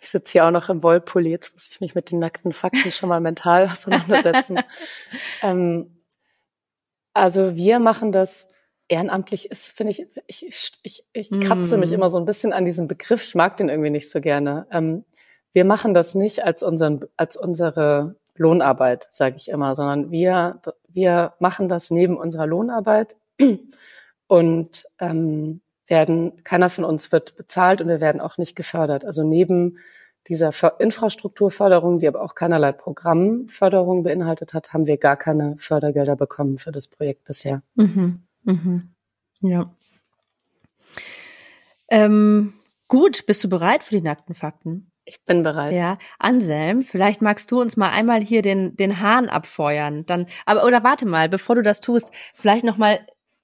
ich 0.00 0.08
sitze 0.08 0.32
hier 0.32 0.46
auch 0.46 0.50
noch 0.50 0.68
im 0.68 0.82
Wollpulli, 0.82 1.30
jetzt 1.30 1.52
muss 1.52 1.68
ich 1.70 1.80
mich 1.80 1.94
mit 1.94 2.10
den 2.10 2.18
nackten 2.18 2.52
Fakten 2.52 2.90
schon 2.90 3.08
mal 3.08 3.20
mental 3.20 3.64
auseinandersetzen. 3.70 4.60
ähm, 5.42 5.97
also 7.18 7.56
wir 7.56 7.78
machen 7.78 8.12
das 8.12 8.48
ehrenamtlich 8.88 9.50
ist, 9.50 9.68
finde 9.68 9.90
ich, 9.90 10.06
ich, 10.26 10.72
ich, 10.82 11.04
ich 11.12 11.30
kratze 11.40 11.76
mm. 11.76 11.80
mich 11.80 11.92
immer 11.92 12.08
so 12.08 12.18
ein 12.18 12.24
bisschen 12.24 12.52
an 12.52 12.64
diesem 12.64 12.88
Begriff. 12.88 13.22
Ich 13.22 13.34
mag 13.34 13.56
den 13.58 13.68
irgendwie 13.68 13.90
nicht 13.90 14.10
so 14.10 14.20
gerne. 14.20 14.66
Ähm, 14.70 15.04
wir 15.52 15.64
machen 15.64 15.94
das 15.94 16.14
nicht 16.14 16.44
als 16.44 16.62
unseren, 16.62 17.04
als 17.16 17.36
unsere 17.36 18.16
Lohnarbeit, 18.36 19.08
sage 19.10 19.36
ich 19.36 19.48
immer, 19.48 19.74
sondern 19.74 20.10
wir, 20.10 20.60
wir 20.88 21.34
machen 21.38 21.68
das 21.68 21.90
neben 21.90 22.16
unserer 22.16 22.46
Lohnarbeit 22.46 23.16
und 24.26 24.84
ähm, 24.98 25.60
werden, 25.86 26.42
keiner 26.44 26.70
von 26.70 26.84
uns 26.84 27.12
wird 27.12 27.36
bezahlt 27.36 27.80
und 27.80 27.88
wir 27.88 28.00
werden 28.00 28.20
auch 28.20 28.38
nicht 28.38 28.56
gefördert. 28.56 29.04
Also 29.04 29.22
neben 29.22 29.78
dieser 30.26 30.52
Infrastrukturförderung, 30.80 31.98
die 31.98 32.08
aber 32.08 32.22
auch 32.22 32.34
keinerlei 32.34 32.72
Programmförderung 32.72 34.02
beinhaltet 34.02 34.52
hat, 34.52 34.72
haben 34.72 34.86
wir 34.86 34.98
gar 34.98 35.16
keine 35.16 35.56
Fördergelder 35.58 36.16
bekommen 36.16 36.58
für 36.58 36.72
das 36.72 36.88
Projekt 36.88 37.24
bisher. 37.24 37.62
Mhm. 37.74 38.22
Mhm. 38.44 38.90
Ja. 39.40 39.70
Ähm, 41.88 42.54
gut, 42.88 43.24
bist 43.26 43.42
du 43.44 43.48
bereit 43.48 43.82
für 43.82 43.94
die 43.94 44.02
nackten 44.02 44.34
Fakten? 44.34 44.90
Ich 45.04 45.24
bin 45.24 45.42
bereit. 45.42 45.72
Ja, 45.72 45.96
Anselm, 46.18 46.82
vielleicht 46.82 47.22
magst 47.22 47.50
du 47.50 47.60
uns 47.62 47.78
mal 47.78 47.88
einmal 47.90 48.20
hier 48.20 48.42
den 48.42 48.76
den 48.76 49.00
Hahn 49.00 49.30
abfeuern. 49.30 50.04
Dann, 50.04 50.26
aber 50.44 50.66
oder 50.66 50.84
warte 50.84 51.06
mal, 51.06 51.30
bevor 51.30 51.54
du 51.56 51.62
das 51.62 51.80
tust, 51.80 52.12
vielleicht 52.34 52.62
noch 52.64 52.76
mal 52.76 53.00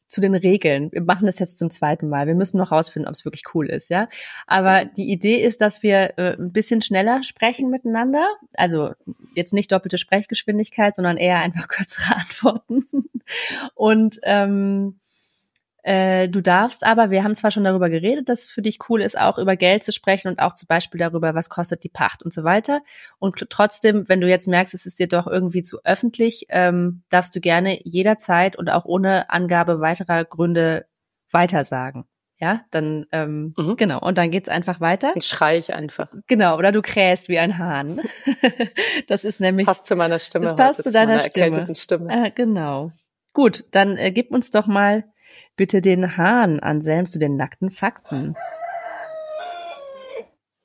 zu 0.06 0.20
den 0.20 0.34
Regeln. 0.34 0.90
Wir 0.92 1.02
machen 1.02 1.26
das 1.26 1.38
jetzt 1.38 1.58
zum 1.58 1.70
zweiten 1.70 2.08
Mal. 2.08 2.26
Wir 2.26 2.34
müssen 2.34 2.58
noch 2.58 2.72
rausfinden, 2.72 3.08
ob 3.08 3.14
es 3.14 3.24
wirklich 3.24 3.44
cool 3.54 3.68
ist, 3.68 3.90
ja. 3.90 4.08
Aber 4.46 4.84
die 4.84 5.10
Idee 5.10 5.36
ist, 5.36 5.60
dass 5.60 5.82
wir 5.82 6.18
äh, 6.18 6.36
ein 6.36 6.52
bisschen 6.52 6.82
schneller 6.82 7.22
sprechen 7.22 7.70
miteinander. 7.70 8.26
Also 8.54 8.92
jetzt 9.34 9.52
nicht 9.52 9.72
doppelte 9.72 9.98
Sprechgeschwindigkeit, 9.98 10.96
sondern 10.96 11.16
eher 11.16 11.38
einfach 11.38 11.68
kürzere 11.68 12.16
Antworten. 12.16 12.84
Und 13.74 14.20
ähm, 14.22 15.00
äh, 15.84 16.30
du 16.30 16.40
darfst 16.40 16.84
aber, 16.84 17.10
wir 17.10 17.24
haben 17.24 17.34
zwar 17.34 17.50
schon 17.50 17.64
darüber 17.64 17.90
geredet, 17.90 18.30
dass 18.30 18.42
es 18.42 18.48
für 18.48 18.62
dich 18.62 18.78
cool 18.88 19.02
ist, 19.02 19.18
auch 19.18 19.36
über 19.36 19.54
Geld 19.54 19.84
zu 19.84 19.92
sprechen 19.92 20.28
und 20.28 20.38
auch 20.38 20.54
zum 20.54 20.66
Beispiel 20.66 20.98
darüber, 20.98 21.34
was 21.34 21.50
kostet 21.50 21.84
die 21.84 21.90
Pacht 21.90 22.22
und 22.22 22.32
so 22.32 22.42
weiter. 22.42 22.80
Und 23.18 23.44
trotzdem, 23.50 24.08
wenn 24.08 24.22
du 24.22 24.26
jetzt 24.26 24.48
merkst, 24.48 24.72
es 24.72 24.86
ist 24.86 24.98
dir 24.98 25.08
doch 25.08 25.26
irgendwie 25.26 25.60
zu 25.60 25.84
öffentlich, 25.84 26.46
ähm, 26.48 27.02
darfst 27.10 27.36
du 27.36 27.40
gerne 27.40 27.80
jederzeit 27.84 28.56
und 28.56 28.70
auch 28.70 28.86
ohne 28.86 29.28
Angabe 29.28 29.80
weiterer 29.80 30.24
Gründe 30.24 30.86
weitersagen. 31.30 32.04
Ja, 32.38 32.62
dann 32.70 33.06
ähm, 33.12 33.52
mhm. 33.56 33.76
genau. 33.76 34.00
Und 34.00 34.16
dann 34.16 34.30
geht's 34.30 34.48
einfach 34.48 34.80
weiter. 34.80 35.10
Dann 35.12 35.22
schrei 35.22 35.58
ich 35.58 35.74
einfach. 35.74 36.08
Genau, 36.28 36.56
oder 36.56 36.72
du 36.72 36.80
krähst 36.80 37.28
wie 37.28 37.38
ein 37.38 37.58
Hahn. 37.58 38.00
das 39.06 39.24
ist 39.24 39.38
nämlich 39.38 39.66
passt 39.66 39.84
zu 39.84 39.96
meiner 39.96 40.18
Stimme. 40.18 40.46
Das 40.46 40.56
passt 40.56 40.82
zu 40.82 40.90
deiner 40.90 41.18
Stimme. 41.18 41.74
Stimme. 41.76 42.26
Äh, 42.26 42.30
genau. 42.30 42.90
Gut, 43.34 43.64
dann 43.72 43.98
äh, 43.98 44.12
gib 44.12 44.30
uns 44.30 44.50
doch 44.50 44.66
mal 44.66 45.04
Bitte 45.56 45.80
den 45.80 46.16
Hahn, 46.16 46.60
Anselm, 46.60 47.06
zu 47.06 47.18
den 47.18 47.36
nackten 47.36 47.70
Fakten. 47.70 48.36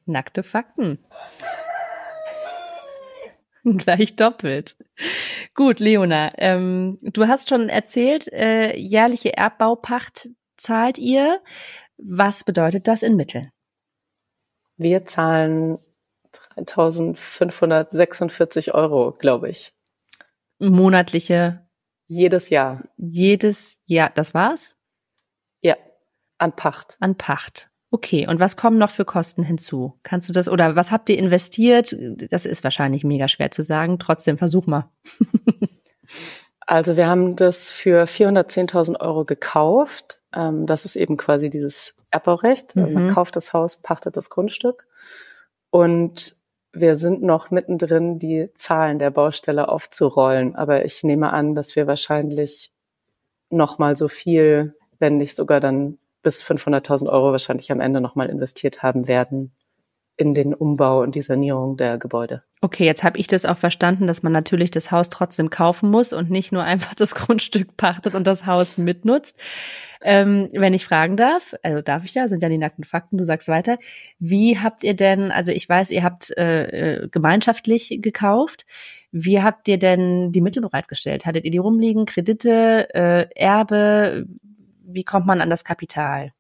Nackte 0.06 0.44
Fakten. 0.44 1.00
Gleich 3.64 4.16
doppelt. 4.16 4.78
Gut, 5.54 5.80
Leona, 5.80 6.32
ähm, 6.38 6.98
du 7.02 7.28
hast 7.28 7.50
schon 7.50 7.70
erzählt, 7.70 8.28
äh, 8.32 8.76
jährliche 8.76 9.36
Erbbaupacht 9.36 10.30
zahlt 10.58 10.98
ihr. 10.98 11.42
Was 11.98 12.44
bedeutet 12.44 12.88
das 12.88 13.04
in 13.04 13.16
Mitteln? 13.16 13.52
Wir 14.78 15.06
zahlen 15.06 15.78
3546 16.56 18.74
Euro, 18.74 19.12
glaube 19.12 19.50
ich. 19.50 19.72
Monatliche 20.60 21.69
jedes 22.10 22.50
Jahr. 22.50 22.84
Jedes 22.98 23.80
Jahr. 23.86 24.10
Das 24.14 24.34
war's? 24.34 24.76
Ja. 25.62 25.78
An 26.40 26.56
Pacht. 26.56 26.98
An 27.00 27.16
Pacht. 27.16 27.70
Okay. 27.92 28.28
Und 28.28 28.40
was 28.40 28.58
kommen 28.58 28.80
noch 28.80 28.90
für 28.90 29.06
Kosten 29.06 29.44
hinzu? 29.44 30.00
Kannst 30.02 30.28
du 30.28 30.34
das 30.34 30.50
oder 30.50 30.76
was 30.76 30.92
habt 30.92 31.10
ihr 31.10 31.20
investiert? 31.20 31.96
Das 32.32 32.46
ist 32.48 32.64
wahrscheinlich 32.64 33.04
mega 33.04 33.28
schwer 33.28 33.52
zu 33.52 33.62
sagen. 33.62 34.00
Trotzdem 34.00 34.40
versuch 34.40 34.66
mal. 34.66 34.90
also 36.62 36.98
wir 36.98 37.08
haben 37.08 37.36
das 37.36 37.70
für 37.70 38.06
410.000 38.06 39.00
Euro 39.00 39.24
gekauft. 39.24 40.20
Ähm, 40.34 40.66
das 40.66 40.86
ist 40.86 40.96
eben 40.96 41.16
quasi 41.16 41.52
dieses 41.52 41.96
Erbbaurecht. 42.10 42.76
Mhm. 42.76 42.94
Man 42.94 43.08
kauft 43.10 43.36
das 43.36 43.54
Haus, 43.54 43.78
pachtet 43.78 44.18
das 44.18 44.32
Grundstück. 44.32 44.88
Und 45.70 46.39
wir 46.72 46.96
sind 46.96 47.24
noch 47.24 47.52
mittendrin, 47.52 48.20
die 48.20 48.50
Zahlen 48.56 49.00
der 49.00 49.12
Baustelle 49.12 49.70
aufzurollen. 49.70 50.56
Aber 50.56 50.86
ich 50.86 51.04
nehme 51.04 51.34
an, 51.34 51.56
dass 51.56 51.76
wir 51.76 51.88
wahrscheinlich 51.88 52.72
noch 53.50 53.80
mal 53.80 53.96
so 53.96 54.08
viel, 54.08 54.76
wenn 55.00 55.18
nicht 55.18 55.36
sogar 55.36 55.60
dann 55.60 55.98
bis 56.22 56.44
500.000 56.44 57.10
Euro 57.10 57.32
wahrscheinlich 57.32 57.72
am 57.72 57.80
Ende 57.80 58.02
noch 58.02 58.16
mal 58.16 58.30
investiert 58.30 58.84
haben 58.84 59.08
werden 59.08 59.54
in 60.20 60.34
den 60.34 60.54
Umbau 60.54 61.02
und 61.02 61.16
die 61.16 61.22
Sanierung 61.22 61.78
der 61.78 61.98
Gebäude. 61.98 62.44
Okay, 62.62 62.86
jetzt 62.86 63.04
habe 63.04 63.18
ich 63.18 63.28
das 63.28 63.46
auch 63.46 63.58
verstanden, 63.58 64.06
dass 64.06 64.22
man 64.22 64.34
natürlich 64.34 64.70
das 64.70 64.92
Haus 64.92 65.10
trotzdem 65.10 65.50
kaufen 65.50 65.90
muss 65.90 66.12
und 66.12 66.30
nicht 66.30 66.52
nur 66.52 66.64
einfach 66.64 66.94
das 66.94 67.16
Grundstück 67.16 67.78
pachtet 67.78 68.16
und 68.16 68.28
das 68.28 68.46
Haus 68.46 68.78
mitnutzt. 68.78 69.40
Ähm, 70.02 70.50
wenn 70.54 70.74
ich 70.74 70.86
fragen 70.86 71.18
darf, 71.18 71.56
also 71.64 71.82
darf 71.82 72.06
ich 72.06 72.14
ja, 72.14 72.28
sind 72.28 72.44
ja 72.44 72.50
die 72.50 72.58
nackten 72.58 72.84
Fakten, 72.84 73.18
du 73.18 73.26
sagst 73.26 73.48
weiter. 73.48 73.78
Wie 74.20 74.60
habt 74.60 74.84
ihr 74.84 74.94
denn, 74.94 75.32
also 75.32 75.52
ich 75.52 75.68
weiß, 75.68 75.92
ihr 75.92 76.04
habt 76.04 76.36
äh, 76.38 77.04
äh 77.04 77.08
gemeinschaftlich 77.10 78.00
gekauft. 78.02 78.66
Wie 79.12 79.42
habt 79.42 79.68
ihr 79.68 79.80
denn 79.80 80.32
die 80.32 80.42
Mittel 80.42 80.62
bereitgestellt? 80.62 81.26
Hattet 81.26 81.46
ihr 81.46 81.52
die 81.52 81.58
rumliegen, 81.58 82.06
Kredite, 82.06 82.94
äh, 82.94 83.28
Erbe? 83.36 84.28
wie 84.92 85.04
kommt 85.04 85.26
man 85.26 85.42
an 85.42 85.50
das 85.50 85.64
Kapital? 85.64 86.34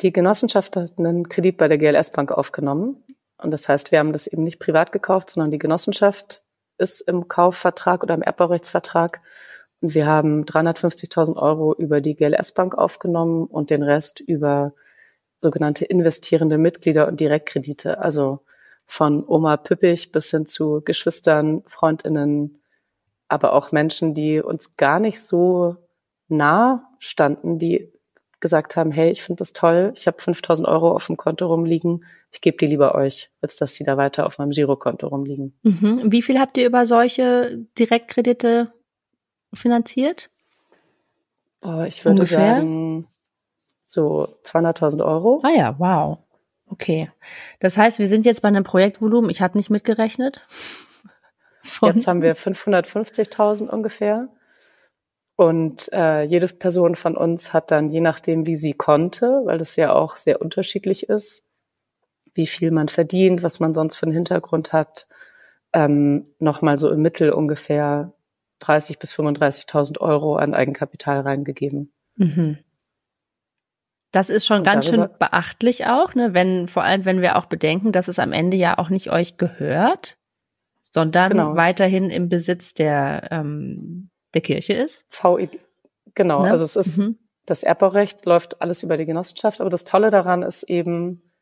Die 0.00 0.12
Genossenschaft 0.12 0.76
hat 0.76 0.98
einen 0.98 1.28
Kredit 1.28 1.56
bei 1.56 1.68
der 1.68 1.78
GLS 1.78 2.10
Bank 2.10 2.32
aufgenommen. 2.32 3.04
Und 3.38 3.50
das 3.50 3.68
heißt, 3.68 3.92
wir 3.92 3.98
haben 3.98 4.12
das 4.12 4.26
eben 4.26 4.44
nicht 4.44 4.58
privat 4.58 4.92
gekauft, 4.92 5.30
sondern 5.30 5.50
die 5.50 5.58
Genossenschaft 5.58 6.42
ist 6.78 7.00
im 7.02 7.28
Kaufvertrag 7.28 8.02
oder 8.02 8.14
im 8.14 8.22
Erbbaurechtsvertrag. 8.22 9.20
Und 9.80 9.94
wir 9.94 10.06
haben 10.06 10.44
350.000 10.44 11.36
Euro 11.36 11.74
über 11.74 12.00
die 12.00 12.14
GLS 12.14 12.52
Bank 12.52 12.76
aufgenommen 12.76 13.46
und 13.46 13.70
den 13.70 13.82
Rest 13.82 14.20
über 14.20 14.74
sogenannte 15.38 15.84
investierende 15.84 16.56
Mitglieder 16.56 17.08
und 17.08 17.18
Direktkredite. 17.18 17.98
Also 17.98 18.40
von 18.86 19.26
Oma 19.26 19.56
Püppich 19.56 20.12
bis 20.12 20.30
hin 20.30 20.46
zu 20.46 20.82
Geschwistern, 20.84 21.62
Freundinnen, 21.66 22.62
aber 23.28 23.54
auch 23.54 23.72
Menschen, 23.72 24.14
die 24.14 24.40
uns 24.40 24.76
gar 24.76 25.00
nicht 25.00 25.20
so 25.20 25.76
nah 26.28 26.88
standen, 26.98 27.58
die 27.58 27.92
gesagt 28.42 28.76
haben, 28.76 28.92
hey, 28.92 29.10
ich 29.10 29.22
finde 29.22 29.38
das 29.38 29.54
toll, 29.54 29.94
ich 29.96 30.06
habe 30.06 30.20
5000 30.20 30.68
Euro 30.68 30.92
auf 30.92 31.06
dem 31.06 31.16
Konto 31.16 31.46
rumliegen, 31.46 32.04
ich 32.30 32.42
gebe 32.42 32.58
die 32.58 32.66
lieber 32.66 32.94
euch, 32.94 33.30
als 33.40 33.56
dass 33.56 33.72
die 33.72 33.84
da 33.84 33.96
weiter 33.96 34.26
auf 34.26 34.36
meinem 34.38 34.50
Girokonto 34.50 35.06
rumliegen. 35.06 35.54
Mhm. 35.62 36.12
Wie 36.12 36.20
viel 36.20 36.38
habt 36.38 36.58
ihr 36.58 36.66
über 36.66 36.84
solche 36.84 37.64
Direktkredite 37.78 38.72
finanziert? 39.54 40.28
Oh, 41.62 41.82
ich 41.86 42.04
würde 42.04 42.16
Ungefähr? 42.16 42.56
sagen, 42.56 43.06
so 43.86 44.28
200.000 44.44 45.04
Euro. 45.04 45.40
Ah 45.42 45.50
ja, 45.56 45.78
wow. 45.78 46.18
Okay. 46.66 47.10
Das 47.60 47.78
heißt, 47.78 47.98
wir 48.00 48.08
sind 48.08 48.26
jetzt 48.26 48.42
bei 48.42 48.48
einem 48.48 48.64
Projektvolumen, 48.64 49.30
ich 49.30 49.40
habe 49.40 49.56
nicht 49.56 49.70
mitgerechnet. 49.70 50.40
Jetzt 51.80 52.06
haben 52.08 52.22
wir 52.22 52.36
550.000 52.36 53.68
ungefähr. 53.68 54.28
Und 55.36 55.92
äh, 55.92 56.22
jede 56.22 56.46
Person 56.48 56.94
von 56.94 57.16
uns 57.16 57.52
hat 57.52 57.70
dann, 57.70 57.90
je 57.90 58.00
nachdem, 58.00 58.46
wie 58.46 58.56
sie 58.56 58.74
konnte, 58.74 59.42
weil 59.44 59.58
das 59.58 59.76
ja 59.76 59.92
auch 59.92 60.16
sehr 60.16 60.40
unterschiedlich 60.40 61.08
ist, 61.08 61.46
wie 62.34 62.46
viel 62.46 62.70
man 62.70 62.88
verdient, 62.88 63.42
was 63.42 63.60
man 63.60 63.74
sonst 63.74 63.96
für 63.96 64.06
einen 64.06 64.14
Hintergrund 64.14 64.72
hat, 64.72 65.06
ähm, 65.72 66.34
nochmal 66.38 66.78
so 66.78 66.90
im 66.90 67.00
Mittel 67.00 67.30
ungefähr 67.30 68.12
30 68.60 68.98
bis 68.98 69.12
35.000 69.14 69.98
Euro 69.98 70.36
an 70.36 70.54
Eigenkapital 70.54 71.20
reingegeben. 71.20 71.92
Mhm. 72.16 72.58
Das 74.12 74.28
ist 74.28 74.46
schon 74.46 74.58
Und 74.58 74.64
ganz 74.64 74.86
schön 74.88 75.08
beachtlich 75.18 75.86
auch, 75.86 76.14
ne? 76.14 76.34
wenn, 76.34 76.68
vor 76.68 76.84
allem 76.84 77.06
wenn 77.06 77.22
wir 77.22 77.36
auch 77.36 77.46
bedenken, 77.46 77.92
dass 77.92 78.08
es 78.08 78.18
am 78.18 78.32
Ende 78.32 78.58
ja 78.58 78.76
auch 78.78 78.90
nicht 78.90 79.10
euch 79.10 79.38
gehört, 79.38 80.18
sondern 80.82 81.30
genau. 81.30 81.56
weiterhin 81.56 82.10
im 82.10 82.28
Besitz 82.28 82.74
der, 82.74 83.28
ähm, 83.30 84.10
der 84.34 84.42
Kirche 84.42 84.74
ist. 84.74 85.06
VI, 85.10 85.48
genau, 86.14 86.42
ne? 86.42 86.50
also 86.50 86.64
es 86.64 86.76
ist, 86.76 86.98
mhm. 86.98 87.18
das 87.46 87.62
Erbbaurecht 87.62 88.26
läuft 88.26 88.60
alles 88.60 88.82
über 88.82 88.96
die 88.96 89.06
Genossenschaft, 89.06 89.60
aber 89.60 89.70
das 89.70 89.84
Tolle 89.84 90.10
daran 90.10 90.42
ist 90.42 90.64
eben, 90.64 91.32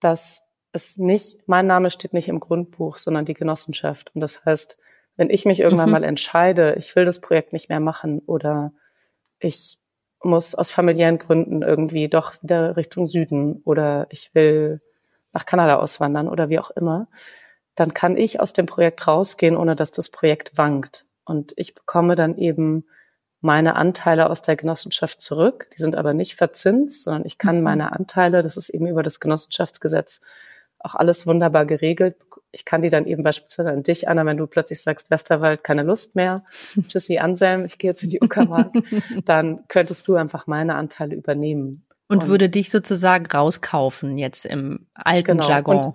dass 0.00 0.42
es 0.72 0.98
nicht, 0.98 1.38
mein 1.46 1.66
Name 1.66 1.90
steht 1.90 2.12
nicht 2.12 2.28
im 2.28 2.40
Grundbuch, 2.40 2.98
sondern 2.98 3.24
die 3.24 3.34
Genossenschaft. 3.34 4.14
Und 4.14 4.20
das 4.20 4.44
heißt, 4.44 4.78
wenn 5.16 5.30
ich 5.30 5.46
mich 5.46 5.60
irgendwann 5.60 5.88
mhm. 5.88 5.92
mal 5.92 6.04
entscheide, 6.04 6.74
ich 6.74 6.94
will 6.94 7.06
das 7.06 7.20
Projekt 7.20 7.52
nicht 7.52 7.68
mehr 7.68 7.80
machen 7.80 8.20
oder 8.20 8.72
ich 9.38 9.78
muss 10.22 10.54
aus 10.54 10.70
familiären 10.70 11.18
Gründen 11.18 11.62
irgendwie 11.62 12.08
doch 12.08 12.42
wieder 12.42 12.76
Richtung 12.76 13.06
Süden 13.06 13.62
oder 13.64 14.06
ich 14.10 14.34
will 14.34 14.80
nach 15.32 15.46
Kanada 15.46 15.76
auswandern 15.76 16.28
oder 16.28 16.48
wie 16.48 16.58
auch 16.58 16.70
immer, 16.70 17.08
dann 17.74 17.94
kann 17.94 18.16
ich 18.16 18.40
aus 18.40 18.52
dem 18.52 18.66
Projekt 18.66 19.06
rausgehen, 19.06 19.56
ohne 19.56 19.76
dass 19.76 19.90
das 19.90 20.10
Projekt 20.10 20.56
wankt. 20.56 21.05
Und 21.26 21.52
ich 21.56 21.74
bekomme 21.74 22.14
dann 22.14 22.38
eben 22.38 22.86
meine 23.40 23.76
Anteile 23.76 24.30
aus 24.30 24.40
der 24.40 24.56
Genossenschaft 24.56 25.20
zurück. 25.20 25.68
Die 25.76 25.82
sind 25.82 25.94
aber 25.94 26.14
nicht 26.14 26.36
verzinst, 26.36 27.04
sondern 27.04 27.26
ich 27.26 27.36
kann 27.36 27.58
mhm. 27.58 27.62
meine 27.62 27.92
Anteile, 27.92 28.42
das 28.42 28.56
ist 28.56 28.70
eben 28.70 28.86
über 28.86 29.02
das 29.02 29.20
Genossenschaftsgesetz 29.20 30.22
auch 30.78 30.94
alles 30.94 31.26
wunderbar 31.26 31.66
geregelt. 31.66 32.16
Ich 32.52 32.64
kann 32.64 32.82
die 32.82 32.88
dann 32.88 33.06
eben 33.06 33.22
beispielsweise 33.22 33.70
an 33.70 33.82
dich, 33.82 34.08
Anna, 34.08 34.24
wenn 34.24 34.36
du 34.36 34.46
plötzlich 34.46 34.80
sagst, 34.80 35.10
Westerwald, 35.10 35.64
keine 35.64 35.82
Lust 35.82 36.14
mehr, 36.14 36.44
tschüssi 36.88 37.18
Anselm, 37.18 37.64
ich 37.64 37.78
gehe 37.78 37.90
jetzt 37.90 38.02
in 38.02 38.10
die 38.10 38.20
Uckermark, 38.20 38.72
dann 39.24 39.64
könntest 39.68 40.06
du 40.08 40.14
einfach 40.14 40.46
meine 40.46 40.76
Anteile 40.76 41.14
übernehmen. 41.16 41.84
Und, 42.08 42.22
und, 42.22 42.28
würde 42.28 42.48
dich 42.48 42.70
sozusagen 42.70 43.26
rauskaufen 43.26 44.16
jetzt 44.16 44.46
im 44.46 44.86
alten 44.94 45.38
genau, 45.38 45.48
Jargon. 45.48 45.76
Und, 45.78 45.94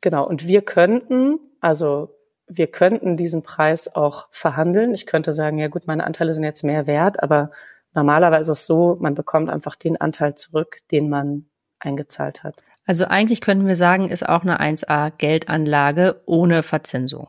genau, 0.00 0.28
und 0.28 0.46
wir 0.46 0.62
könnten, 0.62 1.38
also 1.60 2.14
wir 2.56 2.66
könnten 2.66 3.16
diesen 3.16 3.42
Preis 3.42 3.94
auch 3.94 4.28
verhandeln. 4.30 4.94
Ich 4.94 5.06
könnte 5.06 5.32
sagen, 5.32 5.58
ja 5.58 5.68
gut, 5.68 5.86
meine 5.86 6.04
Anteile 6.04 6.34
sind 6.34 6.44
jetzt 6.44 6.64
mehr 6.64 6.86
wert, 6.86 7.22
aber 7.22 7.50
normalerweise 7.94 8.52
ist 8.52 8.60
es 8.60 8.66
so, 8.66 8.96
man 9.00 9.14
bekommt 9.14 9.50
einfach 9.50 9.76
den 9.76 10.00
Anteil 10.00 10.34
zurück, 10.34 10.78
den 10.90 11.08
man 11.08 11.46
eingezahlt 11.78 12.42
hat. 12.42 12.56
Also 12.86 13.06
eigentlich 13.06 13.40
könnten 13.40 13.66
wir 13.66 13.76
sagen, 13.76 14.08
ist 14.08 14.28
auch 14.28 14.42
eine 14.42 14.60
1A 14.60 15.12
Geldanlage 15.16 16.20
ohne 16.26 16.62
Verzinsung. 16.62 17.28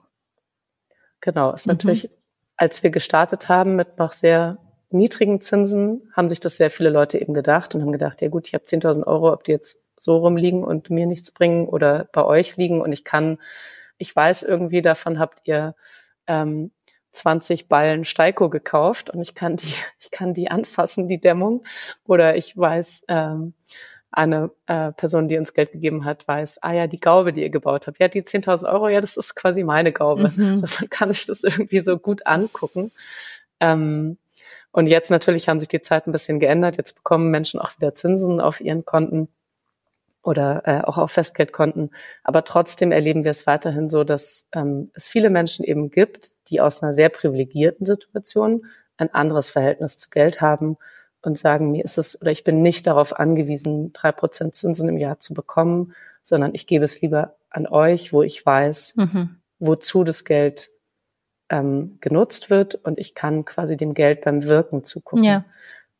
Genau, 1.21 1.53
ist 1.53 1.67
mhm. 1.67 1.73
natürlich, 1.73 2.09
als 2.57 2.83
wir 2.83 2.89
gestartet 2.89 3.49
haben 3.49 3.75
mit 3.75 3.97
noch 3.99 4.13
sehr 4.13 4.57
niedrigen 4.89 5.41
Zinsen, 5.41 6.11
haben 6.15 6.29
sich 6.29 6.39
das 6.39 6.57
sehr 6.57 6.69
viele 6.69 6.89
Leute 6.89 7.19
eben 7.19 7.33
gedacht 7.33 7.73
und 7.73 7.81
haben 7.81 7.91
gedacht, 7.91 8.21
ja 8.21 8.29
gut, 8.29 8.47
ich 8.47 8.53
habe 8.53 8.65
10.000 8.65 9.05
Euro, 9.07 9.31
ob 9.31 9.43
die 9.43 9.51
jetzt 9.51 9.79
so 9.97 10.17
rumliegen 10.17 10.63
und 10.63 10.89
mir 10.89 11.05
nichts 11.05 11.31
bringen 11.31 11.67
oder 11.67 12.09
bei 12.11 12.23
euch 12.23 12.57
liegen 12.57 12.81
und 12.81 12.91
ich 12.91 13.03
kann, 13.03 13.39
ich 13.97 14.15
weiß 14.15 14.43
irgendwie, 14.43 14.81
davon 14.81 15.19
habt 15.19 15.41
ihr 15.45 15.75
ähm, 16.27 16.71
20 17.11 17.67
Ballen 17.67 18.05
Steiko 18.05 18.49
gekauft 18.49 19.09
und 19.09 19.21
ich 19.21 19.35
kann 19.35 19.55
die, 19.55 19.73
ich 19.99 20.11
kann 20.11 20.33
die 20.33 20.49
anfassen, 20.49 21.07
die 21.07 21.19
Dämmung. 21.21 21.63
Oder 22.05 22.35
ich 22.35 22.57
weiß, 22.57 23.05
ähm, 23.07 23.53
eine 24.13 24.51
äh, 24.67 24.91
Person, 24.91 25.27
die 25.27 25.37
uns 25.37 25.53
Geld 25.53 25.71
gegeben 25.71 26.05
hat, 26.05 26.27
weiß, 26.27 26.59
ah 26.61 26.71
ja, 26.71 26.85
die 26.85 26.99
Gaube, 26.99 27.33
die 27.33 27.41
ihr 27.41 27.49
gebaut 27.49 27.87
habt, 27.87 27.99
ja, 27.99 28.07
die 28.07 28.21
10.000 28.21 28.71
Euro, 28.71 28.87
ja, 28.87 29.01
das 29.01 29.17
ist 29.17 29.35
quasi 29.35 29.63
meine 29.63 29.91
Gaube. 29.91 30.31
Mhm. 30.35 30.57
So, 30.59 30.67
man 30.79 30.89
kann 30.89 31.11
sich 31.11 31.25
das 31.25 31.43
irgendwie 31.43 31.79
so 31.79 31.97
gut 31.97 32.27
angucken. 32.27 32.91
Ähm, 33.59 34.17
und 34.71 34.87
jetzt 34.87 35.09
natürlich 35.09 35.49
haben 35.49 35.59
sich 35.59 35.69
die 35.69 35.81
Zeiten 35.81 36.09
ein 36.09 36.13
bisschen 36.13 36.39
geändert. 36.39 36.77
Jetzt 36.77 36.93
bekommen 36.95 37.31
Menschen 37.31 37.59
auch 37.59 37.75
wieder 37.77 37.95
Zinsen 37.95 38.39
auf 38.39 38.61
ihren 38.61 38.85
Konten 38.85 39.29
oder 40.23 40.63
äh, 40.65 40.81
auch 40.81 40.97
auf 40.97 41.11
Festgeldkonten. 41.11 41.91
Aber 42.23 42.43
trotzdem 42.43 42.91
erleben 42.91 43.23
wir 43.23 43.31
es 43.31 43.45
weiterhin 43.45 43.89
so, 43.89 44.03
dass 44.03 44.47
ähm, 44.53 44.89
es 44.93 45.07
viele 45.07 45.29
Menschen 45.29 45.63
eben 45.65 45.91
gibt, 45.91 46.31
die 46.47 46.61
aus 46.61 46.81
einer 46.81 46.93
sehr 46.93 47.09
privilegierten 47.09 47.85
Situation 47.85 48.65
ein 48.97 49.13
anderes 49.13 49.49
Verhältnis 49.49 49.97
zu 49.97 50.09
Geld 50.09 50.41
haben 50.41 50.77
und 51.21 51.37
sagen, 51.37 51.71
mir 51.71 51.83
ist 51.83 51.97
es 51.97 52.21
oder 52.21 52.31
ich 52.31 52.43
bin 52.43 52.61
nicht 52.61 52.87
darauf 52.87 53.19
angewiesen, 53.19 53.91
drei 53.93 54.11
Prozent 54.11 54.55
Zinsen 54.55 54.89
im 54.89 54.97
Jahr 54.97 55.19
zu 55.19 55.33
bekommen, 55.33 55.93
sondern 56.23 56.55
ich 56.55 56.67
gebe 56.67 56.85
es 56.85 57.01
lieber 57.01 57.35
an 57.49 57.67
euch, 57.67 58.13
wo 58.13 58.23
ich 58.23 58.45
weiß, 58.45 58.95
mhm. 58.95 59.37
wozu 59.59 60.03
das 60.03 60.25
Geld 60.25 60.69
ähm, 61.49 61.97
genutzt 61.99 62.49
wird 62.49 62.75
und 62.75 62.97
ich 62.99 63.13
kann 63.13 63.45
quasi 63.45 63.77
dem 63.77 63.93
Geld 63.93 64.21
beim 64.21 64.43
Wirken 64.43 64.85
zugucken. 64.85 65.23
Ja. 65.23 65.45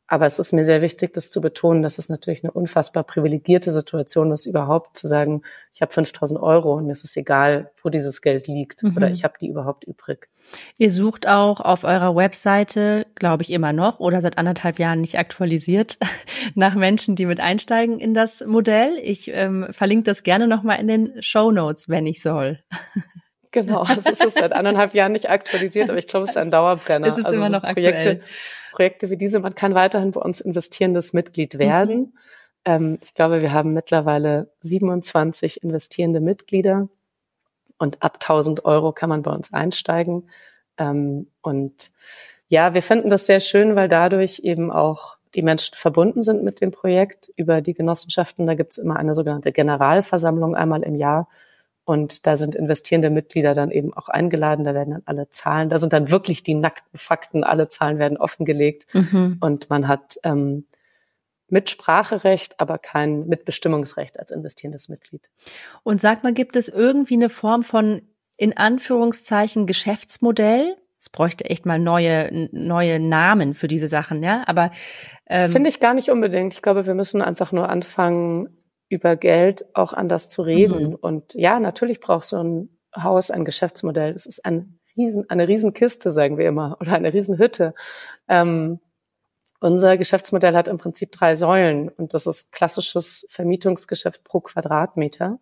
Aber 0.06 0.26
es 0.26 0.38
ist 0.38 0.52
mir 0.52 0.66
sehr 0.66 0.82
wichtig, 0.82 1.14
das 1.14 1.30
zu 1.30 1.40
betonen, 1.40 1.82
dass 1.82 1.96
es 1.96 2.10
natürlich 2.10 2.44
eine 2.44 2.52
unfassbar 2.52 3.04
privilegierte 3.04 3.72
Situation 3.72 4.32
ist, 4.32 4.44
überhaupt 4.44 4.98
zu 4.98 5.06
sagen, 5.06 5.42
ich 5.72 5.80
habe 5.80 5.92
5000 5.92 6.40
Euro 6.40 6.74
und 6.74 6.86
mir 6.86 6.92
ist 6.92 7.04
es 7.04 7.16
egal, 7.16 7.70
wo 7.82 7.88
dieses 7.88 8.20
Geld 8.20 8.46
liegt 8.46 8.82
mhm. 8.82 8.96
oder 8.96 9.08
ich 9.08 9.24
habe 9.24 9.34
die 9.40 9.48
überhaupt 9.48 9.84
übrig. 9.84 10.28
Ihr 10.76 10.90
sucht 10.90 11.26
auch 11.26 11.60
auf 11.60 11.84
eurer 11.84 12.14
Webseite, 12.14 13.06
glaube 13.14 13.44
ich 13.44 13.50
immer 13.50 13.72
noch 13.72 13.98
oder 13.98 14.20
seit 14.20 14.36
anderthalb 14.36 14.78
Jahren 14.78 15.00
nicht 15.00 15.18
aktualisiert, 15.18 15.98
nach 16.54 16.74
Menschen, 16.74 17.16
die 17.16 17.24
mit 17.24 17.40
einsteigen 17.40 17.98
in 17.98 18.12
das 18.12 18.44
Modell. 18.46 18.98
Ich 19.02 19.30
ähm, 19.32 19.66
verlinke 19.70 20.04
das 20.04 20.22
gerne 20.22 20.46
nochmal 20.46 20.80
in 20.80 20.88
den 20.88 21.22
Show 21.22 21.50
Notes, 21.50 21.88
wenn 21.88 22.06
ich 22.06 22.20
soll. 22.22 22.60
Genau, 23.54 23.82
also 23.82 24.10
es 24.10 24.20
ist 24.20 24.36
seit 24.36 24.52
anderthalb 24.52 24.94
Jahren 24.94 25.12
nicht 25.12 25.30
aktualisiert, 25.30 25.88
aber 25.88 25.96
ich 25.96 26.08
glaube, 26.08 26.24
es 26.24 26.30
ist 26.30 26.36
ein 26.36 26.50
Dauerbrenner. 26.50 27.06
Es 27.06 27.18
ist 27.18 27.26
also 27.26 27.36
immer 27.36 27.48
noch 27.48 27.62
Projekte, 27.62 28.20
Projekte 28.74 29.08
wie 29.08 29.16
diese, 29.16 29.38
man 29.38 29.54
kann 29.54 29.76
weiterhin 29.76 30.10
bei 30.10 30.20
uns 30.20 30.40
investierendes 30.40 31.12
Mitglied 31.12 31.58
werden. 31.58 31.96
Mhm. 31.96 32.12
Ähm, 32.64 32.98
ich 33.02 33.14
glaube, 33.14 33.40
wir 33.40 33.52
haben 33.52 33.72
mittlerweile 33.72 34.50
27 34.62 35.62
investierende 35.62 36.20
Mitglieder 36.20 36.88
und 37.78 38.02
ab 38.02 38.18
1000 38.20 38.64
Euro 38.64 38.92
kann 38.92 39.08
man 39.08 39.22
bei 39.22 39.30
uns 39.30 39.52
einsteigen. 39.52 40.28
Ähm, 40.76 41.28
und 41.40 41.92
ja, 42.48 42.74
wir 42.74 42.82
finden 42.82 43.10
das 43.10 43.26
sehr 43.26 43.40
schön, 43.40 43.76
weil 43.76 43.88
dadurch 43.88 44.40
eben 44.40 44.72
auch 44.72 45.16
die 45.36 45.42
Menschen 45.42 45.76
verbunden 45.76 46.24
sind 46.24 46.42
mit 46.42 46.60
dem 46.60 46.72
Projekt 46.72 47.30
über 47.36 47.60
die 47.60 47.74
Genossenschaften. 47.74 48.46
Da 48.46 48.54
gibt 48.54 48.72
es 48.72 48.78
immer 48.78 48.96
eine 48.96 49.14
sogenannte 49.14 49.52
Generalversammlung 49.52 50.56
einmal 50.56 50.82
im 50.82 50.96
Jahr 50.96 51.28
und 51.84 52.26
da 52.26 52.36
sind 52.36 52.54
investierende 52.54 53.10
Mitglieder 53.10 53.54
dann 53.54 53.70
eben 53.70 53.92
auch 53.92 54.08
eingeladen. 54.08 54.64
Da 54.64 54.74
werden 54.74 54.92
dann 54.92 55.02
alle 55.04 55.28
Zahlen, 55.30 55.68
da 55.68 55.78
sind 55.78 55.92
dann 55.92 56.10
wirklich 56.10 56.42
die 56.42 56.54
nackten 56.54 56.98
Fakten, 56.98 57.44
alle 57.44 57.68
Zahlen 57.68 57.98
werden 57.98 58.16
offengelegt. 58.16 58.86
Mhm. 58.94 59.36
Und 59.40 59.68
man 59.68 59.86
hat 59.86 60.16
ähm, 60.24 60.64
Mitspracherecht, 61.48 62.58
aber 62.58 62.78
kein 62.78 63.26
Mitbestimmungsrecht 63.26 64.18
als 64.18 64.30
investierendes 64.30 64.88
Mitglied. 64.88 65.30
Und 65.82 66.00
sag 66.00 66.22
mal, 66.22 66.32
gibt 66.32 66.56
es 66.56 66.68
irgendwie 66.68 67.14
eine 67.14 67.28
Form 67.28 67.62
von 67.62 68.02
in 68.36 68.56
Anführungszeichen 68.56 69.66
Geschäftsmodell? 69.66 70.76
Es 70.98 71.10
bräuchte 71.10 71.44
echt 71.44 71.66
mal 71.66 71.78
neue, 71.78 72.48
neue 72.52 72.98
Namen 72.98 73.52
für 73.52 73.68
diese 73.68 73.88
Sachen, 73.88 74.22
ja. 74.22 74.42
Aber 74.46 74.70
ähm, 75.26 75.50
finde 75.50 75.68
ich 75.68 75.80
gar 75.80 75.92
nicht 75.92 76.08
unbedingt. 76.08 76.54
Ich 76.54 76.62
glaube, 76.62 76.86
wir 76.86 76.94
müssen 76.94 77.20
einfach 77.20 77.52
nur 77.52 77.68
anfangen, 77.68 78.48
über 78.94 79.16
Geld 79.16 79.66
auch 79.74 79.92
anders 79.92 80.28
zu 80.30 80.42
reden. 80.42 80.90
Mhm. 80.90 80.94
Und 80.94 81.34
ja, 81.34 81.60
natürlich 81.60 82.00
braucht 82.00 82.24
so 82.24 82.42
ein 82.42 82.70
Haus 82.96 83.30
ein 83.30 83.44
Geschäftsmodell. 83.44 84.12
Das 84.12 84.24
ist 84.24 84.44
ein 84.44 84.78
riesen, 84.96 85.28
eine 85.28 85.48
Riesenkiste, 85.48 86.10
sagen 86.12 86.38
wir 86.38 86.48
immer, 86.48 86.76
oder 86.80 86.94
eine 86.94 87.12
Riesenhütte. 87.12 87.74
Ähm, 88.28 88.80
unser 89.60 89.96
Geschäftsmodell 89.96 90.54
hat 90.54 90.68
im 90.68 90.78
Prinzip 90.78 91.12
drei 91.12 91.34
Säulen 91.34 91.88
und 91.88 92.14
das 92.14 92.26
ist 92.26 92.52
klassisches 92.52 93.26
Vermietungsgeschäft 93.30 94.22
pro 94.22 94.40
Quadratmeter. 94.40 95.38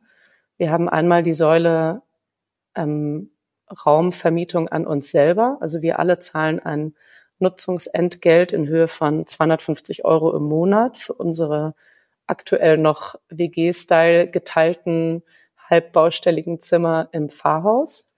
Wir 0.57 0.71
haben 0.71 0.89
einmal 0.89 1.23
die 1.23 1.35
Säule 1.35 2.03
ähm, 2.75 3.33
Raumvermietung 3.85 4.69
an 4.69 4.87
uns 4.87 5.11
selber. 5.11 5.59
Also 5.61 5.83
wir 5.83 5.99
alle 5.99 6.19
zahlen 6.21 6.61
ein 6.61 6.95
Nutzungsentgelt 7.39 8.53
in 8.53 8.69
Höhe 8.69 8.87
von 8.89 9.27
250 9.27 10.05
Euro 10.05 10.35
im 10.37 10.45
Monat 10.45 10.99
für 10.99 11.15
unsere 11.15 11.75
aktuell 12.33 12.79
noch 12.79 13.17
WG-Style 13.29 14.27
geteilten 14.29 15.23
halbbaustelligen 15.69 16.63
Zimmer 16.63 17.11
im 17.13 17.29
Pfarrhaus. 17.29 18.09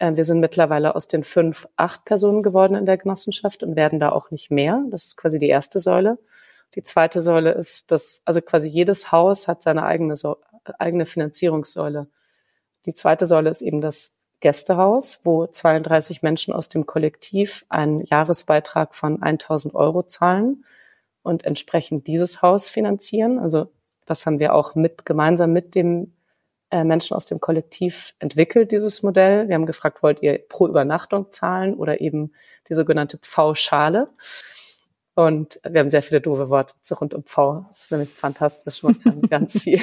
Ähm, 0.00 0.16
wir 0.16 0.24
sind 0.24 0.40
mittlerweile 0.40 0.94
aus 0.96 1.06
den 1.06 1.22
fünf, 1.22 1.68
acht 1.76 2.06
Personen 2.06 2.42
geworden 2.42 2.76
in 2.76 2.86
der 2.86 2.96
Genossenschaft 2.96 3.62
und 3.62 3.76
werden 3.76 4.00
da 4.00 4.10
auch 4.10 4.30
nicht 4.30 4.50
mehr. 4.50 4.82
Das 4.90 5.04
ist 5.04 5.18
quasi 5.18 5.38
die 5.38 5.48
erste 5.48 5.80
Säule. 5.80 6.18
Die 6.76 6.82
zweite 6.82 7.20
Säule 7.20 7.52
ist, 7.52 7.92
dass 7.92 8.22
also 8.24 8.40
quasi 8.40 8.68
jedes 8.68 9.12
Haus 9.12 9.48
hat 9.48 9.62
seine 9.62 9.84
eigene, 9.84 10.14
eigene 10.78 11.04
Finanzierungssäule. 11.04 12.08
Die 12.86 12.94
zweite 12.94 13.26
Säule 13.26 13.50
ist 13.50 13.60
eben 13.60 13.82
das 13.82 14.18
Gästehaus, 14.40 15.20
wo 15.24 15.46
32 15.46 16.22
Menschen 16.22 16.54
aus 16.54 16.70
dem 16.70 16.86
Kollektiv 16.86 17.66
einen 17.68 18.02
Jahresbeitrag 18.06 18.94
von 18.94 19.22
1000 19.22 19.74
Euro 19.74 20.04
zahlen 20.04 20.64
und 21.28 21.44
entsprechend 21.44 22.06
dieses 22.06 22.42
Haus 22.42 22.68
finanzieren. 22.68 23.38
Also 23.38 23.68
das 24.06 24.26
haben 24.26 24.40
wir 24.40 24.54
auch 24.54 24.74
mit 24.74 25.04
gemeinsam 25.04 25.52
mit 25.52 25.74
dem 25.74 26.14
äh, 26.70 26.84
Menschen 26.84 27.14
aus 27.16 27.26
dem 27.26 27.40
Kollektiv 27.40 28.14
entwickelt, 28.18 28.72
dieses 28.72 29.02
Modell. 29.02 29.48
Wir 29.48 29.54
haben 29.54 29.66
gefragt, 29.66 30.02
wollt 30.02 30.22
ihr 30.22 30.38
pro 30.48 30.66
Übernachtung 30.66 31.30
zahlen 31.30 31.74
oder 31.74 32.00
eben 32.00 32.32
die 32.68 32.74
sogenannte 32.74 33.18
Pfau-Schale? 33.18 34.08
Und 35.14 35.60
wir 35.68 35.80
haben 35.80 35.88
sehr 35.88 36.02
viele 36.02 36.20
doofe 36.20 36.48
Worte 36.48 36.74
rund 36.94 37.14
um 37.14 37.24
Pfau. 37.24 37.66
Das 37.68 37.82
ist 37.82 37.92
nämlich 37.92 38.10
fantastisch. 38.10 38.82
Man 38.82 39.00
kann 39.02 39.20
ganz 39.30 39.62
viel, 39.62 39.80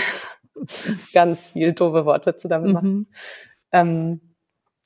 ganz 1.14 1.48
viel 1.48 1.74
doofe 1.74 2.06
Wortwitze 2.06 2.48
damit 2.48 2.72
machen. 2.72 2.90
Mhm. 2.90 3.08
Ähm, 3.72 4.22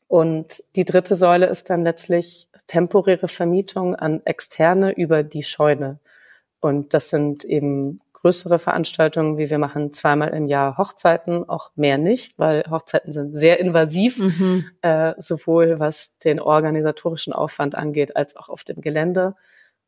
und 0.08 0.64
die 0.76 0.86
dritte 0.86 1.16
Säule 1.16 1.46
ist 1.46 1.70
dann 1.70 1.84
letztlich 1.84 2.48
temporäre 2.66 3.28
Vermietung 3.28 3.96
an 3.96 4.22
Externe 4.26 4.92
über 4.94 5.22
die 5.24 5.44
Scheune. 5.44 6.00
Und 6.62 6.94
das 6.94 7.10
sind 7.10 7.44
eben 7.46 8.02
größere 8.14 8.60
Veranstaltungen, 8.60 9.38
wie 9.38 9.50
wir 9.50 9.60
machen 9.60 9.94
zweimal 9.94 10.30
im 10.30 10.48
Jahr 10.48 10.78
Hochzeiten, 10.78 11.48
auch 11.48 11.72
mehr 11.76 11.98
nicht, 11.98 12.38
weil 12.38 12.66
Hochzeiten 12.70 13.14
sind 13.14 13.38
sehr 13.38 13.60
invasiv, 13.60 14.20
mhm. 14.20 14.66
äh, 14.82 15.14
sowohl 15.18 15.80
was 15.80 16.18
den 16.20 16.42
organisatorischen 16.42 17.32
Aufwand 17.32 17.76
angeht, 17.76 18.18
als 18.18 18.36
auch 18.36 18.50
auf 18.50 18.66
dem 18.66 18.82
Gelände. 18.82 19.36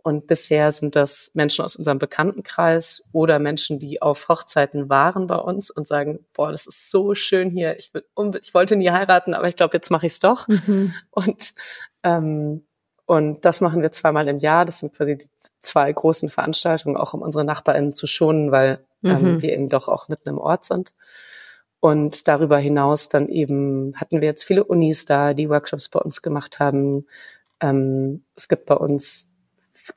Und 0.03 0.27
bisher 0.27 0.72
sind 0.72 0.95
das 0.95 1.31
Menschen 1.34 1.64
aus 1.64 1.76
unserem 1.76 1.99
Bekanntenkreis 1.99 3.07
oder 3.11 3.38
Menschen, 3.38 3.77
die 3.80 4.02
auf 4.02 4.30
Hochzeiten 4.30 4.89
waren 4.89 5.27
bei 5.27 5.35
uns 5.35 5.69
und 5.69 5.88
sagen, 5.88 6.26
boah, 6.34 6.52
das 6.52 6.65
ist 6.68 6.89
so 6.89 7.14
schön 7.14 7.52
hier. 7.52 7.77
Ich, 7.77 7.93
will, 7.93 8.03
ich 8.41 8.53
wollte 8.53 8.77
nie 8.77 8.89
heiraten, 8.89 9.34
aber 9.34 9.48
ich 9.48 9.56
glaube, 9.56 9.77
jetzt 9.77 9.91
mache 9.91 10.07
ich 10.07 10.14
es 10.14 10.19
doch. 10.19 10.48
Mhm. 10.48 10.93
Und, 11.11 11.53
ähm, 12.03 12.65
und 13.11 13.43
das 13.43 13.59
machen 13.59 13.81
wir 13.81 13.91
zweimal 13.91 14.29
im 14.29 14.38
Jahr. 14.38 14.63
Das 14.63 14.79
sind 14.79 14.93
quasi 14.93 15.17
die 15.17 15.27
zwei 15.59 15.91
großen 15.91 16.29
Veranstaltungen, 16.29 16.95
auch 16.95 17.13
um 17.13 17.21
unsere 17.21 17.43
NachbarInnen 17.43 17.93
zu 17.93 18.07
schonen, 18.07 18.53
weil 18.53 18.85
ähm, 19.03 19.33
mhm. 19.33 19.41
wir 19.41 19.51
eben 19.51 19.67
doch 19.67 19.89
auch 19.89 20.07
mitten 20.07 20.29
im 20.29 20.38
Ort 20.38 20.63
sind. 20.63 20.93
Und 21.81 22.29
darüber 22.29 22.57
hinaus 22.57 23.09
dann 23.09 23.27
eben 23.27 23.91
hatten 23.97 24.21
wir 24.21 24.29
jetzt 24.29 24.45
viele 24.45 24.63
Unis 24.63 25.03
da, 25.03 25.33
die 25.33 25.49
Workshops 25.49 25.89
bei 25.89 25.99
uns 25.99 26.21
gemacht 26.21 26.61
haben. 26.61 27.05
Ähm, 27.59 28.23
es 28.38 28.47
gibt 28.47 28.65
bei 28.65 28.75
uns 28.75 29.29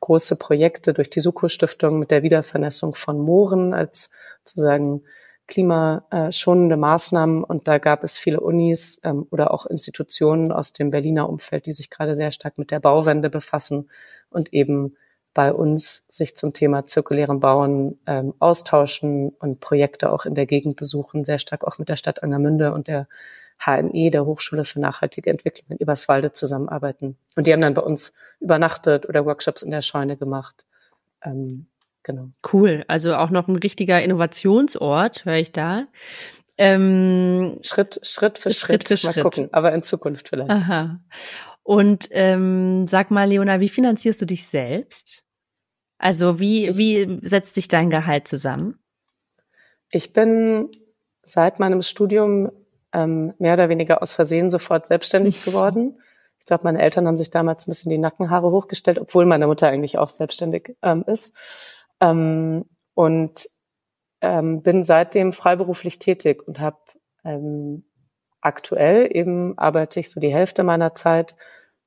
große 0.01 0.35
Projekte 0.35 0.93
durch 0.93 1.09
die 1.09 1.21
Suko-Stiftung 1.21 2.01
mit 2.01 2.11
der 2.11 2.25
Wiedervernässung 2.25 2.97
von 2.97 3.21
Mooren 3.21 3.75
als 3.75 4.11
sozusagen 4.43 5.05
klimaschonende 5.47 6.77
Maßnahmen. 6.77 7.45
Und 7.45 7.69
da 7.69 7.79
gab 7.79 8.05
es 8.05 8.19
viele 8.19 8.41
Unis 8.41 9.01
ähm, 9.05 9.27
oder 9.31 9.53
auch 9.53 9.67
Institutionen 9.67 10.53
aus 10.53 10.73
dem 10.73 10.91
Berliner 10.91 11.29
Umfeld, 11.29 11.67
die 11.67 11.73
sich 11.73 11.91
gerade 11.91 12.17
sehr 12.17 12.33
stark 12.33 12.59
mit 12.59 12.71
der 12.71 12.81
Bauwende 12.81 13.31
befassen 13.31 13.91
und 14.31 14.53
eben 14.53 14.97
bei 15.35 15.53
uns 15.53 16.07
sich 16.09 16.37
zum 16.37 16.53
Thema 16.53 16.87
zirkulären 16.87 17.41
Bauen 17.41 17.99
ähm, 18.07 18.35
austauschen 18.39 19.31
und 19.31 19.61
Projekte 19.61 20.13
auch 20.13 20.27
in 20.27 20.35
der 20.35 20.47
Gegend 20.47 20.77
besuchen, 20.77 21.25
sehr 21.25 21.41
stark 21.41 21.65
auch 21.65 21.79
mit 21.79 21.89
der 21.89 21.97
Stadt 21.97 22.23
Angermünde 22.23 22.73
und 22.73 22.87
der 22.87 23.09
HNE, 23.59 24.11
der 24.11 24.25
Hochschule 24.27 24.65
für 24.65 24.81
nachhaltige 24.81 25.31
Entwicklung 25.31 25.67
in 25.71 25.79
Eberswalde 25.79 26.33
zusammenarbeiten. 26.33 27.17
Und 27.37 27.47
die 27.47 27.53
haben 27.53 27.61
dann 27.61 27.75
bei 27.75 27.83
uns 27.83 28.15
übernachtet 28.41 29.09
oder 29.09 29.25
Workshops 29.27 29.63
in 29.63 29.73
der 29.73 29.83
Scheune 29.83 30.17
gemacht. 30.17 30.65
Ähm, 31.23 31.67
genau. 32.05 32.29
Cool. 32.53 32.85
Also 32.87 33.17
auch 33.17 33.31
noch 33.31 33.49
ein 33.49 33.57
richtiger 33.57 34.01
Innovationsort, 34.03 35.25
höre 35.25 35.37
ich 35.37 35.51
da. 35.51 35.87
Ähm, 36.57 37.59
Schritt, 37.63 37.99
Schritt 38.03 38.39
für 38.39 38.53
Schritt. 38.53 38.87
Schritt 38.87 39.01
für 39.01 39.07
Mal 39.07 39.13
Schritt. 39.13 39.25
gucken, 39.25 39.49
aber 39.53 39.73
in 39.73 39.83
Zukunft 39.83 40.29
vielleicht. 40.29 40.51
Aha. 40.51 41.01
Und 41.65 42.09
ähm, 42.13 42.87
sag 42.87 43.11
mal, 43.11 43.29
Leona, 43.29 43.59
wie 43.59 43.69
finanzierst 43.69 44.23
du 44.23 44.27
dich 44.27 44.47
selbst? 44.47 45.25
Also 45.99 46.39
wie, 46.39 46.77
wie 46.77 47.19
setzt 47.23 47.55
sich 47.55 47.67
dein 47.67 47.91
Gehalt 47.91 48.29
zusammen? 48.29 48.79
Ich 49.91 50.13
bin 50.13 50.71
seit 51.23 51.59
meinem 51.59 51.83
Studium 51.83 52.53
ähm, 52.93 53.35
mehr 53.39 53.55
oder 53.55 53.69
weniger 53.69 54.03
aus 54.03 54.13
Versehen 54.13 54.51
sofort 54.51 54.87
selbstständig 54.87 55.45
geworden. 55.45 55.99
Ich 56.39 56.47
glaube, 56.47 56.65
meine 56.65 56.83
Eltern 56.83 57.07
haben 57.07 57.17
sich 57.17 57.31
damals 57.31 57.67
ein 57.67 57.71
bisschen 57.71 57.91
die 57.91 57.99
Nackenhaare 57.99 58.51
hochgestellt, 58.51 58.99
obwohl 58.99 59.25
meine 59.25 59.47
Mutter 59.47 59.69
eigentlich 59.69 59.97
auch 59.97 60.11
selbstständig 60.11 60.77
ähm, 60.83 61.03
ist. 61.07 61.35
Ähm, 62.05 62.65
und 62.95 63.47
ähm, 64.21 64.63
bin 64.63 64.85
seitdem 64.85 65.33
freiberuflich 65.33 65.99
tätig 65.99 66.47
und 66.47 66.61
habe 66.61 66.79
ähm, 67.25 67.85
aktuell 68.41 69.09
eben 69.11 69.59
arbeite 69.59 70.01
ich 70.01 70.11
so 70.11 70.21
die 70.21 70.33
Hälfte 70.33 70.63
meiner 70.63 70.95
Zeit 70.95 71.35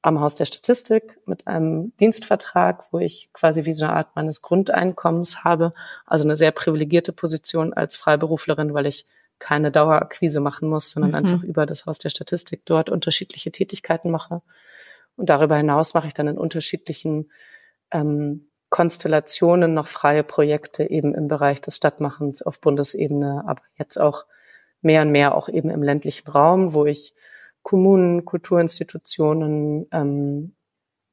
am 0.02 0.20
Haus 0.20 0.36
der 0.36 0.46
Statistik 0.46 1.20
mit 1.26 1.48
einem 1.48 1.96
Dienstvertrag, 2.00 2.86
wo 2.92 3.00
ich 3.00 3.30
quasi 3.34 3.66
wie 3.66 3.74
so 3.74 3.86
eine 3.86 3.96
Art 3.96 4.16
meines 4.16 4.42
Grundeinkommens 4.42 5.44
habe, 5.44 5.74
also 6.06 6.26
eine 6.26 6.36
sehr 6.36 6.52
privilegierte 6.52 7.14
Position 7.14 7.74
als 7.74 7.96
Freiberuflerin, 7.96 8.74
weil 8.74 8.86
ich 8.86 9.06
keine 9.40 9.72
Dauerakquise 9.72 10.40
machen 10.40 10.70
muss, 10.70 10.92
sondern 10.92 11.12
mhm. 11.12 11.18
einfach 11.18 11.44
über 11.44 11.66
das 11.66 11.86
Haus 11.86 12.00
der 12.00 12.10
Statistik 12.10 12.66
dort 12.66 12.90
unterschiedliche 12.90 13.52
Tätigkeiten 13.52 14.10
mache. 14.10 14.42
Und 15.16 15.30
darüber 15.30 15.58
hinaus 15.58 15.94
mache 15.94 16.08
ich 16.08 16.14
dann 16.14 16.28
in 16.28 16.38
unterschiedlichen 16.38 17.32
ähm, 17.92 18.47
Konstellationen 18.70 19.74
noch 19.74 19.88
freie 19.88 20.24
Projekte 20.24 20.90
eben 20.90 21.16
im 21.16 21.28
Bereich 21.28 21.62
des 21.62 21.78
Stadtmachens 21.78 22.42
auf 22.42 22.60
Bundesebene, 22.60 23.44
aber 23.48 23.62
jetzt 23.76 23.98
auch 23.98 24.26
mehr 24.82 25.02
und 25.02 25.12
mehr 25.12 25.36
auch 25.36 25.50
eben 25.50 25.70
im 25.70 25.82
ländlichen 25.82 26.30
Raum, 26.30 26.74
wo 26.74 26.86
ich 26.86 27.14
Kommunen, 27.64 28.26
Kulturinstitutionen 28.26 29.88
ähm, 29.92 30.56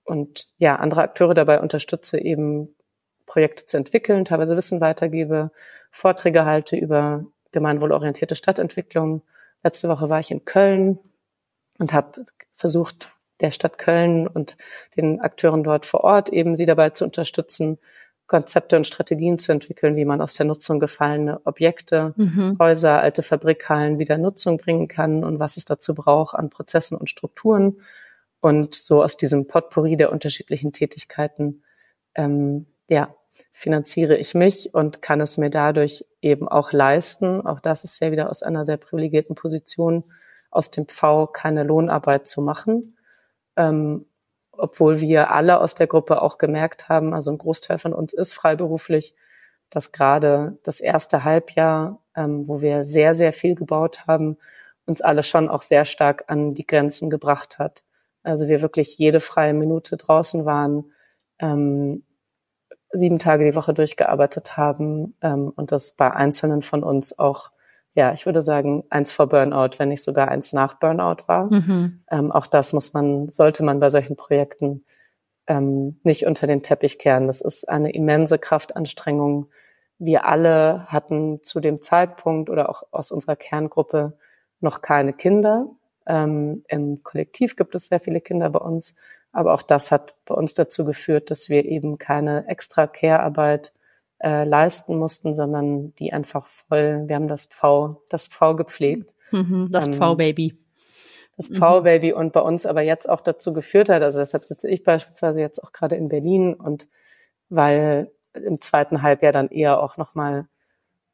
und 0.04 0.46
ja 0.58 0.76
andere 0.76 1.02
Akteure 1.02 1.34
dabei 1.34 1.60
unterstütze, 1.60 2.20
eben 2.20 2.74
Projekte 3.26 3.66
zu 3.66 3.76
entwickeln, 3.76 4.24
teilweise 4.24 4.56
Wissen 4.56 4.80
weitergebe, 4.80 5.50
Vorträge 5.90 6.44
halte 6.44 6.76
über 6.76 7.24
gemeinwohlorientierte 7.52 8.36
Stadtentwicklung. 8.36 9.22
Letzte 9.62 9.88
Woche 9.88 10.08
war 10.08 10.20
ich 10.20 10.30
in 10.30 10.44
Köln 10.44 10.98
und 11.78 11.92
habe 11.92 12.24
versucht, 12.52 13.13
der 13.40 13.50
Stadt 13.50 13.78
Köln 13.78 14.26
und 14.26 14.56
den 14.96 15.20
Akteuren 15.20 15.64
dort 15.64 15.86
vor 15.86 16.04
Ort 16.04 16.28
eben 16.30 16.56
sie 16.56 16.66
dabei 16.66 16.90
zu 16.90 17.04
unterstützen, 17.04 17.78
Konzepte 18.26 18.76
und 18.76 18.86
Strategien 18.86 19.38
zu 19.38 19.52
entwickeln, 19.52 19.96
wie 19.96 20.06
man 20.06 20.22
aus 20.22 20.34
der 20.34 20.46
Nutzung 20.46 20.80
gefallene 20.80 21.40
Objekte, 21.44 22.14
mhm. 22.16 22.56
Häuser, 22.58 23.00
alte 23.00 23.22
Fabrikhallen 23.22 23.98
wieder 23.98 24.16
Nutzung 24.16 24.56
bringen 24.56 24.88
kann 24.88 25.24
und 25.24 25.38
was 25.40 25.56
es 25.56 25.66
dazu 25.66 25.94
braucht 25.94 26.34
an 26.34 26.48
Prozessen 26.48 26.96
und 26.96 27.10
Strukturen. 27.10 27.80
Und 28.40 28.74
so 28.74 29.02
aus 29.02 29.16
diesem 29.16 29.46
Potpourri 29.46 29.96
der 29.96 30.10
unterschiedlichen 30.10 30.72
Tätigkeiten, 30.72 31.62
ähm, 32.14 32.66
ja, 32.88 33.14
finanziere 33.52 34.16
ich 34.16 34.34
mich 34.34 34.74
und 34.74 35.00
kann 35.00 35.20
es 35.20 35.36
mir 35.36 35.50
dadurch 35.50 36.04
eben 36.20 36.48
auch 36.48 36.72
leisten. 36.72 37.46
Auch 37.46 37.60
das 37.60 37.84
ist 37.84 38.00
ja 38.00 38.10
wieder 38.10 38.30
aus 38.30 38.42
einer 38.42 38.64
sehr 38.64 38.78
privilegierten 38.78 39.36
Position, 39.36 40.04
aus 40.50 40.70
dem 40.70 40.88
V 40.88 41.26
keine 41.26 41.62
Lohnarbeit 41.62 42.26
zu 42.26 42.42
machen. 42.42 42.96
Ähm, 43.56 44.06
obwohl 44.52 45.00
wir 45.00 45.30
alle 45.30 45.60
aus 45.60 45.74
der 45.74 45.86
Gruppe 45.86 46.22
auch 46.22 46.38
gemerkt 46.38 46.88
haben, 46.88 47.12
also 47.14 47.30
ein 47.30 47.38
Großteil 47.38 47.78
von 47.78 47.92
uns 47.92 48.12
ist 48.12 48.32
freiberuflich, 48.32 49.14
dass 49.70 49.92
gerade 49.92 50.58
das 50.62 50.80
erste 50.80 51.24
Halbjahr, 51.24 52.00
ähm, 52.14 52.46
wo 52.48 52.60
wir 52.60 52.84
sehr, 52.84 53.14
sehr 53.14 53.32
viel 53.32 53.54
gebaut 53.54 54.06
haben, 54.06 54.36
uns 54.86 55.00
alle 55.00 55.22
schon 55.22 55.48
auch 55.48 55.62
sehr 55.62 55.84
stark 55.84 56.24
an 56.28 56.54
die 56.54 56.66
Grenzen 56.66 57.10
gebracht 57.10 57.58
hat, 57.58 57.82
Also 58.22 58.48
wir 58.48 58.62
wirklich 58.62 58.96
jede 58.98 59.20
freie 59.20 59.54
Minute 59.54 59.96
draußen 59.96 60.44
waren, 60.46 60.92
ähm, 61.38 62.04
sieben 62.92 63.18
Tage 63.18 63.44
die 63.44 63.56
Woche 63.56 63.74
durchgearbeitet 63.74 64.56
haben 64.56 65.14
ähm, 65.20 65.52
und 65.56 65.72
das 65.72 65.92
bei 65.92 66.10
Einzelnen 66.12 66.62
von 66.62 66.84
uns 66.84 67.18
auch, 67.18 67.50
ja, 67.94 68.12
ich 68.12 68.26
würde 68.26 68.42
sagen, 68.42 68.84
eins 68.90 69.12
vor 69.12 69.28
Burnout, 69.28 69.78
wenn 69.78 69.88
nicht 69.88 70.02
sogar 70.02 70.28
eins 70.28 70.52
nach 70.52 70.74
Burnout 70.74 71.24
war. 71.26 71.52
Mhm. 71.52 72.02
Ähm, 72.10 72.32
auch 72.32 72.46
das 72.46 72.72
muss 72.72 72.92
man, 72.92 73.30
sollte 73.30 73.62
man 73.62 73.78
bei 73.78 73.88
solchen 73.88 74.16
Projekten 74.16 74.84
ähm, 75.46 76.00
nicht 76.02 76.26
unter 76.26 76.46
den 76.46 76.62
Teppich 76.62 76.98
kehren. 76.98 77.28
Das 77.28 77.40
ist 77.40 77.68
eine 77.68 77.92
immense 77.92 78.38
Kraftanstrengung. 78.38 79.46
Wir 79.98 80.26
alle 80.26 80.86
hatten 80.86 81.42
zu 81.44 81.60
dem 81.60 81.82
Zeitpunkt 81.82 82.50
oder 82.50 82.68
auch 82.68 82.82
aus 82.90 83.12
unserer 83.12 83.36
Kerngruppe 83.36 84.18
noch 84.60 84.82
keine 84.82 85.12
Kinder. 85.12 85.68
Ähm, 86.06 86.64
Im 86.68 87.02
Kollektiv 87.04 87.54
gibt 87.54 87.76
es 87.76 87.86
sehr 87.86 88.00
viele 88.00 88.20
Kinder 88.20 88.50
bei 88.50 88.58
uns. 88.58 88.96
Aber 89.30 89.54
auch 89.54 89.62
das 89.62 89.92
hat 89.92 90.16
bei 90.24 90.34
uns 90.34 90.54
dazu 90.54 90.84
geführt, 90.84 91.30
dass 91.30 91.48
wir 91.48 91.64
eben 91.64 91.98
keine 91.98 92.48
extra 92.48 92.86
Care-Arbeit 92.86 93.72
äh, 94.24 94.44
leisten 94.44 94.96
mussten, 94.96 95.34
sondern 95.34 95.94
die 95.96 96.12
einfach 96.12 96.46
voll, 96.46 97.04
wir 97.06 97.16
haben 97.16 97.28
das 97.28 97.46
Pfau, 97.46 98.02
das 98.08 98.26
Pfau 98.26 98.56
gepflegt. 98.56 99.12
Mhm, 99.30 99.68
das 99.70 99.86
ähm, 99.86 99.94
Pfau-Baby. 99.94 100.58
Das 101.36 101.48
Pfau-Baby 101.48 102.12
und 102.12 102.32
bei 102.32 102.40
uns 102.40 102.64
aber 102.64 102.80
jetzt 102.80 103.08
auch 103.08 103.20
dazu 103.20 103.52
geführt 103.52 103.88
hat, 103.88 104.02
also 104.02 104.20
deshalb 104.20 104.44
sitze 104.44 104.70
ich 104.70 104.82
beispielsweise 104.82 105.40
jetzt 105.40 105.62
auch 105.62 105.72
gerade 105.72 105.96
in 105.96 106.08
Berlin 106.08 106.54
und 106.54 106.86
weil 107.50 108.10
im 108.32 108.60
zweiten 108.60 109.02
Halbjahr 109.02 109.32
dann 109.32 109.48
eher 109.48 109.82
auch 109.82 109.96
nochmal 109.96 110.46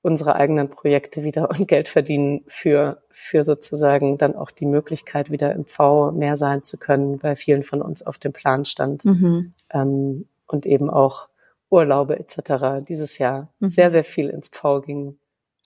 unsere 0.02 0.36
eigenen 0.36 0.70
Projekte 0.70 1.24
wieder 1.24 1.50
und 1.58 1.66
Geld 1.66 1.88
verdienen 1.88 2.44
für, 2.46 3.02
für 3.08 3.42
sozusagen 3.42 4.18
dann 4.18 4.36
auch 4.36 4.52
die 4.52 4.66
Möglichkeit, 4.66 5.30
wieder 5.30 5.52
im 5.52 5.64
V 5.64 6.12
mehr 6.12 6.36
sein 6.36 6.62
zu 6.62 6.78
können, 6.78 7.18
bei 7.18 7.34
vielen 7.34 7.62
von 7.64 7.82
uns 7.82 8.06
auf 8.06 8.18
dem 8.18 8.32
Plan 8.32 8.64
stand. 8.64 9.04
Mhm. 9.04 9.54
Ähm, 9.72 10.26
und 10.46 10.66
eben 10.66 10.90
auch 10.90 11.29
Urlaube 11.70 12.18
etc. 12.18 12.84
dieses 12.86 13.18
Jahr 13.18 13.52
mhm. 13.60 13.70
sehr, 13.70 13.90
sehr 13.90 14.04
viel 14.04 14.28
ins 14.28 14.48
V 14.48 14.80
ging. 14.80 15.18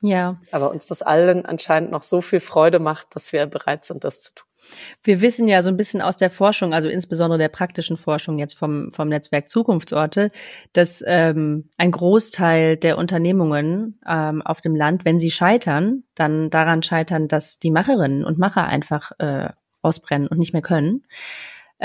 Ja. 0.03 0.41
Aber 0.51 0.71
uns 0.71 0.87
das 0.87 1.03
allen 1.03 1.47
anscheinend 1.47 1.91
noch 1.91 2.03
so 2.03 2.21
viel 2.21 2.41
Freude 2.41 2.79
macht, 2.79 3.09
dass 3.15 3.33
wir 3.33 3.47
bereit 3.47 3.85
sind, 3.85 4.05
das 4.05 4.21
zu 4.21 4.35
tun. 4.35 4.47
Wir 5.03 5.21
wissen 5.21 5.49
ja 5.49 5.63
so 5.63 5.69
ein 5.69 5.77
bisschen 5.77 6.01
aus 6.01 6.17
der 6.17 6.31
Forschung, 6.31 6.73
also 6.73 6.89
insbesondere 6.89 7.39
der 7.39 7.49
praktischen 7.49 7.97
Forschung 7.97 8.39
jetzt 8.39 8.55
vom, 8.59 8.93
vom 8.93 9.09
Netzwerk 9.09 9.49
Zukunftsorte, 9.49 10.31
dass 10.73 11.03
ähm, 11.07 11.69
ein 11.77 11.91
Großteil 11.91 12.77
der 12.77 12.99
Unternehmungen 12.99 14.01
ähm, 14.07 14.43
auf 14.43 14.61
dem 14.61 14.75
Land, 14.75 15.05
wenn 15.05 15.19
sie 15.19 15.31
scheitern, 15.31 16.05
dann 16.15 16.51
daran 16.51 16.83
scheitern, 16.83 17.29
dass 17.29 17.59
die 17.59 17.71
Macherinnen 17.71 18.25
und 18.25 18.39
Macher 18.39 18.67
einfach 18.67 19.13
äh, 19.19 19.51
ausbrennen 19.83 20.29
und 20.29 20.39
nicht 20.39 20.53
mehr 20.53 20.63
können. 20.63 21.05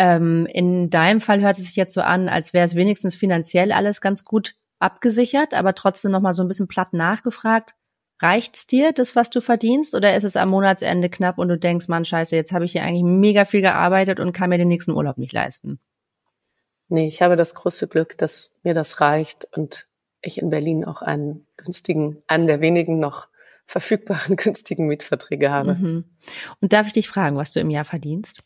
Ähm, 0.02 0.46
in 0.46 0.90
deinem 0.90 1.20
Fall 1.20 1.42
hört 1.42 1.58
es 1.58 1.66
sich 1.66 1.76
jetzt 1.76 1.94
so 1.94 2.00
an, 2.00 2.30
als 2.30 2.54
wäre 2.54 2.66
es 2.66 2.76
wenigstens 2.76 3.18
finanziell 3.18 3.74
alles 3.74 4.00
ganz 4.00 4.24
gut 4.24 4.56
abgesichert, 4.80 5.54
aber 5.54 5.76
trotzdem 5.76 6.12
noch 6.12 6.22
mal 6.22 6.32
so 6.32 6.42
ein 6.42 6.48
bisschen 6.48 6.70
platt 6.70 6.94
nachgefragt. 6.94 7.76
Reicht's 8.22 8.66
dir, 8.66 8.94
das, 8.94 9.18
was 9.18 9.30
du 9.30 9.42
verdienst, 9.42 9.96
oder 9.96 10.16
ist 10.16 10.24
es 10.24 10.38
am 10.38 10.52
Monatsende 10.52 11.10
knapp 11.10 11.38
und 11.38 11.50
du 11.50 11.58
denkst, 11.58 11.90
Mann, 11.90 12.06
scheiße, 12.06 12.34
jetzt 12.34 12.54
habe 12.54 12.64
ich 12.64 12.72
hier 12.72 12.84
eigentlich 12.84 13.04
mega 13.04 13.44
viel 13.44 13.60
gearbeitet 13.60 14.22
und 14.22 14.32
kann 14.32 14.50
mir 14.50 14.58
den 14.58 14.70
nächsten 14.70 14.92
Urlaub 14.92 15.18
nicht 15.18 15.34
leisten? 15.34 15.82
Nee, 16.88 17.08
ich 17.10 17.22
habe 17.22 17.36
das 17.36 17.54
große 17.54 17.90
Glück, 17.90 18.18
dass 18.18 18.56
mir 18.64 18.74
das 18.74 19.02
reicht 19.02 19.50
und 19.54 19.86
ich 20.22 20.38
in 20.38 20.50
Berlin 20.50 20.86
auch 20.86 21.02
einen 21.02 21.46
günstigen, 21.58 22.24
einen 22.26 22.48
der 22.48 22.62
wenigen 22.62 23.02
noch 23.02 23.28
verfügbaren 23.66 24.36
günstigen 24.38 24.88
Mietverträge 24.88 25.52
habe. 25.52 25.74
Mhm. 25.74 26.06
Und 26.62 26.72
darf 26.72 26.88
ich 26.88 26.94
dich 26.94 27.10
fragen, 27.10 27.36
was 27.36 27.52
du 27.52 27.60
im 27.60 27.70
Jahr 27.70 27.86
verdienst? 27.86 28.44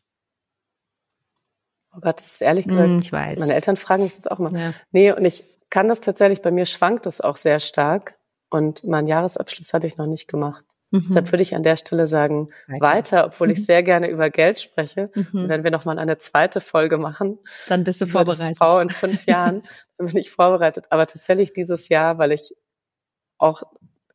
Oh 1.95 1.99
Gott, 2.01 2.19
das 2.19 2.33
ist 2.33 2.41
ehrlich 2.41 2.67
gesagt. 2.67 2.89
Mm, 2.89 2.99
ich 2.99 3.11
weiß. 3.11 3.39
Meine 3.39 3.53
Eltern 3.53 3.77
fragen 3.77 4.03
mich 4.03 4.15
das 4.15 4.27
auch 4.27 4.39
mal. 4.39 4.53
Ja. 4.53 4.73
Nee, 4.91 5.11
und 5.11 5.25
ich 5.25 5.43
kann 5.69 5.87
das 5.87 6.01
tatsächlich, 6.01 6.41
bei 6.41 6.51
mir 6.51 6.65
schwankt 6.65 7.05
es 7.05 7.21
auch 7.21 7.37
sehr 7.37 7.59
stark. 7.59 8.15
Und 8.49 8.83
meinen 8.83 9.07
Jahresabschluss 9.07 9.73
habe 9.73 9.87
ich 9.87 9.97
noch 9.97 10.05
nicht 10.05 10.27
gemacht. 10.27 10.63
Mhm. 10.91 11.05
Deshalb 11.07 11.31
würde 11.31 11.41
ich 11.41 11.55
an 11.55 11.63
der 11.63 11.75
Stelle 11.75 12.05
sagen, 12.05 12.49
weiter, 12.67 12.85
weiter 12.85 13.25
obwohl 13.25 13.49
ich 13.49 13.65
sehr 13.65 13.81
gerne 13.81 14.09
über 14.09 14.29
Geld 14.29 14.61
spreche. 14.61 15.09
Mhm. 15.15 15.27
Und 15.33 15.49
wenn 15.49 15.63
wir 15.63 15.71
nochmal 15.71 15.97
eine 15.97 16.19
zweite 16.19 16.61
Folge 16.61 16.97
machen, 16.97 17.39
dann 17.67 17.83
bist 17.83 17.99
du 18.01 18.05
vorbereitet. 18.05 18.57
Frau 18.57 18.79
in 18.79 18.91
fünf 18.91 19.25
Jahren, 19.27 19.63
dann 19.97 20.07
bin 20.07 20.17
ich 20.17 20.29
vorbereitet. 20.29 20.85
Aber 20.91 21.07
tatsächlich 21.07 21.51
dieses 21.53 21.89
Jahr, 21.89 22.19
weil 22.19 22.31
ich 22.31 22.55
auch 23.39 23.63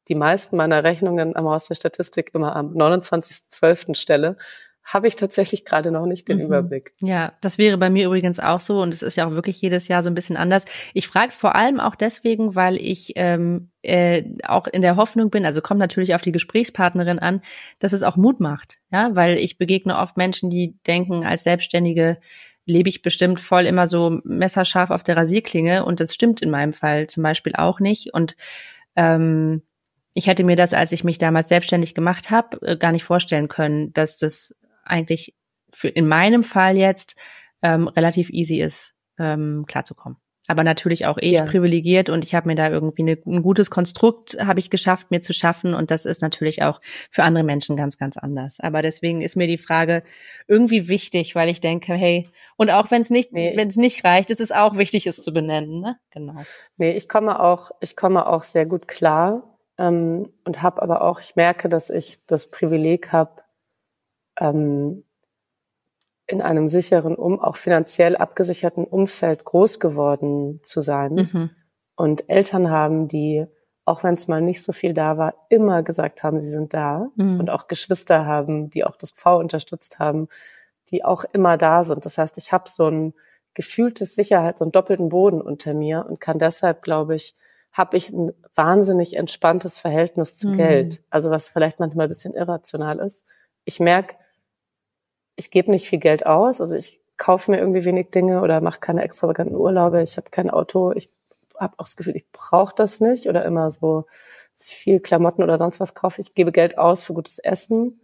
die 0.07 0.15
meisten 0.15 0.57
meiner 0.57 0.85
Rechnungen 0.85 1.37
am 1.37 1.49
Haus 1.49 1.67
der 1.67 1.75
Statistik 1.75 2.31
immer 2.33 2.55
am 2.55 2.75
29.12. 2.75 3.97
stelle, 3.97 4.37
habe 4.89 5.07
ich 5.07 5.17
tatsächlich 5.17 5.67
gerade 5.67 5.91
noch 5.91 6.07
nicht 6.07 6.29
den 6.29 6.39
mhm. 6.39 6.45
Überblick. 6.45 6.93
Ja, 7.03 7.35
das 7.43 7.59
wäre 7.59 7.77
bei 7.77 7.91
mir 7.91 8.07
übrigens 8.07 8.41
auch 8.41 8.61
so 8.61 8.81
und 8.81 8.95
es 8.95 9.03
ist 9.03 9.17
ja 9.17 9.29
auch 9.29 9.33
wirklich 9.33 9.61
jedes 9.61 9.87
Jahr 9.87 10.03
so 10.03 10.09
ein 10.09 10.15
bisschen 10.15 10.39
anders. 10.39 10.65
Ich 10.95 11.07
frage 11.07 11.29
es 11.29 11.37
vor 11.37 11.55
allem 11.55 11.79
auch 11.79 11.95
deswegen, 11.95 12.55
weil 12.55 12.77
ich 12.77 13.13
ähm, 13.17 13.71
äh, 13.83 14.25
auch 14.45 14.67
in 14.67 14.81
der 14.81 14.97
Hoffnung 14.97 15.29
bin, 15.29 15.45
also 15.45 15.61
kommt 15.61 15.79
natürlich 15.79 16.15
auf 16.15 16.23
die 16.23 16.33
Gesprächspartnerin 16.33 17.19
an, 17.19 17.43
dass 17.81 17.93
es 17.93 18.03
auch 18.03 18.17
Mut 18.17 18.41
macht, 18.41 18.79
ja, 18.91 19.15
weil 19.15 19.37
ich 19.37 19.59
begegne 19.59 19.99
oft 19.99 20.17
Menschen, 20.17 20.49
die 20.49 20.79
denken, 20.87 21.23
als 21.23 21.43
Selbstständige 21.43 22.17
lebe 22.65 22.89
ich 22.89 23.03
bestimmt 23.03 23.41
voll 23.41 23.67
immer 23.67 23.87
so 23.87 24.21
messerscharf 24.25 24.91
auf 24.91 25.03
der 25.03 25.19
Rasierklinge 25.19 25.85
und 25.85 26.01
das 26.01 26.15
stimmt 26.15 26.41
in 26.41 26.51
meinem 26.51 26.73
Fall 26.73 27.09
zum 27.09 27.23
Beispiel 27.23 27.53
auch 27.57 27.79
nicht 27.79 28.15
und 28.15 28.37
ähm, 28.97 29.63
ich 30.15 30.27
hätte 30.27 30.45
mir 30.45 30.57
das, 30.57 30.73
als 30.73 30.93
ich 30.93 31.05
mich 31.05 31.19
damals 31.19 31.49
selbstständig 31.49 31.95
gemacht 31.95 32.31
habe, 32.31 32.61
äh, 32.63 32.77
gar 32.77 32.93
nicht 32.93 33.05
vorstellen 33.05 33.49
können, 33.49 33.93
dass 33.93 34.17
das 34.17 34.55
eigentlich 34.89 35.35
für 35.73 35.89
in 35.89 36.09
meinem 36.09 36.43
Fall 36.43 36.77
jetzt 36.77 37.17
ähm, 37.63 37.89
relativ 37.89 38.31
easy 38.31 38.61
ist, 38.61 38.95
ähm, 39.19 39.65
klarzukommen. 39.67 40.19
Aber 40.51 40.65
natürlich 40.65 41.05
auch 41.05 41.19
ich 41.19 41.33
ja. 41.33 41.45
privilegiert 41.45 42.09
und 42.09 42.25
ich 42.25 42.35
habe 42.35 42.49
mir 42.49 42.55
da 42.55 42.71
irgendwie 42.71 43.03
eine, 43.03 43.19
ein 43.27 43.43
gutes 43.43 43.71
Konstrukt 43.71 44.39
habe 44.41 44.61
ich 44.61 44.71
geschafft, 44.71 45.11
mir 45.11 45.21
zu 45.21 45.35
schaffen 45.35 45.75
und 45.75 45.91
das 45.91 46.07
ist 46.07 46.23
natürlich 46.23 46.63
auch 46.63 46.81
für 47.11 47.23
andere 47.23 47.45
Menschen 47.45 47.77
ganz, 47.77 47.99
ganz 47.99 48.17
anders. 48.17 48.59
Aber 48.59 48.81
deswegen 48.81 49.21
ist 49.21 49.37
mir 49.37 49.47
die 49.47 49.59
Frage 49.59 50.03
irgendwie 50.47 50.89
wichtig, 50.89 51.35
weil 51.35 51.51
ich 51.51 51.61
denke, 51.61 51.93
hey, 51.93 52.31
und 52.57 52.71
auch 52.71 52.91
wenn 52.91 53.03
es 53.03 53.11
nicht, 53.11 53.31
nee, 53.31 53.53
wenn 53.57 53.69
es 53.69 53.77
nicht 53.77 54.03
reicht, 54.05 54.31
ist 54.31 54.41
es 54.41 54.51
auch 54.51 54.79
wichtig, 54.79 55.07
es 55.07 55.21
zu 55.21 55.33
benennen, 55.33 55.81
ne? 55.81 55.99
Genau. 56.13 56.41
Nee, 56.79 56.93
ich 56.93 57.11
komme 57.11 57.41
auch, 57.41 57.71
ich 57.83 57.95
komme 57.95 58.27
auch 58.27 58.43
sehr 58.43 58.65
gut 58.65 58.89
klar 58.89 59.55
ähm, 59.77 60.33
und 60.45 60.63
habe 60.63 60.81
aber 60.81 61.03
auch, 61.03 61.21
ich 61.21 61.37
merke, 61.37 61.69
dass 61.69 61.91
ich 61.91 62.25
das 62.27 62.51
Privileg 62.51 63.13
habe, 63.13 63.43
ähm, 64.39 65.05
in 66.27 66.43
einem 66.43 66.69
sicheren, 66.69 67.15
um 67.15 67.41
auch 67.41 67.57
finanziell 67.57 68.17
abgesicherten 68.17 68.85
Umfeld 68.85 69.45
groß 69.45 69.81
geworden 69.81 70.61
zu 70.63 70.81
sein 70.81 71.15
mhm. 71.15 71.51
und 71.97 72.29
Eltern 72.29 72.71
haben, 72.71 73.09
die 73.09 73.47
auch 73.89 74.05
wenn 74.05 74.15
es 74.15 74.29
mal 74.29 74.43
nicht 74.43 74.63
so 74.63 74.73
viel 74.73 74.93
da 74.93 75.17
war, 75.17 75.35
immer 75.49 75.83
gesagt 75.83 76.23
haben, 76.23 76.39
sie 76.39 76.51
sind 76.51 76.75
da 76.75 77.09
mhm. 77.17 77.41
und 77.41 77.49
auch 77.49 77.69
Geschwister 77.69 78.27
haben, 78.27 78.69
die 78.69 78.85
auch 78.85 78.97
das 78.97 79.13
V 79.13 79.39
unterstützt 79.39 79.99
haben, 79.99 80.29
die 80.91 81.05
auch 81.05 81.25
immer 81.33 81.57
da 81.57 81.85
sind. 81.85 82.05
Das 82.05 82.19
heißt, 82.19 82.37
ich 82.37 82.53
habe 82.53 82.69
so 82.69 82.87
ein 82.87 83.15
gefühltes 83.55 84.15
Sicherheit, 84.15 84.59
so 84.59 84.65
einen 84.65 84.73
doppelten 84.73 85.09
Boden 85.09 85.41
unter 85.41 85.73
mir 85.73 86.05
und 86.07 86.21
kann 86.21 86.39
deshalb, 86.39 86.83
glaube 86.83 87.15
ich, 87.15 87.35
habe 87.73 87.97
ich 87.97 88.11
ein 88.11 88.33
wahnsinnig 88.55 89.17
entspanntes 89.17 89.79
Verhältnis 89.79 90.37
zu 90.37 90.49
mhm. 90.49 90.57
Geld. 90.59 91.03
Also 91.09 91.31
was 91.31 91.49
vielleicht 91.49 91.81
manchmal 91.81 92.07
ein 92.07 92.11
bisschen 92.11 92.35
irrational 92.35 92.99
ist. 92.99 93.25
Ich 93.65 93.81
merke, 93.81 94.17
ich 95.39 95.51
gebe 95.51 95.71
nicht 95.71 95.89
viel 95.89 96.01
Geld 96.01 96.27
aus, 96.27 96.61
also 96.61 96.75
ich 96.75 97.01
kaufe 97.17 97.51
mir 97.51 97.59
irgendwie 97.59 97.85
wenig 97.85 98.11
Dinge 98.11 98.43
oder 98.43 98.61
mache 98.61 98.81
keine 98.81 99.03
extravaganten 99.03 99.57
Urlaube, 99.57 100.03
ich 100.03 100.17
habe 100.17 100.31
kein 100.31 100.51
Auto, 100.51 100.93
ich 100.93 101.11
habe 101.57 101.75
auch 101.79 101.85
das 101.85 101.97
Gefühl, 101.97 102.17
ich 102.17 102.31
brauche 102.33 102.75
das 102.75 103.01
nicht 103.01 103.29
oder 103.29 103.45
immer 103.45 103.71
so 103.71 104.07
viel 104.57 105.01
Klamotten 105.01 105.43
oder 105.43 105.57
sonst 105.57 105.79
was 105.79 105.95
kaufe. 105.95 106.21
Ich 106.21 106.35
gebe 106.35 106.51
Geld 106.53 106.77
aus 106.79 107.05
für 107.05 107.15
gutes 107.15 107.39
Essen, 107.39 108.01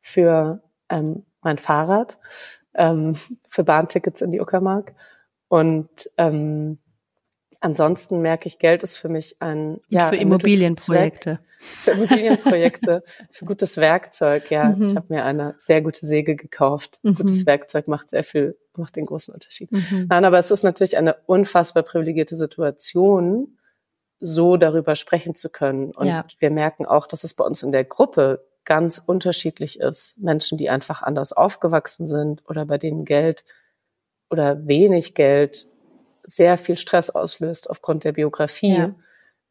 für 0.00 0.62
ähm, 0.88 1.24
mein 1.42 1.58
Fahrrad, 1.58 2.18
ähm, 2.74 3.16
für 3.48 3.64
Bahntickets 3.64 4.22
in 4.22 4.30
die 4.30 4.40
Uckermark. 4.40 4.94
Und 5.48 6.10
ähm, 6.16 6.78
Ansonsten 7.62 8.22
merke 8.22 8.46
ich, 8.46 8.58
Geld 8.58 8.82
ist 8.82 8.96
für 8.96 9.10
mich 9.10 9.36
ein 9.40 9.78
ja, 9.88 10.08
für 10.08 10.16
Immobilienprojekte. 10.16 11.40
Für 11.58 11.90
Immobilienprojekte, 11.90 13.04
für 13.30 13.44
gutes 13.44 13.76
Werkzeug, 13.76 14.50
ja. 14.50 14.70
Mhm. 14.70 14.90
Ich 14.90 14.96
habe 14.96 15.06
mir 15.10 15.24
eine 15.26 15.54
sehr 15.58 15.82
gute 15.82 16.06
Säge 16.06 16.36
gekauft. 16.36 17.00
Mhm. 17.02 17.16
Gutes 17.16 17.44
Werkzeug 17.44 17.86
macht 17.86 18.08
sehr 18.08 18.24
viel, 18.24 18.56
macht 18.76 18.96
den 18.96 19.04
großen 19.04 19.34
Unterschied. 19.34 19.70
Mhm. 19.72 20.06
Nein, 20.08 20.24
aber 20.24 20.38
es 20.38 20.50
ist 20.50 20.62
natürlich 20.62 20.96
eine 20.96 21.16
unfassbar 21.26 21.82
privilegierte 21.82 22.34
Situation, 22.34 23.58
so 24.20 24.56
darüber 24.56 24.96
sprechen 24.96 25.34
zu 25.34 25.50
können. 25.50 25.90
Und 25.90 26.06
ja. 26.06 26.24
wir 26.38 26.50
merken 26.50 26.86
auch, 26.86 27.06
dass 27.06 27.24
es 27.24 27.34
bei 27.34 27.44
uns 27.44 27.62
in 27.62 27.72
der 27.72 27.84
Gruppe 27.84 28.42
ganz 28.64 29.02
unterschiedlich 29.04 29.80
ist. 29.80 30.18
Menschen, 30.18 30.56
die 30.56 30.70
einfach 30.70 31.02
anders 31.02 31.34
aufgewachsen 31.34 32.06
sind 32.06 32.42
oder 32.48 32.64
bei 32.64 32.78
denen 32.78 33.04
Geld 33.04 33.44
oder 34.30 34.66
wenig 34.66 35.14
Geld 35.14 35.66
sehr 36.24 36.58
viel 36.58 36.76
Stress 36.76 37.10
auslöst 37.10 37.70
aufgrund 37.70 38.04
der 38.04 38.12
Biografie. 38.12 38.76
Ja. 38.76 38.94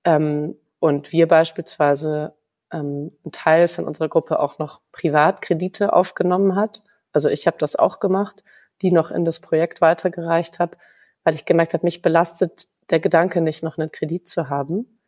Ähm, 0.03 0.55
und 0.79 1.11
wir 1.11 1.27
beispielsweise 1.27 2.33
ähm, 2.71 3.11
ein 3.25 3.31
Teil 3.31 3.67
von 3.67 3.85
unserer 3.85 4.09
Gruppe 4.09 4.39
auch 4.39 4.59
noch 4.59 4.81
Privatkredite 4.91 5.93
aufgenommen 5.93 6.55
hat. 6.55 6.83
Also 7.11 7.29
ich 7.29 7.47
habe 7.47 7.57
das 7.57 7.75
auch 7.75 7.99
gemacht, 7.99 8.43
die 8.81 8.91
noch 8.91 9.11
in 9.11 9.25
das 9.25 9.39
Projekt 9.39 9.81
weitergereicht 9.81 10.59
habe, 10.59 10.77
weil 11.23 11.35
ich 11.35 11.45
gemerkt 11.45 11.73
habe, 11.73 11.85
mich 11.85 12.01
belastet 12.01 12.67
der 12.89 12.99
Gedanke 12.99 13.41
nicht, 13.41 13.63
noch 13.63 13.77
einen 13.77 13.91
Kredit 13.91 14.29
zu 14.29 14.49
haben, 14.49 14.99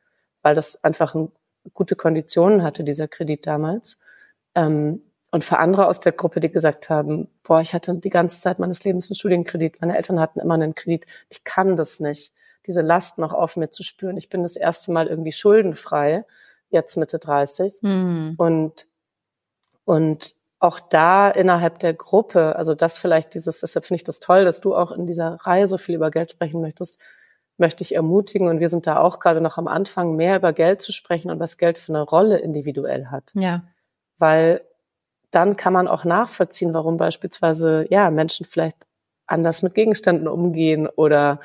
weil 0.41 0.55
das 0.55 0.83
einfach 0.83 1.15
ein, 1.15 1.31
gute 1.73 1.95
Konditionen 1.95 2.63
hatte, 2.63 2.83
dieser 2.83 3.07
Kredit 3.07 3.45
damals. 3.45 3.99
Ähm, 4.55 5.03
und 5.31 5.45
für 5.45 5.57
andere 5.57 5.87
aus 5.87 6.01
der 6.01 6.11
Gruppe, 6.11 6.41
die 6.41 6.51
gesagt 6.51 6.89
haben, 6.89 7.29
boah, 7.43 7.61
ich 7.61 7.73
hatte 7.73 7.95
die 7.95 8.09
ganze 8.09 8.41
Zeit 8.41 8.59
meines 8.59 8.83
Lebens 8.83 9.09
einen 9.09 9.15
Studienkredit, 9.15 9.79
meine 9.79 9.95
Eltern 9.95 10.19
hatten 10.19 10.39
immer 10.39 10.55
einen 10.55 10.75
Kredit, 10.75 11.05
ich 11.29 11.45
kann 11.45 11.77
das 11.77 12.01
nicht, 12.01 12.33
diese 12.67 12.81
Last 12.81 13.17
noch 13.17 13.33
auf 13.33 13.57
mir 13.57 13.71
zu 13.71 13.81
spüren. 13.83 14.17
Ich 14.17 14.29
bin 14.29 14.43
das 14.43 14.55
erste 14.55 14.91
Mal 14.91 15.07
irgendwie 15.07 15.31
schuldenfrei, 15.31 16.25
jetzt 16.69 16.97
Mitte 16.97 17.17
30. 17.17 17.81
Mhm. 17.81 18.35
Und, 18.37 18.87
und 19.85 20.35
auch 20.59 20.79
da 20.79 21.29
innerhalb 21.29 21.79
der 21.79 21.93
Gruppe, 21.93 22.55
also 22.55 22.75
das 22.75 22.97
vielleicht 22.97 23.33
dieses, 23.33 23.61
deshalb 23.61 23.85
finde 23.85 23.97
ich 23.97 24.03
das 24.03 24.19
toll, 24.19 24.45
dass 24.45 24.61
du 24.61 24.75
auch 24.75 24.91
in 24.91 25.07
dieser 25.07 25.35
Reihe 25.41 25.65
so 25.65 25.77
viel 25.77 25.95
über 25.95 26.11
Geld 26.11 26.31
sprechen 26.31 26.61
möchtest, 26.61 26.99
möchte 27.57 27.83
ich 27.83 27.95
ermutigen. 27.95 28.47
Und 28.47 28.59
wir 28.59 28.69
sind 28.69 28.85
da 28.85 28.97
auch 28.97 29.19
gerade 29.19 29.41
noch 29.41 29.57
am 29.57 29.67
Anfang, 29.67 30.15
mehr 30.15 30.35
über 30.35 30.53
Geld 30.53 30.81
zu 30.81 30.91
sprechen 30.91 31.31
und 31.31 31.39
was 31.39 31.57
Geld 31.57 31.77
für 31.77 31.93
eine 31.93 32.03
Rolle 32.03 32.37
individuell 32.37 33.07
hat. 33.07 33.31
Ja. 33.33 33.63
Weil 34.17 34.61
dann 35.31 35.55
kann 35.55 35.73
man 35.73 35.87
auch 35.87 36.05
nachvollziehen, 36.05 36.73
warum 36.73 36.97
beispielsweise, 36.97 37.85
ja, 37.89 38.11
Menschen 38.11 38.45
vielleicht 38.45 38.77
anders 39.27 39.63
mit 39.63 39.73
Gegenständen 39.73 40.27
umgehen 40.27 40.87
oder 40.87 41.39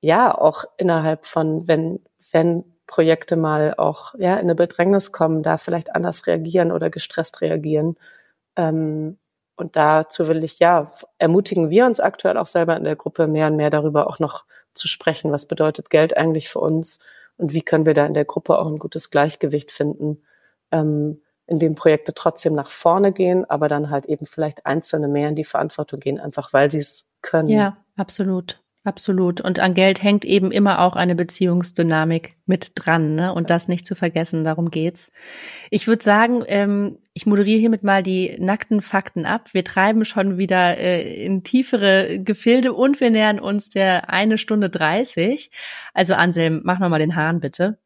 ja, 0.00 0.36
auch 0.36 0.64
innerhalb 0.76 1.26
von, 1.26 1.68
wenn, 1.68 2.00
wenn 2.32 2.64
Projekte 2.86 3.36
mal 3.36 3.74
auch, 3.76 4.14
ja, 4.18 4.34
in 4.34 4.40
eine 4.40 4.54
Bedrängnis 4.54 5.12
kommen, 5.12 5.42
da 5.42 5.58
vielleicht 5.58 5.94
anders 5.94 6.26
reagieren 6.26 6.72
oder 6.72 6.90
gestresst 6.90 7.40
reagieren. 7.42 7.96
Ähm, 8.56 9.18
und 9.56 9.76
dazu 9.76 10.28
will 10.28 10.44
ich, 10.44 10.58
ja, 10.60 10.90
ermutigen 11.18 11.68
wir 11.68 11.84
uns 11.84 12.00
aktuell 12.00 12.38
auch 12.38 12.46
selber 12.46 12.76
in 12.76 12.84
der 12.84 12.96
Gruppe 12.96 13.26
mehr 13.26 13.48
und 13.48 13.56
mehr 13.56 13.70
darüber 13.70 14.06
auch 14.06 14.20
noch 14.20 14.44
zu 14.72 14.88
sprechen. 14.88 15.32
Was 15.32 15.46
bedeutet 15.46 15.90
Geld 15.90 16.16
eigentlich 16.16 16.48
für 16.48 16.60
uns? 16.60 17.00
Und 17.36 17.52
wie 17.52 17.62
können 17.62 17.84
wir 17.84 17.94
da 17.94 18.06
in 18.06 18.14
der 18.14 18.24
Gruppe 18.24 18.58
auch 18.58 18.68
ein 18.68 18.78
gutes 18.78 19.10
Gleichgewicht 19.10 19.72
finden? 19.72 20.22
Ähm, 20.70 21.22
in 21.48 21.58
dem 21.58 21.74
Projekte 21.74 22.14
trotzdem 22.14 22.54
nach 22.54 22.70
vorne 22.70 23.12
gehen, 23.12 23.44
aber 23.48 23.68
dann 23.68 23.90
halt 23.90 24.06
eben 24.06 24.26
vielleicht 24.26 24.66
Einzelne 24.66 25.08
mehr 25.08 25.30
in 25.30 25.34
die 25.34 25.44
Verantwortung 25.44 25.98
gehen, 25.98 26.20
einfach 26.20 26.52
weil 26.52 26.70
sie 26.70 26.78
es 26.78 27.08
können. 27.22 27.48
Ja, 27.48 27.78
absolut. 27.96 28.60
Absolut. 28.84 29.42
Und 29.42 29.58
an 29.58 29.74
Geld 29.74 30.02
hängt 30.02 30.24
eben 30.24 30.50
immer 30.50 30.80
auch 30.80 30.96
eine 30.96 31.14
Beziehungsdynamik 31.14 32.36
mit 32.46 32.72
dran, 32.74 33.16
ne? 33.16 33.34
Und 33.34 33.50
das 33.50 33.68
nicht 33.68 33.86
zu 33.86 33.94
vergessen, 33.94 34.44
darum 34.44 34.70
geht's. 34.70 35.10
Ich 35.70 35.86
würde 35.86 36.02
sagen, 36.02 36.42
ähm, 36.46 36.98
ich 37.12 37.26
moderiere 37.26 37.58
hiermit 37.58 37.82
mal 37.82 38.02
die 38.02 38.36
nackten 38.38 38.80
Fakten 38.80 39.26
ab. 39.26 39.52
Wir 39.52 39.64
treiben 39.64 40.06
schon 40.06 40.38
wieder 40.38 40.78
äh, 40.78 41.22
in 41.22 41.42
tiefere 41.42 42.20
Gefilde 42.20 42.72
und 42.72 43.00
wir 43.00 43.10
nähern 43.10 43.40
uns 43.40 43.68
der 43.68 44.08
eine 44.08 44.38
Stunde 44.38 44.70
dreißig. 44.70 45.50
Also 45.92 46.14
Anselm, 46.14 46.62
mach 46.64 46.78
noch 46.78 46.88
mal 46.88 46.98
den 47.00 47.16
Hahn 47.16 47.40
bitte. 47.40 47.78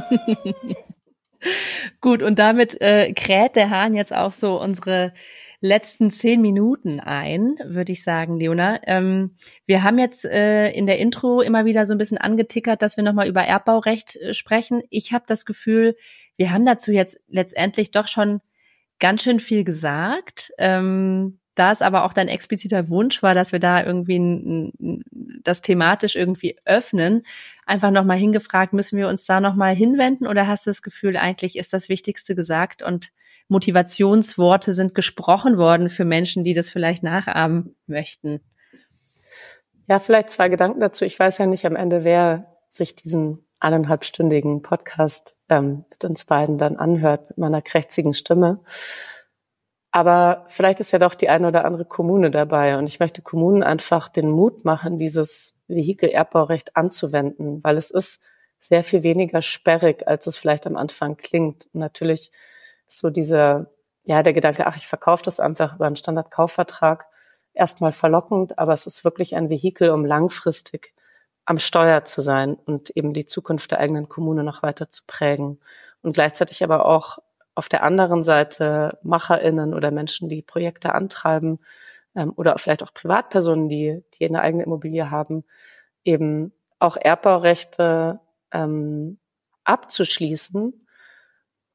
Gut, 2.00 2.22
und 2.22 2.38
damit 2.38 2.80
äh, 2.80 3.12
kräht 3.12 3.56
der 3.56 3.70
Hahn 3.70 3.94
jetzt 3.94 4.14
auch 4.14 4.32
so 4.32 4.60
unsere 4.60 5.12
letzten 5.60 6.10
zehn 6.10 6.40
Minuten 6.40 7.00
ein, 7.00 7.56
würde 7.64 7.92
ich 7.92 8.04
sagen, 8.04 8.38
Leona. 8.38 8.80
Ähm, 8.84 9.34
wir 9.66 9.82
haben 9.82 9.98
jetzt 9.98 10.24
äh, 10.24 10.70
in 10.70 10.86
der 10.86 10.98
Intro 10.98 11.40
immer 11.40 11.64
wieder 11.64 11.84
so 11.84 11.94
ein 11.94 11.98
bisschen 11.98 12.18
angetickert, 12.18 12.80
dass 12.80 12.96
wir 12.96 13.04
nochmal 13.04 13.28
über 13.28 13.42
Erbbaurecht 13.42 14.16
äh, 14.16 14.34
sprechen. 14.34 14.82
Ich 14.90 15.12
habe 15.12 15.24
das 15.26 15.44
Gefühl, 15.44 15.96
wir 16.36 16.52
haben 16.52 16.64
dazu 16.64 16.92
jetzt 16.92 17.20
letztendlich 17.28 17.90
doch 17.90 18.06
schon 18.06 18.40
ganz 19.00 19.22
schön 19.22 19.40
viel 19.40 19.64
gesagt. 19.64 20.52
Ähm, 20.58 21.40
da 21.58 21.72
es 21.72 21.82
aber 21.82 22.04
auch 22.04 22.12
dein 22.12 22.28
expliziter 22.28 22.88
Wunsch 22.88 23.20
war, 23.20 23.34
dass 23.34 23.50
wir 23.50 23.58
da 23.58 23.84
irgendwie 23.84 24.72
das 25.42 25.60
thematisch 25.60 26.14
irgendwie 26.14 26.56
öffnen, 26.64 27.24
einfach 27.68 27.90
nochmal 27.90 28.16
hingefragt, 28.16 28.72
müssen 28.72 28.98
wir 28.98 29.08
uns 29.08 29.26
da 29.26 29.40
nochmal 29.40 29.74
hinwenden 29.74 30.26
oder 30.26 30.46
hast 30.46 30.66
du 30.66 30.70
das 30.70 30.82
Gefühl, 30.82 31.16
eigentlich 31.16 31.56
ist 31.56 31.72
das 31.72 31.88
Wichtigste 31.88 32.34
gesagt 32.34 32.82
und 32.82 33.10
Motivationsworte 33.48 34.72
sind 34.72 34.94
gesprochen 34.94 35.58
worden 35.58 35.88
für 35.88 36.04
Menschen, 36.04 36.44
die 36.44 36.54
das 36.54 36.70
vielleicht 36.70 37.02
nachahmen 37.02 37.76
möchten? 37.86 38.40
Ja, 39.86 39.98
vielleicht 39.98 40.30
zwei 40.30 40.48
Gedanken 40.48 40.80
dazu. 40.80 41.04
Ich 41.04 41.18
weiß 41.18 41.38
ja 41.38 41.46
nicht 41.46 41.64
am 41.64 41.76
Ende, 41.76 42.04
wer 42.04 42.58
sich 42.70 42.94
diesen 42.94 43.46
eineinhalbstündigen 43.60 44.62
Podcast 44.62 45.38
ähm, 45.48 45.84
mit 45.90 46.04
uns 46.04 46.24
beiden 46.24 46.58
dann 46.58 46.76
anhört, 46.76 47.30
mit 47.30 47.38
meiner 47.38 47.62
krächzigen 47.62 48.14
Stimme. 48.14 48.60
Aber 49.98 50.44
vielleicht 50.46 50.78
ist 50.78 50.92
ja 50.92 51.00
doch 51.00 51.16
die 51.16 51.28
eine 51.28 51.48
oder 51.48 51.64
andere 51.64 51.84
Kommune 51.84 52.30
dabei. 52.30 52.78
Und 52.78 52.86
ich 52.86 53.00
möchte 53.00 53.20
Kommunen 53.20 53.64
einfach 53.64 54.08
den 54.08 54.30
Mut 54.30 54.64
machen, 54.64 54.96
dieses 54.96 55.58
Vehikel-Erbbaurecht 55.66 56.76
anzuwenden, 56.76 57.64
weil 57.64 57.76
es 57.76 57.90
ist 57.90 58.22
sehr 58.60 58.84
viel 58.84 59.02
weniger 59.02 59.42
sperrig, 59.42 60.06
als 60.06 60.28
es 60.28 60.38
vielleicht 60.38 60.68
am 60.68 60.76
Anfang 60.76 61.16
klingt. 61.16 61.66
Und 61.72 61.80
natürlich 61.80 62.30
so 62.86 63.10
dieser, 63.10 63.72
ja, 64.04 64.22
der 64.22 64.34
Gedanke, 64.34 64.68
ach, 64.68 64.76
ich 64.76 64.86
verkaufe 64.86 65.24
das 65.24 65.40
einfach 65.40 65.74
über 65.74 65.86
einen 65.86 65.96
Standardkaufvertrag, 65.96 67.06
erstmal 67.52 67.90
verlockend, 67.90 68.56
aber 68.56 68.74
es 68.74 68.86
ist 68.86 69.02
wirklich 69.02 69.34
ein 69.34 69.50
Vehikel, 69.50 69.90
um 69.90 70.04
langfristig 70.04 70.94
am 71.44 71.58
Steuer 71.58 72.04
zu 72.04 72.20
sein 72.20 72.54
und 72.54 72.90
eben 72.90 73.12
die 73.14 73.26
Zukunft 73.26 73.72
der 73.72 73.80
eigenen 73.80 74.08
Kommune 74.08 74.44
noch 74.44 74.62
weiter 74.62 74.90
zu 74.90 75.02
prägen. 75.08 75.58
Und 76.02 76.12
gleichzeitig 76.12 76.62
aber 76.62 76.86
auch 76.86 77.18
auf 77.58 77.68
der 77.68 77.82
anderen 77.82 78.22
Seite 78.22 78.98
MacherInnen 79.02 79.74
oder 79.74 79.90
Menschen, 79.90 80.28
die 80.28 80.42
Projekte 80.42 80.94
antreiben 80.94 81.58
ähm, 82.14 82.32
oder 82.36 82.56
vielleicht 82.56 82.84
auch 82.84 82.94
Privatpersonen, 82.94 83.68
die, 83.68 84.04
die 84.14 84.26
eine 84.26 84.42
eigene 84.42 84.62
Immobilie 84.62 85.10
haben, 85.10 85.42
eben 86.04 86.52
auch 86.78 86.96
Erbbaurechte 86.96 88.20
ähm, 88.52 89.18
abzuschließen 89.64 90.86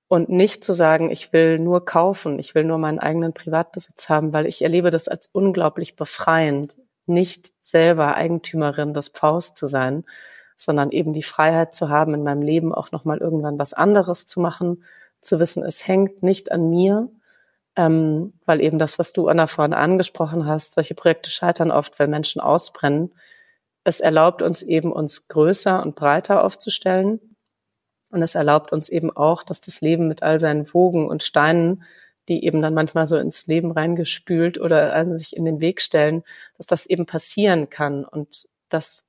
und 0.07 0.29
nicht 0.29 0.63
zu 0.63 0.71
sagen, 0.71 1.11
ich 1.11 1.33
will 1.33 1.59
nur 1.59 1.83
kaufen, 1.83 2.39
ich 2.39 2.55
will 2.55 2.63
nur 2.63 2.77
meinen 2.77 2.99
eigenen 2.99 3.33
Privatbesitz 3.33 4.07
haben, 4.07 4.31
weil 4.31 4.45
ich 4.45 4.61
erlebe 4.61 4.89
das 4.89 5.09
als 5.09 5.27
unglaublich 5.33 5.97
befreiend, 5.97 6.77
nicht 7.07 7.51
selber 7.59 8.15
Eigentümerin 8.15 8.93
des 8.93 9.09
Pfaus 9.09 9.53
zu 9.53 9.67
sein, 9.67 10.05
sondern 10.55 10.91
eben 10.91 11.11
die 11.11 11.23
Freiheit 11.23 11.75
zu 11.75 11.89
haben, 11.89 12.13
in 12.13 12.23
meinem 12.23 12.41
Leben 12.41 12.73
auch 12.73 12.93
nochmal 12.93 13.17
irgendwann 13.17 13.59
was 13.59 13.73
anderes 13.73 14.27
zu 14.27 14.39
machen 14.39 14.85
zu 15.25 15.39
wissen, 15.39 15.63
es 15.63 15.87
hängt 15.87 16.23
nicht 16.23 16.51
an 16.51 16.69
mir, 16.69 17.09
ähm, 17.75 18.33
weil 18.45 18.61
eben 18.61 18.77
das, 18.77 18.99
was 18.99 19.13
du 19.13 19.27
Anna 19.27 19.47
vorhin 19.47 19.73
angesprochen 19.73 20.45
hast, 20.45 20.73
solche 20.73 20.95
Projekte 20.95 21.31
scheitern 21.31 21.71
oft, 21.71 21.97
weil 21.99 22.07
Menschen 22.07 22.41
ausbrennen. 22.41 23.13
Es 23.83 23.99
erlaubt 23.99 24.41
uns 24.41 24.63
eben, 24.63 24.91
uns 24.91 25.27
größer 25.27 25.81
und 25.81 25.95
breiter 25.95 26.43
aufzustellen. 26.43 27.19
Und 28.09 28.21
es 28.21 28.35
erlaubt 28.35 28.71
uns 28.71 28.89
eben 28.89 29.09
auch, 29.09 29.41
dass 29.41 29.59
das 29.59 29.81
Leben 29.81 30.07
mit 30.07 30.21
all 30.21 30.39
seinen 30.39 30.71
Wogen 30.73 31.07
und 31.09 31.23
Steinen, 31.23 31.83
die 32.29 32.45
eben 32.45 32.61
dann 32.61 32.75
manchmal 32.75 33.07
so 33.07 33.17
ins 33.17 33.47
Leben 33.47 33.71
reingespült 33.71 34.59
oder 34.59 35.17
sich 35.17 35.35
in 35.35 35.45
den 35.45 35.61
Weg 35.61 35.81
stellen, 35.81 36.23
dass 36.57 36.67
das 36.67 36.85
eben 36.85 37.05
passieren 37.05 37.69
kann 37.69 38.05
und 38.05 38.47
dass 38.69 39.05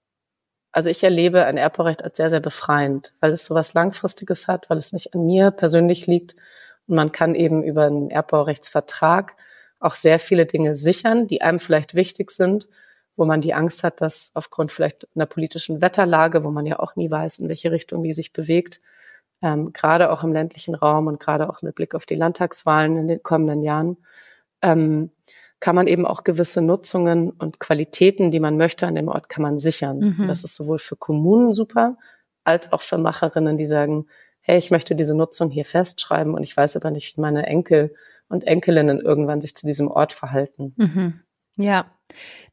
also 0.74 0.90
ich 0.90 1.04
erlebe 1.04 1.44
ein 1.44 1.56
Erbbaurecht 1.56 2.02
als 2.02 2.16
sehr, 2.16 2.30
sehr 2.30 2.40
befreiend, 2.40 3.14
weil 3.20 3.30
es 3.30 3.44
so 3.44 3.54
was 3.54 3.74
Langfristiges 3.74 4.48
hat, 4.48 4.68
weil 4.68 4.76
es 4.76 4.92
nicht 4.92 5.14
an 5.14 5.24
mir 5.24 5.52
persönlich 5.52 6.08
liegt. 6.08 6.34
Und 6.88 6.96
man 6.96 7.12
kann 7.12 7.36
eben 7.36 7.62
über 7.62 7.84
einen 7.84 8.10
Erbbaurechtsvertrag 8.10 9.36
auch 9.78 9.94
sehr 9.94 10.18
viele 10.18 10.46
Dinge 10.46 10.74
sichern, 10.74 11.28
die 11.28 11.42
einem 11.42 11.60
vielleicht 11.60 11.94
wichtig 11.94 12.32
sind, 12.32 12.68
wo 13.14 13.24
man 13.24 13.40
die 13.40 13.54
Angst 13.54 13.84
hat, 13.84 14.00
dass 14.00 14.32
aufgrund 14.34 14.72
vielleicht 14.72 15.06
einer 15.14 15.26
politischen 15.26 15.80
Wetterlage, 15.80 16.42
wo 16.42 16.50
man 16.50 16.66
ja 16.66 16.80
auch 16.80 16.96
nie 16.96 17.08
weiß, 17.08 17.38
in 17.38 17.48
welche 17.48 17.70
Richtung 17.70 18.02
die 18.02 18.12
sich 18.12 18.32
bewegt, 18.32 18.80
ähm, 19.42 19.72
gerade 19.72 20.10
auch 20.10 20.24
im 20.24 20.32
ländlichen 20.32 20.74
Raum 20.74 21.06
und 21.06 21.20
gerade 21.20 21.48
auch 21.48 21.62
mit 21.62 21.76
Blick 21.76 21.94
auf 21.94 22.04
die 22.04 22.16
Landtagswahlen 22.16 22.96
in 22.96 23.06
den 23.06 23.22
kommenden 23.22 23.62
Jahren, 23.62 23.98
ähm, 24.60 25.12
kann 25.64 25.76
man 25.76 25.86
eben 25.86 26.04
auch 26.04 26.24
gewisse 26.24 26.60
Nutzungen 26.60 27.30
und 27.30 27.58
Qualitäten, 27.58 28.30
die 28.30 28.38
man 28.38 28.58
möchte 28.58 28.86
an 28.86 28.96
dem 28.96 29.08
Ort, 29.08 29.30
kann 29.30 29.42
man 29.42 29.58
sichern. 29.58 29.98
Mhm. 29.98 30.26
Das 30.26 30.44
ist 30.44 30.56
sowohl 30.56 30.78
für 30.78 30.94
Kommunen 30.94 31.54
super, 31.54 31.96
als 32.44 32.70
auch 32.70 32.82
für 32.82 32.98
Macherinnen, 32.98 33.56
die 33.56 33.64
sagen, 33.64 34.04
hey, 34.42 34.58
ich 34.58 34.70
möchte 34.70 34.94
diese 34.94 35.16
Nutzung 35.16 35.50
hier 35.50 35.64
festschreiben 35.64 36.34
und 36.34 36.42
ich 36.42 36.54
weiß 36.54 36.76
aber 36.76 36.90
nicht, 36.90 37.16
wie 37.16 37.22
meine 37.22 37.46
Enkel 37.46 37.94
und 38.28 38.46
Enkelinnen 38.46 39.00
irgendwann 39.00 39.40
sich 39.40 39.54
zu 39.54 39.66
diesem 39.66 39.88
Ort 39.88 40.12
verhalten. 40.12 40.74
Mhm. 40.76 41.20
Ja, 41.56 41.90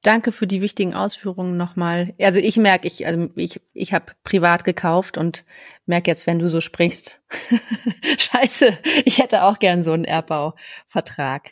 danke 0.03 0.31
für 0.31 0.47
die 0.47 0.61
wichtigen 0.61 0.93
Ausführungen 0.93 1.57
nochmal. 1.57 2.13
Also 2.17 2.39
ich 2.39 2.55
merke, 2.55 2.87
ich, 2.87 3.05
also 3.05 3.27
ich, 3.35 3.59
ich 3.73 3.91
habe 3.91 4.13
privat 4.23 4.63
gekauft 4.63 5.17
und 5.17 5.43
merke 5.85 6.09
jetzt, 6.09 6.27
wenn 6.27 6.39
du 6.39 6.47
so 6.47 6.61
sprichst, 6.61 7.21
scheiße, 8.17 8.69
ich 9.03 9.19
hätte 9.19 9.43
auch 9.43 9.59
gern 9.59 9.81
so 9.81 9.91
einen 9.91 10.05
Erbbauvertrag. 10.05 11.51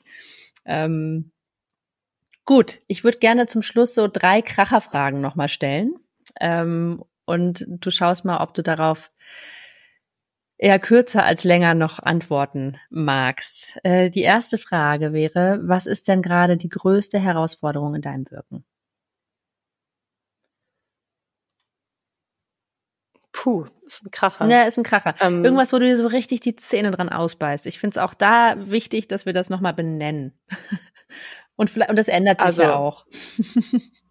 Ähm, 0.63 1.33
Gut, 2.49 2.79
ich 2.87 3.03
würde 3.03 3.19
gerne 3.19 3.45
zum 3.45 3.61
Schluss 3.61 3.93
so 3.93 4.07
drei 4.11 4.41
Kracherfragen 4.41 5.21
nochmal 5.21 5.49
stellen. 5.49 5.93
Ähm, 6.41 7.03
und 7.25 7.63
du 7.67 7.91
schaust 7.91 8.25
mal, 8.25 8.41
ob 8.41 8.55
du 8.55 8.63
darauf 8.63 9.11
eher 10.57 10.79
kürzer 10.79 11.23
als 11.23 11.43
länger 11.43 11.75
noch 11.75 11.99
antworten 11.99 12.77
magst. 12.89 13.79
Äh, 13.83 14.09
die 14.09 14.23
erste 14.23 14.57
Frage 14.57 15.13
wäre, 15.13 15.59
was 15.61 15.85
ist 15.85 16.07
denn 16.07 16.23
gerade 16.23 16.57
die 16.57 16.69
größte 16.69 17.19
Herausforderung 17.19 17.93
in 17.93 18.01
deinem 18.01 18.25
Wirken? 18.31 18.65
Puh, 23.31 23.67
ist 23.85 24.03
ein 24.03 24.09
Kracher. 24.09 24.47
Ja, 24.47 24.63
ist 24.63 24.79
ein 24.79 24.83
Kracher. 24.83 25.13
Ähm, 25.21 25.45
Irgendwas, 25.45 25.71
wo 25.71 25.77
du 25.77 25.85
dir 25.85 25.95
so 25.95 26.07
richtig 26.07 26.39
die 26.39 26.55
Zähne 26.55 26.89
dran 26.89 27.09
ausbeißt. 27.09 27.67
Ich 27.67 27.77
finde 27.77 27.93
es 27.93 28.03
auch 28.03 28.15
da 28.15 28.55
wichtig, 28.57 29.07
dass 29.07 29.27
wir 29.27 29.33
das 29.33 29.51
nochmal 29.51 29.75
benennen. 29.75 30.33
und, 31.59 31.69
vielleicht, 31.69 31.89
und 31.89 31.99
das 31.99 32.07
ändert 32.07 32.39
sich 32.39 32.45
also, 32.45 32.63
ja 32.63 32.75
auch. 32.75 33.05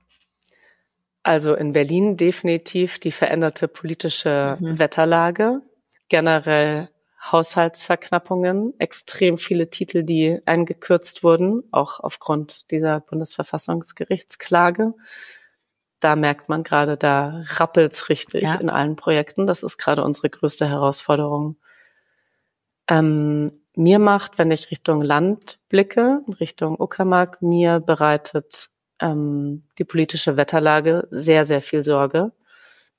also 1.22 1.54
in 1.54 1.72
Berlin 1.72 2.16
definitiv 2.16 2.98
die 2.98 3.12
veränderte 3.12 3.68
politische 3.68 4.56
mhm. 4.60 4.78
Wetterlage, 4.78 5.62
generell 6.08 6.88
Haushaltsverknappungen, 7.20 8.74
extrem 8.78 9.38
viele 9.38 9.70
Titel, 9.70 10.04
die 10.04 10.40
eingekürzt 10.46 11.24
wurden, 11.24 11.64
auch 11.72 12.00
aufgrund 12.00 12.70
dieser 12.70 13.00
Bundesverfassungsgerichtsklage 13.00 14.94
da 16.00 16.16
merkt 16.16 16.48
man 16.48 16.62
gerade, 16.62 16.96
da 16.96 17.42
rappelt's 17.56 18.08
richtig 18.08 18.42
ja. 18.42 18.54
in 18.54 18.70
allen 18.70 18.96
Projekten. 18.96 19.46
Das 19.46 19.62
ist 19.62 19.78
gerade 19.78 20.04
unsere 20.04 20.30
größte 20.30 20.68
Herausforderung. 20.68 21.56
Ähm, 22.88 23.60
mir 23.78 24.00
macht, 24.00 24.38
wenn 24.38 24.50
ich 24.50 24.72
Richtung 24.72 25.02
Land 25.02 25.60
blicke, 25.68 26.22
Richtung 26.40 26.80
Uckermark, 26.80 27.40
mir 27.40 27.78
bereitet 27.78 28.70
ähm, 29.00 29.62
die 29.78 29.84
politische 29.84 30.36
Wetterlage 30.36 31.06
sehr, 31.12 31.44
sehr 31.44 31.62
viel 31.62 31.84
Sorge. 31.84 32.32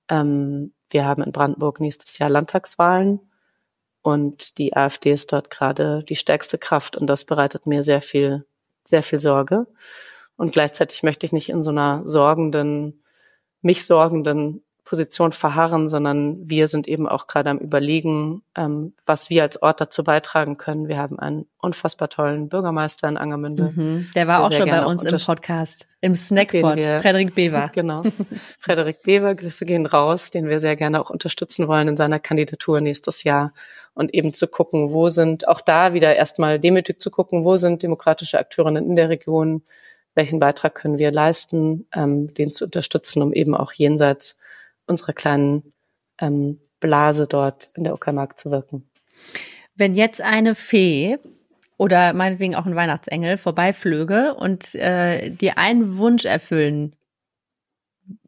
Ähm, 0.07 0.71
wir 0.89 1.03
haben 1.03 1.21
in 1.21 1.33
Brandenburg 1.33 1.81
nächstes 1.81 2.17
Jahr 2.17 2.29
Landtagswahlen 2.29 3.19
und 4.03 4.57
die 4.57 4.73
AfD 4.73 5.11
ist 5.11 5.33
dort 5.33 5.49
gerade 5.49 6.05
die 6.07 6.15
stärkste 6.15 6.57
Kraft 6.57 6.95
und 6.95 7.07
das 7.07 7.25
bereitet 7.25 7.65
mir 7.65 7.83
sehr 7.83 7.99
viel, 7.99 8.45
sehr 8.85 9.03
viel 9.03 9.19
Sorge. 9.19 9.67
Und 10.37 10.53
gleichzeitig 10.53 11.03
möchte 11.03 11.25
ich 11.25 11.33
nicht 11.33 11.49
in 11.49 11.61
so 11.61 11.71
einer 11.71 12.03
sorgenden, 12.05 13.03
mich 13.61 13.85
sorgenden 13.85 14.63
Position 14.89 15.33
verharren, 15.33 15.87
sondern 15.87 16.49
wir 16.49 16.67
sind 16.67 16.87
eben 16.87 17.07
auch 17.07 17.27
gerade 17.27 17.51
am 17.51 17.59
Überlegen, 17.59 18.41
ähm, 18.57 18.93
was 19.05 19.29
wir 19.29 19.43
als 19.43 19.61
Ort 19.61 19.79
dazu 19.79 20.03
beitragen 20.03 20.57
können. 20.57 20.87
Wir 20.87 20.97
haben 20.97 21.19
einen 21.19 21.45
unfassbar 21.59 22.09
tollen 22.09 22.49
Bürgermeister 22.49 23.07
in 23.07 23.15
Angermünde. 23.15 23.71
Mhm, 23.75 24.09
der 24.15 24.27
war 24.27 24.43
auch 24.43 24.51
schon 24.51 24.67
bei 24.67 24.83
uns 24.83 25.05
im 25.05 25.15
Podcast, 25.19 25.87
im 26.01 26.15
Snackpot, 26.15 26.83
Frederik 26.83 27.35
Bever. 27.35 27.69
Genau, 27.75 28.01
Frederik 28.57 29.03
Bever, 29.03 29.35
Grüße 29.35 29.67
gehen 29.67 29.85
raus, 29.85 30.31
den 30.31 30.49
wir 30.49 30.59
sehr 30.59 30.75
gerne 30.75 30.99
auch 30.99 31.11
unterstützen 31.11 31.67
wollen 31.67 31.87
in 31.87 31.95
seiner 31.95 32.17
Kandidatur 32.17 32.81
nächstes 32.81 33.23
Jahr 33.23 33.53
und 33.93 34.11
eben 34.15 34.33
zu 34.33 34.47
gucken, 34.47 34.89
wo 34.89 35.09
sind, 35.09 35.47
auch 35.47 35.61
da 35.61 35.93
wieder 35.93 36.15
erstmal 36.15 36.59
demütig 36.59 36.99
zu 36.99 37.11
gucken, 37.11 37.45
wo 37.45 37.57
sind 37.57 37.83
demokratische 37.83 38.39
Akteurinnen 38.39 38.89
in 38.89 38.95
der 38.95 39.09
Region, 39.09 39.61
welchen 40.15 40.39
Beitrag 40.39 40.73
können 40.73 40.97
wir 40.97 41.11
leisten, 41.11 41.85
ähm, 41.93 42.33
den 42.33 42.51
zu 42.51 42.65
unterstützen, 42.65 43.21
um 43.21 43.33
eben 43.33 43.53
auch 43.53 43.71
jenseits 43.71 44.39
unserer 44.89 45.13
kleinen 45.13 45.73
ähm, 46.19 46.59
Blase 46.79 47.27
dort 47.27 47.71
in 47.75 47.83
der 47.83 47.93
Uckermark 47.93 48.37
zu 48.37 48.51
wirken. 48.51 48.89
Wenn 49.75 49.95
jetzt 49.95 50.21
eine 50.21 50.55
Fee 50.55 51.17
oder 51.77 52.13
meinetwegen 52.13 52.55
auch 52.55 52.65
ein 52.65 52.75
Weihnachtsengel 52.75 53.37
vorbeiflöge 53.37 54.35
und 54.35 54.75
äh, 54.75 55.29
dir 55.29 55.57
einen 55.57 55.97
Wunsch 55.97 56.25
erfüllen 56.25 56.95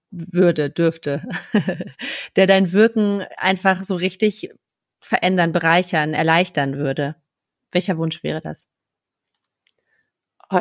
würde, 0.10 0.70
dürfte, 0.70 1.24
der 2.36 2.48
dein 2.48 2.72
Wirken 2.72 3.24
einfach 3.38 3.84
so 3.84 3.96
richtig 3.96 4.52
verändern, 5.00 5.52
bereichern, 5.52 6.14
erleichtern 6.14 6.78
würde. 6.78 7.16
Welcher 7.72 7.98
Wunsch 7.98 8.24
wäre 8.24 8.42
das? 8.42 8.70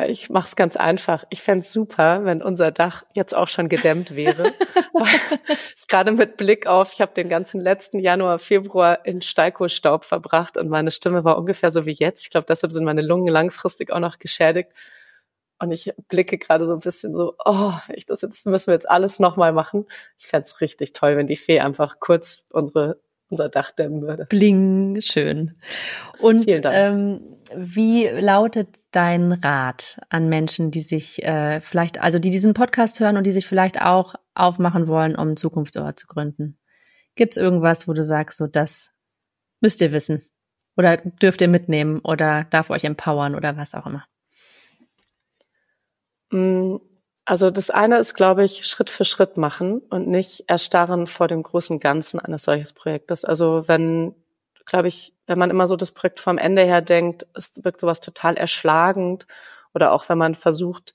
Ich 0.07 0.29
mache 0.29 0.47
es 0.47 0.55
ganz 0.55 0.75
einfach. 0.75 1.25
Ich 1.29 1.41
fände 1.41 1.65
super, 1.65 2.23
wenn 2.25 2.41
unser 2.41 2.71
Dach 2.71 3.03
jetzt 3.13 3.35
auch 3.35 3.47
schon 3.47 3.69
gedämmt 3.69 4.15
wäre. 4.15 4.51
Gerade 5.87 6.11
mit 6.11 6.37
Blick 6.37 6.67
auf, 6.67 6.93
ich 6.93 7.01
habe 7.01 7.13
den 7.13 7.29
ganzen 7.29 7.59
letzten 7.59 7.99
Januar, 7.99 8.39
Februar 8.39 9.05
in 9.05 9.21
Steiko-Staub 9.21 10.05
verbracht 10.05 10.57
und 10.57 10.69
meine 10.69 10.91
Stimme 10.91 11.23
war 11.23 11.37
ungefähr 11.37 11.71
so 11.71 11.85
wie 11.85 11.91
jetzt. 11.91 12.25
Ich 12.25 12.31
glaube, 12.31 12.45
deshalb 12.47 12.71
sind 12.71 12.85
meine 12.85 13.01
Lungen 13.01 13.27
langfristig 13.27 13.91
auch 13.91 13.99
noch 13.99 14.19
geschädigt. 14.19 14.71
Und 15.59 15.71
ich 15.71 15.93
blicke 16.07 16.37
gerade 16.37 16.65
so 16.65 16.73
ein 16.73 16.79
bisschen 16.79 17.13
so, 17.13 17.35
oh, 17.45 17.73
ich 17.93 18.05
das 18.05 18.21
jetzt 18.21 18.47
müssen 18.47 18.67
wir 18.67 18.73
jetzt 18.73 18.89
alles 18.89 19.19
nochmal 19.19 19.53
machen. 19.53 19.85
Ich 20.17 20.25
fände 20.25 20.45
es 20.45 20.59
richtig 20.61 20.93
toll, 20.93 21.17
wenn 21.17 21.27
die 21.27 21.37
Fee 21.37 21.59
einfach 21.59 21.99
kurz 21.99 22.47
unsere 22.49 22.99
unser 23.31 23.49
Dach 23.49 23.71
dämmen 23.71 24.01
würde. 24.01 24.25
Bling, 24.25 25.01
schön. 25.01 25.55
Und 26.19 26.45
ähm, 26.65 27.37
wie 27.55 28.07
lautet 28.07 28.69
dein 28.91 29.31
Rat 29.31 29.99
an 30.09 30.29
Menschen, 30.29 30.71
die 30.71 30.79
sich 30.79 31.23
äh, 31.23 31.61
vielleicht, 31.61 32.01
also 32.01 32.19
die 32.19 32.29
diesen 32.29 32.53
Podcast 32.53 32.99
hören 32.99 33.17
und 33.17 33.25
die 33.25 33.31
sich 33.31 33.47
vielleicht 33.47 33.81
auch 33.81 34.15
aufmachen 34.33 34.87
wollen, 34.87 35.15
um 35.15 35.29
einen 35.29 35.37
Zukunftsort 35.37 35.99
zu 35.99 36.07
gründen? 36.07 36.57
Gibt 37.15 37.35
es 37.35 37.41
irgendwas, 37.41 37.87
wo 37.87 37.93
du 37.93 38.03
sagst, 38.03 38.37
so 38.37 38.47
das 38.47 38.91
müsst 39.59 39.81
ihr 39.81 39.91
wissen 39.91 40.25
oder 40.77 40.97
dürft 40.97 41.41
ihr 41.41 41.47
mitnehmen 41.47 41.99
oder 41.99 42.45
darf 42.49 42.69
euch 42.69 42.83
empowern 42.83 43.35
oder 43.35 43.57
was 43.57 43.73
auch 43.73 43.85
immer? 43.85 44.05
Mm, 46.31 46.77
also 47.25 47.51
das 47.51 47.69
eine 47.69 47.97
ist, 47.97 48.15
glaube 48.15 48.43
ich, 48.43 48.65
Schritt 48.65 48.89
für 48.89 49.05
Schritt 49.05 49.37
machen 49.37 49.79
und 49.89 50.07
nicht 50.07 50.45
erstarren 50.47 51.07
vor 51.07 51.27
dem 51.27 51.43
großen 51.43 51.79
Ganzen 51.79 52.19
eines 52.19 52.43
solches 52.43 52.73
Projektes. 52.73 53.23
Also 53.25 53.67
wenn, 53.67 54.15
glaube 54.65 54.87
ich, 54.87 55.13
wenn 55.31 55.39
man 55.39 55.49
immer 55.49 55.67
so 55.67 55.75
das 55.75 55.93
Projekt 55.93 56.19
vom 56.19 56.37
Ende 56.37 56.63
her 56.63 56.81
denkt, 56.81 57.25
es 57.33 57.63
wirkt 57.63 57.81
sowas 57.81 58.01
total 58.01 58.35
erschlagend 58.35 59.25
oder 59.73 59.93
auch 59.93 60.09
wenn 60.09 60.17
man 60.17 60.35
versucht, 60.35 60.93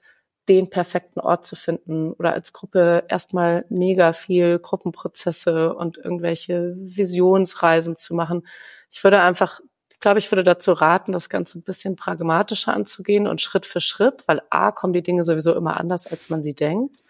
den 0.49 0.71
perfekten 0.71 1.19
Ort 1.19 1.47
zu 1.47 1.57
finden 1.57 2.13
oder 2.13 2.33
als 2.33 2.53
Gruppe 2.53 3.05
erstmal 3.09 3.65
mega 3.69 4.13
viel 4.13 4.59
Gruppenprozesse 4.59 5.75
und 5.75 5.97
irgendwelche 5.97 6.75
Visionsreisen 6.77 7.97
zu 7.97 8.15
machen. 8.15 8.47
Ich 8.93 9.03
würde 9.03 9.21
einfach 9.21 9.61
ich 9.97 10.01
glaube, 10.01 10.19
ich 10.19 10.31
würde 10.31 10.45
dazu 10.45 10.73
raten, 10.73 11.13
das 11.13 11.31
Ganze 11.31 11.59
ein 11.59 11.63
bisschen 11.63 11.97
pragmatischer 11.97 12.73
anzugehen 12.75 13.27
und 13.27 13.41
Schritt 13.41 13.65
für 13.65 13.81
Schritt, 13.81 14.25
weil 14.27 14.43
A, 14.51 14.71
kommen 14.71 14.93
die 14.93 15.03
Dinge 15.03 15.25
sowieso 15.25 15.55
immer 15.55 15.79
anders, 15.79 16.07
als 16.07 16.29
man 16.29 16.43
sie 16.43 16.55
denkt. 16.55 17.03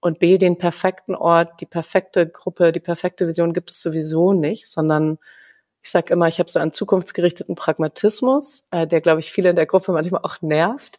Und 0.00 0.18
B, 0.18 0.38
den 0.38 0.56
perfekten 0.56 1.14
Ort, 1.14 1.60
die 1.60 1.66
perfekte 1.66 2.26
Gruppe, 2.26 2.72
die 2.72 2.80
perfekte 2.80 3.28
Vision 3.28 3.52
gibt 3.52 3.70
es 3.70 3.82
sowieso 3.82 4.32
nicht, 4.32 4.66
sondern 4.66 5.18
ich 5.86 5.92
sage 5.92 6.12
immer, 6.12 6.26
ich 6.26 6.40
habe 6.40 6.50
so 6.50 6.58
einen 6.58 6.72
zukunftsgerichteten 6.72 7.54
Pragmatismus, 7.54 8.66
äh, 8.72 8.88
der, 8.88 9.00
glaube 9.00 9.20
ich, 9.20 9.30
viele 9.30 9.50
in 9.50 9.56
der 9.56 9.66
Gruppe 9.66 9.92
manchmal 9.92 10.22
auch 10.24 10.42
nervt. 10.42 10.98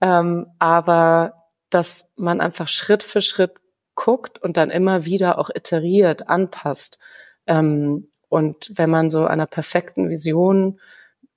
Ähm, 0.00 0.46
aber 0.58 1.34
dass 1.68 2.10
man 2.16 2.40
einfach 2.40 2.66
Schritt 2.66 3.02
für 3.02 3.20
Schritt 3.20 3.52
guckt 3.94 4.38
und 4.38 4.56
dann 4.56 4.70
immer 4.70 5.04
wieder 5.04 5.38
auch 5.38 5.50
iteriert, 5.50 6.30
anpasst. 6.30 6.98
Ähm, 7.46 8.08
und 8.30 8.72
wenn 8.74 8.88
man 8.88 9.10
so 9.10 9.26
einer 9.26 9.44
perfekten 9.44 10.08
Vision 10.08 10.80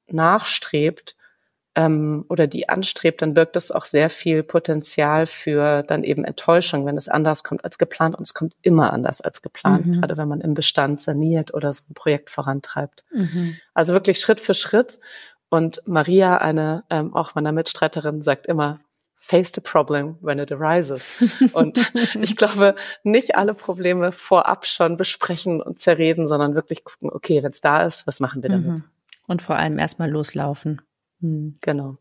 nachstrebt 0.07 1.14
ähm, 1.75 2.25
oder 2.29 2.47
die 2.47 2.69
anstrebt, 2.69 3.21
dann 3.21 3.33
birgt 3.33 3.55
es 3.55 3.71
auch 3.71 3.83
sehr 3.83 4.09
viel 4.09 4.43
Potenzial 4.43 5.25
für 5.25 5.83
dann 5.83 6.03
eben 6.03 6.23
Enttäuschung, 6.23 6.85
wenn 6.85 6.97
es 6.97 7.09
anders 7.09 7.43
kommt 7.43 7.63
als 7.63 7.77
geplant. 7.77 8.15
Und 8.15 8.23
es 8.23 8.33
kommt 8.33 8.55
immer 8.61 8.93
anders 8.93 9.21
als 9.21 9.41
geplant, 9.41 9.85
mhm. 9.85 9.99
gerade 9.99 10.17
wenn 10.17 10.27
man 10.27 10.41
im 10.41 10.53
Bestand 10.53 11.01
saniert 11.01 11.53
oder 11.53 11.73
so 11.73 11.83
ein 11.89 11.93
Projekt 11.93 12.29
vorantreibt. 12.29 13.03
Mhm. 13.11 13.57
Also 13.73 13.93
wirklich 13.93 14.19
Schritt 14.19 14.39
für 14.39 14.53
Schritt. 14.53 14.99
Und 15.49 15.81
Maria, 15.85 16.37
eine 16.37 16.83
ähm, 16.89 17.13
auch 17.13 17.35
meiner 17.35 17.51
Mitstreiterin, 17.51 18.23
sagt 18.23 18.47
immer, 18.47 18.79
face 19.17 19.51
the 19.53 19.61
problem 19.61 20.17
when 20.21 20.39
it 20.39 20.51
arises. 20.51 21.23
Und 21.53 21.91
ich 22.15 22.35
glaube, 22.35 22.75
nicht 23.03 23.35
alle 23.35 23.53
Probleme 23.53 24.11
vorab 24.11 24.65
schon 24.65 24.97
besprechen 24.97 25.61
und 25.61 25.79
zerreden, 25.79 26.27
sondern 26.27 26.53
wirklich 26.53 26.83
gucken, 26.83 27.09
okay, 27.11 27.41
wenn 27.41 27.51
es 27.51 27.61
da 27.61 27.83
ist, 27.83 28.05
was 28.05 28.19
machen 28.19 28.43
wir 28.43 28.49
damit? 28.49 28.67
Mhm. 28.67 28.83
Und 29.27 29.41
vor 29.41 29.55
allem 29.55 29.79
erstmal 29.79 30.11
loslaufen. 30.11 30.81
Mhm. 31.19 31.57
Genau. 31.61 31.97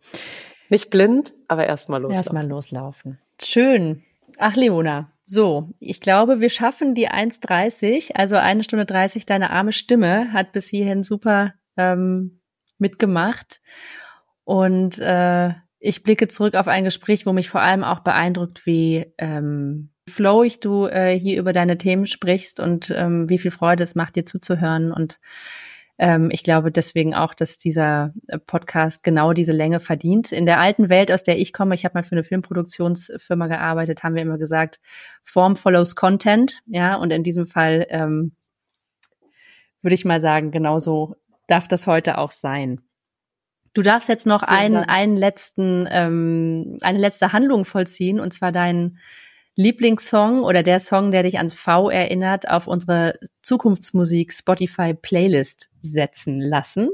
Nicht 0.69 0.91
blind, 0.91 1.33
aber 1.49 1.67
erstmal 1.67 2.01
loslaufen. 2.01 2.19
Erstmal 2.19 2.47
loslaufen. 2.47 3.19
Schön. 3.41 4.03
Ach, 4.39 4.57
Leona, 4.57 5.13
so, 5.23 5.71
ich 5.79 6.01
glaube, 6.01 6.41
wir 6.41 6.51
schaffen 6.51 6.95
die 6.95 7.09
1,30, 7.09 8.15
also 8.15 8.37
eine 8.37 8.65
Stunde 8.65 8.85
30. 8.85 9.27
Deine 9.27 9.51
arme 9.51 9.73
Stimme 9.73 10.33
hat 10.33 10.53
bis 10.53 10.69
hierhin 10.69 11.03
super 11.03 11.55
ähm, 11.77 12.41
mitgemacht. 12.79 13.61
Und 14.45 14.99
äh, 14.99 15.55
ich 15.79 16.03
blicke 16.03 16.29
zurück 16.29 16.55
auf 16.57 16.69
ein 16.69 16.85
Gespräch, 16.85 17.27
wo 17.27 17.33
mich 17.33 17.49
vor 17.49 17.61
allem 17.61 17.85
auch 17.85 18.01
beeindruckt, 18.01 18.67
wie 18.67 19.07
ähm, 19.19 19.91
flowig 20.09 20.61
du 20.61 20.87
äh, 20.87 21.19
hier 21.19 21.39
über 21.39 21.53
deine 21.53 21.79
Themen 21.79 22.07
sprichst 22.07 22.61
und 22.61 22.93
ähm, 22.95 23.29
wie 23.29 23.39
viel 23.39 23.51
Freude 23.51 23.83
es 23.83 23.95
macht, 23.95 24.17
dir 24.17 24.27
zuzuhören. 24.27 24.93
Und 24.93 25.21
ich 25.97 26.43
glaube 26.43 26.73
deswegen 26.73 27.15
auch, 27.15 27.35
dass 27.35 27.57
dieser 27.57 28.13
Podcast 28.47 29.05
genau 29.05 29.33
diese 29.33 29.53
Länge 29.53 29.79
verdient. 29.79 30.33
In 30.33 30.45
der 30.45 30.59
alten 30.59 30.89
Welt, 30.89 31.13
aus 31.13 31.23
der 31.23 31.39
ich 31.39 31.53
komme, 31.53 31.75
ich 31.75 31.85
habe 31.85 31.95
mal 31.95 32.03
für 32.03 32.17
eine 32.17 32.25
Filmproduktionsfirma 32.25 33.47
gearbeitet, 33.47 34.03
haben 34.03 34.17
wir 34.17 34.23
immer 34.23 34.39
gesagt, 34.39 34.81
Form 35.23 35.55
follows 35.55 35.95
Content. 35.95 36.61
Ja, 36.67 36.97
und 36.97 37.13
in 37.13 37.23
diesem 37.23 37.47
Fall 37.47 37.87
ähm, 37.91 38.33
würde 39.83 39.95
ich 39.95 40.05
mal 40.05 40.21
sagen, 40.21 40.51
genauso 40.51 41.15
darf 41.47 41.69
das 41.69 41.87
heute 41.87 42.19
auch 42.19 42.33
sein. 42.33 42.81
Du 43.75 43.83
darfst 43.83 44.09
jetzt 44.09 44.27
noch 44.27 44.43
einen, 44.43 44.77
einen 44.77 45.17
letzten, 45.17 45.87
ähm, 45.91 46.79
eine 46.81 46.99
letzte 46.99 47.33
Handlung 47.33 47.65
vollziehen, 47.65 48.21
und 48.21 48.33
zwar 48.33 48.51
deinen 48.51 48.99
Lieblingssong 49.57 50.43
oder 50.43 50.63
der 50.63 50.81
Song, 50.81 51.11
der 51.11 51.23
dich 51.23 51.37
ans 51.39 51.55
V 51.55 51.91
erinnert, 51.91 52.49
auf 52.49 52.67
unsere 52.67 53.19
Zukunftsmusik 53.43 54.33
Spotify 54.33 54.95
Playlist 54.95 55.71
setzen 55.81 56.41
lassen. 56.41 56.91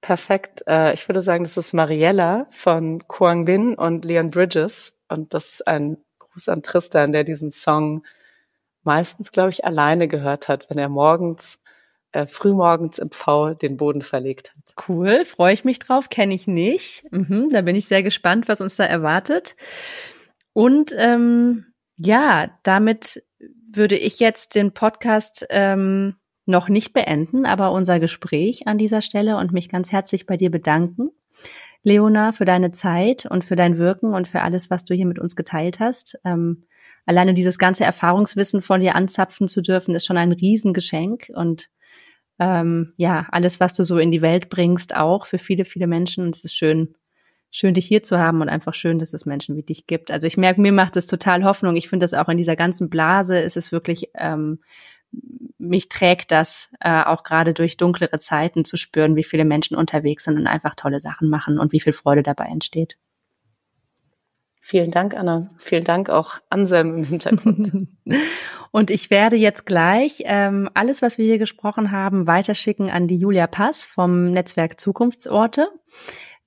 Perfekt. 0.00 0.62
Äh, 0.66 0.94
ich 0.94 1.08
würde 1.08 1.20
sagen, 1.20 1.44
das 1.44 1.56
ist 1.56 1.72
Mariella 1.72 2.46
von 2.50 3.06
Kwang 3.08 3.44
Bin 3.44 3.74
und 3.74 4.04
Leon 4.04 4.30
Bridges. 4.30 4.96
Und 5.08 5.34
das 5.34 5.48
ist 5.48 5.66
ein 5.66 5.98
Gruß 6.18 6.48
an 6.48 6.62
Tristan, 6.62 7.12
der 7.12 7.24
diesen 7.24 7.50
Song 7.50 8.04
meistens, 8.82 9.32
glaube 9.32 9.50
ich, 9.50 9.64
alleine 9.64 10.08
gehört 10.08 10.48
hat, 10.48 10.70
wenn 10.70 10.78
er 10.78 10.88
morgens, 10.88 11.60
äh, 12.12 12.24
frühmorgens 12.24 12.98
im 12.98 13.10
V 13.10 13.54
den 13.54 13.76
Boden 13.76 14.02
verlegt 14.02 14.54
hat. 14.54 14.88
Cool, 14.88 15.24
freue 15.24 15.52
ich 15.52 15.64
mich 15.64 15.78
drauf, 15.78 16.08
kenne 16.08 16.34
ich 16.34 16.46
nicht. 16.46 17.04
Mhm, 17.12 17.50
da 17.50 17.60
bin 17.60 17.76
ich 17.76 17.86
sehr 17.86 18.02
gespannt, 18.02 18.48
was 18.48 18.60
uns 18.60 18.76
da 18.76 18.84
erwartet. 18.84 19.54
Und 20.52 20.94
ähm, 20.96 21.66
ja, 21.96 22.50
damit 22.62 23.22
würde 23.72 23.96
ich 23.96 24.18
jetzt 24.20 24.54
den 24.54 24.72
Podcast 24.72 25.46
ähm, 25.50 26.16
noch 26.46 26.68
nicht 26.68 26.92
beenden, 26.92 27.46
aber 27.46 27.72
unser 27.72 28.00
Gespräch 28.00 28.66
an 28.66 28.78
dieser 28.78 29.02
Stelle 29.02 29.36
und 29.36 29.52
mich 29.52 29.68
ganz 29.68 29.92
herzlich 29.92 30.26
bei 30.26 30.36
dir 30.36 30.50
bedanken. 30.50 31.10
Leona, 31.82 32.32
für 32.32 32.44
deine 32.44 32.72
Zeit 32.72 33.24
und 33.24 33.44
für 33.44 33.56
dein 33.56 33.78
Wirken 33.78 34.12
und 34.12 34.28
für 34.28 34.42
alles, 34.42 34.68
was 34.68 34.84
du 34.84 34.94
hier 34.94 35.06
mit 35.06 35.18
uns 35.18 35.34
geteilt 35.34 35.80
hast. 35.80 36.18
Ähm, 36.24 36.64
alleine 37.06 37.32
dieses 37.32 37.58
ganze 37.58 37.84
Erfahrungswissen 37.84 38.60
von 38.60 38.80
dir 38.80 38.94
anzapfen 38.94 39.48
zu 39.48 39.62
dürfen, 39.62 39.94
ist 39.94 40.04
schon 40.04 40.18
ein 40.18 40.32
Riesengeschenk 40.32 41.30
und 41.34 41.70
ähm, 42.38 42.94
ja, 42.96 43.26
alles, 43.30 43.60
was 43.60 43.74
du 43.74 43.84
so 43.84 43.98
in 43.98 44.10
die 44.10 44.22
Welt 44.22 44.48
bringst, 44.48 44.96
auch 44.96 45.26
für 45.26 45.38
viele, 45.38 45.66
viele 45.66 45.86
Menschen. 45.86 46.24
Und 46.24 46.34
es 46.34 46.44
ist 46.44 46.54
schön, 46.54 46.94
schön, 47.50 47.74
dich 47.74 47.86
hier 47.86 48.02
zu 48.02 48.18
haben 48.18 48.40
und 48.40 48.48
einfach 48.48 48.74
schön, 48.74 48.98
dass 48.98 49.12
es 49.12 49.26
Menschen 49.26 49.56
wie 49.56 49.62
dich 49.62 49.86
gibt. 49.86 50.10
Also 50.10 50.26
ich 50.26 50.36
merke, 50.36 50.60
mir 50.60 50.72
macht 50.72 50.96
es 50.96 51.06
total 51.06 51.44
Hoffnung. 51.44 51.76
Ich 51.76 51.88
finde 51.88 52.04
das 52.04 52.14
auch 52.14 52.28
in 52.28 52.36
dieser 52.36 52.56
ganzen 52.56 52.90
Blase 52.90 53.38
ist 53.38 53.56
es 53.56 53.72
wirklich, 53.72 54.10
ähm, 54.14 54.60
mich 55.58 55.88
trägt 55.88 56.30
das 56.30 56.70
äh, 56.80 57.02
auch 57.02 57.24
gerade 57.24 57.52
durch 57.52 57.76
dunklere 57.76 58.18
Zeiten 58.18 58.64
zu 58.64 58.76
spüren, 58.76 59.16
wie 59.16 59.24
viele 59.24 59.44
Menschen 59.44 59.76
unterwegs 59.76 60.24
sind 60.24 60.38
und 60.38 60.46
einfach 60.46 60.74
tolle 60.74 61.00
Sachen 61.00 61.28
machen 61.28 61.58
und 61.58 61.72
wie 61.72 61.80
viel 61.80 61.92
Freude 61.92 62.22
dabei 62.22 62.46
entsteht. 62.46 62.96
Vielen 64.62 64.92
Dank, 64.92 65.14
Anna. 65.14 65.50
Vielen 65.58 65.82
Dank 65.82 66.10
auch 66.10 66.38
Anselm 66.48 66.98
im 66.98 67.04
Hintergrund. 67.04 67.88
und 68.70 68.90
ich 68.90 69.10
werde 69.10 69.34
jetzt 69.34 69.66
gleich 69.66 70.22
ähm, 70.26 70.70
alles, 70.74 71.02
was 71.02 71.18
wir 71.18 71.24
hier 71.24 71.38
gesprochen 71.38 71.90
haben, 71.90 72.28
weiterschicken 72.28 72.88
an 72.88 73.08
die 73.08 73.16
Julia 73.16 73.48
Pass 73.48 73.84
vom 73.84 74.30
Netzwerk 74.30 74.78
Zukunftsorte. 74.78 75.68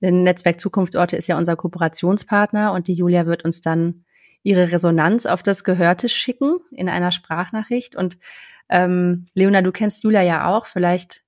Netzwerk 0.00 0.60
Zukunftsorte 0.60 1.16
ist 1.16 1.28
ja 1.28 1.38
unser 1.38 1.56
Kooperationspartner 1.56 2.72
und 2.72 2.88
die 2.88 2.94
Julia 2.94 3.26
wird 3.26 3.44
uns 3.44 3.60
dann 3.60 4.04
ihre 4.42 4.70
Resonanz 4.72 5.24
auf 5.26 5.42
das 5.42 5.64
Gehörte 5.64 6.08
schicken 6.08 6.58
in 6.70 6.88
einer 6.88 7.12
Sprachnachricht. 7.12 7.96
Und 7.96 8.18
ähm, 8.68 9.26
Leona, 9.34 9.62
du 9.62 9.72
kennst 9.72 10.04
Julia 10.04 10.22
ja 10.22 10.48
auch. 10.48 10.66
Vielleicht 10.66 11.22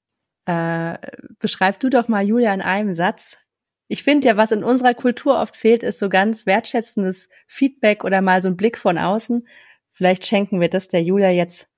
äh, 0.45 0.99
beschreib 1.39 1.81
du 1.81 1.89
doch 1.89 2.09
mal 2.09 2.27
Julia 2.27 2.53
in 2.53 2.61
einem 2.61 2.93
Satz, 2.93 3.39
ich 3.89 4.03
finde 4.03 4.29
ja, 4.29 4.37
was 4.37 4.51
in 4.51 4.65
unserer 4.65 4.95
Kultur 4.95 5.41
oft 5.41 5.57
fehlt, 5.57 5.83
ist 5.83 5.99
so 5.99 6.09
ganz 6.09 6.45
wertschätzendes 6.47 7.29
Feedback 7.47 8.05
oder 8.05 8.21
mal 8.21 8.43
so 8.43 8.49
ein 8.49 8.57
Blick 8.57 8.79
von 8.79 8.99
außen. 8.99 9.47
Vielleicht 9.91 10.27
schenken 10.27 10.61
wir 10.61 10.69
das 10.69 10.89
der 10.89 11.03
Julia 11.03 11.31
jetzt 11.31 11.69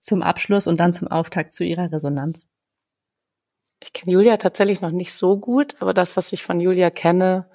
zum 0.00 0.22
Abschluss 0.22 0.66
und 0.66 0.80
dann 0.80 0.92
zum 0.92 1.08
Auftakt 1.08 1.52
zu 1.52 1.64
ihrer 1.64 1.92
Resonanz. 1.92 2.46
Ich 3.80 3.92
kenne 3.92 4.12
Julia 4.12 4.36
tatsächlich 4.36 4.80
noch 4.80 4.90
nicht 4.90 5.12
so 5.12 5.36
gut, 5.36 5.76
aber 5.80 5.94
das, 5.94 6.16
was 6.16 6.32
ich 6.32 6.42
von 6.42 6.60
Julia 6.60 6.90
kenne, 6.90 7.48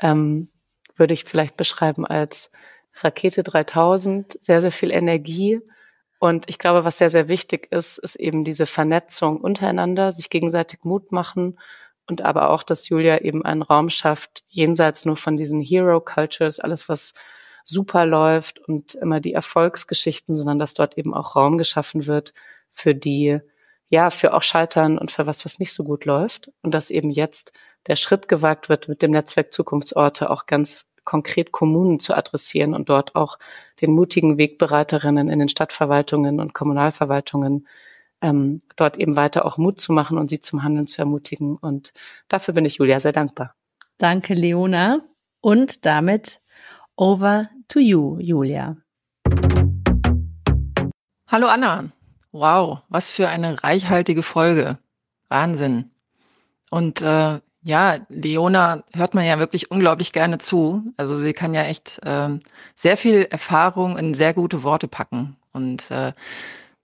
ähm, 0.00 0.48
würde 0.96 1.14
ich 1.14 1.24
vielleicht 1.24 1.56
beschreiben 1.56 2.06
als 2.06 2.50
Rakete 2.94 3.42
3000, 3.42 4.38
sehr, 4.40 4.62
sehr 4.62 4.72
viel 4.72 4.90
Energie. 4.90 5.60
Und 6.18 6.48
ich 6.48 6.58
glaube, 6.58 6.84
was 6.84 6.98
sehr, 6.98 7.10
sehr 7.10 7.28
wichtig 7.28 7.70
ist, 7.70 7.98
ist 7.98 8.16
eben 8.16 8.44
diese 8.44 8.66
Vernetzung 8.66 9.40
untereinander, 9.40 10.12
sich 10.12 10.30
gegenseitig 10.30 10.80
Mut 10.82 11.12
machen 11.12 11.58
und 12.06 12.22
aber 12.22 12.50
auch, 12.50 12.62
dass 12.62 12.88
Julia 12.88 13.18
eben 13.18 13.44
einen 13.44 13.62
Raum 13.62 13.90
schafft, 13.90 14.44
jenseits 14.48 15.04
nur 15.04 15.16
von 15.16 15.36
diesen 15.36 15.60
Hero 15.60 16.00
Cultures, 16.00 16.60
alles 16.60 16.88
was 16.88 17.12
super 17.64 18.06
läuft 18.06 18.60
und 18.60 18.94
immer 18.94 19.20
die 19.20 19.32
Erfolgsgeschichten, 19.32 20.34
sondern 20.34 20.58
dass 20.58 20.72
dort 20.72 20.96
eben 20.96 21.12
auch 21.12 21.34
Raum 21.34 21.58
geschaffen 21.58 22.06
wird 22.06 22.32
für 22.70 22.94
die, 22.94 23.40
ja, 23.88 24.10
für 24.10 24.34
auch 24.34 24.42
Scheitern 24.42 24.98
und 24.98 25.10
für 25.10 25.26
was, 25.26 25.44
was 25.44 25.58
nicht 25.58 25.72
so 25.72 25.84
gut 25.84 26.04
läuft 26.04 26.50
und 26.62 26.72
dass 26.72 26.90
eben 26.90 27.10
jetzt 27.10 27.52
der 27.86 27.96
Schritt 27.96 28.28
gewagt 28.28 28.68
wird, 28.68 28.88
mit 28.88 29.02
dem 29.02 29.12
Netzwerk 29.12 29.52
Zukunftsorte 29.52 30.30
auch 30.30 30.46
ganz 30.46 30.88
konkret 31.04 31.52
Kommunen 31.52 32.00
zu 32.00 32.14
adressieren 32.14 32.74
und 32.74 32.88
dort 32.88 33.14
auch 33.14 33.38
den 33.80 33.92
mutigen 33.92 34.38
Wegbereiterinnen 34.38 35.28
in 35.28 35.38
den 35.38 35.48
Stadtverwaltungen 35.48 36.40
und 36.40 36.52
Kommunalverwaltungen 36.52 37.66
ähm, 38.20 38.62
dort 38.76 38.96
eben 38.96 39.16
weiter 39.16 39.44
auch 39.44 39.56
Mut 39.56 39.80
zu 39.80 39.92
machen 39.92 40.18
und 40.18 40.28
sie 40.28 40.40
zum 40.40 40.62
Handeln 40.62 40.86
zu 40.86 41.00
ermutigen. 41.00 41.56
Und 41.56 41.92
dafür 42.28 42.54
bin 42.54 42.64
ich 42.64 42.76
Julia 42.76 42.98
sehr 42.98 43.12
dankbar. 43.12 43.54
Danke, 43.98 44.34
Leona. 44.34 45.00
Und 45.40 45.86
damit 45.86 46.40
over 46.96 47.48
to 47.68 47.78
you, 47.78 48.18
Julia. 48.18 48.76
Hallo 51.28 51.46
Anna. 51.46 51.95
Wow, 52.38 52.82
was 52.90 53.10
für 53.10 53.28
eine 53.28 53.62
reichhaltige 53.64 54.22
Folge. 54.22 54.76
Wahnsinn. 55.30 55.90
Und 56.70 57.00
äh, 57.00 57.40
ja, 57.62 57.96
Leona 58.10 58.84
hört 58.92 59.14
man 59.14 59.24
ja 59.24 59.38
wirklich 59.38 59.70
unglaublich 59.70 60.12
gerne 60.12 60.36
zu. 60.36 60.92
Also 60.98 61.16
sie 61.16 61.32
kann 61.32 61.54
ja 61.54 61.62
echt 61.62 61.98
äh, 62.04 62.38
sehr 62.74 62.98
viel 62.98 63.22
Erfahrung 63.30 63.96
in 63.96 64.12
sehr 64.12 64.34
gute 64.34 64.62
Worte 64.64 64.86
packen. 64.86 65.38
Und 65.54 65.90
äh, 65.90 66.12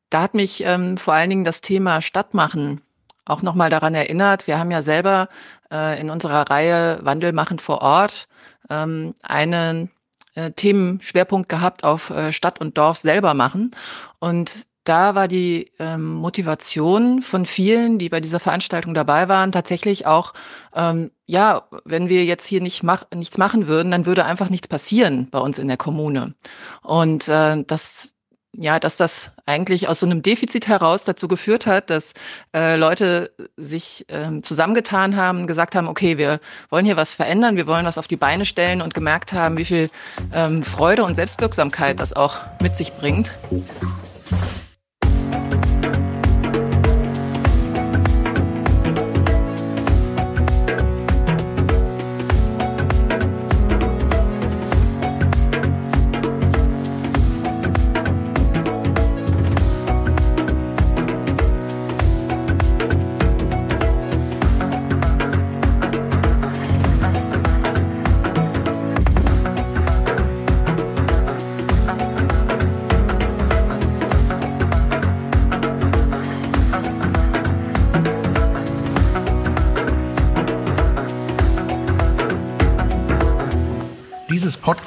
da 0.08 0.22
hat 0.22 0.32
mich 0.32 0.64
ähm, 0.64 0.96
vor 0.96 1.12
allen 1.12 1.28
Dingen 1.28 1.44
das 1.44 1.60
Thema 1.60 2.00
Stadtmachen 2.00 2.80
auch 3.26 3.42
nochmal 3.42 3.68
daran 3.68 3.94
erinnert. 3.94 4.46
Wir 4.46 4.58
haben 4.58 4.70
ja 4.70 4.80
selber 4.80 5.28
äh, 5.70 6.00
in 6.00 6.08
unserer 6.08 6.48
Reihe 6.48 6.98
Wandel 7.02 7.34
machen 7.34 7.58
vor 7.58 7.82
Ort 7.82 8.26
ähm, 8.70 9.14
einen 9.20 9.90
äh, 10.34 10.50
Themenschwerpunkt 10.50 11.50
gehabt 11.50 11.84
auf 11.84 12.08
äh, 12.08 12.32
Stadt 12.32 12.58
und 12.58 12.78
Dorf 12.78 12.96
selber 12.96 13.34
machen. 13.34 13.72
Und 14.18 14.66
da 14.84 15.14
war 15.14 15.28
die 15.28 15.70
ähm, 15.78 16.14
Motivation 16.14 17.22
von 17.22 17.46
vielen, 17.46 17.98
die 17.98 18.08
bei 18.08 18.20
dieser 18.20 18.40
Veranstaltung 18.40 18.94
dabei 18.94 19.28
waren, 19.28 19.52
tatsächlich 19.52 20.06
auch, 20.06 20.34
ähm, 20.74 21.10
ja, 21.26 21.68
wenn 21.84 22.08
wir 22.08 22.24
jetzt 22.24 22.46
hier 22.46 22.60
nicht 22.60 22.82
mach, 22.82 23.04
nichts 23.14 23.38
machen 23.38 23.66
würden, 23.66 23.90
dann 23.90 24.06
würde 24.06 24.24
einfach 24.24 24.50
nichts 24.50 24.68
passieren 24.68 25.28
bei 25.30 25.38
uns 25.38 25.58
in 25.58 25.68
der 25.68 25.76
Kommune. 25.76 26.34
Und 26.82 27.28
äh, 27.28 27.62
das 27.64 28.14
ja, 28.54 28.78
dass 28.78 28.96
das 28.96 29.30
eigentlich 29.46 29.88
aus 29.88 30.00
so 30.00 30.06
einem 30.06 30.20
Defizit 30.20 30.68
heraus 30.68 31.04
dazu 31.04 31.26
geführt 31.26 31.66
hat, 31.66 31.88
dass 31.88 32.12
äh, 32.54 32.76
Leute 32.76 33.32
sich 33.56 34.04
ähm, 34.08 34.42
zusammengetan 34.42 35.16
haben, 35.16 35.46
gesagt 35.46 35.74
haben, 35.74 35.88
okay, 35.88 36.18
wir 36.18 36.38
wollen 36.68 36.84
hier 36.84 36.96
was 36.96 37.14
verändern, 37.14 37.56
wir 37.56 37.66
wollen 37.66 37.86
was 37.86 37.96
auf 37.96 38.08
die 38.08 38.16
Beine 38.16 38.44
stellen 38.44 38.82
und 38.82 38.92
gemerkt 38.92 39.32
haben, 39.32 39.56
wie 39.56 39.64
viel 39.64 39.88
ähm, 40.34 40.62
Freude 40.62 41.04
und 41.04 41.14
Selbstwirksamkeit 41.14 41.98
das 41.98 42.12
auch 42.12 42.40
mit 42.60 42.76
sich 42.76 42.92
bringt. 42.92 43.32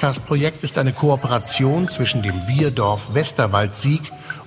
Podcast-Projekt 0.06 0.62
ist 0.62 0.78
eine 0.78 0.92
Kooperation 0.92 1.88
zwischen 1.88 2.22
dem 2.22 2.46
Wir-Dorf 2.46 3.14
Westerwald-Sieg 3.14 4.02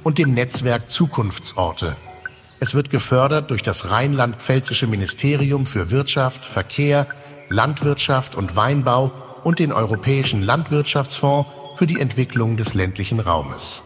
und 0.05 0.17
dem 0.17 0.33
Netzwerk 0.33 0.89
Zukunftsorte. 0.89 1.97
Es 2.61 2.75
wird 2.75 2.89
gefördert 2.89 3.51
durch 3.51 3.61
das 3.61 3.89
Rheinland-Pfälzische 3.91 4.87
Ministerium 4.87 5.65
für 5.65 5.91
Wirtschaft, 5.91 6.45
Verkehr, 6.45 7.07
Landwirtschaft 7.49 8.35
und 8.35 8.55
Weinbau 8.55 9.11
und 9.43 9.59
den 9.59 9.73
Europäischen 9.73 10.43
Landwirtschaftsfonds 10.43 11.49
für 11.75 11.87
die 11.87 11.99
Entwicklung 11.99 12.55
des 12.55 12.73
ländlichen 12.73 13.19
Raumes. 13.19 13.83